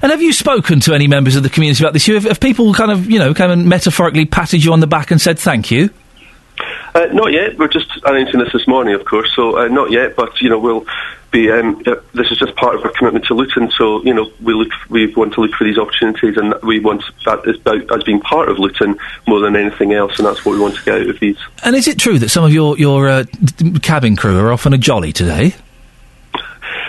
And 0.01 0.13
have 0.13 0.23
you 0.23 0.33
spoken 0.33 0.79
to 0.81 0.95
any 0.95 1.09
members 1.09 1.35
of 1.35 1.43
the 1.43 1.51
community 1.51 1.83
about 1.83 1.93
this? 1.93 2.07
Have, 2.07 2.25
have 2.25 2.41
people 2.41 2.73
kind 2.75 2.93
of, 2.93 3.11
you 3.11 3.19
know, 3.19 3.35
kind 3.35 3.51
of 3.51 3.59
metaphorically 3.59 4.27
patted 4.27 4.65
you 4.65 4.73
on 4.73 4.79
the 4.79 4.87
back 4.87 5.11
and 5.11 5.21
said 5.21 5.41
thank 5.41 5.73
you? 5.73 5.91
Uh, 6.95 7.07
not 7.13 7.33
yet. 7.33 7.59
We're 7.59 7.69
just 7.69 7.91
announcing 8.05 8.41
this 8.41 8.53
this 8.53 8.67
morning, 8.67 8.95
of 8.95 9.05
course. 9.05 9.35
So 9.35 9.59
uh, 9.59 9.69
not 9.69 9.91
yet, 9.91 10.17
but 10.17 10.41
you 10.41 10.49
know 10.51 10.59
we'll 10.59 10.87
be. 11.31 11.51
Um, 11.51 11.83
uh, 11.87 11.97
this 12.13 12.31
is 12.31 12.39
just 12.39 12.55
part 12.57 12.75
of 12.75 12.85
our 12.85 12.93
commitment 12.93 13.25
to 13.27 13.35
Luton. 13.35 13.71
So 13.71 14.03
you 14.03 14.13
know 14.15 14.31
we 14.43 14.55
look, 14.55 14.71
we 14.89 15.13
want 15.15 15.33
to 15.35 15.41
look 15.41 15.53
for 15.53 15.65
these 15.65 15.79
opportunities, 15.79 16.37
and 16.37 16.55
we 16.63 16.81
want 16.81 17.03
that 17.25 17.47
about 17.47 17.97
as 17.97 18.05
being 18.05 18.21
part 18.21 18.49
of 18.49 18.59
Luton 18.59 18.99
more 19.27 19.41
than 19.41 19.57
anything 19.57 19.93
else, 19.93 20.19
and 20.19 20.27
that's 20.27 20.45
what 20.45 20.53
we 20.53 20.61
want 20.61 20.77
to 20.77 20.85
get 20.85 21.01
out 21.01 21.09
of 21.09 21.21
these. 21.21 21.39
And 21.65 21.75
is 21.75 21.89
it 21.89 21.99
true 21.99 22.19
that 22.19 22.29
some 22.29 22.45
of 22.45 22.53
your, 22.53 22.79
your 22.79 23.09
uh, 23.09 23.25
cabin 23.83 24.17
crew 24.17 24.39
are 24.39 24.53
off 24.53 24.67
on 24.67 24.75
a 24.75 24.79
jolly 24.79 25.13
today? 25.13 25.55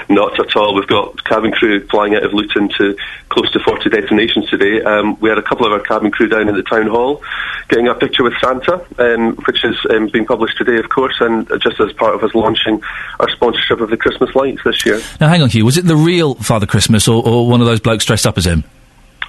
Not 0.10 0.40
at 0.40 0.56
all. 0.56 0.76
We've 0.76 0.88
got 0.88 1.24
cabin 1.24 1.52
crew 1.52 1.86
flying 1.88 2.16
out 2.16 2.24
of 2.24 2.34
Luton 2.34 2.70
to 2.78 2.98
close 3.30 3.52
to 3.52 3.60
40 3.60 3.90
destinations 3.90 4.50
today. 4.50 4.82
Um, 4.82 5.20
we 5.20 5.30
had 5.30 5.38
a 5.38 5.44
couple 5.44 5.66
of 5.66 5.72
our 5.72 5.80
cabin 5.80 6.12
crew 6.12 6.28
down 6.28 6.50
in 6.50 6.56
the 6.56 6.64
town 6.64 6.88
hall 6.88 7.22
getting 7.70 7.88
a 7.88 7.96
picture 7.96 8.24
with 8.24 8.34
Santa, 8.40 8.86
um, 9.00 9.36
which 9.48 9.62
has 9.62 9.76
um, 9.90 10.08
being 10.08 10.26
published 10.26 10.58
today, 10.58 10.78
of 10.78 10.90
course, 10.90 11.16
and 11.20 11.48
just 11.62 11.80
as 11.80 11.92
part 11.94 12.16
of 12.16 12.24
us 12.24 12.34
launching 12.36 12.82
our 13.20 13.30
sponsorship 13.30 13.80
of 13.80 13.90
the 13.90 13.98
Christmas 13.98 14.34
lights 14.36 14.62
this 14.64 14.86
year. 14.86 15.02
Now, 15.20 15.30
hang 15.30 15.42
on, 15.42 15.50
Hugh. 15.50 15.66
Was 15.66 15.78
it 15.78 15.86
the 15.86 15.96
real 15.96 16.36
Father 16.36 16.66
Christmas 16.66 17.08
or, 17.08 17.26
or 17.26 17.48
one 17.48 17.62
of 17.62 17.68
those 17.68 17.80
blokes 17.80 18.06
dressed 18.06 18.28
up 18.28 18.38
as 18.38 18.46
him? 18.46 18.64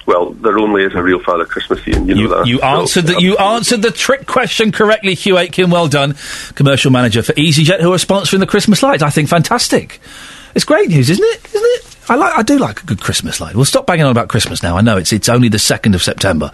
Well, 0.05 0.31
there 0.33 0.59
only 0.59 0.83
is 0.83 0.93
a 0.93 1.01
real 1.01 1.19
Father 1.23 1.45
Christmas, 1.45 1.79
Iain. 1.87 2.07
You, 2.07 2.15
know 2.15 2.37
that. 2.37 2.47
You 2.47 2.59
So, 2.59 2.65
answered 2.65 3.07
the 3.07 3.21
you 3.21 3.37
answered 3.37 3.81
the 3.81 3.89
trick 3.89 4.27
question 4.27 4.71
correctly, 4.71 5.15
Hugh 5.15 5.37
Aitken. 5.37 5.71
Well 5.71 5.87
done, 5.87 6.15
commercial 6.53 6.91
manager 6.91 7.23
for 7.23 7.33
EasyJet, 7.33 7.81
who 7.81 7.91
are 7.91 7.97
sponsoring 7.97 8.39
the 8.39 8.45
Christmas 8.45 8.83
lights. 8.83 9.01
I 9.01 9.09
think 9.09 9.29
fantastic. 9.29 9.99
It's 10.55 10.65
great 10.65 10.89
news, 10.89 11.09
isn't 11.09 11.23
it? 11.23 11.45
Isn't 11.53 11.61
it? 11.63 11.97
I 12.07 12.15
like. 12.15 12.37
I 12.37 12.43
do 12.43 12.57
like 12.59 12.81
a 12.83 12.85
good 12.85 13.01
Christmas 13.01 13.41
light. 13.41 13.55
We'll 13.55 13.65
stop 13.65 13.87
banging 13.87 14.05
on 14.05 14.11
about 14.11 14.29
Christmas 14.29 14.61
now. 14.61 14.77
I 14.77 14.81
know 14.81 14.95
it's 14.97 15.11
it's 15.11 15.27
only 15.27 15.49
the 15.49 15.59
second 15.59 15.95
of 15.95 16.03
September, 16.03 16.51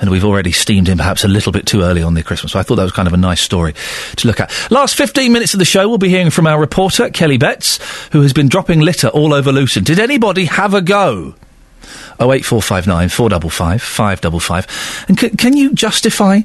and 0.00 0.10
we've 0.10 0.24
already 0.24 0.50
steamed 0.50 0.88
in 0.88 0.96
perhaps 0.96 1.24
a 1.24 1.28
little 1.28 1.52
bit 1.52 1.66
too 1.66 1.82
early 1.82 2.02
on 2.02 2.14
the 2.14 2.22
Christmas. 2.22 2.52
So 2.52 2.58
I 2.58 2.62
thought 2.62 2.76
that 2.76 2.84
was 2.84 2.92
kind 2.92 3.06
of 3.06 3.12
a 3.14 3.18
nice 3.18 3.40
story 3.42 3.74
to 4.16 4.26
look 4.26 4.40
at. 4.40 4.50
Last 4.70 4.96
fifteen 4.96 5.32
minutes 5.32 5.52
of 5.52 5.58
the 5.58 5.66
show, 5.66 5.88
we'll 5.88 5.98
be 5.98 6.08
hearing 6.08 6.30
from 6.30 6.46
our 6.46 6.58
reporter 6.58 7.10
Kelly 7.10 7.36
Betts, 7.36 7.78
who 8.12 8.22
has 8.22 8.32
been 8.32 8.48
dropping 8.48 8.80
litter 8.80 9.08
all 9.08 9.34
over 9.34 9.52
Luton. 9.52 9.84
Did 9.84 9.98
anybody 9.98 10.46
have 10.46 10.72
a 10.72 10.80
go? 10.80 11.34
08459 12.20 13.08
455 13.08 13.82
555. 13.82 15.04
And 15.08 15.18
c- 15.18 15.30
can 15.30 15.56
you 15.56 15.72
justify 15.74 16.40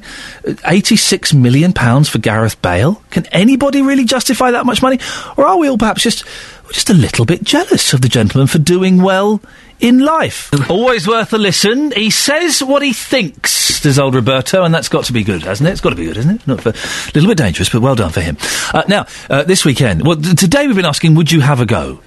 uh, 0.46 0.54
86 0.66 1.32
million 1.32 1.72
pounds 1.72 2.08
for 2.08 2.18
Gareth 2.18 2.60
Bale? 2.60 3.02
Can 3.10 3.24
anybody 3.26 3.80
really 3.80 4.04
justify 4.04 4.50
that 4.50 4.66
much 4.66 4.82
money? 4.82 4.98
Or 5.36 5.46
are 5.46 5.58
we 5.58 5.68
all 5.68 5.78
perhaps 5.78 6.02
just, 6.02 6.24
just 6.72 6.90
a 6.90 6.94
little 6.94 7.24
bit 7.24 7.42
jealous 7.42 7.92
of 7.92 8.00
the 8.00 8.08
gentleman 8.08 8.46
for 8.46 8.58
doing 8.58 9.02
well 9.02 9.40
in 9.80 9.98
life? 9.98 10.50
Always 10.70 11.06
worth 11.06 11.32
a 11.32 11.38
listen. 11.38 11.92
He 11.92 12.10
says 12.10 12.62
what 12.62 12.82
he 12.82 12.92
thinks, 12.92 13.80
does 13.80 13.98
old 13.98 14.14
Roberto, 14.14 14.62
and 14.64 14.74
that's 14.74 14.88
got 14.88 15.04
to 15.04 15.12
be 15.12 15.24
good, 15.24 15.42
hasn't 15.42 15.68
it? 15.68 15.72
It's 15.72 15.80
got 15.80 15.90
to 15.90 15.96
be 15.96 16.06
good, 16.06 16.16
isn't 16.16 16.36
it? 16.36 16.46
Not 16.46 16.60
for, 16.60 16.70
a 16.70 17.12
little 17.14 17.28
bit 17.28 17.38
dangerous, 17.38 17.68
but 17.68 17.82
well 17.82 17.94
done 17.94 18.10
for 18.10 18.20
him. 18.20 18.36
Uh, 18.72 18.84
now, 18.88 19.06
uh, 19.28 19.42
this 19.44 19.64
weekend, 19.64 20.06
well, 20.06 20.16
t- 20.16 20.34
today 20.34 20.66
we've 20.66 20.76
been 20.76 20.84
asking, 20.84 21.14
would 21.14 21.30
you 21.30 21.40
have 21.40 21.60
a 21.60 21.66
go? 21.66 22.00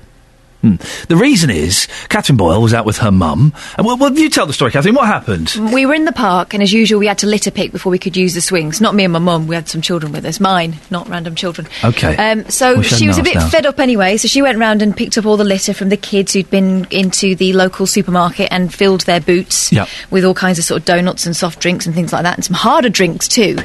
Hmm. 0.63 0.75
The 1.09 1.17
reason 1.17 1.49
is 1.49 1.89
Catherine 2.07 2.37
Boyle 2.37 2.61
was 2.61 2.73
out 2.73 2.85
with 2.85 2.97
her 2.99 3.11
mum. 3.11 3.53
And 3.77 3.85
well, 3.85 3.97
well, 3.97 4.13
you 4.13 4.29
tell 4.29 4.45
the 4.45 4.53
story, 4.53 4.71
Catherine. 4.71 4.95
What 4.95 5.07
happened? 5.07 5.53
We 5.73 5.85
were 5.85 5.93
in 5.93 6.05
the 6.05 6.13
park, 6.13 6.53
and 6.53 6.63
as 6.63 6.71
usual, 6.71 6.99
we 6.99 7.07
had 7.07 7.17
to 7.17 7.27
litter 7.27 7.51
pick 7.51 7.73
before 7.73 7.91
we 7.91 7.99
could 7.99 8.15
use 8.15 8.33
the 8.33 8.39
swings. 8.39 8.79
Not 8.79 8.95
me 8.95 9.03
and 9.03 9.11
my 9.11 9.19
mum. 9.19 9.47
We 9.47 9.55
had 9.55 9.67
some 9.67 9.81
children 9.81 10.13
with 10.13 10.23
us. 10.23 10.39
Mine, 10.39 10.77
not 10.89 11.09
random 11.09 11.35
children. 11.35 11.67
Okay. 11.83 12.15
Um, 12.15 12.49
so 12.49 12.81
she 12.81 13.07
was 13.09 13.17
a 13.17 13.23
bit 13.23 13.35
now. 13.35 13.49
fed 13.49 13.65
up 13.65 13.77
anyway. 13.77 14.15
So 14.15 14.29
she 14.29 14.41
went 14.41 14.57
round 14.57 14.81
and 14.81 14.95
picked 14.95 15.17
up 15.17 15.25
all 15.25 15.35
the 15.35 15.43
litter 15.43 15.73
from 15.73 15.89
the 15.89 15.97
kids 15.97 16.31
who'd 16.31 16.49
been 16.49 16.87
into 16.91 17.35
the 17.35 17.51
local 17.51 17.85
supermarket 17.85 18.47
and 18.49 18.73
filled 18.73 19.01
their 19.01 19.19
boots 19.19 19.69
Yep. 19.73 19.89
with 20.11 20.23
all 20.23 20.33
kinds 20.33 20.59
of 20.59 20.63
sort 20.63 20.79
of 20.79 20.85
donuts 20.85 21.25
and 21.25 21.35
soft 21.35 21.59
drinks 21.59 21.85
and 21.85 21.93
things 21.93 22.13
like 22.13 22.23
that, 22.23 22.35
and 22.35 22.45
some 22.45 22.55
harder 22.55 22.87
drinks 22.89 23.27
too. 23.27 23.57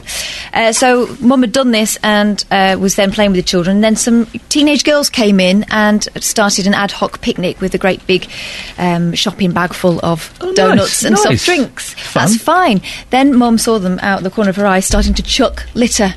Uh, 0.52 0.72
so 0.72 1.14
mum 1.20 1.42
had 1.42 1.52
done 1.52 1.70
this 1.70 1.96
and 2.02 2.44
uh, 2.50 2.76
was 2.80 2.96
then 2.96 3.12
playing 3.12 3.30
with 3.30 3.38
the 3.38 3.48
children. 3.48 3.76
And 3.76 3.84
Then 3.84 3.94
some 3.96 4.26
teenage 4.48 4.82
girls 4.82 5.08
came 5.08 5.38
in 5.38 5.64
and 5.70 6.02
started 6.20 6.66
an 6.66 6.74
ad 6.74 6.87
hoc 6.92 7.20
picnic 7.20 7.60
with 7.60 7.74
a 7.74 7.78
great 7.78 8.06
big 8.06 8.30
um, 8.78 9.14
shopping 9.14 9.52
bag 9.52 9.74
full 9.74 10.00
of 10.04 10.32
donuts 10.54 11.02
nice, 11.02 11.04
and 11.04 11.14
nice. 11.14 11.22
soft 11.22 11.44
drinks. 11.44 11.94
Fun. 11.94 12.22
That's 12.22 12.42
fine. 12.42 12.80
Then 13.10 13.36
mum 13.36 13.58
saw 13.58 13.78
them 13.78 13.98
out 14.00 14.22
the 14.22 14.30
corner 14.30 14.50
of 14.50 14.56
her 14.56 14.66
eye 14.66 14.80
starting 14.80 15.14
to 15.14 15.22
chuck 15.22 15.66
litter. 15.74 16.14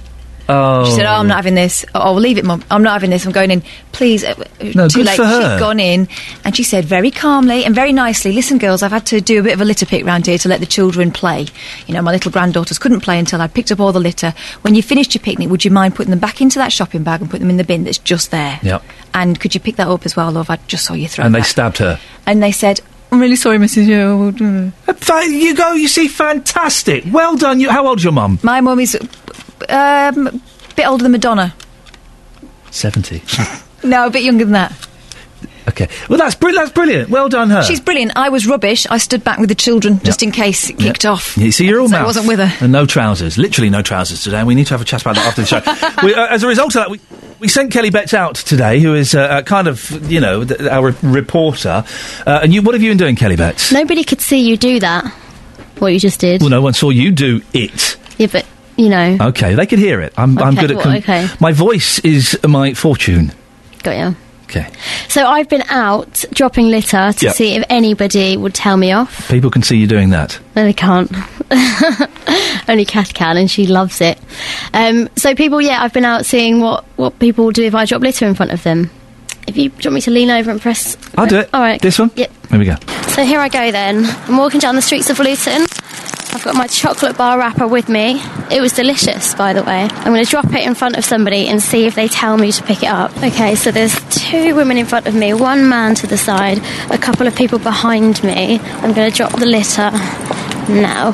Oh. 0.51 0.85
She 0.85 0.91
said, 0.91 1.05
"Oh, 1.05 1.13
I'm 1.19 1.27
not 1.27 1.37
having 1.37 1.55
this. 1.55 1.85
Oh, 1.95 2.13
leave 2.13 2.37
it, 2.37 2.45
mum. 2.45 2.63
I'm 2.69 2.83
not 2.83 2.93
having 2.93 3.09
this. 3.09 3.25
I'm 3.25 3.31
going 3.31 3.51
in. 3.51 3.63
Please." 3.91 4.23
Uh, 4.23 4.33
No, 4.75 4.87
too 4.87 4.99
good 4.99 5.05
late. 5.07 5.15
for 5.15 5.25
her. 5.25 5.55
She'd 5.55 5.59
gone 5.59 5.79
in, 5.79 6.07
and 6.45 6.55
she 6.55 6.63
said 6.63 6.85
very 6.85 7.09
calmly 7.11 7.63
and 7.65 7.73
very 7.73 7.91
nicely, 7.93 8.31
"Listen, 8.33 8.57
girls, 8.57 8.83
I've 8.83 8.91
had 8.91 9.05
to 9.07 9.21
do 9.21 9.39
a 9.39 9.43
bit 9.43 9.53
of 9.53 9.61
a 9.61 9.65
litter 9.65 9.85
pick 9.85 10.05
round 10.05 10.25
here 10.27 10.37
to 10.37 10.47
let 10.49 10.59
the 10.59 10.65
children 10.65 11.11
play. 11.11 11.47
You 11.87 11.93
know, 11.93 12.01
my 12.01 12.11
little 12.11 12.31
granddaughters 12.31 12.77
couldn't 12.79 13.01
play 13.01 13.17
until 13.19 13.41
I'd 13.41 13.53
picked 13.53 13.71
up 13.71 13.79
all 13.79 13.91
the 13.91 13.99
litter. 13.99 14.33
When 14.61 14.75
you 14.75 14.83
finished 14.83 15.13
your 15.15 15.21
picnic, 15.23 15.49
would 15.49 15.63
you 15.65 15.71
mind 15.71 15.95
putting 15.95 16.11
them 16.11 16.19
back 16.19 16.41
into 16.41 16.59
that 16.59 16.71
shopping 16.71 17.03
bag 17.03 17.21
and 17.21 17.29
put 17.29 17.39
them 17.39 17.49
in 17.49 17.57
the 17.57 17.63
bin 17.63 17.83
that's 17.83 17.97
just 17.97 18.31
there? 18.31 18.59
Yep. 18.63 18.83
And 19.13 19.39
could 19.39 19.53
you 19.53 19.59
pick 19.61 19.75
that 19.77 19.87
up 19.87 20.05
as 20.05 20.15
well, 20.15 20.31
love? 20.31 20.49
I 20.49 20.57
just 20.67 20.85
saw 20.85 20.93
you 20.93 21.07
throw 21.07 21.25
And 21.25 21.33
they 21.35 21.39
that." 21.39 21.45
stabbed 21.47 21.77
her. 21.79 21.99
And 22.25 22.41
they 22.43 22.51
said, 22.51 22.79
"I'm 23.11 23.19
really 23.19 23.35
sorry, 23.35 23.57
Mrs. 23.57 23.87
Yeah, 23.87 24.09
I 24.09 24.13
will 24.13 24.31
do 24.31 24.71
it." 24.87 24.97
Fa- 24.97 25.25
You 25.27 25.55
go, 25.55 25.73
you 25.73 25.87
see, 25.87 26.07
fantastic. 26.07 27.03
Well 27.11 27.35
done. 27.35 27.59
You, 27.59 27.69
how 27.71 27.87
old's 27.87 28.03
your 28.03 28.13
mum? 28.13 28.39
My 28.43 28.61
mum 28.61 28.79
is 28.79 28.95
um, 29.69 30.27
a 30.27 30.73
bit 30.75 30.87
older 30.87 31.03
than 31.03 31.11
Madonna. 31.11 31.53
70. 32.71 33.21
No, 33.83 34.05
a 34.05 34.11
bit 34.11 34.21
younger 34.21 34.43
than 34.45 34.53
that. 34.53 34.87
okay. 35.67 35.87
Well, 36.07 36.19
that's, 36.19 36.35
bri- 36.35 36.53
that's 36.53 36.71
brilliant. 36.71 37.09
Well 37.09 37.29
done, 37.29 37.49
her. 37.49 37.63
She's 37.63 37.79
brilliant. 37.81 38.11
I 38.15 38.29
was 38.29 38.45
rubbish. 38.45 38.85
I 38.91 38.99
stood 38.99 39.23
back 39.23 39.39
with 39.39 39.49
the 39.49 39.55
children 39.55 39.97
just 40.03 40.21
in 40.21 40.29
case 40.31 40.69
it 40.69 40.77
kicked 40.77 41.03
off. 41.03 41.35
You 41.35 41.51
see, 41.51 41.65
you're 41.65 41.79
all 41.79 41.89
So 41.89 41.97
I 41.97 42.03
wasn't 42.05 42.27
with 42.27 42.37
her. 42.37 42.63
And 42.63 42.71
no 42.71 42.85
trousers. 42.85 43.39
Literally 43.39 43.71
no 43.71 43.81
trousers 43.81 44.21
today. 44.23 44.37
And 44.37 44.45
we 44.45 44.53
need 44.53 44.67
to 44.67 44.75
have 44.75 44.81
a 44.81 44.85
chat 44.85 45.01
about 45.01 45.15
that 45.15 45.25
after 45.25 45.41
the 45.41 45.47
show. 45.47 46.03
we, 46.05 46.13
uh, 46.13 46.27
as 46.27 46.43
a 46.43 46.47
result 46.47 46.75
of 46.75 46.81
that, 46.81 46.91
we, 46.91 47.01
we 47.39 47.47
sent 47.47 47.71
Kelly 47.73 47.89
Betts 47.89 48.13
out 48.13 48.35
today, 48.35 48.79
who 48.79 48.93
is 48.93 49.15
uh, 49.15 49.21
uh, 49.21 49.41
kind 49.41 49.67
of, 49.67 49.89
you 50.11 50.19
know, 50.19 50.45
th- 50.45 50.61
our 50.61 50.91
re- 50.91 50.95
reporter. 51.01 51.83
Uh, 52.27 52.39
and 52.43 52.53
you, 52.53 52.61
what 52.61 52.75
have 52.75 52.83
you 52.83 52.91
been 52.91 52.99
doing, 52.99 53.15
Kelly 53.15 53.35
Betts? 53.35 53.71
Nobody 53.71 54.03
could 54.03 54.21
see 54.21 54.47
you 54.47 54.57
do 54.57 54.79
that. 54.81 55.05
What 55.79 55.87
you 55.91 55.99
just 55.99 56.19
did. 56.19 56.41
Well, 56.41 56.51
no 56.51 56.61
one 56.61 56.73
saw 56.73 56.91
you 56.91 57.09
do 57.11 57.41
it. 57.51 57.97
Yeah, 58.19 58.27
but 58.31 58.45
you 58.81 58.89
know, 58.89 59.17
Okay, 59.29 59.53
they 59.55 59.65
could 59.65 59.79
hear 59.79 60.01
it. 60.01 60.13
I'm, 60.17 60.37
I'm 60.39 60.55
good 60.55 60.71
at. 60.71 60.77
well, 60.77 60.97
okay. 60.97 61.27
My 61.39 61.51
voice 61.51 61.99
is 61.99 62.37
my 62.47 62.73
fortune. 62.73 63.31
got 63.83 63.97
you. 63.97 64.15
Okay. 64.45 64.67
So 65.07 65.25
I've 65.25 65.47
been 65.47 65.63
out 65.69 66.25
dropping 66.33 66.67
litter 66.67 67.13
to 67.13 67.25
Yeah. 67.25 67.31
see 67.31 67.55
if 67.55 67.63
anybody 67.69 68.35
would 68.35 68.53
tell 68.53 68.75
me 68.75 68.91
off. 68.91 69.29
People 69.29 69.49
can 69.49 69.63
see 69.63 69.77
you 69.77 69.87
doing 69.87 70.09
that. 70.09 70.39
No, 70.57 70.63
they 70.65 70.73
can't. 70.73 71.09
Only 72.67 72.83
Kat 72.85 73.13
can, 73.13 73.37
and 73.37 73.49
she 73.49 73.65
loves 73.67 74.01
it. 74.01 74.19
Um, 74.73 75.09
so 75.15 75.35
people, 75.35 75.61
yeah, 75.61 75.81
I've 75.81 75.93
been 75.93 76.05
out 76.05 76.25
seeing 76.25 76.59
what 76.59 76.83
what 76.97 77.17
people 77.19 77.51
do 77.51 77.63
if 77.63 77.75
I 77.75 77.85
drop 77.85 78.01
litter 78.01 78.27
in 78.27 78.35
front 78.35 78.51
of 78.51 78.61
them. 78.63 78.89
If 79.47 79.57
you 79.57 79.69
want 79.69 79.93
me 79.93 80.01
to 80.01 80.11
lean 80.11 80.29
over 80.29 80.51
and 80.51 80.61
press, 80.61 80.97
I'll 81.17 81.27
do 81.27 81.37
it. 81.39 81.49
All 81.53 81.61
right. 81.61 81.81
This 81.81 81.97
one? 81.99 82.11
Yep. 82.15 82.31
Here 82.49 82.59
we 82.59 82.65
go. 82.65 82.75
So 83.15 83.23
here 83.23 83.39
I 83.39 83.49
go 83.49 83.71
then. 83.71 84.05
I'm 84.27 84.37
walking 84.37 84.59
down 84.59 84.75
the 84.75 84.81
streets 84.81 85.09
of 85.09 85.17
Luton. 85.19 85.61
I've 86.33 86.43
got 86.43 86.55
my 86.55 86.67
chocolate 86.67 87.17
bar 87.17 87.37
wrapper 87.39 87.67
with 87.67 87.89
me. 87.89 88.21
It 88.51 88.59
was 88.59 88.73
delicious, 88.73 89.33
by 89.33 89.53
the 89.53 89.63
way. 89.63 89.87
I'm 89.89 90.11
going 90.13 90.25
to 90.25 90.29
drop 90.29 90.45
it 90.53 90.67
in 90.67 90.75
front 90.75 90.97
of 90.97 91.05
somebody 91.05 91.47
and 91.47 91.63
see 91.63 91.85
if 91.85 91.95
they 91.95 92.09
tell 92.09 92.37
me 92.37 92.51
to 92.51 92.61
pick 92.63 92.83
it 92.83 92.89
up. 92.89 93.15
Okay, 93.23 93.55
so 93.55 93.71
there's 93.71 93.95
two 94.09 94.55
women 94.55 94.77
in 94.77 94.85
front 94.85 95.07
of 95.07 95.15
me, 95.15 95.33
one 95.33 95.69
man 95.69 95.95
to 95.95 96.05
the 96.05 96.17
side, 96.17 96.59
a 96.91 96.97
couple 96.97 97.27
of 97.27 97.35
people 97.35 97.59
behind 97.59 98.21
me. 98.25 98.59
I'm 98.59 98.93
going 98.93 99.09
to 99.09 99.15
drop 99.15 99.31
the 99.39 99.45
litter 99.45 99.89
now. 100.69 101.11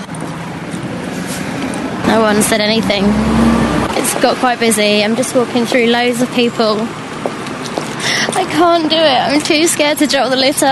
No 2.08 2.22
one 2.22 2.42
said 2.42 2.60
anything. 2.60 3.04
It's 3.96 4.20
got 4.20 4.38
quite 4.38 4.60
busy. 4.60 5.04
I'm 5.04 5.16
just 5.16 5.36
walking 5.36 5.66
through 5.66 5.88
loads 5.88 6.24
of 6.24 6.34
people. 6.34 6.78
I 6.80 8.48
can't 8.50 8.90
do 8.90 8.96
it. 8.96 9.00
I'm 9.00 9.42
too 9.42 9.68
scared 9.68 10.00
to 10.00 10.08
drop 10.08 10.32
the 10.32 10.38
litter. 10.38 10.66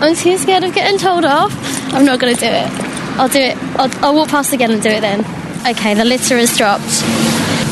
I'm 0.00 0.14
too 0.14 0.38
scared 0.38 0.64
of 0.64 0.74
getting 0.74 0.98
told 0.98 1.26
off. 1.26 1.52
I'm 1.92 2.06
not 2.06 2.18
going 2.18 2.34
to 2.34 2.40
do 2.40 2.46
it. 2.46 2.68
I'll 3.18 3.28
do 3.28 3.40
it. 3.40 3.58
I'll, 3.76 4.04
I'll 4.04 4.14
walk 4.14 4.30
past 4.30 4.54
again 4.54 4.70
and 4.70 4.82
do 4.82 4.88
it 4.88 5.02
then. 5.02 5.41
Okay, 5.66 5.94
the 5.94 6.04
litter 6.04 6.36
is 6.36 6.56
dropped. 6.56 7.02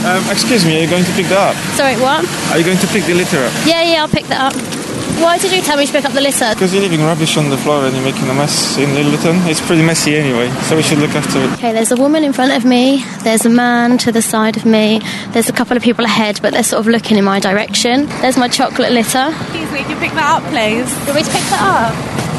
Um, 0.07 0.23
excuse 0.31 0.65
me, 0.65 0.79
are 0.79 0.83
you 0.85 0.89
going 0.89 1.05
to 1.05 1.13
pick 1.13 1.27
that 1.27 1.53
up? 1.53 1.57
Sorry, 1.77 1.97
what? 1.97 2.25
Are 2.51 2.59
you 2.59 2.65
going 2.65 2.79
to 2.79 2.87
pick 2.87 3.05
the 3.05 3.15
litter 3.15 3.39
up? 3.45 3.53
Yeah, 3.67 3.83
yeah, 3.83 4.03
I'll 4.03 4.09
pick 4.09 4.27
that 4.27 4.41
up. 4.41 4.81
Why 5.21 5.37
did 5.37 5.53
you 5.53 5.61
tell 5.61 5.77
me 5.77 5.85
to 5.85 5.93
pick 5.93 6.05
up 6.07 6.13
the 6.13 6.21
litter? 6.23 6.49
Because 6.55 6.73
you're 6.73 6.83
leaving 6.83 7.03
rubbish 7.03 7.37
on 7.37 7.51
the 7.51 7.59
floor 7.59 7.85
and 7.85 7.95
you're 7.95 8.05
making 8.05 8.31
a 8.31 8.35
mess 8.35 8.79
in 8.79 8.95
Littleton. 8.95 9.37
It's 9.51 9.61
pretty 9.61 9.83
messy 9.83 10.17
anyway, 10.17 10.49
so 10.63 10.77
we 10.77 10.83
should 10.83 10.99
look 10.99 11.11
after 11.11 11.41
it. 11.41 11.53
Okay, 11.55 11.73
there's 11.73 11.93
a 11.93 11.97
woman 11.97 12.25
in 12.25 12.33
front 12.33 12.53
of 12.53 12.65
me, 12.65 13.05
there's 13.23 13.45
a 13.45 13.51
man 13.51 13.99
to 13.99 14.13
the 14.13 14.23
side 14.23 14.57
of 14.57 14.65
me, 14.65 15.03
there's 15.33 15.51
a 15.51 15.53
couple 15.53 15.77
of 15.77 15.83
people 15.83 16.07
ahead, 16.07 16.41
but 16.41 16.55
they're 16.55 16.63
sort 16.63 16.81
of 16.81 16.87
looking 16.87 17.19
in 17.19 17.25
my 17.25 17.39
direction. 17.39 18.07
There's 18.23 18.39
my 18.39 18.49
chocolate 18.49 18.93
litter. 18.93 19.29
Excuse 19.29 19.73
me, 19.73 19.81
can 19.81 19.91
you 19.91 19.97
pick 19.97 20.13
that 20.13 20.41
up, 20.41 20.43
please? 20.49 20.89
You 21.07 21.13
we 21.13 21.21
me 21.21 21.29
pick 21.29 21.45
that 21.53 21.93
up? 21.93 22.30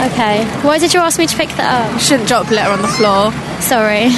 Okay. 0.00 0.44
Why 0.62 0.78
did 0.78 0.94
you 0.94 1.00
ask 1.00 1.18
me 1.18 1.26
to 1.26 1.36
pick 1.36 1.50
that 1.60 1.68
up? 1.84 1.92
You 1.92 2.00
shouldn't 2.00 2.28
drop 2.28 2.48
litter 2.48 2.70
on 2.70 2.80
the 2.80 2.88
floor. 2.88 3.32
Sorry. 3.60 4.08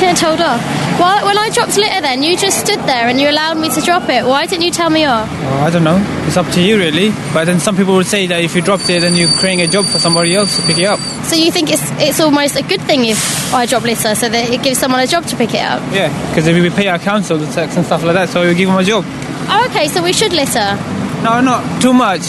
Getting 0.00 0.16
told 0.16 0.40
off. 0.40 0.60
Well, 0.98 1.26
when 1.26 1.36
I 1.36 1.50
dropped 1.50 1.76
litter 1.76 2.00
then, 2.00 2.22
you 2.22 2.36
just 2.36 2.60
stood 2.60 2.80
there 2.80 3.08
and 3.08 3.20
you 3.20 3.28
allowed 3.28 3.58
me 3.58 3.68
to 3.68 3.80
drop 3.82 4.08
it. 4.08 4.24
Why 4.24 4.46
didn't 4.46 4.64
you 4.64 4.70
tell 4.70 4.88
me 4.88 5.04
off? 5.04 5.28
Well, 5.28 5.64
I 5.64 5.70
don't 5.70 5.84
know. 5.84 6.00
It's 6.26 6.38
up 6.38 6.50
to 6.52 6.62
you, 6.62 6.78
really. 6.78 7.10
But 7.34 7.44
then 7.44 7.60
some 7.60 7.76
people 7.76 7.94
would 7.96 8.06
say 8.06 8.26
that 8.28 8.40
if 8.40 8.56
you 8.56 8.62
dropped 8.62 8.88
it, 8.88 9.02
then 9.02 9.14
you're 9.14 9.28
creating 9.28 9.60
a 9.60 9.66
job 9.66 9.84
for 9.84 9.98
somebody 9.98 10.34
else 10.34 10.56
to 10.56 10.66
pick 10.66 10.78
it 10.78 10.84
up. 10.86 11.00
So 11.28 11.36
you 11.36 11.52
think 11.52 11.70
it's 11.70 11.84
it's 12.00 12.20
almost 12.20 12.56
a 12.56 12.62
good 12.62 12.80
thing 12.82 13.04
if 13.04 13.52
I 13.52 13.66
drop 13.66 13.82
litter 13.82 14.14
so 14.14 14.28
that 14.28 14.48
it 14.48 14.62
gives 14.62 14.78
someone 14.78 15.00
a 15.00 15.06
job 15.06 15.26
to 15.26 15.36
pick 15.36 15.52
it 15.52 15.60
up? 15.62 15.82
Yeah, 15.92 16.08
because 16.30 16.46
if 16.46 16.56
we 16.56 16.70
pay 16.70 16.88
our 16.88 16.98
council 16.98 17.36
the 17.36 17.46
tax 17.52 17.76
and 17.76 17.84
stuff 17.84 18.02
like 18.02 18.14
that, 18.14 18.30
so 18.30 18.46
we 18.46 18.54
give 18.54 18.68
them 18.68 18.78
a 18.78 18.84
job. 18.84 19.04
Oh, 19.52 19.66
okay, 19.70 19.88
so 19.88 20.02
we 20.02 20.12
should 20.12 20.32
litter. 20.32 20.76
No, 21.22 21.40
not 21.40 21.82
too 21.82 21.92
much. 21.92 22.22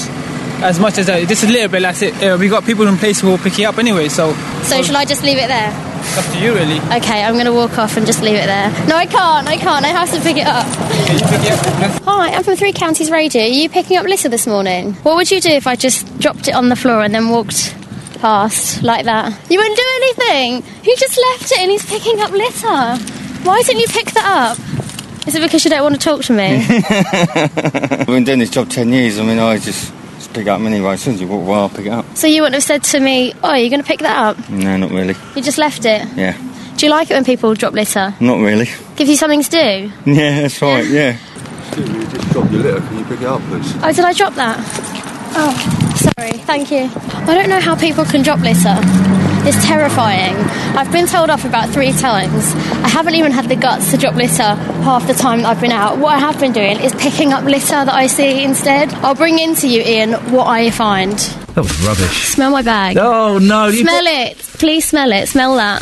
As 0.61 0.79
much 0.79 0.97
as 0.99 1.07
that, 1.07 1.27
just 1.27 1.43
a 1.43 1.47
little 1.47 1.69
bit. 1.69 1.81
That's 1.81 2.01
it. 2.03 2.13
Uh, 2.23 2.37
we 2.39 2.47
got 2.47 2.63
people 2.65 2.87
in 2.87 2.95
place 2.97 3.19
who 3.21 3.27
will 3.29 3.37
pick 3.39 3.57
it 3.57 3.63
up 3.63 3.77
anyway, 3.79 4.09
so 4.09 4.33
So 4.63 4.81
shall 4.83 4.95
I 4.97 5.05
just 5.05 5.23
leave 5.23 5.37
it 5.37 5.47
there? 5.47 5.73
it's 6.03 6.17
up 6.17 6.25
to 6.33 6.39
you, 6.39 6.53
really. 6.53 6.79
Okay, 7.01 7.23
I'm 7.23 7.33
going 7.33 7.45
to 7.45 7.53
walk 7.53 7.77
off 7.79 7.97
and 7.97 8.05
just 8.05 8.21
leave 8.21 8.35
it 8.35 8.45
there. 8.45 8.69
No, 8.87 8.95
I 8.95 9.05
can't. 9.07 9.47
I 9.47 9.57
can't. 9.57 9.83
I 9.85 9.89
have 9.89 10.11
to 10.11 10.21
pick 10.21 10.37
it 10.37 10.45
up. 10.45 10.65
Okay, 11.01 11.17
pick 11.17 11.51
it 11.51 11.51
up. 11.97 12.01
Hi, 12.03 12.29
I'm 12.35 12.43
from 12.43 12.55
Three 12.57 12.73
Counties 12.73 13.09
Radio. 13.09 13.41
Are 13.41 13.47
you 13.47 13.69
picking 13.69 13.97
up 13.97 14.05
litter 14.05 14.29
this 14.29 14.45
morning? 14.45 14.93
What 15.01 15.15
would 15.15 15.31
you 15.31 15.41
do 15.41 15.49
if 15.49 15.65
I 15.65 15.75
just 15.75 16.05
dropped 16.19 16.47
it 16.47 16.53
on 16.53 16.69
the 16.69 16.75
floor 16.75 17.01
and 17.03 17.13
then 17.15 17.29
walked 17.29 17.75
past 18.19 18.83
like 18.83 19.05
that? 19.05 19.33
You 19.49 19.57
wouldn't 19.57 19.77
do 19.77 19.85
anything. 19.95 20.63
You 20.83 20.95
just 20.95 21.17
left 21.17 21.51
it 21.53 21.59
and 21.59 21.71
he's 21.71 21.85
picking 21.85 22.19
up 22.21 22.29
litter. 22.31 22.97
Why 23.43 23.63
didn't 23.63 23.81
you 23.81 23.87
pick 23.87 24.11
that 24.11 24.57
up? 24.57 25.27
Is 25.27 25.35
it 25.35 25.41
because 25.41 25.63
you 25.65 25.71
don't 25.71 25.81
want 25.83 25.95
to 25.95 26.01
talk 26.01 26.21
to 26.25 26.33
me? 26.33 26.65
I've 26.67 28.05
been 28.07 28.23
doing 28.23 28.39
this 28.39 28.49
job 28.51 28.69
10 28.69 28.89
years. 28.93 29.17
I 29.19 29.23
mean, 29.23 29.39
I 29.39 29.57
just, 29.57 29.91
just 29.93 29.93
pick 30.33 30.47
it 30.47 30.49
up 30.49 30.61
anyway. 30.61 30.93
As 30.93 31.01
soon 31.01 31.13
as 31.15 31.21
you 31.21 31.27
walk 31.27 31.45
by, 31.47 31.53
I'll 31.53 31.69
pick 31.69 31.85
it 31.85 31.89
up. 31.91 32.05
so 32.15 32.27
you 32.27 32.41
wouldn't 32.41 32.55
have 32.55 32.63
said 32.63 32.83
to 32.83 32.99
me, 32.99 33.33
"Oh, 33.43 33.53
you're 33.53 33.69
going 33.69 33.81
to 33.81 33.87
pick 33.87 33.99
that 33.99 34.17
up"? 34.17 34.49
No, 34.49 34.77
not 34.77 34.91
really. 34.91 35.15
You 35.35 35.41
just 35.41 35.57
left 35.57 35.85
it. 35.85 36.07
Yeah, 36.15 36.35
Do 36.77 36.85
you 36.85 36.89
like 36.91 37.09
it 37.11 37.13
when 37.13 37.23
people 37.25 37.53
drop 37.55 37.73
litter? 37.73 38.13
not 38.19 38.39
really. 38.39 38.67
Gives 38.95 39.09
you 39.09 39.15
something 39.15 39.43
to 39.43 39.49
do. 39.49 39.91
Yeah, 40.11 40.41
that's 40.41 40.61
right, 40.61 40.85
yeah. 40.87 41.17
Excuse 41.67 41.89
you 41.89 42.07
just 42.07 42.29
dropped 42.31 42.51
your 42.51 42.63
litter. 42.63 42.79
Can 42.81 42.97
you 42.99 43.05
pick 43.05 43.21
it 43.21 43.27
up, 43.27 43.41
please? 43.43 43.73
Oh, 43.83 43.91
did 43.93 44.05
I 44.05 44.13
drop 44.13 44.33
that? 44.35 44.57
Oh, 45.33 45.95
sorry. 45.95 46.31
Thank 46.39 46.71
you. 46.71 46.89
I 47.27 47.33
don't 47.35 47.49
know 47.49 47.59
how 47.61 47.75
people 47.75 48.03
can 48.05 48.21
drop 48.23 48.39
litter. 48.41 48.75
It's 49.43 49.65
terrifying. 49.65 50.35
I've 50.77 50.91
been 50.91 51.07
told 51.07 51.31
off 51.31 51.45
about 51.45 51.69
three 51.69 51.91
times. 51.93 52.53
I 52.83 52.89
haven't 52.89 53.15
even 53.15 53.31
had 53.31 53.49
the 53.49 53.55
guts 53.55 53.89
to 53.89 53.97
drop 53.97 54.13
litter 54.13 54.53
half 54.83 55.07
the 55.07 55.15
time 55.15 55.41
that 55.41 55.47
I've 55.47 55.59
been 55.61 55.71
out. 55.71 55.97
What 55.97 56.13
I 56.13 56.19
have 56.19 56.39
been 56.39 56.53
doing 56.53 56.79
is 56.79 56.93
picking 56.93 57.33
up 57.33 57.43
litter 57.43 57.83
that 57.85 57.93
I 57.93 58.05
see 58.05 58.43
instead. 58.43 58.93
I'll 58.95 59.15
bring 59.15 59.39
in 59.39 59.55
to 59.55 59.67
you, 59.67 59.81
Iain, 59.81 60.13
what 60.31 60.45
I 60.45 60.69
find. 60.69 61.13
That 61.17 61.63
was 61.63 61.81
rubbish. 61.81 62.27
Smell 62.27 62.51
my 62.51 62.61
bag. 62.61 62.97
Oh 62.97 63.39
no! 63.39 63.67
you 63.67 63.81
Smell 63.81 64.05
it. 64.05 64.37
Please 64.37 64.85
smell 64.85 65.11
it. 65.11 65.27
Smell 65.27 65.55
that. 65.55 65.81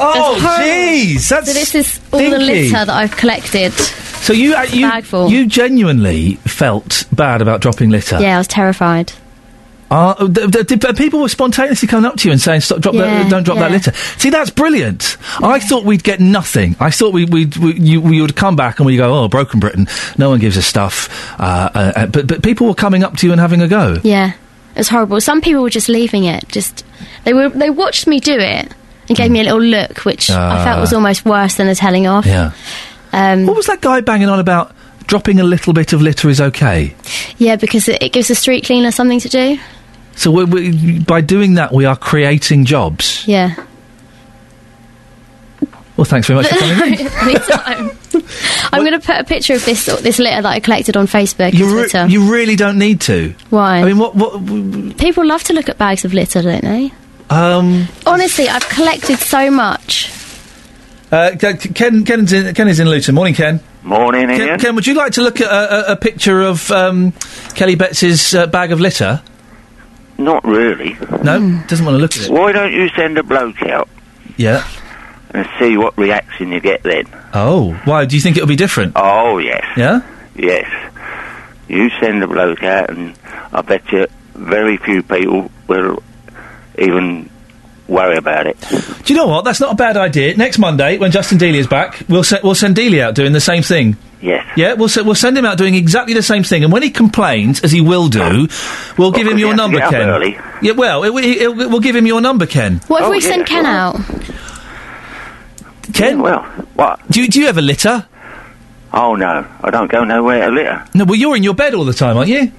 Oh, 0.00 0.36
jeez, 0.40 1.28
that's 1.28 1.46
so 1.46 1.52
this 1.52 1.74
is 1.74 2.00
all 2.12 2.18
the 2.18 2.38
litter 2.38 2.84
that 2.84 2.88
I've 2.88 3.16
collected. 3.16 3.72
So 3.72 4.32
you 4.32 4.54
uh, 4.54 4.62
you 4.62 5.28
you 5.28 5.46
genuinely 5.46 6.36
felt 6.36 7.04
bad 7.12 7.42
about 7.42 7.60
dropping 7.60 7.90
litter. 7.90 8.18
Yeah, 8.20 8.36
I 8.36 8.38
was 8.38 8.48
terrified. 8.48 9.12
Uh, 9.90 10.26
th- 10.28 10.50
th- 10.50 10.66
did- 10.80 10.96
people 10.96 11.20
were 11.20 11.28
spontaneously 11.28 11.86
coming 11.86 12.06
up 12.10 12.16
to 12.16 12.28
you 12.28 12.32
and 12.32 12.40
saying, 12.40 12.60
"Stop, 12.62 12.80
drop 12.80 12.94
that, 12.94 13.30
don't 13.30 13.42
drop 13.44 13.58
that 13.58 13.70
litter." 13.70 13.92
See, 14.18 14.30
that's 14.30 14.50
brilliant. 14.50 15.16
I 15.42 15.60
thought 15.60 15.84
we'd 15.84 16.02
get 16.02 16.20
nothing. 16.20 16.74
I 16.80 16.90
thought 16.90 17.12
we 17.12 17.26
we'd, 17.26 17.56
we 17.58 17.74
you, 17.74 18.00
we 18.00 18.20
would 18.20 18.34
come 18.34 18.56
back 18.56 18.78
and 18.80 18.86
we 18.86 18.96
go, 18.96 19.14
"Oh, 19.24 19.28
broken 19.28 19.60
Britain, 19.60 19.86
no 20.18 20.30
one 20.30 20.40
gives 20.40 20.56
us 20.58 20.66
stuff." 20.66 21.08
Uh, 21.38 21.70
uh, 21.74 21.92
uh, 21.96 22.06
but 22.06 22.26
but 22.26 22.42
people 22.42 22.66
were 22.66 22.74
coming 22.74 23.04
up 23.04 23.16
to 23.18 23.26
you 23.26 23.32
and 23.32 23.40
having 23.40 23.60
a 23.60 23.68
go. 23.68 23.98
Yeah, 24.02 24.30
it 24.74 24.78
was 24.78 24.88
horrible. 24.88 25.20
Some 25.20 25.40
people 25.40 25.62
were 25.62 25.70
just 25.70 25.88
leaving 25.88 26.24
it. 26.24 26.48
Just 26.48 26.84
they 27.24 27.34
were 27.34 27.50
they 27.50 27.70
watched 27.70 28.06
me 28.06 28.20
do 28.20 28.36
it 28.38 28.72
and 29.08 29.16
gave 29.18 29.30
me 29.30 29.40
a 29.40 29.44
little 29.44 29.60
look, 29.60 29.98
which 30.06 30.30
I 30.30 30.64
felt 30.64 30.80
was 30.80 30.92
Ah. 30.92 30.96
almost 30.96 31.24
worse 31.26 31.54
than 31.56 31.68
a 31.68 31.74
telling 31.74 32.06
off. 32.06 32.24
Yeah. 32.26 32.52
Um, 33.12 33.46
what 33.46 33.54
was 33.56 33.66
that 33.66 33.80
guy 33.80 34.00
banging 34.00 34.28
on 34.28 34.40
about? 34.40 34.74
Dropping 35.06 35.38
a 35.40 35.44
little 35.44 35.72
bit 35.72 35.92
of 35.92 36.00
litter 36.02 36.28
is 36.30 36.40
okay. 36.40 36.94
Yeah, 37.38 37.56
because 37.56 37.88
it, 37.88 38.02
it 38.02 38.12
gives 38.12 38.28
the 38.28 38.34
street 38.34 38.64
cleaner 38.64 38.90
something 38.90 39.20
to 39.20 39.28
do. 39.28 39.58
So 40.16 40.30
we 40.30 40.44
we, 40.44 40.98
by 41.00 41.20
doing 41.20 41.54
that, 41.54 41.72
we 41.72 41.84
are 41.84 41.96
creating 41.96 42.64
jobs. 42.64 43.26
Yeah. 43.26 43.54
Well, 45.96 46.04
thanks 46.04 46.26
very 46.26 46.40
much 46.42 46.48
for 46.48 46.58
coming. 46.58 47.90
I'm 48.72 48.80
going 48.84 48.98
to 48.98 49.06
put 49.06 49.16
a 49.16 49.24
picture 49.24 49.54
of 49.54 49.64
this 49.64 49.86
this 50.02 50.18
litter 50.18 50.42
that 50.42 50.50
I 50.52 50.58
collected 50.60 50.96
on 50.96 51.06
Facebook 51.06 51.52
You, 51.52 51.66
re- 51.66 51.82
Twitter. 51.88 52.06
you 52.06 52.32
really 52.32 52.56
don't 52.56 52.78
need 52.78 53.00
to. 53.02 53.32
Why? 53.50 53.78
I 53.78 53.84
mean, 53.84 53.98
what 53.98 54.14
what? 54.16 54.98
People 54.98 55.24
love 55.24 55.44
to 55.44 55.52
look 55.52 55.68
at 55.68 55.78
bags 55.78 56.04
of 56.04 56.12
litter, 56.12 56.42
don't 56.42 56.62
they? 56.64 56.92
Um, 57.30 57.86
Honestly, 58.06 58.48
I've 58.48 58.68
collected 58.68 59.18
so 59.18 59.50
much. 59.50 60.12
uh, 61.12 61.36
Ken, 61.38 61.56
Ken, 61.58 62.04
Ken's 62.04 62.32
in, 62.32 62.52
Ken 62.54 62.68
is 62.68 62.80
in 62.80 62.88
Luton. 62.88 63.14
Morning, 63.14 63.34
Ken. 63.34 63.60
Morning, 63.84 64.28
Ken, 64.28 64.40
Iain. 64.48 64.58
Ken, 64.60 64.74
would 64.74 64.86
you 64.86 64.94
like 64.94 65.12
to 65.12 65.22
look 65.22 65.40
at 65.40 65.46
a, 65.50 65.90
a, 65.90 65.92
a 65.92 65.96
picture 65.96 66.40
of 66.42 66.70
um, 66.70 67.12
Kelly 67.54 67.74
Betts's 67.74 68.34
uh, 68.34 68.46
bag 68.46 68.72
of 68.72 68.80
litter? 68.80 69.22
Not 70.16 70.44
really. 70.44 70.96
No, 71.22 71.62
doesn't 71.66 71.84
want 71.84 71.96
to 71.96 72.00
look 72.00 72.16
at 72.16 72.24
it. 72.26 72.30
Why 72.30 72.52
don't 72.52 72.72
you 72.72 72.88
send 72.90 73.18
a 73.18 73.22
bloke 73.22 73.62
out 73.62 73.88
Yeah. 74.36 74.66
and 75.30 75.46
see 75.58 75.76
what 75.76 75.98
reaction 75.98 76.50
you 76.52 76.60
get 76.60 76.82
then? 76.82 77.04
Oh, 77.34 77.72
why? 77.84 78.06
Do 78.06 78.14
you 78.16 78.22
think 78.22 78.36
it'll 78.36 78.48
be 78.48 78.56
different? 78.56 78.92
Oh, 78.96 79.38
yes. 79.38 79.64
Yeah. 79.76 80.00
Yes. 80.34 80.66
You 81.68 81.90
send 82.00 82.22
a 82.22 82.26
bloke 82.26 82.62
out, 82.62 82.90
and 82.90 83.18
I 83.52 83.60
bet 83.62 83.90
you 83.92 84.06
very 84.34 84.76
few 84.78 85.02
people 85.02 85.50
will 85.68 86.02
even 86.78 87.28
worry 87.88 88.16
about 88.16 88.46
it. 88.46 88.56
Do 89.04 89.12
you 89.12 89.18
know 89.18 89.26
what? 89.26 89.44
That's 89.44 89.60
not 89.60 89.72
a 89.72 89.76
bad 89.76 89.96
idea. 89.96 90.36
Next 90.36 90.58
Monday, 90.58 90.98
when 90.98 91.10
Justin 91.10 91.38
Dealey 91.38 91.56
is 91.58 91.66
back, 91.66 92.02
we'll 92.08 92.24
se- 92.24 92.40
we'll 92.42 92.54
send 92.54 92.76
Dealey 92.76 93.00
out 93.00 93.14
doing 93.14 93.32
the 93.32 93.40
same 93.40 93.62
thing. 93.62 93.96
Yes. 94.22 94.46
Yeah, 94.56 94.72
we'll 94.72 94.88
se- 94.88 95.02
we'll 95.02 95.14
send 95.14 95.36
him 95.36 95.44
out 95.44 95.58
doing 95.58 95.74
exactly 95.74 96.14
the 96.14 96.22
same 96.22 96.44
thing, 96.44 96.64
and 96.64 96.72
when 96.72 96.82
he 96.82 96.88
complains, 96.90 97.60
as 97.62 97.70
he 97.72 97.82
will 97.82 98.08
do, 98.08 98.48
we'll 98.96 99.12
give 99.12 99.26
him 99.26 99.38
your 99.38 99.54
number, 99.54 99.78
Ken. 99.80 100.08
early. 100.08 100.38
Yeah, 100.62 100.72
well, 100.72 101.04
it, 101.04 101.10
it, 101.24 101.42
it, 101.42 101.56
we'll 101.56 101.80
give 101.80 101.94
him 101.94 102.06
your 102.06 102.22
number, 102.22 102.46
Ken. 102.46 102.80
What 102.88 103.02
if 103.02 103.06
Oh, 103.08 103.10
we 103.10 103.16
yeah, 103.20 103.28
send 103.28 103.46
Ken 103.46 103.64
well. 103.64 103.96
out? 103.96 104.00
Ken, 105.92 106.20
well, 106.22 106.42
what? 106.74 107.00
Do 107.10 107.20
you, 107.20 107.28
do 107.28 107.40
you 107.40 107.46
ever 107.48 107.60
litter? 107.60 108.06
Oh, 108.92 109.14
no. 109.16 109.46
I 109.62 109.70
don't 109.70 109.90
go 109.90 110.04
nowhere 110.04 110.46
to 110.46 110.50
litter. 110.52 110.84
No, 110.94 111.04
well, 111.04 111.16
you're 111.16 111.36
in 111.36 111.42
your 111.42 111.54
bed 111.54 111.74
all 111.74 111.84
the 111.84 111.92
time, 111.92 112.16
aren't 112.16 112.30
you? 112.30 112.50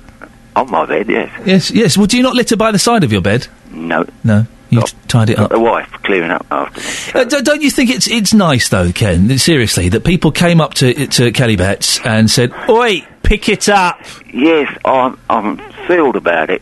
On 0.55 0.69
my 0.69 0.85
bed, 0.85 1.09
yes. 1.09 1.31
Yes, 1.45 1.71
yes. 1.71 1.97
Well, 1.97 2.05
do 2.07 2.15
you 2.17 2.23
not 2.23 2.35
litter 2.35 2.55
by 2.55 2.71
the 2.71 2.79
side 2.79 3.03
of 3.03 3.11
your 3.11 3.21
bed? 3.21 3.47
No. 3.71 4.05
No, 4.23 4.45
you 4.75 4.83
tied 5.07 5.29
it 5.29 5.39
up. 5.39 5.49
the 5.51 5.59
wife 5.59 5.89
clearing 6.03 6.31
up 6.31 6.45
after 6.51 6.79
me. 7.17 7.21
Uh, 7.21 7.25
d- 7.25 7.41
don't 7.41 7.61
you 7.61 7.71
think 7.71 7.89
it's 7.89 8.07
it's 8.07 8.33
nice 8.33 8.69
though, 8.69 8.91
Ken? 8.91 9.37
Seriously, 9.37 9.89
that 9.89 10.03
people 10.03 10.31
came 10.31 10.61
up 10.61 10.73
to 10.75 11.07
to 11.07 11.31
Kelly 11.31 11.55
Betts 11.55 11.99
and 12.05 12.29
said, 12.29 12.53
"Oi, 12.69 13.05
pick 13.23 13.49
it 13.49 13.69
up." 13.69 13.99
Yes, 14.33 14.75
I'm, 14.85 15.17
I'm 15.29 15.57
thrilled 15.87 16.15
about 16.15 16.49
it, 16.49 16.61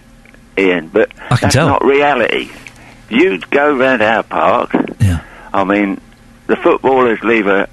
Iain, 0.58 0.88
but 0.90 1.12
I 1.30 1.36
that's 1.36 1.54
tell. 1.56 1.68
not 1.68 1.84
reality. 1.84 2.50
You'd 3.10 3.50
go 3.50 3.78
round 3.78 4.02
our 4.02 4.24
park. 4.24 4.72
Yeah. 5.00 5.24
I 5.54 5.64
mean, 5.66 6.00
the 6.48 6.56
footballers 6.56 7.20
leave 7.24 7.48
a, 7.48 7.70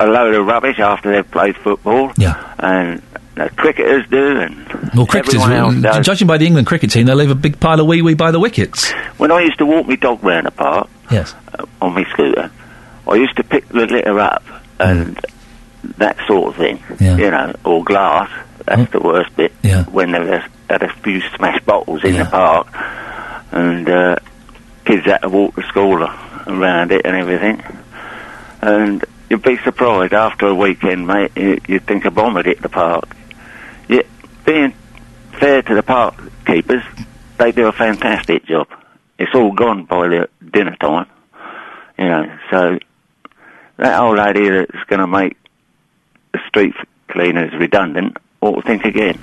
a 0.00 0.06
load 0.06 0.34
of 0.34 0.46
rubbish 0.46 0.78
after 0.78 1.12
they've 1.12 1.30
played 1.30 1.56
football. 1.56 2.12
Yeah. 2.16 2.54
And 2.58 3.02
the 3.38 3.48
cricketers 3.50 4.06
do, 4.08 4.40
and 4.40 4.66
Well, 4.94 5.06
cricketers, 5.06 5.42
everyone 5.42 5.52
else 5.52 5.74
does. 5.96 6.06
judging 6.06 6.26
by 6.28 6.38
the 6.38 6.46
England 6.46 6.66
cricket 6.66 6.90
team, 6.90 7.06
they 7.06 7.14
leave 7.14 7.30
a 7.30 7.34
big 7.34 7.58
pile 7.60 7.80
of 7.80 7.86
wee 7.86 8.02
wee 8.02 8.14
by 8.14 8.30
the 8.30 8.40
wickets. 8.40 8.90
When 9.18 9.30
I 9.32 9.40
used 9.40 9.58
to 9.58 9.66
walk 9.66 9.86
my 9.88 9.96
dog 9.96 10.22
round 10.22 10.46
the 10.46 10.50
park 10.50 10.88
Yes. 11.10 11.34
uh, 11.58 11.64
on 11.80 11.94
my 11.94 12.04
scooter, 12.10 12.50
I 13.06 13.14
used 13.14 13.36
to 13.36 13.42
pick 13.44 13.68
the 13.68 13.86
litter 13.86 14.18
up 14.18 14.44
and 14.78 15.18
that 15.98 16.16
sort 16.26 16.48
of 16.50 16.56
thing. 16.56 16.78
Mm. 16.78 17.00
Yeah. 17.00 17.16
You 17.16 17.30
know, 17.30 17.54
or 17.64 17.84
glass. 17.84 18.30
That's 18.66 18.90
the 18.92 19.00
worst 19.00 19.34
bit. 19.36 19.52
Yeah. 19.62 19.84
When 19.84 20.10
there 20.12 20.20
was 20.24 20.42
had 20.68 20.82
a 20.82 20.92
few 21.02 21.20
smashed 21.36 21.64
bottles 21.64 22.04
in 22.04 22.18
the 22.18 22.26
park, 22.26 22.66
and 23.52 23.88
uh, 23.88 24.16
kids 24.84 25.06
had 25.06 25.18
to 25.22 25.28
walk 25.30 25.54
to 25.54 25.62
school 25.62 26.02
around 26.46 26.92
it 26.92 27.02
and 27.06 27.16
everything. 27.16 27.62
And 28.60 29.02
you'd 29.30 29.40
be 29.42 29.56
surprised 29.64 30.12
after 30.12 30.46
a 30.48 30.54
weekend, 30.54 31.06
mate. 31.06 31.32
You'd 31.36 31.86
think 31.86 32.04
a 32.04 32.10
bomb 32.10 32.36
had 32.36 32.44
hit 32.46 32.60
the 32.60 32.68
park. 32.68 33.04
Yeah, 34.48 34.54
being 34.54 34.74
fair 35.38 35.62
to 35.62 35.74
the 35.74 35.82
park 35.82 36.14
keepers, 36.46 36.82
they 37.38 37.52
do 37.52 37.66
a 37.66 37.72
fantastic 37.72 38.46
job. 38.46 38.68
It's 39.18 39.34
all 39.34 39.52
gone 39.52 39.84
by 39.84 40.08
the 40.08 40.28
dinner 40.52 40.76
time, 40.76 41.06
you 41.98 42.04
know. 42.04 42.38
So 42.50 42.78
that 43.76 44.00
old 44.00 44.18
lady 44.18 44.48
that's 44.48 44.84
going 44.86 45.00
to 45.00 45.06
make 45.06 45.36
the 46.32 46.40
street 46.48 46.74
cleaners 47.08 47.52
redundant 47.54 48.16
ought 48.40 48.56
to 48.56 48.62
think 48.62 48.84
again. 48.84 49.18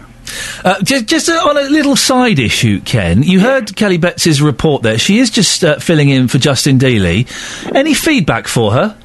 Uh, 0.64 0.82
just 0.82 1.06
just 1.06 1.30
uh, 1.30 1.34
on 1.34 1.58
a 1.58 1.70
little 1.70 1.96
side 1.96 2.40
issue, 2.40 2.82
Ken, 2.82 3.22
you 3.24 3.40
heard 3.40 3.76
Kelly 3.76 3.98
Betts's 3.98 4.42
report 4.42 4.82
there. 4.82 4.98
She 4.98 5.20
is 5.20 5.30
just 5.30 5.64
uh, 5.64 5.80
filling 5.80 6.10
in 6.10 6.28
for 6.28 6.40
Justin 6.40 6.80
Dealey. 6.80 7.28
Any 7.74 7.94
feedback 7.94 8.48
for 8.48 8.72
her? 8.72 8.98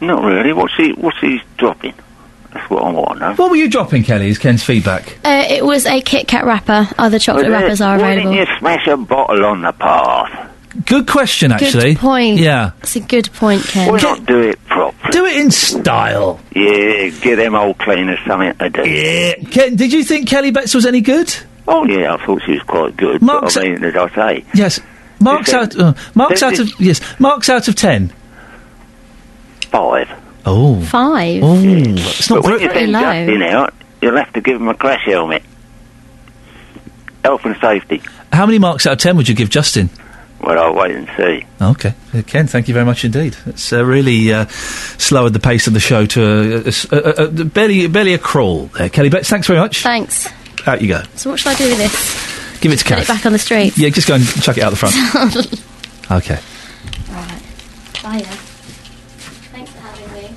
Not 0.00 0.22
really. 0.22 0.52
What's 0.52 0.76
he? 0.76 0.92
What's 0.92 1.18
he 1.20 1.40
dropping? 1.56 1.94
That's 2.56 2.70
what 2.70 2.82
I 2.82 2.90
want 2.90 3.18
to 3.18 3.28
know. 3.30 3.34
What 3.34 3.50
were 3.50 3.56
you 3.56 3.68
dropping, 3.68 4.02
Kelly? 4.04 4.28
Is 4.28 4.38
Ken's 4.38 4.62
feedback? 4.62 5.18
Uh, 5.24 5.44
it 5.48 5.64
was 5.64 5.86
a 5.86 6.00
Kit 6.00 6.26
Kat 6.28 6.44
wrapper. 6.44 6.88
Other 6.98 7.18
chocolate 7.18 7.48
Well, 7.50 7.60
wrappers 7.60 7.80
are 7.80 7.98
Why 7.98 8.12
available. 8.12 8.32
didn't 8.34 8.48
you 8.48 8.58
smash 8.58 8.86
a 8.86 8.96
bottle 8.96 9.44
on 9.44 9.62
the 9.62 9.72
path? 9.72 10.52
Good 10.84 11.06
question, 11.08 11.52
actually. 11.52 11.94
Good 11.94 12.00
point. 12.00 12.38
Yeah. 12.38 12.72
It's 12.82 12.96
a 12.96 13.00
good 13.00 13.32
point, 13.32 13.62
Ken. 13.64 13.90
Why 13.90 13.98
not 14.00 14.26
do 14.26 14.40
it 14.40 14.62
properly? 14.66 15.10
Do 15.12 15.24
it 15.24 15.36
in 15.38 15.50
style. 15.50 16.38
Yeah, 16.54 17.08
give 17.08 17.38
them 17.38 17.54
old 17.54 17.78
cleaners 17.78 18.18
something 18.26 18.54
to 18.58 18.68
do. 18.70 18.88
Yeah. 18.88 19.34
Ken, 19.50 19.74
did 19.76 19.92
you 19.92 20.04
think 20.04 20.28
Kelly 20.28 20.50
Betts 20.50 20.74
was 20.74 20.84
any 20.84 21.00
good? 21.00 21.34
Oh 21.66 21.84
yeah, 21.86 22.14
I 22.14 22.24
thought 22.24 22.42
she 22.44 22.52
was 22.52 22.62
quite 22.62 22.96
good. 22.96 23.22
Mark's- 23.22 23.54
but 23.54 23.64
I 23.64 23.68
mean, 23.70 23.84
as 23.84 23.96
I 23.96 24.14
say, 24.14 24.44
Yes. 24.54 24.80
Marks 25.18 25.52
out. 25.54 25.74
Uh, 25.74 25.94
marks 26.14 26.42
out 26.42 26.58
of 26.58 26.70
yes. 26.78 27.00
Marks 27.18 27.48
out 27.48 27.68
of 27.68 27.74
ten. 27.74 28.12
five. 29.70 30.08
Oh. 30.46 30.80
Five. 30.82 31.42
Oh. 31.42 31.56
It's 31.58 32.30
not 32.30 32.42
but 32.42 32.44
when 32.50 32.58
very 32.60 32.64
you 32.64 32.72
send 32.80 32.92
low. 32.92 33.00
Justin 33.00 33.42
out, 33.42 33.74
you'll 34.00 34.16
have 34.16 34.32
to 34.34 34.40
give 34.40 34.56
him 34.60 34.68
a 34.68 34.74
crash 34.74 35.04
helmet. 35.04 35.42
Health 37.24 37.44
and 37.44 37.56
safety. 37.60 38.00
How 38.32 38.46
many 38.46 38.58
marks 38.58 38.86
out 38.86 38.92
of 38.94 38.98
ten 39.00 39.16
would 39.16 39.28
you 39.28 39.34
give 39.34 39.50
Justin? 39.50 39.90
Well, 40.40 40.58
I'll 40.58 40.74
wait 40.74 40.94
and 40.94 41.08
see. 41.16 41.46
Okay, 41.60 41.94
Uh, 42.14 42.22
Ken, 42.26 42.46
thank 42.46 42.68
you 42.68 42.74
very 42.74 42.84
much 42.86 43.04
indeed. 43.04 43.36
It's 43.46 43.72
uh, 43.72 43.84
really 43.84 44.32
uh, 44.32 44.46
slowed 44.46 45.32
the 45.32 45.40
pace 45.40 45.66
of 45.66 45.72
the 45.72 45.80
show 45.80 46.04
to 46.06 46.22
a, 46.22 46.56
a 46.60 46.66
s- 46.68 46.86
a- 46.92 47.22
a- 47.22 47.24
a- 47.24 47.44
barely, 47.44 47.86
barely 47.88 48.12
a 48.14 48.18
crawl 48.18 48.66
there. 48.66 48.88
Kelly 48.90 49.08
Betts, 49.08 49.28
thanks 49.30 49.46
very 49.48 49.58
much. 49.58 49.82
Thanks. 49.82 50.28
Out 50.66 50.82
you 50.82 50.88
go. 50.88 51.02
So 51.16 51.30
what 51.30 51.40
should 51.40 51.48
I 51.52 51.54
do 51.54 51.68
with 51.68 51.78
this? 51.78 52.60
Give 52.60 52.70
it 52.70 52.78
to 52.78 52.84
Put 52.84 52.98
it 52.98 53.08
back 53.08 53.24
on 53.26 53.32
the 53.32 53.38
street. 53.38 53.76
Yeah, 53.78 53.88
just 53.88 54.06
go 54.06 54.14
and 54.14 54.24
chuck 54.42 54.58
it 54.58 54.62
out 54.62 54.70
the 54.70 54.76
front. 54.76 54.94
okay. 56.12 56.38
Bye. 58.02 58.20
Thanks 59.52 59.70
for 59.72 59.80
having 59.80 60.12
me. 60.12 60.36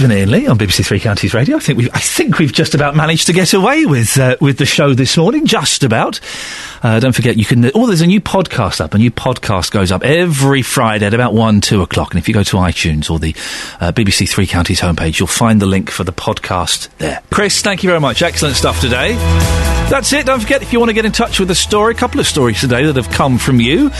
Been 0.00 0.12
Iain 0.12 0.30
Lee 0.30 0.46
on 0.46 0.56
BBC 0.56 0.86
Three 0.86 0.98
Counties 0.98 1.34
Radio. 1.34 1.56
I 1.56 1.60
think 1.60 1.76
we've, 1.76 1.90
I 1.92 1.98
think 1.98 2.38
we've 2.38 2.52
just 2.52 2.74
about 2.74 2.96
managed 2.96 3.26
to 3.26 3.34
get 3.34 3.52
away 3.52 3.84
with 3.84 4.18
uh, 4.18 4.36
with 4.40 4.56
the 4.56 4.64
show 4.64 4.94
this 4.94 5.16
morning. 5.18 5.44
Just 5.44 5.84
about. 5.84 6.20
Uh, 6.82 7.00
don't 7.00 7.14
forget, 7.14 7.36
you 7.36 7.44
can. 7.44 7.70
Oh, 7.74 7.86
there's 7.86 8.00
a 8.00 8.06
new 8.06 8.20
podcast 8.20 8.80
up. 8.80 8.94
A 8.94 8.98
new 8.98 9.10
podcast 9.10 9.70
goes 9.70 9.92
up 9.92 10.02
every 10.02 10.62
Friday 10.62 11.04
at 11.04 11.12
about 11.12 11.34
one, 11.34 11.60
two 11.60 11.82
o'clock. 11.82 12.12
And 12.12 12.18
if 12.18 12.28
you 12.28 12.34
go 12.34 12.42
to 12.42 12.56
iTunes 12.56 13.10
or 13.10 13.18
the 13.18 13.34
uh, 13.78 13.92
BBC 13.92 14.26
Three 14.26 14.46
Counties 14.46 14.80
homepage, 14.80 15.18
you'll 15.18 15.26
find 15.26 15.60
the 15.60 15.66
link 15.66 15.90
for 15.90 16.04
the 16.04 16.12
podcast 16.12 16.88
there. 16.96 17.20
Chris, 17.30 17.60
thank 17.60 17.82
you 17.82 17.90
very 17.90 18.00
much. 18.00 18.22
Excellent 18.22 18.56
stuff 18.56 18.80
today. 18.80 19.16
That's 19.90 20.12
it. 20.12 20.24
Don't 20.24 20.38
forget, 20.38 20.62
if 20.62 20.72
you 20.72 20.78
want 20.78 20.90
to 20.90 20.94
get 20.94 21.04
in 21.04 21.10
touch 21.10 21.40
with 21.40 21.50
a 21.50 21.54
story, 21.56 21.94
a 21.94 21.96
couple 21.96 22.20
of 22.20 22.26
stories 22.28 22.60
today 22.60 22.86
that 22.86 22.94
have 22.94 23.10
come 23.10 23.38
from 23.38 23.60
you, 23.60 23.90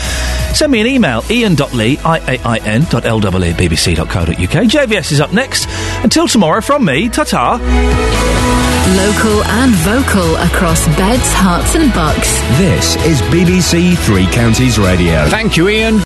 send 0.53 0.71
me 0.71 0.79
an 0.79 0.87
email, 0.87 1.21
iain.lee, 1.23 1.97
I-A-I-N, 1.97 2.83
dot 2.89 3.03
bbc.co.uk. 3.03 4.35
JVS 4.35 5.11
is 5.11 5.19
up 5.19 5.33
next. 5.33 5.67
Until 6.03 6.27
tomorrow, 6.27 6.61
from 6.61 6.85
me, 6.85 7.09
ta-ta. 7.09 7.59
Local 8.97 9.43
and 9.43 9.71
vocal 9.85 10.35
across 10.37 10.85
beds, 10.97 11.31
Herts, 11.33 11.75
and 11.79 11.93
bucks. 11.93 12.39
This 12.57 12.95
is 13.05 13.21
BBC 13.23 13.97
Three 13.99 14.25
Counties 14.27 14.77
Radio. 14.79 15.27
Thank 15.29 15.55
you, 15.55 15.67
Iain. 15.69 15.99